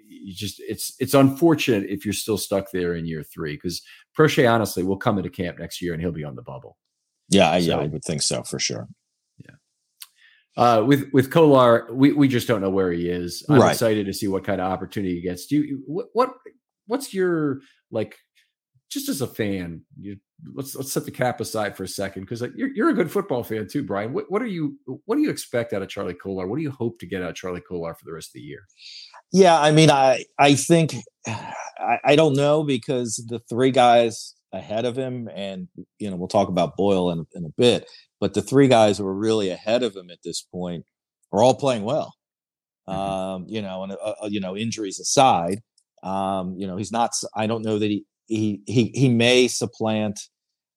you 0.07 0.33
just 0.33 0.61
it's 0.67 0.95
it's 0.99 1.13
unfortunate 1.13 1.89
if 1.89 2.05
you're 2.05 2.13
still 2.13 2.37
stuck 2.37 2.71
there 2.71 2.93
in 2.95 3.05
year 3.05 3.23
three 3.23 3.55
because 3.55 3.81
Proche 4.17 4.49
honestly 4.49 4.83
will 4.83 4.97
come 4.97 5.17
into 5.17 5.29
camp 5.29 5.59
next 5.59 5.81
year 5.81 5.93
and 5.93 6.01
he'll 6.01 6.11
be 6.11 6.23
on 6.23 6.35
the 6.35 6.41
bubble. 6.41 6.77
Yeah, 7.29 7.51
so, 7.53 7.65
yeah, 7.65 7.77
I 7.77 7.87
would 7.87 8.03
think 8.03 8.21
so 8.21 8.43
for 8.43 8.59
sure. 8.59 8.87
Yeah. 9.39 9.55
Uh, 10.57 10.83
with 10.83 11.09
with 11.13 11.31
Kolar, 11.31 11.87
we, 11.93 12.11
we 12.11 12.27
just 12.27 12.47
don't 12.47 12.61
know 12.61 12.69
where 12.69 12.91
he 12.91 13.09
is. 13.09 13.45
I'm 13.47 13.59
right. 13.59 13.71
excited 13.71 14.05
to 14.05 14.13
see 14.13 14.27
what 14.27 14.43
kind 14.43 14.59
of 14.59 14.71
opportunity 14.71 15.15
he 15.15 15.21
gets. 15.21 15.45
Do 15.45 15.55
you 15.57 15.83
what, 15.85 16.07
what 16.13 16.29
what's 16.87 17.13
your 17.13 17.61
like 17.89 18.17
just 18.91 19.09
as 19.09 19.21
a 19.21 19.27
fan? 19.27 19.81
You, 19.99 20.17
let's 20.53 20.75
let's 20.75 20.91
set 20.91 21.05
the 21.05 21.11
cap 21.11 21.39
aside 21.39 21.75
for 21.75 21.83
a 21.83 21.87
second 21.87 22.23
because 22.23 22.43
you're 22.55 22.73
you're 22.73 22.89
a 22.89 22.93
good 22.93 23.11
football 23.11 23.43
fan 23.43 23.67
too, 23.67 23.83
Brian. 23.83 24.13
What 24.13 24.29
what 24.29 24.41
are 24.41 24.47
you 24.47 24.77
what 25.05 25.15
do 25.15 25.21
you 25.21 25.29
expect 25.29 25.73
out 25.73 25.81
of 25.81 25.89
Charlie 25.89 26.13
Kolar? 26.13 26.47
What 26.47 26.57
do 26.57 26.63
you 26.63 26.71
hope 26.71 26.99
to 26.99 27.07
get 27.07 27.23
out 27.23 27.29
of 27.29 27.35
Charlie 27.35 27.61
Kolar 27.61 27.95
for 27.95 28.05
the 28.05 28.13
rest 28.13 28.29
of 28.29 28.33
the 28.33 28.41
year? 28.41 28.67
Yeah, 29.31 29.59
I 29.59 29.71
mean, 29.71 29.89
I 29.89 30.25
I 30.37 30.55
think 30.55 30.93
I, 31.27 31.97
I 32.03 32.15
don't 32.15 32.35
know 32.35 32.63
because 32.63 33.23
the 33.27 33.39
three 33.49 33.71
guys 33.71 34.35
ahead 34.51 34.85
of 34.85 34.97
him, 34.97 35.29
and 35.33 35.67
you 35.99 36.09
know, 36.09 36.17
we'll 36.17 36.27
talk 36.27 36.49
about 36.49 36.75
Boyle 36.75 37.11
in, 37.11 37.25
in 37.33 37.45
a 37.45 37.53
bit, 37.57 37.89
but 38.19 38.33
the 38.33 38.41
three 38.41 38.67
guys 38.67 38.97
who 38.97 39.07
are 39.07 39.15
really 39.15 39.49
ahead 39.49 39.83
of 39.83 39.95
him 39.95 40.09
at 40.11 40.19
this 40.23 40.41
point 40.41 40.85
are 41.31 41.41
all 41.41 41.55
playing 41.55 41.83
well. 41.83 42.13
Mm-hmm. 42.89 42.99
Um, 42.99 43.45
you 43.47 43.61
know, 43.61 43.83
and 43.83 43.93
uh, 43.93 44.15
uh 44.23 44.27
you 44.27 44.41
know, 44.41 44.57
injuries 44.57 44.99
aside, 44.99 45.61
um, 46.03 46.55
you 46.57 46.67
know, 46.67 46.77
he's 46.77 46.91
not. 46.91 47.11
I 47.35 47.47
don't 47.47 47.63
know 47.63 47.79
that 47.79 47.85
he 47.85 48.05
he 48.31 48.61
he 48.65 48.91
he 48.95 49.09
may 49.09 49.47
supplant 49.47 50.19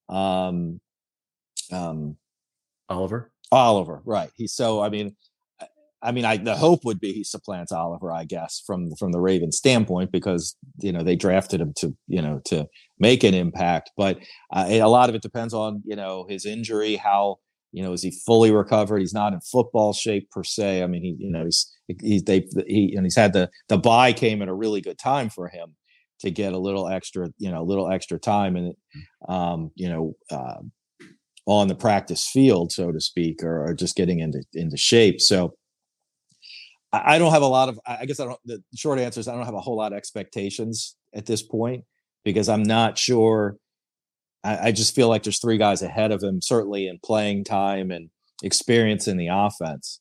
um 0.08 0.80
um 1.72 2.16
Oliver. 2.88 3.30
Oliver, 3.52 4.02
right? 4.04 4.30
He 4.36 4.46
so. 4.46 4.82
I 4.82 4.88
mean, 4.88 5.14
I 6.02 6.12
mean, 6.12 6.24
I 6.24 6.36
the 6.36 6.56
hope 6.56 6.84
would 6.84 6.98
be 6.98 7.12
he 7.12 7.22
supplants 7.22 7.72
Oliver, 7.72 8.12
I 8.12 8.24
guess, 8.24 8.62
from 8.66 8.90
from 8.96 9.12
the 9.12 9.20
Ravens 9.20 9.56
standpoint, 9.56 10.10
because 10.10 10.56
you 10.80 10.92
know 10.92 11.02
they 11.02 11.16
drafted 11.16 11.60
him 11.60 11.72
to 11.78 11.96
you 12.08 12.20
know 12.20 12.40
to 12.46 12.66
make 12.98 13.22
an 13.22 13.34
impact. 13.34 13.92
But 13.96 14.18
uh, 14.52 14.66
a 14.68 14.82
lot 14.82 15.08
of 15.08 15.14
it 15.14 15.22
depends 15.22 15.54
on 15.54 15.82
you 15.84 15.96
know 15.96 16.26
his 16.28 16.44
injury, 16.44 16.96
how 16.96 17.36
you 17.70 17.84
know 17.84 17.92
is 17.92 18.02
he 18.02 18.10
fully 18.26 18.50
recovered? 18.50 18.98
He's 18.98 19.14
not 19.14 19.32
in 19.32 19.40
football 19.40 19.92
shape 19.92 20.28
per 20.30 20.42
se. 20.42 20.82
I 20.82 20.88
mean, 20.88 21.02
he 21.02 21.16
you 21.18 21.30
know 21.30 21.44
he's 21.44 21.72
he's 22.00 22.24
they 22.24 22.48
he 22.66 22.94
and 22.96 23.06
he's 23.06 23.16
had 23.16 23.32
the 23.32 23.48
the 23.68 23.78
bye 23.78 24.12
came 24.12 24.42
at 24.42 24.48
a 24.48 24.54
really 24.54 24.80
good 24.80 24.98
time 24.98 25.30
for 25.30 25.48
him 25.48 25.76
to 26.20 26.30
get 26.30 26.52
a 26.52 26.58
little 26.58 26.88
extra 26.88 27.28
you 27.38 27.50
know 27.50 27.62
a 27.62 27.64
little 27.64 27.90
extra 27.90 28.18
time 28.18 28.56
and 28.56 28.74
um, 29.28 29.70
you 29.74 29.88
know 29.88 30.14
uh, 30.30 30.60
on 31.46 31.68
the 31.68 31.74
practice 31.74 32.26
field, 32.26 32.72
so 32.72 32.90
to 32.90 33.00
speak, 33.00 33.42
or, 33.42 33.66
or 33.66 33.74
just 33.74 33.96
getting 33.96 34.20
into 34.20 34.42
into 34.54 34.76
shape. 34.76 35.20
So 35.20 35.54
I 36.92 37.18
don't 37.18 37.32
have 37.32 37.42
a 37.42 37.46
lot 37.46 37.68
of. 37.68 37.78
I 37.86 38.06
guess 38.06 38.20
I 38.20 38.26
don't. 38.26 38.40
The 38.44 38.62
short 38.76 38.98
answer 38.98 39.20
is 39.20 39.28
I 39.28 39.34
don't 39.34 39.44
have 39.44 39.54
a 39.54 39.60
whole 39.60 39.76
lot 39.76 39.92
of 39.92 39.98
expectations 39.98 40.96
at 41.14 41.26
this 41.26 41.42
point 41.42 41.84
because 42.24 42.48
I'm 42.48 42.62
not 42.62 42.98
sure. 42.98 43.56
I, 44.44 44.68
I 44.68 44.72
just 44.72 44.94
feel 44.94 45.08
like 45.08 45.22
there's 45.22 45.40
three 45.40 45.58
guys 45.58 45.82
ahead 45.82 46.12
of 46.12 46.22
him, 46.22 46.40
certainly 46.40 46.86
in 46.86 46.98
playing 47.04 47.44
time 47.44 47.90
and 47.90 48.10
experience 48.42 49.08
in 49.08 49.16
the 49.16 49.28
offense. 49.28 50.00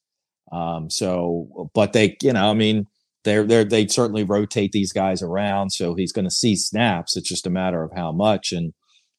Um, 0.51 0.89
so, 0.89 1.69
but 1.73 1.93
they, 1.93 2.15
you 2.21 2.33
know, 2.33 2.49
I 2.49 2.53
mean, 2.53 2.85
they're 3.23 3.45
they 3.45 3.63
they 3.63 3.87
certainly 3.87 4.23
rotate 4.23 4.71
these 4.71 4.93
guys 4.93 5.21
around, 5.21 5.71
so 5.71 5.95
he's 5.95 6.13
going 6.13 6.25
to 6.25 6.31
see 6.31 6.55
snaps. 6.55 7.15
It's 7.17 7.29
just 7.29 7.47
a 7.47 7.51
matter 7.51 7.83
of 7.83 7.91
how 7.95 8.11
much, 8.11 8.51
and 8.51 8.73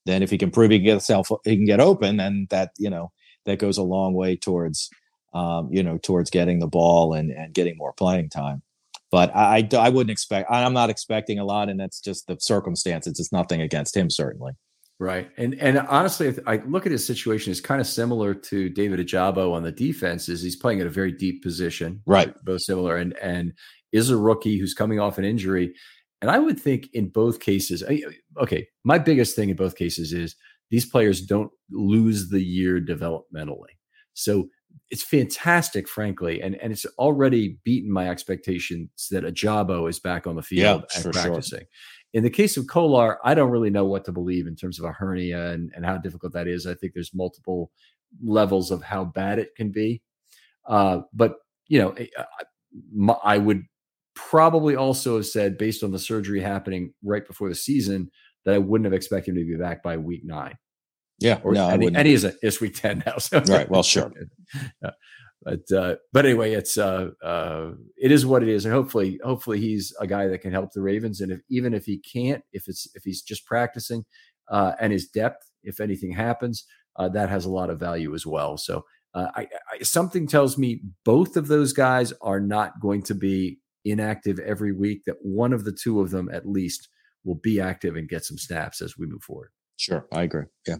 then 0.06 0.22
if 0.22 0.30
he 0.30 0.38
can 0.38 0.50
prove 0.50 0.70
he 0.70 0.78
can 0.78 0.84
get 0.84 0.90
himself, 0.92 1.28
he 1.44 1.56
can 1.56 1.66
get 1.66 1.80
open, 1.80 2.16
then 2.18 2.46
that 2.50 2.70
you 2.78 2.90
know 2.90 3.12
that 3.46 3.58
goes 3.58 3.78
a 3.78 3.82
long 3.82 4.14
way 4.14 4.36
towards 4.36 4.90
um, 5.34 5.68
you 5.70 5.82
know, 5.82 5.98
towards 5.98 6.30
getting 6.30 6.60
the 6.60 6.66
ball 6.66 7.12
and, 7.12 7.30
and 7.30 7.52
getting 7.52 7.76
more 7.76 7.92
playing 7.92 8.30
time. 8.30 8.62
But 9.10 9.34
I, 9.34 9.68
I, 9.72 9.76
I 9.76 9.88
wouldn't 9.90 10.10
expect, 10.10 10.50
I'm 10.50 10.72
not 10.72 10.90
expecting 10.90 11.38
a 11.38 11.44
lot, 11.44 11.68
and 11.68 11.78
that's 11.78 12.00
just 12.00 12.26
the 12.26 12.36
circumstances. 12.40 13.18
It's 13.18 13.32
nothing 13.32 13.60
against 13.60 13.96
him, 13.96 14.10
certainly. 14.10 14.52
Right. 15.00 15.28
And 15.36 15.54
and 15.56 15.78
honestly, 15.80 16.32
I 16.46 16.58
look 16.66 16.86
at 16.86 16.92
his 16.92 17.04
situation 17.04 17.50
is 17.50 17.60
kind 17.60 17.80
of 17.80 17.86
similar 17.86 18.32
to 18.32 18.68
David 18.68 19.00
Ojabo 19.00 19.52
on 19.52 19.64
the 19.64 19.72
defense. 19.72 20.28
Is 20.28 20.40
he's 20.40 20.54
playing 20.54 20.80
at 20.80 20.86
a 20.86 20.90
very 20.90 21.10
deep 21.10 21.42
position, 21.42 22.00
right? 22.06 22.32
Both 22.44 22.62
similar, 22.62 22.96
and 22.96 23.12
and 23.18 23.52
is 23.94 24.10
a 24.10 24.16
rookie 24.16 24.58
who's 24.58 24.74
coming 24.74 25.00
off 25.00 25.16
an 25.16 25.24
injury. 25.24 25.72
And 26.20 26.30
I 26.30 26.38
would 26.38 26.58
think 26.58 26.88
in 26.92 27.08
both 27.08 27.40
cases, 27.40 27.82
okay, 28.38 28.68
my 28.82 28.98
biggest 28.98 29.36
thing 29.36 29.50
in 29.50 29.56
both 29.56 29.76
cases 29.76 30.12
is 30.12 30.36
these 30.70 30.84
players 30.84 31.20
don't 31.20 31.50
lose 31.70 32.28
the 32.28 32.42
year 32.42 32.80
developmentally. 32.80 33.78
So 34.14 34.48
it's 34.90 35.02
fantastic, 35.02 35.88
frankly, 35.88 36.42
and 36.42 36.56
and 36.56 36.72
it's 36.72 36.84
already 36.98 37.58
beaten 37.64 37.92
my 37.92 38.08
expectations 38.08 39.08
that 39.10 39.24
Ojabo 39.24 39.88
is 39.88 40.00
back 40.00 40.26
on 40.26 40.34
the 40.34 40.42
field 40.42 40.84
yeah, 40.90 41.02
and 41.02 41.12
practicing. 41.12 41.60
Sure. 41.60 41.68
In 42.14 42.22
the 42.22 42.30
case 42.30 42.56
of 42.56 42.66
Kolar, 42.66 43.18
I 43.24 43.34
don't 43.34 43.50
really 43.50 43.70
know 43.70 43.84
what 43.84 44.04
to 44.04 44.12
believe 44.12 44.46
in 44.46 44.56
terms 44.56 44.78
of 44.78 44.84
a 44.84 44.92
hernia 44.92 45.50
and, 45.50 45.72
and 45.74 45.84
how 45.84 45.98
difficult 45.98 46.32
that 46.32 46.46
is. 46.46 46.66
I 46.66 46.74
think 46.74 46.92
there's 46.94 47.14
multiple 47.14 47.70
levels 48.22 48.70
of 48.70 48.82
how 48.82 49.04
bad 49.04 49.38
it 49.38 49.54
can 49.56 49.70
be. 49.70 50.02
Uh, 50.66 51.00
but 51.12 51.36
you 51.68 51.80
know, 51.80 51.90
eh, 51.92 52.06
I 53.22 53.38
would 53.38 53.64
probably 54.14 54.76
also 54.76 55.16
have 55.16 55.26
said, 55.26 55.58
based 55.58 55.82
on 55.82 55.90
the 55.90 55.98
surgery 55.98 56.40
happening 56.40 56.92
right 57.02 57.26
before 57.26 57.48
the 57.48 57.54
season, 57.54 58.10
that 58.44 58.54
I 58.54 58.58
wouldn't 58.58 58.86
have 58.86 58.94
expected 58.94 59.36
him 59.36 59.44
to 59.44 59.44
be 59.44 59.56
back 59.56 59.82
by 59.82 59.96
week 59.96 60.22
nine. 60.24 60.56
Yeah, 61.20 61.40
or, 61.44 61.52
no, 61.52 61.68
and, 61.68 61.82
he, 61.82 61.88
and 61.88 62.06
he 62.06 62.12
is 62.12 62.24
a 62.24 62.34
it's 62.42 62.60
week 62.60 62.74
ten 62.74 63.02
now. 63.06 63.16
So 63.18 63.40
right, 63.40 63.68
well, 63.70 63.82
sure. 63.82 64.12
yeah. 64.82 64.90
But 65.42 65.70
uh, 65.70 65.96
but 66.12 66.24
anyway, 66.24 66.54
it's 66.54 66.78
uh, 66.78 67.10
uh, 67.22 67.72
it 67.96 68.10
is 68.10 68.24
what 68.24 68.42
it 68.42 68.48
is, 68.48 68.64
and 68.64 68.74
hopefully 68.74 69.20
hopefully 69.22 69.60
he's 69.60 69.94
a 70.00 70.06
guy 70.06 70.26
that 70.26 70.40
can 70.40 70.52
help 70.52 70.72
the 70.72 70.80
Ravens. 70.80 71.20
And 71.20 71.30
if 71.30 71.40
even 71.50 71.74
if 71.74 71.84
he 71.84 71.98
can't, 71.98 72.42
if 72.52 72.66
it's 72.66 72.88
if 72.94 73.04
he's 73.04 73.22
just 73.22 73.46
practicing 73.46 74.04
uh, 74.50 74.72
and 74.80 74.92
his 74.92 75.08
depth, 75.08 75.50
if 75.62 75.80
anything 75.80 76.12
happens, 76.12 76.64
uh, 76.96 77.10
that 77.10 77.28
has 77.28 77.44
a 77.44 77.50
lot 77.50 77.70
of 77.70 77.78
value 77.78 78.14
as 78.14 78.26
well. 78.26 78.56
So 78.56 78.84
uh, 79.14 79.28
I, 79.34 79.46
I, 79.72 79.82
something 79.82 80.26
tells 80.26 80.56
me 80.56 80.82
both 81.04 81.36
of 81.36 81.46
those 81.46 81.72
guys 81.72 82.12
are 82.20 82.40
not 82.40 82.80
going 82.80 83.02
to 83.04 83.14
be 83.14 83.58
inactive 83.84 84.38
every 84.40 84.72
week. 84.72 85.02
That 85.06 85.16
one 85.22 85.52
of 85.52 85.64
the 85.64 85.72
two 85.72 86.00
of 86.00 86.10
them 86.10 86.28
at 86.32 86.48
least 86.48 86.88
will 87.24 87.36
be 87.36 87.60
active 87.60 87.96
and 87.96 88.08
get 88.08 88.24
some 88.24 88.38
snaps 88.38 88.80
as 88.80 88.98
we 88.98 89.06
move 89.06 89.22
forward. 89.22 89.50
Sure, 89.76 90.06
I 90.12 90.22
agree. 90.22 90.44
Yeah. 90.66 90.76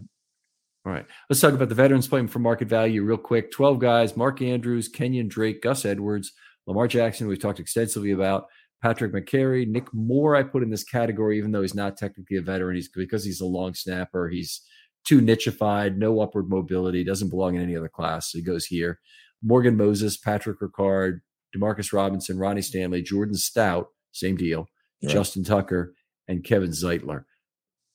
All 0.85 0.93
right. 0.93 1.05
Let's 1.29 1.41
talk 1.41 1.53
about 1.53 1.69
the 1.69 1.75
veterans 1.75 2.07
playing 2.07 2.27
for 2.27 2.37
market 2.37 2.67
value 2.67 3.03
real 3.03 3.17
quick. 3.17 3.51
12 3.51 3.79
guys 3.79 4.15
Mark 4.15 4.41
Andrews, 4.41 4.87
Kenyon 4.87 5.27
Drake, 5.27 5.63
Gus 5.63 5.83
Edwards, 5.83 6.31
Lamar 6.67 6.87
Jackson, 6.87 7.27
we've 7.27 7.39
talked 7.39 7.59
extensively 7.59 8.11
about. 8.11 8.45
Patrick 8.81 9.13
Mekari, 9.13 9.67
Nick 9.67 9.91
Moore, 9.93 10.35
I 10.35 10.43
put 10.43 10.61
in 10.61 10.69
this 10.69 10.83
category, 10.83 11.39
even 11.39 11.51
though 11.51 11.63
he's 11.63 11.73
not 11.73 11.97
technically 11.97 12.37
a 12.37 12.41
veteran. 12.41 12.75
He's 12.75 12.89
because 12.89 13.23
he's 13.23 13.41
a 13.41 13.45
long 13.45 13.73
snapper. 13.73 14.29
He's 14.29 14.61
too 15.07 15.21
nichified, 15.21 15.97
no 15.97 16.19
upward 16.19 16.49
mobility, 16.49 17.03
doesn't 17.03 17.29
belong 17.29 17.55
in 17.55 17.63
any 17.63 17.75
other 17.75 17.89
class. 17.89 18.31
So 18.31 18.37
he 18.37 18.43
goes 18.43 18.65
here. 18.65 18.99
Morgan 19.41 19.77
Moses, 19.77 20.17
Patrick 20.17 20.59
Ricard, 20.59 21.21
Demarcus 21.55 21.93
Robinson, 21.93 22.37
Ronnie 22.37 22.61
Stanley, 22.61 23.01
Jordan 23.01 23.35
Stout, 23.35 23.87
same 24.11 24.35
deal, 24.35 24.67
right. 25.03 25.11
Justin 25.11 25.43
Tucker, 25.43 25.93
and 26.27 26.43
Kevin 26.43 26.71
Zeitler. 26.71 27.25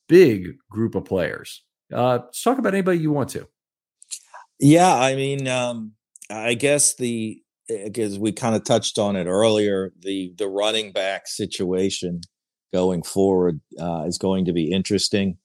Big 0.09 0.49
group 0.71 0.95
of 0.95 1.05
players. 1.05 1.63
Uh, 1.93 2.19
let's 2.25 2.43
talk 2.43 2.59
about 2.59 2.75
anybody 2.75 2.99
you 2.99 3.13
want 3.13 3.31
to. 3.31 3.47
Yeah, 4.59 4.95
I 4.95 5.15
mean, 5.15 5.49
um, 5.49 5.93
I 6.29 6.55
guess 6.55 6.95
the 6.95 7.43
because 7.69 8.19
we 8.19 8.33
kind 8.33 8.55
of 8.55 8.65
touched 8.65 8.99
on 8.99 9.17
it 9.17 9.27
earlier, 9.27 9.93
the 9.99 10.35
the 10.37 10.49
running 10.49 10.93
back 10.93 11.27
situation 11.27 12.21
going 12.73 13.03
forward 13.03 13.61
uh, 13.81 14.05
is 14.07 14.19
going 14.19 14.45
to 14.45 14.53
be 14.53 14.71
interesting, 14.71 15.39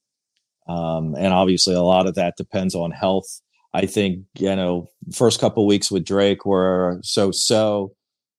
um, 0.68 1.14
and 1.16 1.32
obviously 1.32 1.74
a 1.74 1.82
lot 1.82 2.06
of 2.06 2.14
that 2.14 2.34
depends 2.36 2.74
on 2.74 2.90
health. 2.90 3.40
I 3.72 3.86
think 3.86 4.24
you 4.38 4.54
know 4.54 4.86
first 5.14 5.40
couple 5.40 5.66
weeks 5.66 5.90
with 5.90 6.04
Drake 6.04 6.44
were 6.44 6.98
so 7.02 7.30
so. 7.30 7.95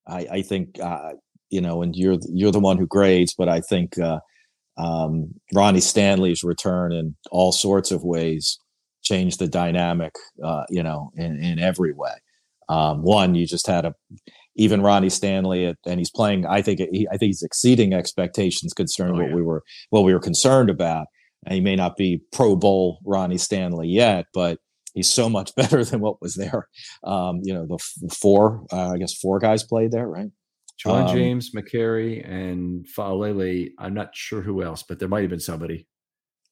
I, 0.08 0.26
I 0.30 0.42
think 0.42 0.80
uh, 0.80 1.12
you 1.50 1.60
know, 1.60 1.82
and 1.82 1.94
you're 1.96 2.18
you're 2.32 2.52
the 2.52 2.60
one 2.60 2.78
who 2.78 2.86
grades, 2.86 3.34
but 3.36 3.48
I 3.48 3.60
think 3.60 3.98
uh, 3.98 4.20
um, 4.76 5.34
Ronnie 5.54 5.80
Stanley's 5.80 6.44
return 6.44 6.92
in 6.92 7.16
all 7.30 7.52
sorts 7.52 7.90
of 7.90 8.04
ways 8.04 8.58
changed 9.02 9.38
the 9.38 9.48
dynamic. 9.48 10.14
Uh, 10.42 10.64
you 10.68 10.82
know, 10.82 11.10
in 11.16 11.42
in 11.42 11.58
every 11.58 11.92
way. 11.92 12.12
Um, 12.68 13.02
one, 13.02 13.34
you 13.34 13.46
just 13.46 13.66
had 13.66 13.86
a 13.86 13.94
even 14.56 14.82
Ronnie 14.82 15.08
Stanley, 15.08 15.74
and 15.86 15.98
he's 15.98 16.10
playing. 16.10 16.44
I 16.44 16.62
think 16.62 16.80
he, 16.80 17.06
I 17.08 17.16
think 17.16 17.28
he's 17.28 17.42
exceeding 17.42 17.94
expectations 17.94 18.72
concerning 18.74 19.16
oh, 19.16 19.24
what 19.24 19.32
we 19.32 19.42
were 19.42 19.62
what 19.90 20.02
we 20.04 20.12
were 20.12 20.20
concerned 20.20 20.68
about. 20.68 21.06
And 21.46 21.54
he 21.54 21.60
may 21.60 21.76
not 21.76 21.96
be 21.96 22.20
Pro 22.32 22.56
Bowl 22.56 22.98
Ronnie 23.06 23.38
Stanley 23.38 23.88
yet, 23.88 24.26
but 24.34 24.58
he's 24.98 25.10
so 25.10 25.28
much 25.28 25.54
better 25.56 25.84
than 25.84 26.00
what 26.00 26.20
was 26.20 26.34
there. 26.34 26.68
Um, 27.04 27.40
you 27.42 27.54
know, 27.54 27.66
the 27.66 27.74
f- 27.76 28.12
four, 28.16 28.66
uh, 28.72 28.92
I 28.92 28.98
guess, 28.98 29.14
four 29.14 29.38
guys 29.38 29.64
played 29.64 29.92
there, 29.92 30.06
right? 30.06 30.28
John 30.78 31.08
um, 31.08 31.16
James, 31.16 31.52
Mekari, 31.52 32.28
and 32.28 32.86
Faalele. 32.86 33.70
I'm 33.78 33.94
not 33.94 34.14
sure 34.14 34.42
who 34.42 34.62
else, 34.62 34.84
but 34.88 34.98
there 34.98 35.08
might 35.08 35.22
have 35.22 35.30
been 35.30 35.40
somebody. 35.40 35.86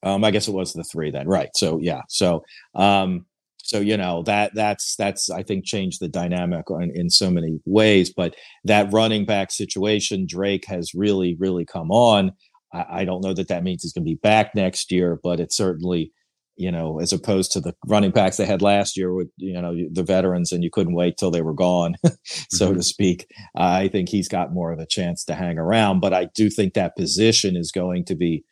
Um, 0.02 0.24
I 0.24 0.30
guess 0.30 0.48
it 0.48 0.54
was 0.54 0.72
the 0.72 0.84
three 0.84 1.10
then, 1.10 1.28
right? 1.28 1.50
So 1.54 1.78
yeah, 1.80 2.02
so 2.08 2.42
um, 2.74 3.26
so 3.58 3.80
you 3.80 3.96
know 3.96 4.22
that 4.24 4.52
that's 4.54 4.96
that's 4.96 5.30
I 5.30 5.42
think 5.42 5.64
changed 5.64 6.00
the 6.00 6.08
dynamic 6.08 6.66
in, 6.70 6.90
in 6.94 7.10
so 7.10 7.30
many 7.30 7.60
ways. 7.64 8.12
But 8.12 8.34
that 8.64 8.92
running 8.92 9.26
back 9.26 9.52
situation, 9.52 10.26
Drake 10.28 10.64
has 10.66 10.92
really 10.94 11.36
really 11.38 11.64
come 11.64 11.90
on. 11.90 12.32
I, 12.72 12.84
I 12.90 13.04
don't 13.04 13.22
know 13.22 13.32
that 13.32 13.48
that 13.48 13.64
means 13.64 13.82
he's 13.82 13.92
going 13.92 14.04
to 14.04 14.10
be 14.10 14.20
back 14.22 14.54
next 14.54 14.90
year, 14.90 15.20
but 15.22 15.38
it 15.40 15.52
certainly 15.52 16.12
you 16.56 16.70
know, 16.70 17.00
as 17.00 17.12
opposed 17.12 17.52
to 17.52 17.60
the 17.60 17.74
running 17.86 18.10
backs 18.10 18.36
they 18.36 18.46
had 18.46 18.62
last 18.62 18.96
year 18.96 19.12
with, 19.12 19.28
you 19.36 19.60
know, 19.60 19.74
the 19.92 20.02
veterans 20.02 20.52
and 20.52 20.64
you 20.64 20.70
couldn't 20.70 20.94
wait 20.94 21.16
till 21.16 21.30
they 21.30 21.42
were 21.42 21.54
gone, 21.54 21.96
so 22.24 22.68
mm-hmm. 22.68 22.76
to 22.76 22.82
speak. 22.82 23.26
I 23.54 23.88
think 23.88 24.08
he's 24.08 24.28
got 24.28 24.52
more 24.52 24.72
of 24.72 24.78
a 24.78 24.86
chance 24.86 25.24
to 25.24 25.34
hang 25.34 25.58
around, 25.58 26.00
but 26.00 26.12
I 26.12 26.28
do 26.34 26.50
think 26.50 26.74
that 26.74 26.96
position 26.96 27.56
is 27.56 27.70
going 27.70 28.04
to 28.06 28.14
be 28.14 28.44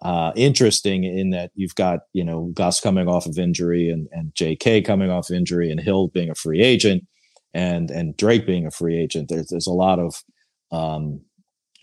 uh, 0.00 0.32
interesting 0.36 1.04
in 1.04 1.30
that 1.30 1.50
you've 1.54 1.74
got 1.74 2.00
you 2.12 2.24
know 2.24 2.50
Gus 2.54 2.80
coming 2.80 3.08
off 3.08 3.26
of 3.26 3.38
injury 3.38 3.90
and 3.90 4.06
and 4.12 4.32
J.K. 4.34 4.82
coming 4.82 5.10
off 5.10 5.30
injury 5.30 5.70
and 5.70 5.80
Hill 5.80 6.08
being 6.08 6.30
a 6.30 6.36
free 6.36 6.62
agent 6.62 7.04
and 7.52 7.90
and 7.90 8.16
Drake 8.16 8.46
being 8.46 8.66
a 8.66 8.70
free 8.70 8.96
agent. 8.96 9.28
There's 9.28 9.48
there's 9.48 9.66
a 9.66 9.72
lot 9.72 9.98
of 9.98 10.22
um, 10.70 11.22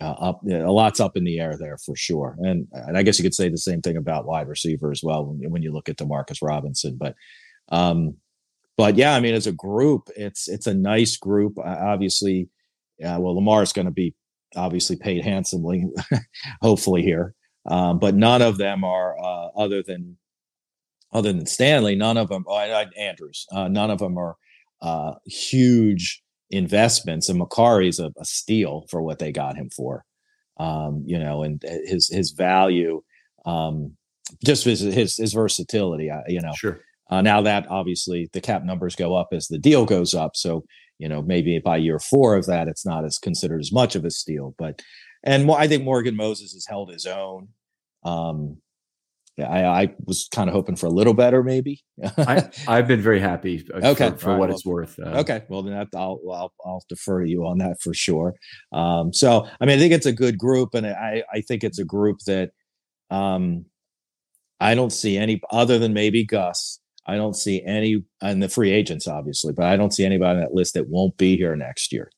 uh, 0.01 0.11
up 0.11 0.41
a 0.49 0.71
lot's 0.71 0.99
up 0.99 1.15
in 1.15 1.23
the 1.23 1.39
air 1.39 1.57
there 1.57 1.77
for 1.77 1.95
sure. 1.95 2.35
And 2.39 2.67
and 2.71 2.97
I 2.97 3.03
guess 3.03 3.17
you 3.17 3.23
could 3.23 3.33
say 3.33 3.49
the 3.49 3.57
same 3.57 3.81
thing 3.81 3.97
about 3.97 4.25
wide 4.25 4.47
receiver 4.47 4.91
as 4.91 5.01
well 5.03 5.25
when, 5.25 5.49
when 5.51 5.61
you 5.61 5.71
look 5.71 5.89
at 5.89 5.97
Demarcus 5.97 6.39
Robinson. 6.41 6.97
But 6.97 7.15
um, 7.69 8.17
but 8.77 8.95
yeah, 8.95 9.15
I 9.15 9.19
mean 9.19 9.35
as 9.35 9.47
a 9.47 9.53
group, 9.53 10.09
it's 10.15 10.47
it's 10.47 10.67
a 10.67 10.73
nice 10.73 11.17
group. 11.17 11.57
Uh, 11.57 11.77
obviously, 11.79 12.49
uh, 13.03 13.17
well 13.19 13.35
Lamar 13.35 13.63
is 13.63 13.73
going 13.73 13.85
to 13.85 13.91
be 13.91 14.13
obviously 14.55 14.95
paid 14.95 15.23
handsomely, 15.23 15.85
hopefully 16.61 17.01
here. 17.01 17.33
Um, 17.67 17.99
but 17.99 18.15
none 18.15 18.41
of 18.41 18.57
them 18.57 18.83
are 18.83 19.17
uh, 19.17 19.47
other 19.57 19.81
than 19.81 20.17
other 21.11 21.31
than 21.31 21.45
Stanley. 21.45 21.95
None 21.95 22.17
of 22.17 22.27
them, 22.27 22.43
oh, 22.47 22.57
Andrews. 22.97 23.47
Uh, 23.51 23.69
none 23.69 23.89
of 23.89 23.99
them 23.99 24.17
are 24.17 24.35
uh, 24.81 25.13
huge 25.25 26.21
investments. 26.49 27.29
And 27.29 27.39
Mekari's 27.39 27.99
a, 27.99 28.11
a 28.17 28.25
steal 28.25 28.85
for 28.89 29.01
what 29.01 29.19
they 29.19 29.31
got 29.31 29.55
him 29.55 29.69
for. 29.69 30.05
Um, 30.57 31.03
you 31.05 31.19
know, 31.19 31.43
and 31.43 31.63
uh, 31.65 31.69
his 31.85 32.09
his 32.09 32.31
value, 32.31 33.01
um, 33.45 33.97
just 34.43 34.63
his 34.63 34.79
his, 34.79 35.17
his 35.17 35.33
versatility. 35.33 36.09
Uh, 36.09 36.21
you 36.27 36.41
know, 36.41 36.53
sure. 36.53 36.81
Uh, 37.09 37.21
now 37.21 37.41
that 37.41 37.67
obviously 37.69 38.29
the 38.33 38.41
cap 38.41 38.63
numbers 38.63 38.95
go 38.95 39.15
up 39.15 39.29
as 39.31 39.47
the 39.47 39.57
deal 39.57 39.85
goes 39.85 40.13
up, 40.13 40.35
so 40.35 40.63
you 40.97 41.09
know 41.09 41.21
maybe 41.21 41.59
by 41.59 41.75
year 41.75 41.99
four 41.99 42.35
of 42.35 42.45
that, 42.45 42.69
it's 42.69 42.85
not 42.85 43.03
as 43.03 43.17
considered 43.17 43.59
as 43.59 43.73
much 43.73 43.95
of 43.95 44.05
a 44.05 44.11
steal. 44.11 44.55
But 44.57 44.81
and 45.23 45.49
I 45.51 45.67
think 45.67 45.83
Morgan 45.83 46.15
Moses 46.15 46.53
has 46.53 46.65
held 46.67 46.89
his 46.89 47.05
own. 47.05 47.49
Um, 48.03 48.57
I, 49.37 49.65
I, 49.65 49.95
was 50.05 50.29
kind 50.33 50.49
of 50.49 50.53
hoping 50.53 50.77
for 50.77 50.85
a 50.85 50.91
little 50.91 51.13
better, 51.13 51.43
maybe. 51.43 51.83
I, 52.17 52.49
have 52.67 52.87
been 52.87 53.01
very 53.01 53.19
happy. 53.19 53.67
Okay, 53.75 54.11
for, 54.11 54.17
for 54.17 54.29
right, 54.29 54.39
what 54.39 54.49
well, 54.49 54.55
it's 54.55 54.65
worth. 54.65 54.99
Uh, 54.99 55.19
okay, 55.19 55.43
well 55.49 55.61
then 55.61 55.73
I'll, 55.95 56.19
I'll 56.31 56.53
I'll 56.65 56.83
defer 56.87 57.23
to 57.23 57.29
you 57.29 57.45
on 57.45 57.57
that 57.57 57.81
for 57.81 57.93
sure. 57.93 58.33
Um, 58.71 59.11
so 59.13 59.47
I 59.59 59.65
mean, 59.65 59.77
I 59.77 59.79
think 59.79 59.93
it's 59.93 60.05
a 60.05 60.13
good 60.13 60.37
group, 60.37 60.73
and 60.73 60.87
I 60.87 61.23
I 61.31 61.41
think 61.41 61.63
it's 61.63 61.79
a 61.79 61.85
group 61.85 62.19
that 62.27 62.51
um, 63.09 63.65
I 64.59 64.75
don't 64.75 64.91
see 64.91 65.17
any 65.17 65.41
other 65.51 65.77
than 65.77 65.93
maybe 65.93 66.25
Gus. 66.25 66.79
I 67.07 67.17
don't 67.17 67.35
see 67.35 67.63
any, 67.63 68.03
and 68.21 68.41
the 68.41 68.49
free 68.49 68.71
agents 68.71 69.07
obviously, 69.07 69.53
but 69.53 69.65
I 69.65 69.77
don't 69.77 69.93
see 69.93 70.05
anybody 70.05 70.37
on 70.37 70.39
that 70.39 70.53
list 70.53 70.73
that 70.73 70.89
won't 70.89 71.17
be 71.17 71.37
here 71.37 71.55
next 71.55 71.91
year. 71.91 72.09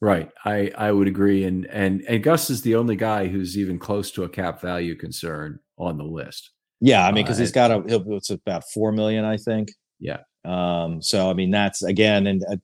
Right. 0.00 0.30
I, 0.44 0.70
I 0.78 0.92
would 0.92 1.08
agree. 1.08 1.44
And 1.44 1.66
and 1.66 2.02
and 2.08 2.22
Gus 2.22 2.50
is 2.50 2.62
the 2.62 2.76
only 2.76 2.94
guy 2.94 3.26
who's 3.26 3.58
even 3.58 3.78
close 3.78 4.10
to 4.12 4.24
a 4.24 4.28
cap 4.28 4.60
value 4.60 4.94
concern 4.94 5.58
on 5.78 5.96
the 5.96 6.04
list. 6.04 6.50
Yeah, 6.80 7.06
I 7.06 7.12
mean, 7.12 7.24
because 7.24 7.38
uh, 7.38 7.40
he's 7.40 7.52
got 7.52 7.70
a 7.70 7.82
it's 7.86 8.30
about 8.30 8.64
four 8.72 8.92
million, 8.92 9.24
I 9.24 9.36
think. 9.36 9.70
Yeah. 9.98 10.18
Um. 10.44 11.02
So 11.02 11.30
I 11.30 11.34
mean, 11.34 11.50
that's 11.50 11.82
again, 11.82 12.26
and 12.26 12.42
uh, 12.50 12.56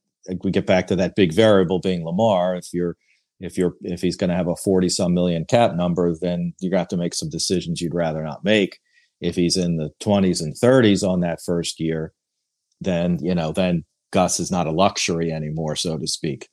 we 0.43 0.51
get 0.51 0.67
back 0.67 0.87
to 0.89 0.97
that 0.97 1.17
big 1.17 1.33
variable 1.33 1.81
being 1.81 2.05
Lamar. 2.05 2.57
If 2.57 2.69
you're 2.73 2.97
if 3.41 3.59
you're 3.59 3.75
if 3.83 4.01
he's 4.01 4.17
going 4.17 4.31
to 4.31 4.37
have 4.37 4.49
a 4.49 4.57
forty 4.57 4.89
some 4.89 5.15
million 5.15 5.45
cap 5.45 5.75
number, 5.75 6.15
then 6.21 6.55
you 6.61 6.71
got 6.71 6.91
to 6.91 6.97
make 6.97 7.15
some 7.15 7.29
decisions 7.29 7.81
you'd 7.81 7.95
rather 7.95 8.23
not 8.23 8.45
make. 8.45 8.79
If 9.21 9.35
he's 9.35 9.57
in 9.57 9.77
the 9.77 9.91
twenties 10.01 10.41
and 10.41 10.57
thirties 10.57 11.03
on 11.03 11.21
that 11.21 11.41
first 11.45 11.81
year, 11.81 12.13
then 12.81 13.19
you 13.21 13.35
know 13.35 13.53
then 13.53 13.85
Gus 14.13 14.39
is 14.39 14.51
not 14.51 14.69
a 14.69 14.73
luxury 14.73 15.33
anymore, 15.33 15.75
so 15.75 15.99
to 15.99 16.07
speak. 16.07 16.49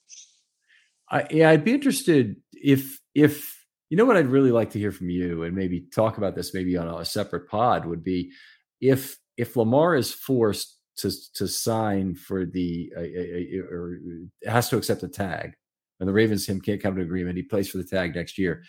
I, 1.12 1.28
yeah, 1.30 1.50
I'd 1.50 1.66
be 1.66 1.74
interested 1.74 2.38
if 2.54 3.00
if 3.14 3.61
you 3.92 3.98
know 3.98 4.06
what 4.06 4.16
I'd 4.16 4.28
really 4.28 4.52
like 4.52 4.70
to 4.72 4.80
hear 4.80 4.94
from 4.94 5.10
you, 5.10 5.44
and 5.44 5.54
maybe 5.54 5.82
talk 5.94 6.18
about 6.18 6.34
this 6.34 6.54
maybe 6.54 6.78
on 6.78 6.88
a 6.88 7.04
separate 7.04 7.50
pod 7.50 7.86
would 7.86 8.06
be 8.06 8.32
if 8.80 9.20
if 9.36 9.58
Lamar 9.58 9.98
is 9.98 10.14
forced 10.14 10.80
to 10.98 11.12
to 11.36 11.46
sign 11.46 12.16
for 12.16 12.46
the 12.46 12.90
uh, 12.98 13.70
or 13.70 14.00
has 14.48 14.70
to 14.70 14.78
accept 14.78 15.04
a 15.04 15.10
tag, 15.10 15.52
and 16.00 16.08
the 16.08 16.14
Ravens 16.14 16.48
him 16.48 16.62
can't 16.62 16.82
come 16.82 16.96
to 16.96 17.02
agreement, 17.02 17.36
he 17.36 17.44
plays 17.44 17.70
for 17.70 17.80
the 17.80 17.84
tag 17.84 18.16
next 18.16 18.38
year, 18.38 18.64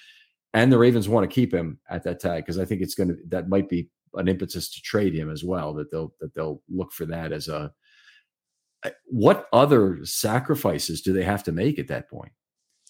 and 0.55 0.73
the 0.73 0.79
Ravens 0.79 1.09
want 1.09 1.23
to 1.31 1.33
keep 1.33 1.55
him 1.55 1.79
at 1.89 2.03
that 2.03 2.19
tag 2.19 2.43
because 2.43 2.59
I 2.59 2.65
think 2.65 2.83
it's 2.83 2.97
going 2.97 3.11
to 3.11 3.17
that 3.29 3.49
might 3.49 3.69
be 3.69 3.91
an 4.15 4.27
impetus 4.27 4.75
to 4.75 4.83
trade 4.83 5.15
him 5.15 5.31
as 5.31 5.45
well 5.45 5.73
that 5.75 5.93
they'll 5.93 6.13
that 6.21 6.35
they'll 6.35 6.61
look 6.69 6.91
for 6.93 7.07
that 7.07 7.31
as 7.31 7.47
a 7.47 7.73
what 9.05 9.47
other 9.53 10.05
sacrifices 10.05 11.01
do 11.01 11.13
they 11.13 11.23
have 11.23 11.45
to 11.45 11.53
make 11.53 11.79
at 11.79 11.87
that 11.87 12.11
point? 12.11 12.33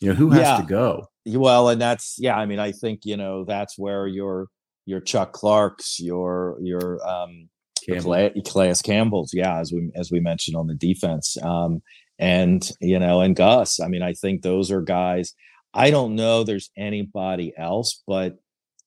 You 0.03 0.09
know, 0.09 0.15
who 0.15 0.31
has 0.31 0.41
yeah. 0.41 0.57
to 0.57 0.62
go? 0.65 1.07
Well, 1.27 1.69
and 1.69 1.81
that's 1.81 2.16
yeah. 2.19 2.37
I 2.37 2.47
mean, 2.47 2.59
I 2.59 2.73
think 2.73 3.01
you 3.05 3.16
know 3.16 3.45
that's 3.45 3.79
where 3.79 4.07
your 4.07 4.49
your 4.85 5.01
Chuck 5.01 5.33
Clarks, 5.33 5.99
your 6.01 6.59
your 6.61 7.07
um, 7.09 7.49
Campbell. 7.87 8.03
Campbell's, 8.83 9.31
yeah, 9.33 9.59
as 9.59 9.73
we 9.73 9.91
as 9.95 10.11
we 10.11 10.20
mentioned 10.20 10.57
on 10.57 10.66
the 10.66 10.74
defense, 10.74 11.37
um, 11.43 11.83
and 12.19 12.69
you 12.81 12.99
know, 12.99 13.20
and 13.20 13.37
Gus. 13.37 13.81
I 13.81 13.89
mean, 13.89 14.03
I 14.03 14.12
think 14.12 14.43
those 14.43 14.70
are 14.70 14.83
guys. 14.83 15.35
I 15.73 15.91
don't 15.91 16.16
know. 16.16 16.45
There's 16.45 16.70
anybody 16.77 17.55
else, 17.57 18.03
but 18.07 18.39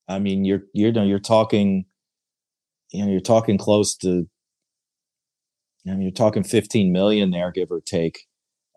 I 0.08 0.20
mean, 0.20 0.44
you're 0.44 0.64
you're 0.74 0.90
you 0.90 0.94
know 0.94 1.04
you're 1.04 1.20
talking, 1.20 1.86
you 2.92 3.06
know, 3.06 3.12
you're 3.12 3.22
talking 3.22 3.58
close 3.58 3.96
to 3.98 4.28
I 5.88 5.92
mean, 5.92 6.02
you're 6.02 6.12
talking 6.12 6.44
15 6.44 6.92
million 6.92 7.32
there, 7.32 7.52
give 7.52 7.72
or 7.72 7.82
take. 7.82 8.26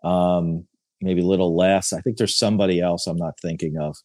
Um, 0.03 0.67
maybe 1.01 1.21
a 1.21 1.27
little 1.27 1.55
less. 1.55 1.93
I 1.93 2.01
think 2.01 2.17
there's 2.17 2.37
somebody 2.37 2.81
else 2.81 3.07
I'm 3.07 3.17
not 3.17 3.39
thinking 3.41 3.77
of 3.79 3.95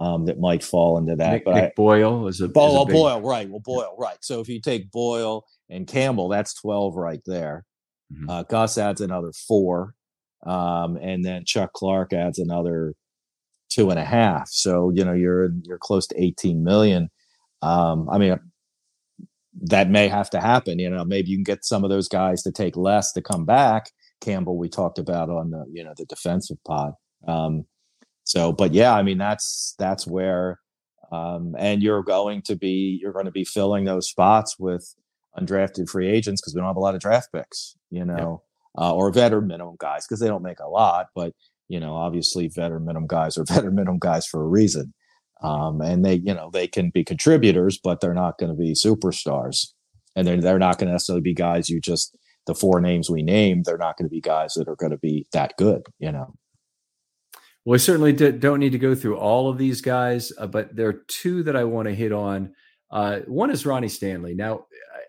um, 0.00 0.26
that 0.26 0.40
might 0.40 0.64
fall 0.64 0.98
into 0.98 1.16
that. 1.16 1.32
Nick, 1.32 1.44
but 1.44 1.54
Nick 1.54 1.64
I, 1.64 1.72
Boyle 1.76 2.26
is 2.26 2.40
a, 2.40 2.48
Boyle, 2.48 2.76
is 2.76 2.82
a 2.82 2.86
big... 2.86 2.94
Boyle, 2.94 3.20
right? 3.20 3.48
Well, 3.48 3.60
Boyle, 3.60 3.94
right. 3.98 4.18
So 4.22 4.40
if 4.40 4.48
you 4.48 4.60
take 4.60 4.90
Boyle 4.90 5.44
and 5.68 5.86
Campbell, 5.86 6.28
that's 6.28 6.54
12 6.54 6.96
right 6.96 7.20
there. 7.26 7.64
Mm-hmm. 8.12 8.30
Uh, 8.30 8.42
Gus 8.44 8.78
adds 8.78 9.00
another 9.00 9.32
four, 9.46 9.94
um, 10.46 10.96
and 10.96 11.24
then 11.24 11.44
Chuck 11.44 11.72
Clark 11.74 12.12
adds 12.12 12.38
another 12.38 12.94
two 13.70 13.90
and 13.90 13.98
a 13.98 14.04
half. 14.04 14.48
So 14.48 14.90
you 14.90 15.04
know 15.04 15.12
you're 15.12 15.50
you're 15.62 15.78
close 15.78 16.06
to 16.08 16.22
18 16.22 16.64
million. 16.64 17.08
Um, 17.62 18.08
I 18.10 18.18
mean, 18.18 18.38
that 19.62 19.88
may 19.88 20.08
have 20.08 20.30
to 20.30 20.40
happen. 20.40 20.78
You 20.78 20.90
know, 20.90 21.04
maybe 21.04 21.30
you 21.30 21.36
can 21.36 21.44
get 21.44 21.64
some 21.64 21.84
of 21.84 21.90
those 21.90 22.08
guys 22.08 22.42
to 22.42 22.52
take 22.52 22.76
less 22.76 23.12
to 23.12 23.22
come 23.22 23.44
back. 23.44 23.90
Campbell, 24.20 24.58
we 24.58 24.68
talked 24.68 24.98
about 24.98 25.30
on 25.30 25.50
the 25.50 25.64
you 25.72 25.84
know 25.84 25.94
the 25.96 26.06
defensive 26.06 26.58
pod. 26.66 26.92
Um, 27.26 27.66
so, 28.24 28.52
but 28.52 28.72
yeah, 28.72 28.94
I 28.94 29.02
mean 29.02 29.18
that's 29.18 29.74
that's 29.78 30.06
where, 30.06 30.60
um, 31.12 31.54
and 31.58 31.82
you're 31.82 32.02
going 32.02 32.42
to 32.42 32.56
be 32.56 32.98
you're 33.02 33.12
going 33.12 33.24
to 33.24 33.30
be 33.30 33.44
filling 33.44 33.84
those 33.84 34.08
spots 34.08 34.56
with 34.58 34.94
undrafted 35.38 35.88
free 35.88 36.08
agents 36.08 36.40
because 36.40 36.54
we 36.54 36.60
don't 36.60 36.68
have 36.68 36.76
a 36.76 36.80
lot 36.80 36.94
of 36.94 37.00
draft 37.00 37.28
picks, 37.32 37.76
you 37.90 38.04
know, 38.04 38.42
yeah. 38.78 38.84
uh, 38.84 38.94
or 38.94 39.12
veteran 39.12 39.46
minimum 39.46 39.76
guys 39.78 40.06
because 40.06 40.20
they 40.20 40.28
don't 40.28 40.42
make 40.42 40.60
a 40.60 40.68
lot, 40.68 41.06
but 41.14 41.32
you 41.68 41.78
know, 41.78 41.94
obviously 41.94 42.48
veteran 42.48 42.84
minimum 42.84 43.06
guys 43.06 43.38
are 43.38 43.44
veteran 43.48 43.74
minimum 43.74 43.98
guys 43.98 44.26
for 44.26 44.42
a 44.42 44.48
reason. 44.48 44.92
Um, 45.42 45.80
and 45.80 46.04
they, 46.04 46.16
you 46.16 46.34
know, 46.34 46.50
they 46.52 46.66
can 46.66 46.90
be 46.90 47.02
contributors, 47.02 47.78
but 47.82 48.00
they're 48.00 48.12
not 48.12 48.36
going 48.38 48.50
to 48.50 48.58
be 48.58 48.74
superstars. 48.74 49.68
and 50.14 50.26
they're 50.26 50.40
they're 50.40 50.58
not 50.58 50.78
going 50.78 50.88
to 50.88 50.92
necessarily 50.92 51.22
be 51.22 51.32
guys 51.32 51.70
you 51.70 51.80
just 51.80 52.16
the 52.46 52.54
four 52.54 52.80
names 52.80 53.10
we 53.10 53.22
named. 53.22 53.64
They're 53.64 53.78
not 53.78 53.96
going 53.96 54.08
to 54.08 54.14
be 54.14 54.20
guys 54.20 54.54
that 54.54 54.68
are 54.68 54.76
going 54.76 54.92
to 54.92 54.98
be 54.98 55.26
that 55.32 55.54
good. 55.58 55.82
You 55.98 56.12
know. 56.12 56.34
Well, 57.64 57.72
we 57.72 57.78
certainly 57.78 58.12
don't 58.12 58.58
need 58.58 58.72
to 58.72 58.78
go 58.78 58.94
through 58.94 59.18
all 59.18 59.50
of 59.50 59.58
these 59.58 59.82
guys, 59.82 60.32
uh, 60.38 60.46
but 60.46 60.74
there 60.74 60.88
are 60.88 61.04
two 61.08 61.42
that 61.42 61.56
I 61.56 61.64
want 61.64 61.88
to 61.88 61.94
hit 61.94 62.10
on. 62.10 62.54
Uh, 62.90 63.20
one 63.26 63.50
is 63.50 63.66
Ronnie 63.66 63.88
Stanley. 63.88 64.34
Now, 64.34 64.64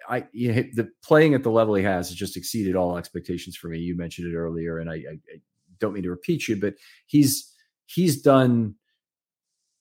I, 0.09 0.25
you 0.33 0.53
know, 0.53 0.63
the 0.73 0.91
playing 1.03 1.33
at 1.33 1.43
the 1.43 1.51
level 1.51 1.75
he 1.75 1.83
has 1.83 2.09
has 2.09 2.17
just 2.17 2.35
exceeded 2.35 2.75
all 2.75 2.97
expectations 2.97 3.55
for 3.55 3.69
me. 3.69 3.79
You 3.79 3.95
mentioned 3.95 4.31
it 4.31 4.35
earlier, 4.35 4.79
and 4.79 4.89
I, 4.89 4.95
I, 4.95 5.13
I 5.33 5.41
don't 5.79 5.93
mean 5.93 6.03
to 6.03 6.09
repeat 6.09 6.49
you, 6.49 6.59
but 6.59 6.75
he's 7.07 7.53
he's 7.85 8.21
done. 8.21 8.75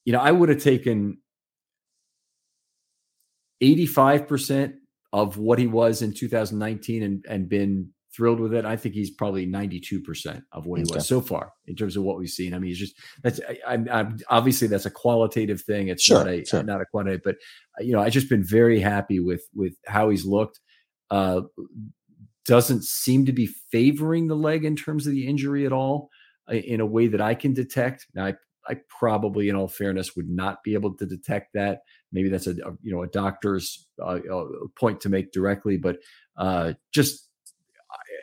You 0.04 0.12
know, 0.12 0.20
I 0.20 0.30
would 0.30 0.48
have 0.48 0.62
taken 0.62 1.18
eighty 3.60 3.86
five 3.86 4.28
percent 4.28 4.76
of 5.12 5.36
what 5.38 5.58
he 5.58 5.66
was 5.66 6.02
in 6.02 6.12
2019 6.14 7.02
and 7.02 7.24
and 7.28 7.48
been 7.48 7.90
thrilled 8.14 8.40
with 8.40 8.52
it. 8.54 8.64
I 8.64 8.76
think 8.76 8.94
he's 8.94 9.10
probably 9.10 9.46
92% 9.46 10.42
of 10.52 10.66
what 10.66 10.80
he 10.80 10.84
okay. 10.84 10.96
was 10.96 11.06
so 11.06 11.20
far 11.20 11.52
in 11.66 11.76
terms 11.76 11.96
of 11.96 12.02
what 12.02 12.18
we've 12.18 12.28
seen. 12.28 12.54
I 12.54 12.58
mean, 12.58 12.70
he's 12.70 12.78
just 12.78 12.96
that's 13.22 13.40
I, 13.66 13.74
am 13.74 14.18
obviously 14.28 14.68
that's 14.68 14.86
a 14.86 14.90
qualitative 14.90 15.62
thing. 15.62 15.88
It's 15.88 16.02
sure, 16.02 16.24
not 16.24 16.28
a 16.28 16.44
sure. 16.44 16.62
not 16.62 16.80
a 16.80 16.86
quantitative, 16.86 17.22
but 17.24 17.36
uh, 17.80 17.84
you 17.84 17.92
know, 17.92 18.00
I 18.00 18.10
just 18.10 18.28
been 18.28 18.44
very 18.44 18.80
happy 18.80 19.20
with 19.20 19.42
with 19.54 19.74
how 19.86 20.10
he's 20.10 20.24
looked. 20.24 20.60
Uh, 21.10 21.42
doesn't 22.46 22.84
seem 22.84 23.26
to 23.26 23.32
be 23.32 23.48
favoring 23.70 24.26
the 24.26 24.34
leg 24.34 24.64
in 24.64 24.74
terms 24.74 25.06
of 25.06 25.12
the 25.12 25.26
injury 25.26 25.66
at 25.66 25.72
all 25.72 26.08
uh, 26.50 26.54
in 26.54 26.80
a 26.80 26.86
way 26.86 27.06
that 27.06 27.20
I 27.20 27.34
can 27.34 27.52
detect. 27.52 28.06
Now, 28.14 28.26
I, 28.26 28.34
I 28.68 28.76
probably, 28.88 29.48
in 29.48 29.56
all 29.56 29.68
fairness, 29.68 30.16
would 30.16 30.28
not 30.28 30.62
be 30.62 30.74
able 30.74 30.94
to 30.94 31.06
detect 31.06 31.54
that. 31.54 31.80
Maybe 32.12 32.28
that's 32.28 32.46
a, 32.46 32.52
a 32.52 32.72
you 32.82 32.92
know 32.92 33.02
a 33.02 33.08
doctor's 33.08 33.88
uh, 34.00 34.18
uh 34.30 34.46
point 34.78 35.00
to 35.02 35.08
make 35.08 35.32
directly, 35.32 35.76
but 35.76 35.98
uh, 36.36 36.74
just 36.92 37.28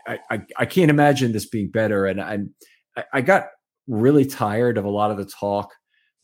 I, 0.07 0.19
I, 0.30 0.41
I 0.57 0.65
can't 0.65 0.89
imagine 0.89 1.31
this 1.31 1.47
being 1.47 1.69
better. 1.69 2.05
And 2.05 2.22
I'm 2.22 2.53
I, 2.95 3.03
I 3.14 3.22
got 3.22 3.47
really 3.88 4.26
tired 4.26 4.77
of 4.77 4.85
a 4.85 4.89
lot 4.89 5.11
of 5.11 5.18
the 5.18 5.26
talk 5.26 5.73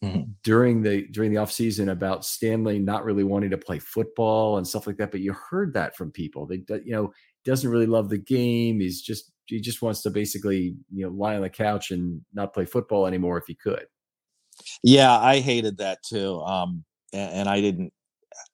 mm-hmm. 0.03 0.23
during 0.43 0.81
the 0.81 1.07
during 1.07 1.31
the 1.31 1.39
offseason 1.39 1.91
about 1.91 2.25
Stanley 2.25 2.79
not 2.79 3.05
really 3.05 3.23
wanting 3.23 3.51
to 3.51 3.57
play 3.57 3.79
football 3.79 4.57
and 4.57 4.67
stuff 4.67 4.87
like 4.87 4.97
that. 4.97 5.11
But 5.11 5.21
you 5.21 5.33
heard 5.33 5.73
that 5.73 5.95
from 5.95 6.11
people. 6.11 6.45
They 6.45 6.63
you 6.85 6.93
know 6.93 7.13
doesn't 7.45 7.69
really 7.69 7.87
love 7.87 8.09
the 8.09 8.17
game. 8.17 8.79
He's 8.79 9.01
just 9.01 9.31
he 9.45 9.59
just 9.59 9.81
wants 9.81 10.01
to 10.03 10.09
basically 10.09 10.75
you 10.93 11.05
know 11.05 11.09
lie 11.09 11.35
on 11.35 11.41
the 11.41 11.49
couch 11.49 11.91
and 11.91 12.21
not 12.33 12.53
play 12.53 12.65
football 12.65 13.07
anymore 13.07 13.37
if 13.37 13.45
he 13.47 13.55
could. 13.55 13.85
Yeah, 14.83 15.17
I 15.17 15.39
hated 15.39 15.77
that 15.77 15.99
too. 16.03 16.39
Um, 16.41 16.83
and, 17.13 17.31
and 17.31 17.49
I 17.49 17.61
didn't. 17.61 17.93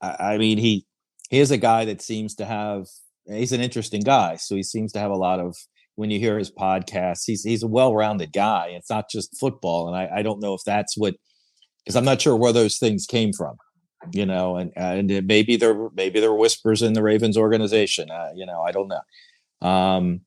I, 0.01 0.34
I 0.34 0.38
mean, 0.38 0.57
he 0.57 0.85
he 1.30 1.39
is 1.39 1.51
a 1.51 1.57
guy 1.57 1.85
that 1.85 2.01
seems 2.01 2.35
to 2.35 2.45
have 2.45 2.88
he's 3.26 3.51
an 3.51 3.61
interesting 3.61 4.01
guy. 4.01 4.35
So 4.38 4.55
he 4.55 4.63
seems 4.63 4.91
to 4.93 4.99
have 4.99 5.11
a 5.11 5.15
lot 5.15 5.39
of 5.39 5.55
when 5.95 6.11
you 6.11 6.19
hear 6.19 6.38
his 6.38 6.51
podcast, 6.51 7.23
he's 7.26 7.43
he's 7.43 7.63
a 7.63 7.67
well-rounded 7.67 8.31
guy. 8.31 8.69
It's 8.71 8.89
not 8.89 9.09
just 9.09 9.38
football, 9.38 9.88
and 9.88 9.97
I, 9.97 10.19
I 10.19 10.21
don't 10.23 10.41
know 10.41 10.53
if 10.53 10.61
that's 10.65 10.97
what 10.97 11.15
because 11.84 11.95
I'm 11.95 12.05
not 12.05 12.21
sure 12.21 12.35
where 12.35 12.53
those 12.53 12.77
things 12.77 13.05
came 13.05 13.34
from, 13.34 13.57
you 14.13 14.26
know, 14.26 14.57
and 14.57 14.71
and 14.76 15.26
maybe 15.27 15.55
there 15.57 15.89
maybe 15.95 16.19
there 16.19 16.31
were 16.31 16.38
whispers 16.38 16.81
in 16.81 16.93
the 16.93 17.03
Ravens 17.03 17.38
organization, 17.38 18.09
uh, 18.11 18.30
you 18.35 18.45
know, 18.45 18.61
I 18.61 18.71
don't 18.71 18.89
know. 18.89 19.67
Um, 19.67 20.21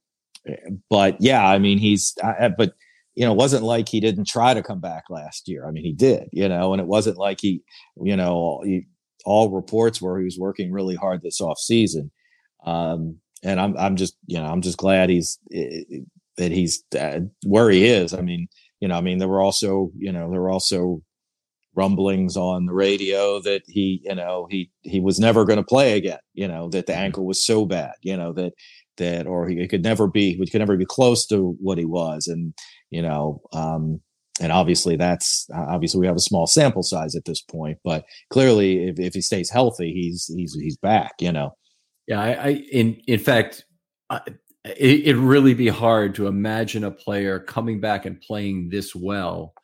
but 0.90 1.16
yeah, 1.20 1.46
I 1.46 1.58
mean, 1.58 1.78
he's 1.78 2.14
I, 2.22 2.48
but 2.48 2.74
you 3.14 3.24
know, 3.24 3.32
it 3.32 3.38
wasn't 3.38 3.64
like 3.64 3.88
he 3.88 4.00
didn't 4.00 4.26
try 4.26 4.54
to 4.54 4.62
come 4.62 4.80
back 4.80 5.04
last 5.10 5.48
year. 5.48 5.66
I 5.66 5.70
mean, 5.70 5.84
he 5.84 5.92
did, 5.92 6.28
you 6.32 6.48
know, 6.48 6.72
and 6.72 6.80
it 6.80 6.86
wasn't 6.86 7.18
like 7.18 7.40
he, 7.40 7.62
you 8.02 8.16
know, 8.16 8.62
he, 8.64 8.86
all 9.24 9.50
reports 9.50 10.00
were 10.00 10.18
he 10.18 10.24
was 10.24 10.38
working 10.38 10.72
really 10.72 10.96
hard 10.96 11.22
this 11.22 11.40
off 11.40 11.58
season. 11.58 12.10
Um, 12.64 13.18
and 13.42 13.60
I'm 13.60 13.76
I'm 13.76 13.96
just 13.96 14.16
you 14.26 14.38
know 14.38 14.46
I'm 14.46 14.62
just 14.62 14.78
glad 14.78 15.10
he's 15.10 15.38
that 15.50 16.52
he's 16.52 16.84
uh, 16.98 17.20
where 17.44 17.70
he 17.70 17.86
is. 17.86 18.14
I 18.14 18.20
mean, 18.20 18.48
you 18.80 18.88
know, 18.88 18.96
I 18.96 19.00
mean 19.00 19.18
there 19.18 19.28
were 19.28 19.40
also 19.40 19.90
you 19.96 20.12
know 20.12 20.30
there 20.30 20.40
were 20.40 20.50
also 20.50 21.02
rumblings 21.74 22.36
on 22.36 22.66
the 22.66 22.74
radio 22.74 23.40
that 23.40 23.62
he 23.66 24.02
you 24.04 24.14
know 24.14 24.46
he 24.50 24.70
he 24.82 25.00
was 25.00 25.18
never 25.18 25.44
going 25.44 25.58
to 25.58 25.64
play 25.64 25.96
again. 25.96 26.18
You 26.34 26.48
know 26.48 26.68
that 26.70 26.86
the 26.86 26.92
mm-hmm. 26.92 27.02
ankle 27.02 27.26
was 27.26 27.44
so 27.44 27.66
bad. 27.66 27.92
You 28.02 28.16
know 28.16 28.32
that 28.34 28.52
that 28.98 29.26
or 29.26 29.48
he 29.48 29.66
could 29.68 29.82
never 29.82 30.06
be 30.06 30.34
he 30.34 30.46
could 30.46 30.58
never 30.58 30.76
be 30.76 30.86
close 30.86 31.26
to 31.26 31.56
what 31.60 31.78
he 31.78 31.84
was 31.84 32.26
and 32.26 32.54
you 32.90 33.00
know 33.00 33.40
um 33.52 34.00
and 34.40 34.52
obviously 34.52 34.96
that's 34.96 35.48
obviously 35.54 36.00
we 36.00 36.06
have 36.06 36.16
a 36.16 36.20
small 36.20 36.46
sample 36.46 36.82
size 36.82 37.14
at 37.14 37.24
this 37.24 37.40
point 37.40 37.78
but 37.84 38.04
clearly 38.30 38.88
if, 38.88 38.98
if 38.98 39.14
he 39.14 39.20
stays 39.20 39.50
healthy 39.50 39.92
he's 39.92 40.30
he's 40.36 40.54
he's 40.54 40.76
back 40.76 41.12
you 41.20 41.32
know 41.32 41.54
yeah, 42.06 42.20
I, 42.20 42.32
I 42.32 42.48
in 42.72 43.00
in 43.06 43.18
fact, 43.18 43.64
I, 44.10 44.20
it, 44.64 45.00
it'd 45.06 45.16
really 45.16 45.54
be 45.54 45.68
hard 45.68 46.14
to 46.16 46.26
imagine 46.26 46.84
a 46.84 46.90
player 46.90 47.38
coming 47.38 47.80
back 47.80 48.06
and 48.06 48.20
playing 48.20 48.68
this 48.70 48.94
well 48.94 49.54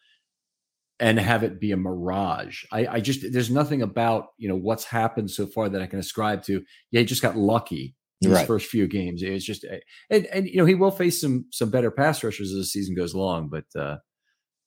and 1.00 1.18
have 1.18 1.44
it 1.44 1.60
be 1.60 1.72
a 1.72 1.76
mirage. 1.76 2.64
I, 2.72 2.86
I 2.86 3.00
just 3.00 3.32
there's 3.32 3.50
nothing 3.50 3.82
about 3.82 4.28
you 4.38 4.48
know 4.48 4.56
what's 4.56 4.84
happened 4.84 5.30
so 5.30 5.46
far 5.46 5.68
that 5.68 5.82
I 5.82 5.86
can 5.86 5.98
ascribe 5.98 6.42
to. 6.44 6.62
Yeah, 6.90 7.00
he 7.00 7.06
just 7.06 7.22
got 7.22 7.36
lucky 7.36 7.94
in 8.20 8.30
right. 8.30 8.38
his 8.38 8.46
first 8.46 8.66
few 8.66 8.86
games. 8.86 9.22
It 9.22 9.32
was 9.32 9.44
just 9.44 9.64
and 10.10 10.26
and 10.26 10.46
you 10.46 10.56
know 10.56 10.64
he 10.64 10.74
will 10.74 10.90
face 10.90 11.20
some 11.20 11.46
some 11.52 11.70
better 11.70 11.90
pass 11.90 12.22
rushers 12.22 12.50
as 12.50 12.56
the 12.56 12.64
season 12.64 12.94
goes 12.94 13.14
along, 13.14 13.48
but 13.48 13.64
uh, 13.80 13.96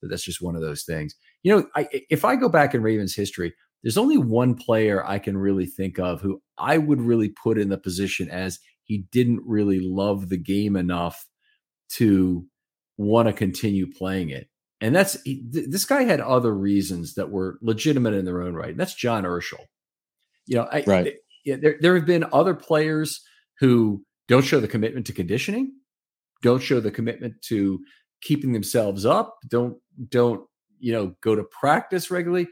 but 0.02 0.10
that's 0.10 0.24
just 0.24 0.42
one 0.42 0.56
of 0.56 0.62
those 0.62 0.84
things. 0.84 1.16
You 1.44 1.56
know, 1.56 1.68
I, 1.76 1.88
if 2.10 2.26
I 2.26 2.36
go 2.36 2.50
back 2.50 2.74
in 2.74 2.82
Ravens 2.82 3.16
history, 3.16 3.54
there's 3.84 3.98
only 3.98 4.18
one 4.18 4.56
player 4.56 5.06
I 5.06 5.20
can 5.20 5.38
really 5.38 5.66
think 5.66 6.00
of 6.00 6.22
who 6.22 6.42
I 6.58 6.78
would 6.78 7.02
really 7.02 7.30
put 7.30 7.58
in 7.58 7.70
the 7.70 7.78
position 7.78 8.30
as 8.30 8.60
he 8.84 9.06
didn't 9.12 9.42
really 9.46 9.80
love 9.80 10.30
the 10.30 10.38
game 10.38 10.76
enough 10.76 11.26
to 11.94 12.46
want 12.98 13.28
to 13.28 13.34
continue 13.34 13.92
playing 13.92 14.30
it. 14.30 14.48
And 14.80 14.96
that's 14.96 15.18
this 15.24 15.86
guy 15.86 16.04
had 16.04 16.22
other 16.22 16.54
reasons 16.54 17.14
that 17.16 17.30
were 17.30 17.60
legitimate 17.62 18.14
in 18.14 18.26
their 18.26 18.42
own 18.42 18.56
right. 18.56 18.72
And 18.72 18.80
that's 18.80 18.96
John 18.96 19.24
Urschel. 19.24 19.66
You 20.48 20.58
know, 20.58 20.68
I, 20.72 20.84
right. 20.88 21.14
I, 21.48 21.56
there, 21.58 21.76
there 21.80 21.96
have 21.96 22.06
been 22.06 22.26
other 22.34 22.56
players 22.56 23.24
who 23.62 24.04
don't 24.28 24.44
show 24.44 24.60
the 24.60 24.68
commitment 24.68 25.06
to 25.06 25.14
conditioning, 25.14 25.72
don't 26.42 26.62
show 26.62 26.82
the 26.82 26.92
commitment 26.92 27.42
to 27.44 27.80
keeping 28.22 28.52
themselves 28.52 29.06
up, 29.06 29.38
don't 29.48 29.78
don't 30.10 30.46
you 30.80 30.92
know 30.92 31.16
go 31.22 31.36
to 31.36 31.44
practice 31.44 32.12
regularly 32.12 32.48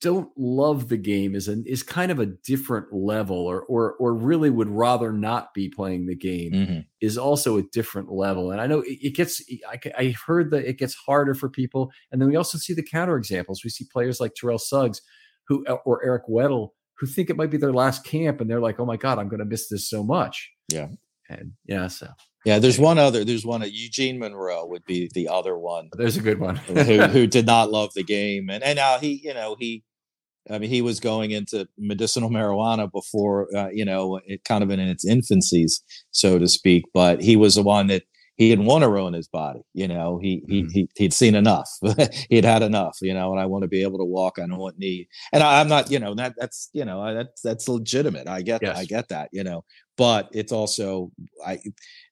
don't 0.00 0.30
love 0.36 0.88
the 0.88 0.96
game 0.96 1.34
is 1.34 1.46
an 1.46 1.64
is 1.66 1.82
kind 1.82 2.10
of 2.10 2.18
a 2.18 2.26
different 2.26 2.92
level 2.92 3.36
or 3.36 3.62
or 3.64 3.94
or 3.94 4.14
really 4.14 4.48
would 4.48 4.68
rather 4.68 5.12
not 5.12 5.52
be 5.52 5.68
playing 5.68 6.06
the 6.06 6.16
game 6.16 6.52
mm-hmm. 6.52 6.80
is 7.00 7.18
also 7.18 7.58
a 7.58 7.62
different 7.72 8.10
level. 8.10 8.50
And 8.50 8.60
i 8.60 8.66
know 8.66 8.80
it, 8.80 8.98
it 9.02 9.14
gets 9.14 9.42
I, 9.68 9.78
I, 9.98 10.14
heard 10.26 10.50
that 10.52 10.68
it 10.68 10.78
gets 10.78 10.94
harder 10.94 11.34
for 11.34 11.48
people. 11.48 11.90
And 12.10 12.20
then 12.20 12.28
we 12.28 12.36
also 12.36 12.56
see 12.56 12.72
the 12.72 12.82
counter 12.82 13.16
examples 13.16 13.62
we 13.62 13.70
see 13.70 13.86
players 13.92 14.20
like 14.20 14.34
terrell 14.34 14.58
suggs 14.58 15.02
who 15.48 15.66
or 15.84 16.04
eric 16.04 16.24
weddle 16.28 16.70
who 17.00 17.06
think 17.06 17.30
it 17.30 17.36
might 17.36 17.50
be 17.50 17.56
their 17.56 17.72
last 17.72 18.04
camp 18.04 18.40
and 18.40 18.48
they're 18.48 18.60
like 18.60 18.78
oh 18.78 18.86
my 18.86 18.96
god 18.96 19.18
i'm 19.18 19.28
going 19.28 19.40
to 19.40 19.44
miss 19.44 19.68
this 19.68 19.88
so 19.88 20.04
much 20.04 20.50
yeah 20.68 20.88
and 21.28 21.52
yeah 21.66 21.88
so 21.88 22.06
yeah, 22.46 22.58
there's 22.58 22.78
one 22.78 22.98
other. 22.98 23.22
There's 23.22 23.44
one. 23.44 23.62
Eugene 23.70 24.18
Monroe 24.18 24.64
would 24.64 24.86
be 24.86 25.10
the 25.12 25.28
other 25.28 25.58
one. 25.58 25.90
There's 25.92 26.16
a 26.16 26.22
good 26.22 26.40
one. 26.40 26.56
who, 26.56 27.02
who 27.02 27.26
did 27.26 27.44
not 27.44 27.70
love 27.70 27.92
the 27.94 28.02
game, 28.02 28.48
and 28.48 28.64
and 28.64 28.76
now 28.76 28.98
he, 28.98 29.20
you 29.22 29.34
know, 29.34 29.56
he 29.58 29.84
I 30.48 30.58
mean, 30.58 30.70
he 30.70 30.82
was 30.82 31.00
going 31.00 31.32
into 31.32 31.68
medicinal 31.76 32.30
marijuana 32.30 32.90
before, 32.90 33.54
uh, 33.54 33.68
you 33.68 33.84
know, 33.84 34.20
it 34.24 34.44
kind 34.44 34.64
of 34.64 34.70
in 34.70 34.80
its 34.80 35.04
infancies, 35.04 35.80
so 36.12 36.38
to 36.38 36.48
speak. 36.48 36.84
But 36.94 37.20
he 37.20 37.36
was 37.36 37.56
the 37.56 37.62
one 37.62 37.88
that 37.88 38.04
he 38.40 38.48
didn't 38.48 38.64
want 38.64 38.80
to 38.80 38.88
ruin 38.88 39.12
his 39.12 39.28
body. 39.28 39.60
You 39.74 39.86
know, 39.86 40.18
he 40.18 40.42
he, 40.48 40.62
mm-hmm. 40.62 40.70
he 40.70 40.88
he'd 40.96 41.12
seen 41.12 41.34
enough. 41.34 41.68
he'd 42.30 42.46
had 42.46 42.62
enough. 42.62 42.96
You 43.02 43.12
know, 43.12 43.32
and 43.32 43.38
I 43.38 43.44
want 43.44 43.64
to 43.64 43.68
be 43.68 43.82
able 43.82 43.98
to 43.98 44.04
walk 44.04 44.38
I 44.38 44.46
don't 44.46 44.56
one 44.56 44.72
knee. 44.78 45.08
And 45.34 45.42
I, 45.42 45.60
am 45.60 45.68
not, 45.68 45.90
you 45.90 45.98
know, 45.98 46.14
that 46.14 46.32
that's 46.38 46.70
you 46.72 46.86
know 46.86 47.14
that's 47.14 47.42
that's 47.42 47.68
legitimate. 47.68 48.28
I 48.28 48.40
get 48.40 48.62
yes. 48.62 48.78
I 48.78 48.86
get 48.86 49.10
that. 49.10 49.28
You 49.30 49.44
know, 49.44 49.64
but 49.98 50.30
it's 50.32 50.52
also 50.52 51.12
I 51.44 51.58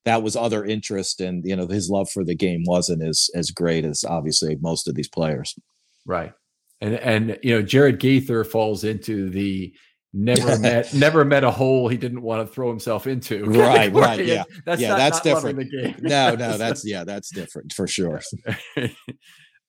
that 0.05 0.23
was 0.23 0.37
other 0.37 0.67
interest, 0.67 1.23
and 1.23 1.43
you 1.47 1.57
know, 1.57 1.67
his 1.67 1.89
love 1.89 2.11
for 2.11 2.25
the 2.25 2.37
game 2.37 2.63
wasn't 2.67 3.03
as 3.03 3.31
as 3.35 3.51
great 3.51 3.87
as 3.87 4.05
obviously 4.05 4.59
most 4.61 4.87
of 4.87 4.97
these 4.97 5.09
players. 5.09 5.59
Right 6.05 6.35
and 6.81 6.95
and 6.95 7.39
you 7.43 7.55
know 7.55 7.63
Jared 7.63 7.99
Gaither 7.99 8.45
falls 8.45 8.85
into 8.85 9.31
the 9.31 9.73
never 10.13 10.59
met 10.61 10.93
never 10.95 11.25
met 11.25 11.45
a 11.45 11.51
hole 11.51 11.89
he 11.89 11.97
didn't 11.97 12.23
want 12.23 12.47
to 12.47 12.53
throw 12.53 12.69
himself 12.69 13.07
into. 13.07 13.45
Right, 13.59 13.93
right, 13.93 14.25
yeah, 14.25 14.45
that's 14.65 14.81
yeah, 14.81 14.91
not, 14.91 14.99
that's 14.99 15.25
not 15.25 15.25
different. 15.25 16.03
no, 16.03 16.35
no, 16.35 16.59
that's 16.59 16.87
yeah, 16.87 17.05
that's 17.05 17.31
different 17.31 17.73
for 17.73 17.87
sure. 17.87 18.21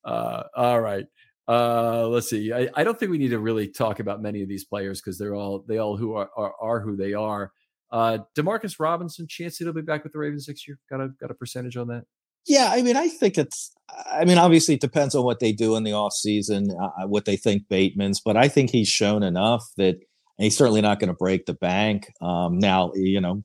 uh, 0.06 0.44
all 0.56 0.80
right. 0.80 1.06
Uh, 1.48 2.08
let's 2.08 2.30
see. 2.30 2.54
I, 2.54 2.70
I, 2.76 2.84
don't 2.84 3.00
think 3.00 3.10
we 3.10 3.18
need 3.18 3.30
to 3.30 3.40
really 3.40 3.68
talk 3.68 4.00
about 4.00 4.22
many 4.22 4.44
of 4.44 4.48
these 4.48 4.66
players 4.66 5.02
because 5.02 5.18
they're 5.18 5.34
all 5.34 5.66
they 5.68 5.80
all 5.80 5.98
who 5.98 6.14
are, 6.14 6.30
are, 6.38 6.54
are 6.62 6.80
who 6.80 6.96
they 6.96 7.14
are. 7.14 7.52
Uh, 7.92 8.20
Demarcus 8.38 8.80
Robinson, 8.80 9.26
chance 9.28 9.58
he'll 9.58 9.74
be 9.74 9.82
back 9.82 10.04
with 10.04 10.14
the 10.14 10.20
Ravens 10.20 10.48
next 10.48 10.68
year. 10.68 10.78
Got 10.92 11.02
a 11.02 11.10
got 11.20 11.32
a 11.32 11.34
percentage 11.34 11.76
on 11.76 11.88
that? 11.88 12.04
Yeah, 12.46 12.70
I 12.72 12.84
mean, 12.84 12.96
I 12.96 13.08
think 13.08 13.38
it's. 13.38 13.72
I 14.12 14.26
mean, 14.26 14.38
obviously, 14.38 14.76
it 14.76 14.82
depends 14.82 15.16
on 15.16 15.24
what 15.24 15.40
they 15.40 15.52
do 15.52 15.76
in 15.76 15.84
the 15.84 15.94
off 15.94 16.14
season, 16.14 16.70
uh, 16.80 17.08
what 17.08 17.26
they 17.26 17.36
think 17.36 17.68
Bateman's, 17.68 18.22
but 18.22 18.38
I 18.38 18.48
think 18.48 18.70
he's 18.70 18.88
shown 18.88 19.24
enough 19.24 19.64
that 19.78 19.98
and 20.40 20.46
he's 20.46 20.56
certainly 20.58 20.80
not 20.80 21.02
going 21.02 21.10
to 21.10 21.14
break 21.14 21.46
the 21.46 21.54
bank. 21.54 22.14
Um, 22.22 22.60
now, 22.60 22.94
you 22.96 23.20
know, 23.20 23.44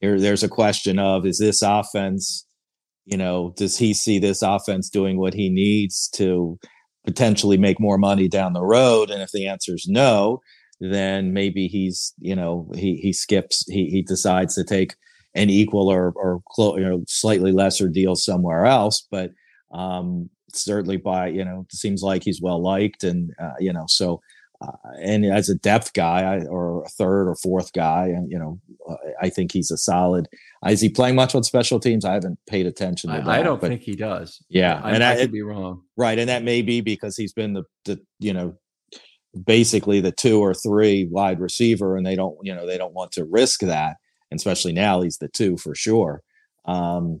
here 0.00 0.20
there's 0.20 0.42
a 0.42 0.50
question 0.50 0.98
of 0.98 1.24
is 1.24 1.38
this 1.38 1.62
offense, 1.62 2.46
you 3.06 3.16
know, 3.16 3.54
does 3.56 3.78
he 3.78 3.94
see 3.94 4.18
this 4.18 4.42
offense 4.42 4.90
doing 4.90 5.16
what 5.18 5.32
he 5.32 5.48
needs 5.48 6.10
to 6.10 6.58
potentially 7.06 7.56
make 7.56 7.80
more 7.80 7.96
money 7.96 8.28
down 8.28 8.52
the 8.52 8.62
road? 8.62 9.10
And 9.10 9.22
if 9.22 9.30
the 9.32 9.46
answer 9.46 9.74
is 9.74 9.86
no, 9.88 10.42
then 10.78 11.32
maybe 11.32 11.68
he's, 11.68 12.12
you 12.18 12.36
know, 12.36 12.70
he 12.74 12.96
he 12.96 13.14
skips, 13.14 13.64
he 13.70 13.86
he 13.86 14.02
decides 14.02 14.54
to 14.56 14.64
take 14.64 14.94
an 15.34 15.48
equal 15.48 15.88
or 15.88 16.12
or 16.16 16.42
clo- 16.50 16.76
you 16.76 16.84
know, 16.84 17.02
slightly 17.08 17.50
lesser 17.50 17.88
deal 17.88 18.14
somewhere 18.14 18.66
else. 18.66 19.06
But 19.10 19.30
um, 19.72 20.28
certainly 20.52 20.98
by 20.98 21.28
you 21.28 21.46
know, 21.46 21.64
it 21.66 21.74
seems 21.74 22.02
like 22.02 22.24
he's 22.24 22.42
well 22.42 22.62
liked, 22.62 23.04
and 23.04 23.30
uh, 23.40 23.54
you 23.58 23.72
know, 23.72 23.86
so 23.88 24.20
uh, 24.60 24.72
and 25.00 25.24
as 25.24 25.48
a 25.48 25.54
depth 25.54 25.92
guy 25.92 26.22
I, 26.22 26.44
or 26.46 26.82
a 26.82 26.88
third 26.88 27.28
or 27.28 27.36
fourth 27.36 27.72
guy, 27.72 28.06
and 28.06 28.30
you 28.30 28.38
know, 28.38 28.60
uh, 28.88 28.96
I 29.20 29.28
think 29.28 29.52
he's 29.52 29.70
a 29.70 29.76
solid. 29.76 30.28
Is 30.66 30.80
he 30.80 30.88
playing 30.88 31.14
much 31.14 31.34
on 31.34 31.44
special 31.44 31.78
teams? 31.78 32.04
I 32.04 32.14
haven't 32.14 32.38
paid 32.48 32.66
attention. 32.66 33.10
I, 33.10 33.18
that, 33.18 33.28
I, 33.28 33.42
don't 33.42 33.60
think 33.60 33.82
he 33.82 33.94
does. 33.94 34.42
Yeah, 34.48 34.80
I, 34.82 34.92
and 34.92 35.04
I, 35.04 35.12
I, 35.12 35.16
could 35.16 35.32
be 35.32 35.42
wrong. 35.42 35.82
Right, 35.96 36.18
and 36.18 36.28
that 36.28 36.42
may 36.42 36.62
be 36.62 36.80
because 36.80 37.16
he's 37.16 37.32
been 37.32 37.52
the 37.52 37.64
the 37.84 38.00
you 38.18 38.32
know 38.32 38.56
basically 39.44 40.00
the 40.00 40.12
two 40.12 40.40
or 40.40 40.54
three 40.54 41.06
wide 41.10 41.40
receiver, 41.40 41.96
and 41.96 42.06
they 42.06 42.16
don't 42.16 42.36
you 42.42 42.54
know 42.54 42.66
they 42.66 42.78
don't 42.78 42.94
want 42.94 43.12
to 43.12 43.24
risk 43.24 43.60
that, 43.60 43.96
and 44.30 44.38
especially 44.38 44.72
now 44.72 45.02
he's 45.02 45.18
the 45.18 45.28
two 45.28 45.56
for 45.58 45.74
sure. 45.74 46.22
Um, 46.64 47.20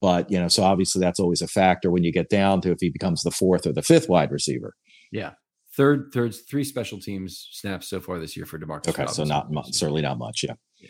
but 0.00 0.30
you 0.30 0.38
know, 0.38 0.48
so 0.48 0.62
obviously 0.62 1.00
that's 1.00 1.20
always 1.20 1.42
a 1.42 1.48
factor 1.48 1.90
when 1.90 2.04
you 2.04 2.12
get 2.12 2.28
down 2.28 2.60
to 2.62 2.70
if 2.70 2.78
he 2.80 2.90
becomes 2.90 3.22
the 3.22 3.30
fourth 3.30 3.66
or 3.66 3.72
the 3.72 3.82
fifth 3.82 4.08
wide 4.08 4.30
receiver. 4.30 4.74
Yeah, 5.12 5.32
third, 5.76 6.10
third, 6.12 6.34
three 6.48 6.64
special 6.64 7.00
teams 7.00 7.48
snaps 7.52 7.88
so 7.88 8.00
far 8.00 8.18
this 8.18 8.36
year 8.36 8.46
for 8.46 8.58
Demarcus. 8.58 8.88
Okay, 8.88 9.02
Robinson. 9.02 9.26
so 9.26 9.34
not 9.34 9.52
much, 9.52 9.72
certainly 9.72 10.02
not 10.02 10.18
much. 10.18 10.44
Yeah. 10.44 10.54
yeah. 10.78 10.88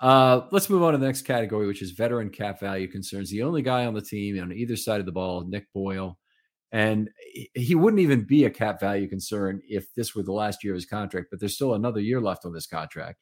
Uh, 0.00 0.46
let's 0.52 0.68
move 0.68 0.82
on 0.82 0.92
to 0.92 0.98
the 0.98 1.06
next 1.06 1.22
category, 1.22 1.66
which 1.66 1.82
is 1.82 1.92
veteran 1.92 2.30
cap 2.30 2.60
value 2.60 2.88
concerns. 2.88 3.30
The 3.30 3.42
only 3.42 3.62
guy 3.62 3.86
on 3.86 3.94
the 3.94 4.02
team 4.02 4.40
on 4.40 4.52
either 4.52 4.76
side 4.76 5.00
of 5.00 5.06
the 5.06 5.12
ball, 5.12 5.44
Nick 5.46 5.66
Boyle, 5.72 6.18
and 6.72 7.08
he 7.54 7.74
wouldn't 7.74 8.00
even 8.00 8.24
be 8.24 8.44
a 8.44 8.50
cap 8.50 8.80
value 8.80 9.08
concern 9.08 9.60
if 9.68 9.92
this 9.94 10.14
were 10.14 10.22
the 10.22 10.32
last 10.32 10.64
year 10.64 10.74
of 10.74 10.76
his 10.76 10.86
contract. 10.86 11.28
But 11.30 11.40
there's 11.40 11.54
still 11.54 11.74
another 11.74 12.00
year 12.00 12.20
left 12.20 12.44
on 12.44 12.52
this 12.52 12.66
contract. 12.66 13.18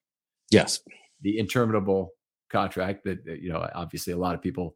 Yes, 0.51 0.81
the 1.21 1.39
interminable 1.39 2.11
contract 2.51 3.05
that 3.05 3.19
you 3.27 3.51
know 3.51 3.69
obviously 3.75 4.13
a 4.13 4.17
lot 4.17 4.35
of 4.35 4.43
people 4.43 4.75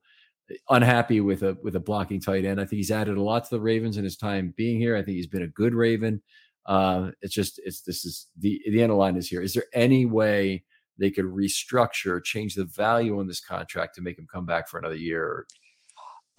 unhappy 0.70 1.20
with 1.20 1.43
a 1.43 1.57
with 1.62 1.77
a 1.77 1.81
blocking 1.81 2.20
tight 2.20 2.45
end. 2.45 2.61
I 2.61 2.65
think 2.65 2.79
he's 2.79 2.91
added 2.91 3.16
a 3.16 3.23
lot 3.23 3.45
to 3.45 3.51
the 3.51 3.61
Ravens 3.61 3.97
in 3.97 4.05
his 4.05 4.16
time 4.16 4.55
being 4.57 4.79
here. 4.79 4.97
I 4.97 5.03
think 5.03 5.16
he's 5.16 5.27
been 5.27 5.43
a 5.43 5.49
good 5.49 5.75
Raven. 5.75 6.23
Uh, 6.66 7.11
it's 7.23 7.35
just 7.35 7.61
it's 7.65 7.83
this 7.83 8.05
is 8.05 8.27
the 8.39 8.61
the 8.70 8.83
end 8.83 8.93
of 8.93 8.99
line 8.99 9.16
is 9.16 9.29
here. 9.29 9.43
Is 9.43 9.55
there 9.55 9.66
any 9.75 10.07
way 10.07 10.65
they 10.99 11.11
could 11.11 11.25
restructure, 11.25 12.23
change 12.23 12.55
the 12.55 12.65
value 12.65 13.19
on 13.19 13.27
this 13.27 13.41
contract 13.41 13.95
to 13.95 14.03
make 14.03 14.19
him 14.19 14.27
come 14.31 14.47
back 14.47 14.69
for 14.69 14.79
another 14.79 14.97
year? 14.97 15.47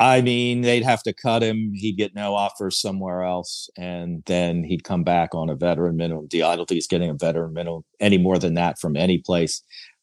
I 0.01 0.21
mean, 0.21 0.61
they'd 0.61 0.83
have 0.83 1.03
to 1.03 1.13
cut 1.13 1.43
him. 1.43 1.73
He'd 1.73 1.97
get 1.97 2.15
no 2.15 2.33
offers 2.33 2.79
somewhere 2.79 3.23
else, 3.23 3.69
and 3.77 4.23
then 4.27 4.63
he'd 4.63 4.85
come 4.85 5.03
back 5.03 5.35
on 5.35 5.49
a 5.49 5.55
veteran 5.55 5.97
minimum 5.97 6.27
deal. 6.27 6.47
I 6.47 6.55
don't 6.55 6.67
think 6.67 6.77
he's 6.77 6.87
getting 6.87 7.09
a 7.09 7.15
veteran 7.15 7.53
minimum 7.53 7.83
any 7.99 8.17
more 8.17 8.39
than 8.39 8.53
that 8.53 8.79
from 8.79 8.95
any 8.95 9.17
place. 9.17 9.61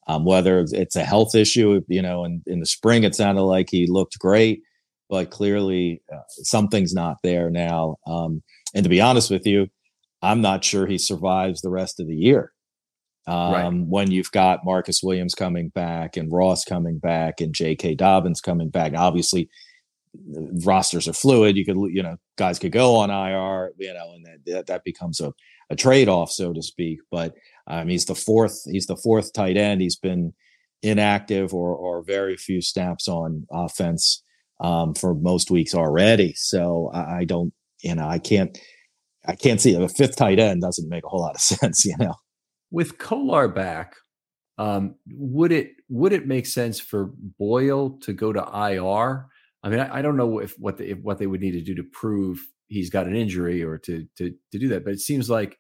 Um, 0.09 0.25
whether 0.25 0.61
it's 0.61 0.95
a 0.95 1.05
health 1.05 1.35
issue, 1.35 1.81
you 1.89 2.01
know, 2.01 2.25
in, 2.25 2.43
in 2.47 2.61
the 2.61 2.67
spring, 2.67 3.03
it 3.03 3.17
sounded 3.17 3.43
like 3.43 3.69
he 3.71 3.87
looked 3.89 4.19
great, 4.21 4.63
but 5.11 5.31
clearly 5.31 6.01
uh, 6.13 6.21
something's 6.29 6.95
not 6.95 7.17
there 7.25 7.51
now. 7.51 7.97
Um, 8.07 8.43
and 8.73 8.85
to 8.85 8.89
be 8.89 9.01
honest 9.01 9.31
with 9.31 9.47
you, 9.47 9.67
I'm 10.23 10.41
not 10.41 10.65
sure 10.65 10.87
he 10.87 10.99
survives 10.99 11.61
the 11.61 11.71
rest 11.71 11.99
of 11.99 12.07
the 12.07 12.15
year. 12.15 12.53
Um, 13.27 13.53
right. 13.53 13.87
When 13.89 14.11
you've 14.13 14.31
got 14.31 14.65
Marcus 14.65 15.01
Williams 15.03 15.35
coming 15.35 15.71
back 15.71 16.17
and 16.17 16.33
Ross 16.33 16.65
coming 16.65 16.99
back 16.99 17.41
and 17.41 17.53
J.K. 17.53 17.97
Dobbins 17.97 18.41
coming 18.41 18.71
back, 18.71 18.93
obviously 18.95 19.49
rosters 20.65 21.09
are 21.09 21.13
fluid. 21.13 21.57
You 21.57 21.65
could, 21.65 21.77
you 21.93 22.03
know, 22.03 22.17
guys 22.37 22.59
could 22.59 22.73
go 22.73 22.97
on 22.97 23.11
IR, 23.11 23.73
you 23.79 23.93
know, 23.93 24.13
and 24.15 24.27
that, 24.47 24.67
that 24.67 24.85
becomes 24.85 25.21
a, 25.21 25.33
a 25.71 25.77
trade 25.77 26.09
off, 26.09 26.31
so 26.31 26.53
to 26.53 26.63
speak. 26.63 27.01
But 27.11 27.35
um, 27.67 27.89
he's 27.89 28.05
the 28.05 28.15
fourth. 28.15 28.63
He's 28.71 28.87
the 28.87 28.97
fourth 28.97 29.33
tight 29.33 29.57
end. 29.57 29.81
He's 29.81 29.97
been 29.97 30.33
inactive 30.83 31.53
or 31.55 31.75
or 31.75 32.03
very 32.03 32.37
few 32.37 32.61
snaps 32.61 33.09
on 33.09 33.47
offense 33.51 34.23
um, 34.61 34.95
for 34.95 35.15
most 35.15 35.51
weeks 35.51 35.75
already. 35.75 36.35
So 36.37 36.91
I, 36.93 37.19
I, 37.19 37.25
don't, 37.25 37.53
you 37.83 37.95
know, 37.95 38.09
I 38.09 38.19
can't, 38.19 38.57
I 39.27 39.35
can't 39.35 39.61
see 39.61 39.75
a 39.75 39.89
fifth 39.89 40.17
tight 40.17 40.39
end 40.39 40.63
doesn't 40.63 40.89
make 40.89 41.05
a 41.05 41.09
whole 41.09 41.21
lot 41.21 41.35
of 41.35 41.41
sense. 41.41 41.85
You 41.85 41.97
know, 41.99 42.15
with 42.71 42.99
Kolar 42.99 43.49
back, 43.49 43.95
um, 44.59 44.95
would 45.11 45.53
it 45.53 45.73
would 45.89 46.13
it 46.13 46.27
make 46.27 46.47
sense 46.47 46.81
for 46.81 47.11
Boyle 47.39 47.99
to 48.01 48.13
go 48.13 48.33
to 48.33 48.41
IR? 48.41 49.27
I 49.63 49.69
mean, 49.69 49.81
I, 49.81 49.99
I 49.99 50.03
don't 50.03 50.17
know 50.17 50.39
if 50.39 50.55
what 50.59 50.79
the, 50.79 50.91
if 50.91 50.99
what 50.99 51.19
they 51.19 51.27
would 51.27 51.41
need 51.41 51.53
to 51.53 51.61
do 51.61 51.75
to 51.75 51.85
prove 51.93 52.41
he's 52.69 52.91
got 52.91 53.07
an 53.07 53.15
injury 53.15 53.63
or 53.63 53.79
to 53.79 54.07
to 54.17 54.33
to 54.53 54.59
do 54.59 54.69
that, 54.69 54.85
but 54.85 54.95
it 54.95 55.01
seems 55.01 55.29
like 55.29 55.59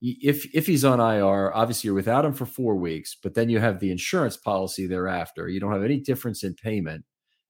if 0.00 0.54
if 0.54 0.66
he's 0.66 0.84
on 0.84 1.00
IR, 1.00 1.52
obviously 1.54 1.88
you're 1.88 1.94
without 1.94 2.24
him 2.24 2.32
for 2.32 2.46
four 2.46 2.76
weeks, 2.76 3.16
but 3.22 3.34
then 3.34 3.48
you 3.48 3.58
have 3.60 3.80
the 3.80 3.90
insurance 3.90 4.36
policy 4.36 4.86
thereafter. 4.86 5.48
You 5.48 5.60
don't 5.60 5.72
have 5.72 5.84
any 5.84 5.98
difference 5.98 6.44
in 6.44 6.54
payment, 6.54 7.04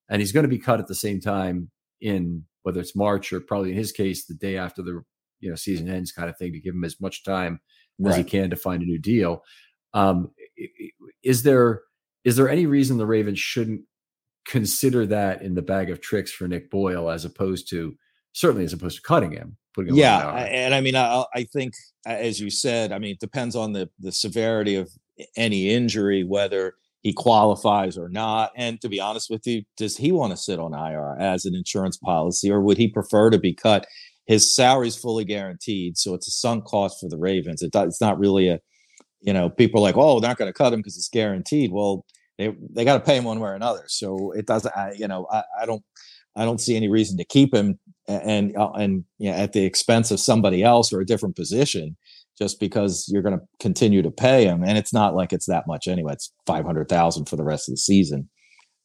and 0.08 0.20
he's 0.20 0.32
going 0.32 0.44
to 0.44 0.48
be 0.48 0.58
cut 0.58 0.80
at 0.80 0.86
the 0.86 0.94
same 0.94 1.20
time 1.20 1.70
in 2.00 2.44
whether 2.62 2.80
it's 2.80 2.96
March 2.96 3.32
or 3.32 3.40
probably 3.40 3.70
in 3.70 3.76
his 3.76 3.92
case 3.92 4.26
the 4.26 4.34
day 4.34 4.56
after 4.56 4.82
the 4.82 5.02
you 5.40 5.50
know 5.50 5.56
season 5.56 5.88
ends, 5.88 6.12
kind 6.12 6.28
of 6.28 6.36
thing, 6.36 6.52
to 6.52 6.60
give 6.60 6.74
him 6.74 6.84
as 6.84 7.00
much 7.00 7.24
time 7.24 7.60
right. 7.98 8.10
as 8.10 8.16
he 8.16 8.24
can 8.24 8.50
to 8.50 8.56
find 8.56 8.82
a 8.82 8.86
new 8.86 8.98
deal. 8.98 9.42
Um, 9.94 10.30
is 11.22 11.42
there 11.42 11.82
is 12.24 12.36
there 12.36 12.48
any 12.48 12.66
reason 12.66 12.98
the 12.98 13.06
Ravens 13.06 13.38
shouldn't 13.38 13.82
consider 14.46 15.06
that 15.06 15.42
in 15.42 15.54
the 15.54 15.62
bag 15.62 15.90
of 15.90 16.00
tricks 16.00 16.30
for 16.30 16.46
Nick 16.46 16.70
Boyle 16.70 17.10
as 17.10 17.24
opposed 17.24 17.68
to 17.70 17.94
certainly 18.32 18.64
as 18.64 18.72
opposed 18.72 18.96
to 18.96 19.02
cutting 19.02 19.32
him? 19.32 19.56
Putting 19.76 19.94
yeah, 19.94 20.30
and 20.30 20.74
I 20.74 20.80
mean, 20.80 20.96
I, 20.96 21.24
I 21.34 21.44
think 21.44 21.74
as 22.04 22.40
you 22.40 22.50
said, 22.50 22.90
I 22.90 22.98
mean, 22.98 23.12
it 23.12 23.20
depends 23.20 23.54
on 23.54 23.72
the 23.72 23.88
the 24.00 24.10
severity 24.10 24.74
of 24.74 24.90
any 25.36 25.70
injury, 25.70 26.24
whether 26.24 26.74
he 27.02 27.12
qualifies 27.12 27.96
or 27.96 28.08
not. 28.08 28.50
And 28.56 28.80
to 28.80 28.88
be 28.88 29.00
honest 29.00 29.30
with 29.30 29.46
you, 29.46 29.62
does 29.76 29.96
he 29.96 30.10
want 30.10 30.32
to 30.32 30.36
sit 30.36 30.58
on 30.58 30.74
IR 30.74 31.16
as 31.20 31.44
an 31.44 31.54
insurance 31.54 31.96
policy, 31.96 32.50
or 32.50 32.60
would 32.60 32.78
he 32.78 32.88
prefer 32.88 33.30
to 33.30 33.38
be 33.38 33.54
cut? 33.54 33.86
His 34.26 34.56
salary 34.56 34.88
is 34.88 34.96
fully 34.96 35.24
guaranteed, 35.24 35.96
so 35.96 36.14
it's 36.14 36.26
a 36.26 36.32
sunk 36.32 36.64
cost 36.64 36.98
for 37.00 37.08
the 37.08 37.16
Ravens. 37.18 37.62
It, 37.62 37.70
it's 37.74 38.00
not 38.00 38.18
really 38.18 38.48
a, 38.48 38.58
you 39.20 39.32
know, 39.32 39.48
people 39.48 39.80
are 39.80 39.82
like, 39.82 39.96
oh, 39.96 40.18
they're 40.18 40.30
not 40.30 40.36
going 40.36 40.52
to 40.52 40.58
cut 40.58 40.72
him 40.72 40.80
because 40.80 40.96
it's 40.96 41.08
guaranteed. 41.08 41.70
Well, 41.70 42.04
they 42.38 42.56
they 42.70 42.84
got 42.84 42.94
to 42.94 43.04
pay 43.04 43.16
him 43.16 43.24
one 43.24 43.38
way 43.38 43.50
or 43.50 43.54
another. 43.54 43.84
So 43.86 44.32
it 44.32 44.46
doesn't. 44.46 44.76
I, 44.76 44.92
you 44.98 45.06
know, 45.06 45.28
I, 45.30 45.44
I 45.62 45.66
don't. 45.66 45.84
I 46.34 46.44
don't 46.44 46.60
see 46.60 46.76
any 46.76 46.88
reason 46.88 47.16
to 47.18 47.24
keep 47.24 47.54
him 47.54 47.78
and 48.08 48.56
uh, 48.56 48.70
and 48.72 49.04
you 49.18 49.30
know, 49.30 49.36
at 49.36 49.52
the 49.52 49.64
expense 49.64 50.10
of 50.10 50.20
somebody 50.20 50.62
else 50.62 50.92
or 50.92 51.00
a 51.00 51.06
different 51.06 51.36
position 51.36 51.96
just 52.38 52.60
because 52.60 53.08
you're 53.08 53.22
going 53.22 53.38
to 53.38 53.44
continue 53.60 54.02
to 54.02 54.10
pay 54.10 54.44
him 54.44 54.62
and 54.62 54.76
it's 54.76 54.92
not 54.92 55.14
like 55.14 55.32
it's 55.32 55.46
that 55.46 55.66
much 55.66 55.88
anyway 55.88 56.12
it's 56.12 56.32
500,000 56.46 57.26
for 57.26 57.36
the 57.36 57.44
rest 57.44 57.68
of 57.68 57.72
the 57.72 57.78
season 57.78 58.28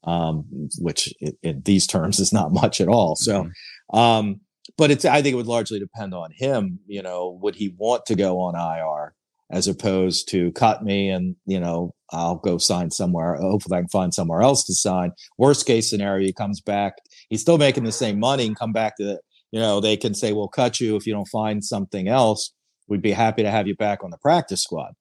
um, 0.06 0.46
which 0.80 1.14
in 1.44 1.62
these 1.64 1.86
terms 1.86 2.20
is 2.20 2.34
not 2.34 2.52
much 2.52 2.82
at 2.82 2.88
all 2.88 3.16
so 3.16 3.44
mm-hmm. 3.44 3.98
um, 3.98 4.42
but 4.78 4.92
it's 4.92 5.06
i 5.06 5.22
think 5.22 5.34
it 5.34 5.38
would 5.38 5.48
largely 5.48 5.80
depend 5.80 6.14
on 6.14 6.32
him 6.34 6.80
you 6.88 7.02
know 7.02 7.38
would 7.42 7.56
he 7.56 7.76
want 7.78 8.06
to 8.06 8.16
go 8.16 8.40
on 8.40 8.56
ir 8.56 9.14
as 9.52 9.68
opposed 9.68 10.30
to 10.30 10.52
cut 10.54 10.84
me 10.84 11.10
and 11.10 11.36
you 11.46 11.60
know 11.60 11.94
I'll 12.12 12.38
go 12.38 12.58
sign 12.58 12.92
somewhere. 12.92 13.36
Hopefully, 13.36 13.78
I 13.78 13.82
can 13.82 13.88
find 13.88 14.14
somewhere 14.14 14.42
else 14.42 14.64
to 14.66 14.74
sign. 14.74 15.12
Worst 15.38 15.66
case 15.66 15.90
scenario, 15.90 16.26
he 16.26 16.34
comes 16.34 16.62
back. 16.62 16.94
He's 17.30 17.42
still 17.42 17.58
making 17.58 17.86
the 17.86 17.92
same 17.92 18.20
money 18.20 18.46
and 18.46 18.58
come 18.58 18.74
back 18.74 18.98
to 18.98 19.04
the, 19.04 19.22
you 19.52 19.60
know, 19.60 19.80
they 19.80 19.96
can 19.98 20.14
say, 20.14 20.34
we'll 20.34 20.50
cut 20.50 20.80
you 20.80 20.96
if 20.96 21.08
you 21.08 21.14
don't 21.14 21.28
find 21.28 21.64
something 21.64 22.08
else. 22.08 22.52
We'd 22.88 23.02
be 23.02 23.12
happy 23.14 23.44
to 23.44 23.52
have 23.52 23.68
you 23.68 23.76
back 23.76 24.04
on 24.04 24.12
the 24.12 24.18
practice 24.18 24.62
squad. 24.62 24.94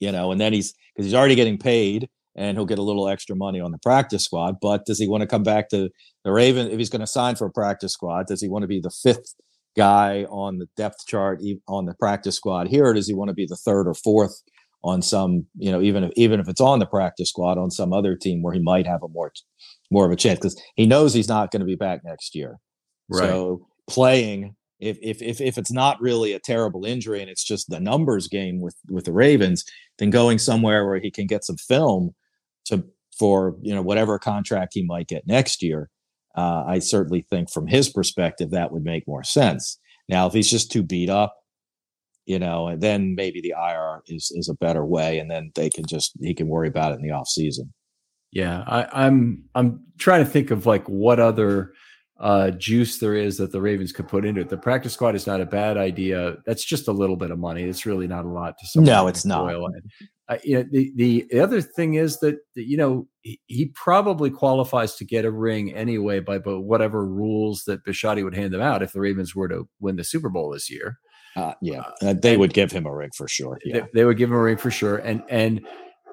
You 0.00 0.12
know, 0.12 0.32
and 0.32 0.40
then 0.40 0.52
he's 0.52 0.74
because 0.94 1.06
he's 1.06 1.14
already 1.14 1.34
getting 1.34 1.58
paid 1.58 2.08
and 2.36 2.56
he'll 2.56 2.66
get 2.66 2.78
a 2.78 2.82
little 2.82 3.08
extra 3.08 3.36
money 3.36 3.60
on 3.60 3.70
the 3.70 3.78
practice 3.78 4.24
squad. 4.24 4.56
But 4.60 4.86
does 4.86 4.98
he 4.98 5.08
want 5.08 5.22
to 5.22 5.26
come 5.26 5.42
back 5.42 5.68
to 5.70 5.90
the 6.24 6.32
Raven 6.32 6.70
if 6.70 6.78
he's 6.78 6.90
going 6.90 7.00
to 7.00 7.06
sign 7.06 7.36
for 7.36 7.46
a 7.46 7.50
practice 7.50 7.92
squad? 7.92 8.26
Does 8.26 8.42
he 8.42 8.48
want 8.48 8.62
to 8.62 8.68
be 8.68 8.80
the 8.80 8.90
fifth 8.90 9.34
guy 9.80 10.24
on 10.24 10.58
the 10.58 10.66
depth 10.76 11.06
chart 11.06 11.40
on 11.66 11.86
the 11.86 11.94
practice 11.94 12.36
squad 12.36 12.68
here, 12.68 12.92
does 12.92 13.08
he 13.08 13.14
want 13.14 13.28
to 13.30 13.34
be 13.34 13.46
the 13.46 13.56
third 13.56 13.88
or 13.88 13.94
fourth 13.94 14.42
on 14.84 15.00
some, 15.00 15.46
you 15.56 15.72
know, 15.72 15.80
even 15.80 16.04
if 16.04 16.10
even 16.16 16.38
if 16.38 16.48
it's 16.48 16.60
on 16.60 16.78
the 16.80 16.86
practice 16.86 17.30
squad 17.30 17.56
on 17.56 17.70
some 17.70 17.92
other 17.92 18.14
team 18.14 18.42
where 18.42 18.52
he 18.52 18.60
might 18.60 18.86
have 18.86 19.02
a 19.02 19.08
more 19.08 19.32
more 19.90 20.04
of 20.04 20.12
a 20.12 20.16
chance 20.16 20.38
because 20.38 20.60
he 20.76 20.86
knows 20.86 21.14
he's 21.14 21.28
not 21.28 21.50
going 21.50 21.60
to 21.60 21.66
be 21.66 21.76
back 21.76 22.00
next 22.04 22.34
year. 22.34 22.58
Right. 23.08 23.26
So 23.26 23.66
playing 23.88 24.54
if, 24.80 24.98
if 25.00 25.22
if 25.22 25.40
if 25.40 25.56
it's 25.56 25.72
not 25.72 26.00
really 26.00 26.32
a 26.32 26.38
terrible 26.38 26.84
injury 26.84 27.20
and 27.20 27.30
it's 27.30 27.44
just 27.44 27.70
the 27.70 27.80
numbers 27.80 28.28
game 28.28 28.60
with 28.60 28.76
with 28.88 29.06
the 29.06 29.12
Ravens, 29.12 29.64
then 29.98 30.10
going 30.10 30.38
somewhere 30.38 30.86
where 30.86 31.00
he 31.00 31.10
can 31.10 31.26
get 31.26 31.44
some 31.44 31.56
film 31.56 32.10
to 32.66 32.84
for 33.18 33.56
you 33.62 33.74
know 33.74 33.82
whatever 33.82 34.18
contract 34.18 34.72
he 34.74 34.84
might 34.84 35.08
get 35.08 35.26
next 35.26 35.62
year. 35.62 35.88
Uh, 36.36 36.64
I 36.66 36.78
certainly 36.78 37.22
think 37.22 37.50
from 37.50 37.66
his 37.66 37.88
perspective 37.88 38.50
that 38.50 38.72
would 38.72 38.84
make 38.84 39.06
more 39.06 39.24
sense. 39.24 39.78
Now, 40.08 40.26
if 40.26 40.32
he's 40.32 40.50
just 40.50 40.70
too 40.70 40.82
beat 40.82 41.10
up, 41.10 41.36
you 42.26 42.38
know, 42.38 42.68
and 42.68 42.80
then 42.80 43.14
maybe 43.14 43.40
the 43.40 43.54
IR 43.56 44.02
is 44.06 44.30
is 44.34 44.48
a 44.48 44.54
better 44.54 44.84
way, 44.84 45.18
and 45.18 45.30
then 45.30 45.50
they 45.54 45.70
can 45.70 45.84
just 45.86 46.12
he 46.20 46.34
can 46.34 46.48
worry 46.48 46.68
about 46.68 46.92
it 46.92 46.96
in 46.96 47.02
the 47.02 47.10
off 47.10 47.28
season. 47.28 47.72
Yeah, 48.32 48.62
I, 48.66 49.06
I'm 49.06 49.44
I'm 49.54 49.84
trying 49.98 50.24
to 50.24 50.30
think 50.30 50.50
of 50.50 50.66
like 50.66 50.86
what 50.86 51.18
other 51.18 51.72
uh, 52.20 52.50
juice 52.52 52.98
there 52.98 53.14
is 53.14 53.38
that 53.38 53.50
the 53.50 53.60
Ravens 53.60 53.92
could 53.92 54.06
put 54.06 54.24
into 54.24 54.42
it. 54.42 54.48
The 54.48 54.58
practice 54.58 54.92
squad 54.92 55.14
is 55.14 55.26
not 55.26 55.40
a 55.40 55.46
bad 55.46 55.76
idea. 55.76 56.36
That's 56.46 56.64
just 56.64 56.86
a 56.86 56.92
little 56.92 57.16
bit 57.16 57.30
of 57.30 57.38
money. 57.38 57.64
It's 57.64 57.86
really 57.86 58.06
not 58.06 58.24
a 58.24 58.28
lot 58.28 58.56
to. 58.58 58.80
No, 58.80 59.08
it's 59.08 59.24
not. 59.24 59.46
Uh, 60.30 60.38
you 60.44 60.56
know, 60.56 60.64
the, 60.70 60.92
the 60.96 61.40
other 61.40 61.60
thing 61.60 61.94
is 61.94 62.20
that, 62.20 62.38
you 62.54 62.76
know 62.76 63.08
he, 63.22 63.40
he, 63.48 63.66
probably 63.74 64.30
qualifies 64.30 64.94
to 64.94 65.04
get 65.04 65.24
a 65.24 65.30
ring 65.30 65.74
anyway 65.74 66.20
by 66.20 66.38
but 66.38 66.60
whatever 66.60 67.04
rules 67.04 67.64
that 67.64 67.84
Bisciotti 67.84 68.22
would 68.22 68.36
hand 68.36 68.54
them 68.54 68.60
out 68.60 68.82
if 68.82 68.92
the 68.92 69.00
Ravens 69.00 69.34
were 69.34 69.48
to 69.48 69.68
win 69.80 69.96
the 69.96 70.04
Super 70.04 70.28
Bowl 70.28 70.50
this 70.50 70.70
year. 70.70 70.98
Uh, 71.36 71.54
yeah, 71.60 71.82
uh, 72.02 72.14
they 72.14 72.36
would 72.36 72.54
give 72.54 72.70
him 72.70 72.86
a 72.86 72.94
ring 72.94 73.10
for 73.16 73.26
sure. 73.28 73.58
Yeah. 73.64 73.80
They, 73.80 73.86
they, 73.94 74.04
would 74.04 74.16
give 74.16 74.30
him 74.30 74.36
a 74.36 74.40
ring 74.40 74.56
for 74.56 74.70
sure, 74.70 74.98
and 74.98 75.22
and 75.28 75.66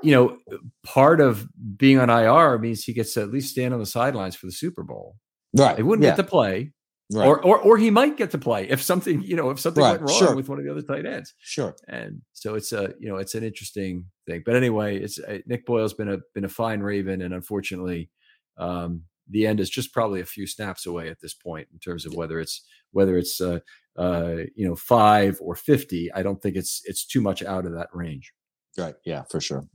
you 0.03 0.11
know 0.11 0.37
part 0.83 1.21
of 1.21 1.47
being 1.77 1.99
on 1.99 2.09
IR 2.09 2.57
means 2.59 2.83
he 2.83 2.93
gets 2.93 3.13
to 3.13 3.21
at 3.21 3.31
least 3.31 3.51
stand 3.51 3.73
on 3.73 3.79
the 3.79 3.85
sidelines 3.85 4.35
for 4.35 4.47
the 4.47 4.51
Super 4.51 4.83
Bowl. 4.83 5.15
Right, 5.55 5.77
he 5.77 5.83
wouldn't 5.83 6.03
yeah. 6.03 6.11
get 6.11 6.17
to 6.17 6.23
play, 6.23 6.73
Right. 7.09 7.25
Or, 7.25 7.41
or 7.41 7.57
or 7.59 7.77
he 7.77 7.89
might 7.89 8.17
get 8.17 8.31
to 8.31 8.37
play 8.37 8.67
if 8.69 8.81
something 8.81 9.21
you 9.23 9.37
know 9.37 9.49
if 9.49 9.61
something 9.61 9.81
right. 9.81 9.91
went 9.91 10.09
wrong 10.09 10.19
sure. 10.19 10.35
with 10.35 10.49
one 10.49 10.59
of 10.59 10.65
the 10.65 10.71
other 10.71 10.81
tight 10.81 11.05
ends. 11.05 11.33
Sure. 11.39 11.73
And 11.87 12.21
so 12.33 12.55
it's 12.55 12.73
a 12.73 12.93
you 12.99 13.07
know 13.07 13.15
it's 13.15 13.33
an 13.33 13.45
interesting 13.45 14.05
thing. 14.25 14.43
But 14.45 14.57
anyway, 14.57 14.97
it's 14.97 15.17
uh, 15.17 15.37
Nick 15.45 15.65
Boyle's 15.65 15.93
been 15.93 16.09
a 16.09 16.17
been 16.35 16.43
a 16.43 16.49
fine 16.49 16.81
Raven, 16.81 17.21
and 17.21 17.33
unfortunately, 17.33 18.09
um, 18.57 19.03
the 19.29 19.47
end 19.47 19.61
is 19.61 19.69
just 19.69 19.93
probably 19.93 20.19
a 20.19 20.25
few 20.25 20.45
snaps 20.45 20.85
away 20.85 21.07
at 21.07 21.21
this 21.21 21.33
point 21.33 21.69
in 21.71 21.79
terms 21.79 22.05
of 22.05 22.13
whether 22.13 22.41
it's 22.41 22.65
whether 22.91 23.17
it's 23.17 23.39
uh, 23.39 23.59
uh, 23.97 24.35
you 24.55 24.67
know 24.67 24.75
five 24.75 25.37
or 25.41 25.55
fifty. 25.55 26.11
I 26.11 26.23
don't 26.23 26.41
think 26.41 26.57
it's 26.57 26.81
it's 26.83 27.05
too 27.05 27.21
much 27.21 27.41
out 27.41 27.65
of 27.65 27.71
that 27.73 27.87
range. 27.93 28.33
Right. 28.77 28.95
Yeah, 29.05 29.23
for 29.29 29.39
sure. 29.39 29.65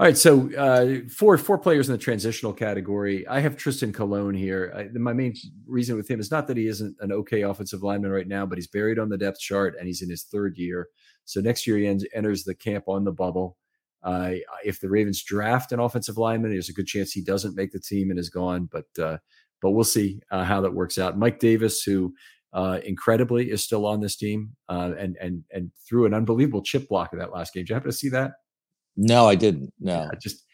All 0.00 0.06
right, 0.06 0.16
so 0.16 0.48
uh, 0.56 1.08
four 1.10 1.36
four 1.38 1.58
players 1.58 1.88
in 1.88 1.92
the 1.92 1.98
transitional 1.98 2.52
category. 2.52 3.26
I 3.26 3.40
have 3.40 3.56
Trystan 3.56 3.92
Colon 3.92 4.32
here. 4.32 4.72
I, 4.76 4.96
my 4.96 5.12
main 5.12 5.34
reason 5.66 5.96
with 5.96 6.08
him 6.08 6.20
is 6.20 6.30
not 6.30 6.46
that 6.46 6.56
he 6.56 6.68
isn't 6.68 6.94
an 7.00 7.10
okay 7.10 7.42
offensive 7.42 7.82
lineman 7.82 8.12
right 8.12 8.28
now, 8.28 8.46
but 8.46 8.58
he's 8.58 8.68
buried 8.68 9.00
on 9.00 9.08
the 9.08 9.18
depth 9.18 9.40
chart 9.40 9.74
and 9.76 9.88
he's 9.88 10.00
in 10.00 10.08
his 10.08 10.22
third 10.22 10.56
year. 10.56 10.86
So 11.24 11.40
next 11.40 11.66
year 11.66 11.78
he 11.78 11.88
ends, 11.88 12.06
enters 12.14 12.44
the 12.44 12.54
camp 12.54 12.84
on 12.86 13.02
the 13.02 13.10
bubble. 13.10 13.56
Uh, 14.04 14.34
if 14.64 14.78
the 14.78 14.88
Ravens 14.88 15.24
draft 15.24 15.72
an 15.72 15.80
offensive 15.80 16.16
lineman, 16.16 16.52
there's 16.52 16.68
a 16.68 16.74
good 16.74 16.86
chance 16.86 17.10
he 17.10 17.20
doesn't 17.20 17.56
make 17.56 17.72
the 17.72 17.80
team 17.80 18.10
and 18.10 18.20
is 18.20 18.30
gone. 18.30 18.68
But 18.70 19.02
uh, 19.02 19.18
but 19.60 19.72
we'll 19.72 19.82
see 19.82 20.20
uh, 20.30 20.44
how 20.44 20.60
that 20.60 20.74
works 20.74 20.98
out. 20.98 21.18
Mike 21.18 21.40
Davis, 21.40 21.82
who 21.82 22.14
uh, 22.52 22.78
incredibly 22.84 23.50
is 23.50 23.64
still 23.64 23.84
on 23.84 24.00
this 24.00 24.14
team 24.14 24.50
uh, 24.68 24.92
and 24.96 25.16
and 25.20 25.42
and 25.50 25.72
threw 25.88 26.06
an 26.06 26.14
unbelievable 26.14 26.62
chip 26.62 26.88
block 26.88 27.12
in 27.12 27.18
that 27.18 27.32
last 27.32 27.52
game. 27.52 27.64
Did 27.64 27.70
you 27.70 27.74
happen 27.74 27.90
to 27.90 27.96
see 27.96 28.10
that? 28.10 28.34
No, 28.98 29.28
I 29.28 29.36
didn't. 29.36 29.72
No, 29.78 29.92
yeah, 30.02 30.10
just 30.20 30.44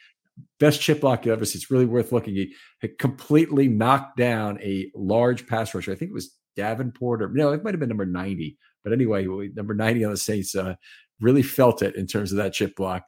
best 0.60 0.80
chip 0.80 1.00
block 1.00 1.24
you 1.24 1.32
ever 1.32 1.44
see. 1.44 1.56
It's 1.56 1.70
really 1.70 1.86
worth 1.86 2.12
looking. 2.12 2.34
He 2.34 2.54
completely 2.98 3.68
knocked 3.68 4.18
down 4.18 4.60
a 4.60 4.90
large 4.94 5.46
pass 5.46 5.74
rusher. 5.74 5.92
I 5.92 5.94
think 5.94 6.10
it 6.10 6.14
was 6.14 6.36
Davenport 6.56 7.22
or 7.22 7.28
no, 7.30 7.52
it 7.52 7.64
might 7.64 7.72
have 7.72 7.80
been 7.80 7.88
number 7.88 8.06
90. 8.06 8.56
But 8.82 8.92
anyway, 8.92 9.26
number 9.54 9.74
90 9.74 10.04
on 10.04 10.10
the 10.10 10.16
Saints 10.16 10.54
uh, 10.54 10.74
really 11.20 11.42
felt 11.42 11.82
it 11.82 11.96
in 11.96 12.06
terms 12.06 12.32
of 12.32 12.38
that 12.38 12.52
chip 12.52 12.76
block. 12.76 13.04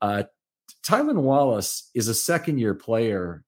Uh, 0.00 0.24
Tylan 0.82 1.22
Wallace 1.22 1.90
is 1.94 2.08
a 2.08 2.14
second 2.14 2.58
year 2.58 2.74
player, 2.74 3.44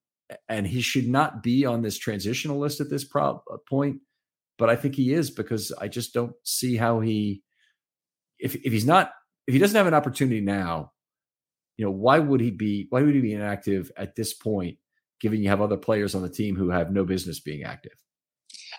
and 0.49 0.67
he 0.67 0.83
should 0.83 1.09
not 1.09 1.43
be 1.43 1.65
on 1.65 1.81
this 1.81 1.99
transitional 1.99 2.59
list 2.59 2.81
at 2.81 2.91
this 2.91 3.05
pro- 3.05 3.43
uh, 3.51 3.57
point. 3.69 4.01
But 4.59 4.69
I 4.69 4.77
think 4.77 4.97
he 4.97 5.15
is 5.15 5.31
because 5.31 5.73
I 5.81 5.89
just 5.89 6.13
don't 6.13 6.35
see 6.45 6.77
how 6.77 7.01
he, 7.01 7.43
if, 8.39 8.55
if 8.55 8.73
he's 8.73 8.87
not, 8.87 9.13
if 9.47 9.55
he 9.55 9.59
doesn't 9.59 9.77
have 9.77 9.87
an 9.87 9.95
opportunity 9.95 10.43
now, 10.43 10.93
you 11.83 11.89
know, 11.89 11.93
why 11.93 12.21
would 12.21 12.41
he 12.41 12.53
be 12.53 12.87
why 12.91 13.03
would 13.03 13.13
he 13.13 13.21
be 13.21 13.35
inactive 13.35 13.91
at 13.97 14.15
this 14.15 14.35
point, 14.35 14.79
given 15.21 15.43
you 15.43 15.49
have 15.49 15.61
other 15.61 15.77
players 15.77 16.15
on 16.15 16.23
the 16.23 16.29
team 16.29 16.55
who 16.55 16.71
have 16.71 16.93
no 16.93 17.05
business 17.05 17.41
being 17.41 17.65
active? 17.65 17.91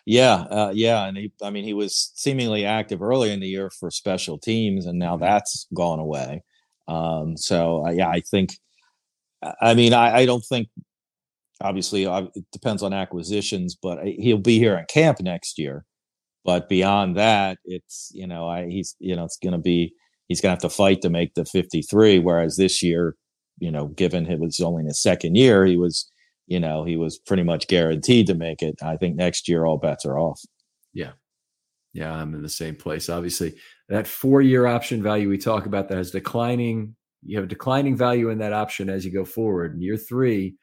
Yeah, 0.06 0.36
uh, 0.50 0.72
yeah, 0.74 1.06
and 1.06 1.18
he, 1.18 1.34
I 1.42 1.50
mean, 1.50 1.66
he 1.66 1.74
was 1.74 2.14
seemingly 2.16 2.64
active 2.64 3.02
early 3.02 3.34
in 3.34 3.42
the 3.42 3.48
year 3.48 3.70
for 3.70 3.92
special 3.92 4.38
teams, 4.38 4.86
and 4.86 4.98
now 4.98 5.18
that's 5.18 5.68
gone 5.74 6.00
away. 6.00 6.44
Um, 6.88 7.36
so, 7.36 7.86
uh, 7.86 7.90
yeah, 7.90 8.08
I 8.08 8.22
think, 8.22 8.54
I 9.62 9.74
mean, 9.74 9.94
I, 9.94 10.20
I 10.20 10.26
don't 10.26 10.46
think, 10.46 10.70
obviously, 11.60 12.06
uh, 12.06 12.28
it 12.36 12.46
depends 12.54 12.84
on 12.84 12.94
acquisitions, 12.94 13.76
but 13.76 13.98
uh, 13.98 14.12
he'll 14.18 14.38
be 14.38 14.60
here 14.60 14.78
in 14.78 14.86
camp 14.86 15.20
next 15.20 15.60
year. 15.60 15.84
But 16.46 16.70
beyond 16.70 17.18
that, 17.18 17.58
it's 17.66 18.14
you 18.14 18.28
know, 18.28 18.48
I 18.48 18.68
he's 18.68 18.96
you 19.00 19.18
know, 19.18 19.26
it's 19.26 19.40
going 19.44 19.54
to 19.54 19.60
be 19.60 19.94
he's 20.34 20.42
going 20.42 20.50
to 20.58 20.64
have 20.64 20.72
to 20.72 20.76
fight 20.76 21.02
to 21.02 21.12
make 21.12 21.36
the 21.36 21.46
53. 21.46 22.18
Whereas 22.18 22.58
this 22.58 22.82
year, 22.82 23.16
you 23.60 23.70
know, 23.70 23.88
given 23.90 24.26
it 24.26 24.40
was 24.40 24.60
only 24.60 24.82
in 24.82 24.88
his 24.88 25.00
second 25.00 25.36
year, 25.36 25.64
he 25.64 25.78
was, 25.78 26.12
you 26.48 26.60
know, 26.60 26.84
he 26.84 26.98
was 26.98 27.20
pretty 27.20 27.44
much 27.44 27.68
guaranteed 27.68 28.26
to 28.28 28.34
make 28.34 28.64
it. 28.64 28.76
I 28.82 28.98
think 28.98 29.16
next 29.16 29.48
year 29.48 29.64
all 29.64 29.78
bets 29.78 30.06
are 30.06 30.18
off. 30.18 30.42
Yeah. 30.92 31.12
Yeah, 31.94 32.12
I'm 32.12 32.34
in 32.34 32.42
the 32.42 32.50
same 32.50 32.76
place. 32.76 33.10
Obviously, 33.10 33.54
that 33.90 34.08
four 34.08 34.42
year 34.42 34.66
option 34.66 35.04
value 35.04 35.30
we 35.30 35.38
talk 35.38 35.68
about 35.68 35.90
that 35.90 36.00
has 36.00 36.10
declining, 36.10 36.96
you 37.22 37.38
have 37.38 37.48
declining 37.48 37.96
value 37.96 38.30
in 38.30 38.40
that 38.40 38.54
option 38.54 38.90
as 38.90 39.06
you 39.06 39.12
go 39.14 39.24
forward. 39.24 39.76
In 39.76 39.82
year 39.82 39.98
three, 39.98 40.56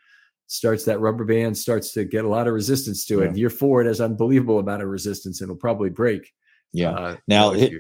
starts 0.49 0.85
that 0.87 0.99
rubber 0.99 1.25
band 1.25 1.57
starts 1.57 1.93
to 1.93 2.05
get 2.05 2.25
a 2.25 2.29
lot 2.29 2.49
of 2.49 2.55
resistance 2.55 3.07
to 3.07 3.21
it. 3.21 3.31
Yeah. 3.31 3.37
Year 3.37 3.51
four, 3.51 3.81
it 3.83 3.87
has 3.87 4.01
unbelievable 4.01 4.59
amount 4.59 4.83
of 4.83 4.89
resistance 4.89 5.41
and 5.41 5.47
it'll 5.47 5.61
probably 5.61 5.91
break. 5.91 6.33
Yeah. 6.73 6.91
Uh, 6.91 7.17
now, 7.29 7.53
it, 7.53 7.73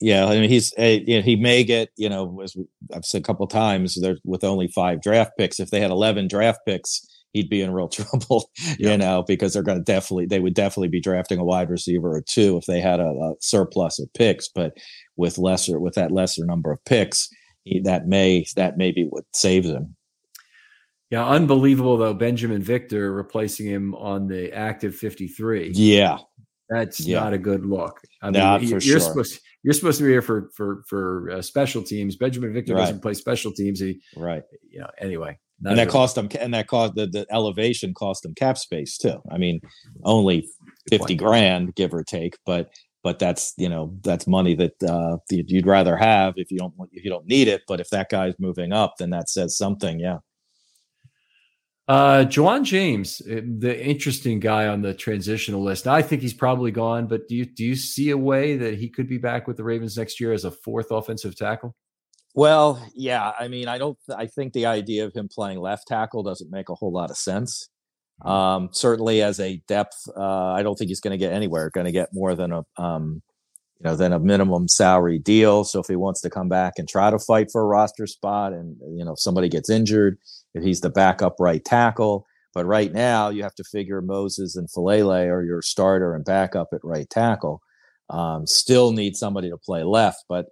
yeah, 0.00 0.26
I 0.26 0.38
mean 0.38 0.50
he's 0.50 0.72
a, 0.78 1.00
you 1.00 1.16
know, 1.16 1.22
he 1.22 1.36
may 1.36 1.64
get 1.64 1.90
you 1.96 2.08
know 2.08 2.40
as 2.42 2.54
I've 2.94 3.04
said 3.04 3.22
a 3.22 3.24
couple 3.24 3.46
times 3.46 3.98
there 4.00 4.16
with 4.24 4.44
only 4.44 4.68
five 4.68 5.00
draft 5.00 5.32
picks. 5.38 5.60
If 5.60 5.70
they 5.70 5.80
had 5.80 5.90
eleven 5.90 6.28
draft 6.28 6.60
picks, 6.66 7.06
he'd 7.32 7.48
be 7.48 7.62
in 7.62 7.72
real 7.72 7.88
trouble. 7.88 8.50
Yeah. 8.78 8.90
You 8.90 8.98
know 8.98 9.24
because 9.26 9.54
they're 9.54 9.62
going 9.62 9.78
to 9.78 9.84
definitely 9.84 10.26
they 10.26 10.40
would 10.40 10.54
definitely 10.54 10.88
be 10.88 11.00
drafting 11.00 11.38
a 11.38 11.44
wide 11.44 11.70
receiver 11.70 12.14
or 12.14 12.22
two 12.22 12.56
if 12.58 12.66
they 12.66 12.80
had 12.80 13.00
a, 13.00 13.08
a 13.08 13.34
surplus 13.40 13.98
of 13.98 14.12
picks. 14.14 14.48
But 14.48 14.76
with 15.16 15.38
lesser 15.38 15.80
with 15.80 15.94
that 15.94 16.12
lesser 16.12 16.44
number 16.44 16.70
of 16.70 16.84
picks, 16.84 17.28
he, 17.64 17.80
that 17.80 18.06
may 18.06 18.44
that 18.56 18.76
may 18.76 18.92
be 18.92 19.04
what 19.04 19.24
saves 19.32 19.68
him. 19.68 19.96
Yeah, 21.10 21.26
unbelievable 21.26 21.96
though. 21.96 22.14
Binjimen 22.14 22.62
Victor 22.62 23.12
replacing 23.12 23.66
him 23.66 23.94
on 23.94 24.28
the 24.28 24.52
active 24.52 24.94
fifty 24.94 25.28
three. 25.28 25.70
Yeah, 25.74 26.18
that's 26.68 27.00
yeah. 27.00 27.20
not 27.20 27.32
a 27.32 27.38
good 27.38 27.66
look. 27.66 28.00
I 28.22 28.26
mean, 28.26 28.40
not 28.40 28.62
you're 28.62 28.80
sure. 28.80 29.00
supposed 29.00 29.40
you're 29.62 29.74
supposed 29.74 29.98
to 29.98 30.04
be 30.04 30.10
here 30.10 30.22
for 30.22 30.50
for 30.54 30.82
for 30.88 31.30
uh, 31.30 31.42
special 31.42 31.82
teams. 31.82 32.16
Binjimen 32.16 32.52
Victor 32.52 32.74
right. 32.74 32.82
doesn't 32.82 33.00
play 33.00 33.14
special 33.14 33.52
teams. 33.52 33.80
He 33.80 34.00
right. 34.16 34.42
You 34.70 34.80
know. 34.80 34.90
Anyway, 34.98 35.38
and 35.64 35.78
that 35.78 35.88
cost 35.88 36.14
them. 36.14 36.28
And 36.38 36.52
that 36.54 36.66
cost 36.66 36.94
the, 36.94 37.06
the 37.06 37.26
elevation 37.30 37.94
cost 37.94 38.22
them 38.22 38.34
cap 38.34 38.58
space 38.58 38.98
too. 38.98 39.20
I 39.30 39.38
mean, 39.38 39.60
only 40.04 40.48
fifty 40.90 41.14
grand, 41.14 41.74
give 41.74 41.94
or 41.94 42.02
take, 42.02 42.36
but 42.44 42.70
but 43.02 43.18
that's 43.18 43.52
you 43.56 43.68
know 43.68 43.96
that's 44.02 44.26
money 44.26 44.54
that 44.54 44.82
uh, 44.88 45.18
you'd 45.30 45.66
rather 45.66 45.96
have 45.96 46.34
if 46.36 46.50
you 46.50 46.58
don't 46.58 46.74
if 46.92 47.04
you 47.04 47.10
don't 47.10 47.26
need 47.26 47.48
it. 47.48 47.62
But 47.68 47.80
if 47.80 47.88
that 47.90 48.10
guy's 48.10 48.34
moving 48.38 48.72
up, 48.72 48.94
then 48.98 49.10
that 49.10 49.28
says 49.28 49.56
something. 49.56 50.00
Yeah. 50.00 50.18
Uh, 51.92 52.24
Ja'Wuan 52.24 52.64
James, 52.64 53.20
eh, 53.28 53.42
the 53.58 53.78
interesting 53.86 54.40
guy 54.40 54.66
on 54.66 54.80
the 54.80 54.94
transitional 54.94 55.62
list. 55.62 55.86
I 55.86 56.00
think 56.00 56.22
he's 56.22 56.32
probably 56.32 56.70
gone, 56.70 57.06
but 57.06 57.28
do 57.28 57.34
you 57.34 57.44
do 57.44 57.62
you 57.62 57.76
see 57.76 58.08
a 58.08 58.16
way 58.16 58.56
that 58.56 58.78
he 58.78 58.88
could 58.88 59.06
be 59.06 59.18
back 59.18 59.46
with 59.46 59.58
the 59.58 59.64
Ravens 59.64 59.98
next 59.98 60.18
year 60.18 60.32
as 60.32 60.46
a 60.46 60.50
fourth 60.50 60.90
offensive 60.90 61.36
tackle? 61.36 61.76
Well, 62.34 62.82
yeah. 62.94 63.32
I 63.38 63.48
mean, 63.48 63.68
I 63.68 63.76
don't. 63.76 63.98
I 64.08 64.24
think 64.24 64.54
the 64.54 64.64
idea 64.64 65.04
of 65.04 65.12
him 65.12 65.28
playing 65.30 65.58
left 65.60 65.86
tackle 65.86 66.22
doesn't 66.22 66.50
make 66.50 66.70
a 66.70 66.74
whole 66.74 66.94
lot 66.94 67.10
of 67.10 67.18
sense. 67.18 67.68
Um, 68.24 68.70
certainly, 68.72 69.20
as 69.20 69.38
a 69.38 69.60
depth, 69.68 69.98
uh, 70.16 70.52
I 70.52 70.62
don't 70.62 70.76
think 70.76 70.88
he's 70.88 71.00
going 71.02 71.10
to 71.10 71.18
get 71.18 71.34
anywhere. 71.34 71.68
Going 71.68 71.84
to 71.84 71.92
get 71.92 72.08
more 72.14 72.34
than 72.34 72.52
a 72.52 72.62
um, 72.78 73.20
you 73.78 73.90
know, 73.90 73.96
than 73.96 74.14
a 74.14 74.18
minimum 74.18 74.66
salary 74.66 75.18
deal. 75.18 75.64
So 75.64 75.80
if 75.80 75.88
he 75.88 75.96
wants 75.96 76.22
to 76.22 76.30
come 76.30 76.48
back 76.48 76.74
and 76.78 76.88
try 76.88 77.10
to 77.10 77.18
fight 77.18 77.48
for 77.52 77.60
a 77.60 77.66
roster 77.66 78.06
spot, 78.06 78.54
and 78.54 78.76
you 78.96 79.04
know, 79.04 79.12
if 79.12 79.20
somebody 79.20 79.50
gets 79.50 79.68
injured, 79.68 80.16
he's 80.60 80.80
the 80.80 80.90
backup 80.90 81.36
right 81.38 81.64
tackle. 81.64 82.26
But 82.54 82.66
right 82.66 82.92
now, 82.92 83.30
you 83.30 83.42
have 83.42 83.54
to 83.54 83.64
figure 83.64 84.02
Moses 84.02 84.56
and 84.56 84.68
Faalele 84.68 85.30
are 85.30 85.42
your 85.42 85.62
starter 85.62 86.14
and 86.14 86.24
backup 86.24 86.68
at 86.72 86.80
right 86.84 87.08
tackle. 87.08 87.62
Um, 88.10 88.46
still 88.46 88.92
need 88.92 89.16
somebody 89.16 89.48
to 89.48 89.56
play 89.56 89.84
left, 89.84 90.24
but 90.28 90.46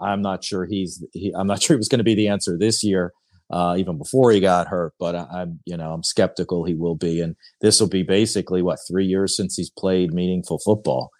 I'm 0.00 0.22
not 0.22 0.42
sure 0.42 0.64
he's. 0.64 1.04
He, 1.12 1.32
I'm 1.36 1.46
not 1.46 1.62
sure 1.62 1.76
he 1.76 1.78
was 1.78 1.88
going 1.88 1.98
to 1.98 2.04
be 2.04 2.14
the 2.14 2.28
answer 2.28 2.56
this 2.58 2.82
year, 2.82 3.12
uh, 3.50 3.76
even 3.78 3.98
before 3.98 4.30
he 4.30 4.40
got 4.40 4.68
hurt. 4.68 4.94
But 4.98 5.14
I, 5.14 5.42
am 5.42 5.60
you 5.66 5.76
know, 5.76 5.92
I'm 5.92 6.02
skeptical 6.02 6.64
he 6.64 6.74
will 6.74 6.96
be. 6.96 7.20
And 7.20 7.36
this 7.60 7.80
will 7.80 7.88
be 7.88 8.02
basically 8.02 8.62
what 8.62 8.78
three 8.88 9.04
years 9.04 9.36
since 9.36 9.56
he's 9.56 9.70
played 9.70 10.14
meaningful 10.14 10.58
football. 10.64 11.10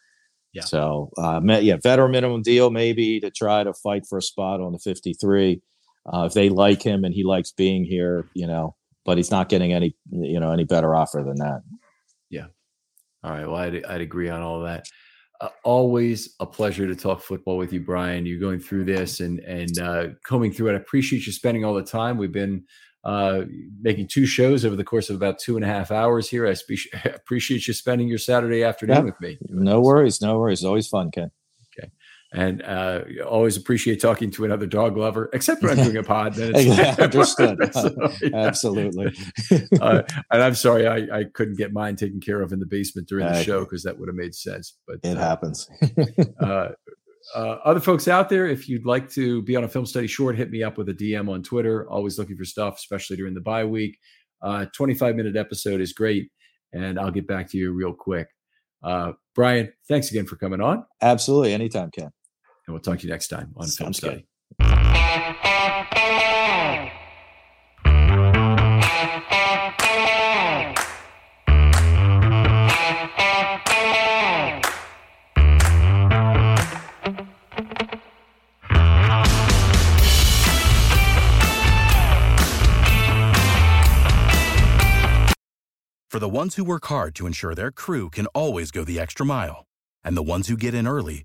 Yeah. 0.54 0.64
So, 0.64 1.10
uh, 1.16 1.40
yeah, 1.44 1.76
veteran 1.82 2.10
minimum 2.10 2.42
deal 2.42 2.70
maybe 2.70 3.20
to 3.20 3.30
try 3.30 3.64
to 3.64 3.72
fight 3.72 4.04
for 4.06 4.18
a 4.18 4.22
spot 4.22 4.60
on 4.60 4.72
the 4.72 4.78
53 4.78 5.62
uh, 6.06 6.24
if 6.26 6.34
they 6.34 6.48
like 6.48 6.82
him 6.82 7.04
and 7.04 7.14
he 7.14 7.24
likes 7.24 7.52
being 7.52 7.84
here, 7.84 8.28
you 8.34 8.46
know, 8.46 8.74
but 9.04 9.16
he's 9.18 9.30
not 9.30 9.48
getting 9.48 9.72
any, 9.72 9.96
you 10.10 10.40
know, 10.40 10.50
any 10.52 10.64
better 10.64 10.94
offer 10.94 11.22
than 11.24 11.36
that. 11.36 11.62
Yeah. 12.30 12.46
All 13.24 13.30
right. 13.30 13.46
Well, 13.46 13.56
I'd, 13.56 13.84
I'd 13.84 14.00
agree 14.00 14.28
on 14.28 14.42
all 14.42 14.62
that. 14.62 14.86
uh, 15.40 15.48
always 15.64 16.34
a 16.40 16.46
pleasure 16.46 16.86
to 16.86 16.94
talk 16.94 17.20
football 17.22 17.56
with 17.56 17.72
you, 17.72 17.80
Brian. 17.80 18.26
You're 18.26 18.40
going 18.40 18.60
through 18.60 18.84
this 18.84 19.20
and 19.20 19.40
and 19.40 19.78
uh, 19.78 20.06
combing 20.24 20.52
through 20.52 20.68
it. 20.70 20.74
I 20.74 20.76
appreciate 20.76 21.26
you 21.26 21.32
spending 21.32 21.64
all 21.64 21.74
the 21.74 21.82
time. 21.84 22.16
We've 22.16 22.32
been 22.32 22.64
uh, 23.04 23.42
making 23.80 24.06
two 24.08 24.26
shows 24.26 24.64
over 24.64 24.76
the 24.76 24.84
course 24.84 25.10
of 25.10 25.16
about 25.16 25.40
two 25.40 25.56
and 25.56 25.64
a 25.64 25.68
half 25.68 25.90
hours 25.90 26.28
here. 26.28 26.46
I 26.46 26.54
spe- 26.54 26.92
appreciate 27.04 27.66
you 27.66 27.74
spending 27.74 28.06
your 28.08 28.18
Saturday 28.18 28.62
afternoon 28.62 29.04
with 29.04 29.20
me. 29.20 29.38
No 29.48 29.80
worries, 29.80 30.20
no 30.22 30.38
worries. 30.38 30.64
Always 30.64 30.86
fun, 30.86 31.10
Ken 31.10 31.30
and 32.34 32.62
uh, 32.62 33.02
always 33.28 33.56
appreciate 33.56 34.00
talking 34.00 34.30
to 34.30 34.44
another 34.44 34.66
dog 34.66 34.96
lover, 34.96 35.28
except 35.34 35.62
when 35.62 35.78
I'm 35.78 35.84
doing 35.84 35.98
a 35.98 36.02
pod. 36.02 36.34
Then 36.34 36.52
it's 36.54 36.98
understood. 36.98 37.74
so, 37.74 37.90
yeah. 38.22 38.30
Absolutely. 38.34 39.14
uh, 39.80 40.02
and 40.30 40.42
I'm 40.42 40.54
sorry 40.54 40.86
I, 40.86 41.18
I, 41.18 41.24
couldn't 41.34 41.58
get 41.58 41.72
mine 41.72 41.96
taken 41.96 42.20
care 42.20 42.40
of 42.40 42.52
in 42.52 42.58
the 42.58 42.66
basement 42.66 43.08
during 43.08 43.26
the 43.26 43.42
show 43.42 43.60
because 43.60 43.82
that 43.82 43.98
would 43.98 44.08
have 44.08 44.16
made 44.16 44.34
sense. 44.34 44.78
But 44.86 45.00
it 45.02 45.16
uh, 45.16 45.20
happens. 45.20 45.68
Uh, 46.40 46.68
uh, 47.34 47.38
other 47.64 47.80
folks 47.80 48.08
out 48.08 48.28
there, 48.28 48.46
if 48.46 48.68
you'd 48.68 48.86
like 48.86 49.10
to 49.10 49.42
be 49.42 49.54
on 49.54 49.64
a 49.64 49.68
film 49.68 49.86
study 49.86 50.06
short, 50.06 50.36
hit 50.36 50.50
me 50.50 50.62
up 50.62 50.78
with 50.78 50.88
a 50.88 50.94
DM 50.94 51.28
on 51.28 51.42
Twitter. 51.42 51.88
Always 51.90 52.18
looking 52.18 52.36
for 52.36 52.44
stuff, 52.44 52.76
especially 52.76 53.16
during 53.16 53.34
the 53.34 53.40
bye 53.40 53.64
week. 53.64 53.98
Uh, 54.42 54.66
25 54.74 55.16
minute 55.16 55.36
episode 55.36 55.80
is 55.80 55.92
great, 55.92 56.30
and 56.72 56.98
I'll 56.98 57.12
get 57.12 57.28
back 57.28 57.50
to 57.50 57.58
you 57.58 57.72
real 57.72 57.92
quick. 57.92 58.28
Brian, 59.34 59.72
thanks 59.86 60.10
again 60.10 60.26
for 60.26 60.36
coming 60.36 60.60
on. 60.60 60.84
Absolutely, 61.00 61.52
anytime, 61.52 61.90
Ken. 61.90 62.10
And 62.66 62.74
we'll 62.74 62.80
talk 62.80 62.98
to 62.98 63.06
you 63.06 63.12
next 63.12 63.28
time 63.28 63.52
on 63.56 63.66
Sounds 63.66 63.98
Film 63.98 64.22
Study. 64.22 64.26
For 86.08 86.18
the 86.18 86.28
ones 86.28 86.56
who 86.56 86.64
work 86.64 86.84
hard 86.86 87.14
to 87.14 87.26
ensure 87.26 87.54
their 87.54 87.72
crew 87.72 88.10
can 88.10 88.26
always 88.26 88.70
go 88.70 88.84
the 88.84 89.00
extra 89.00 89.24
mile, 89.24 89.64
and 90.04 90.14
the 90.14 90.22
ones 90.22 90.46
who 90.46 90.58
get 90.58 90.74
in 90.74 90.86
early 90.86 91.24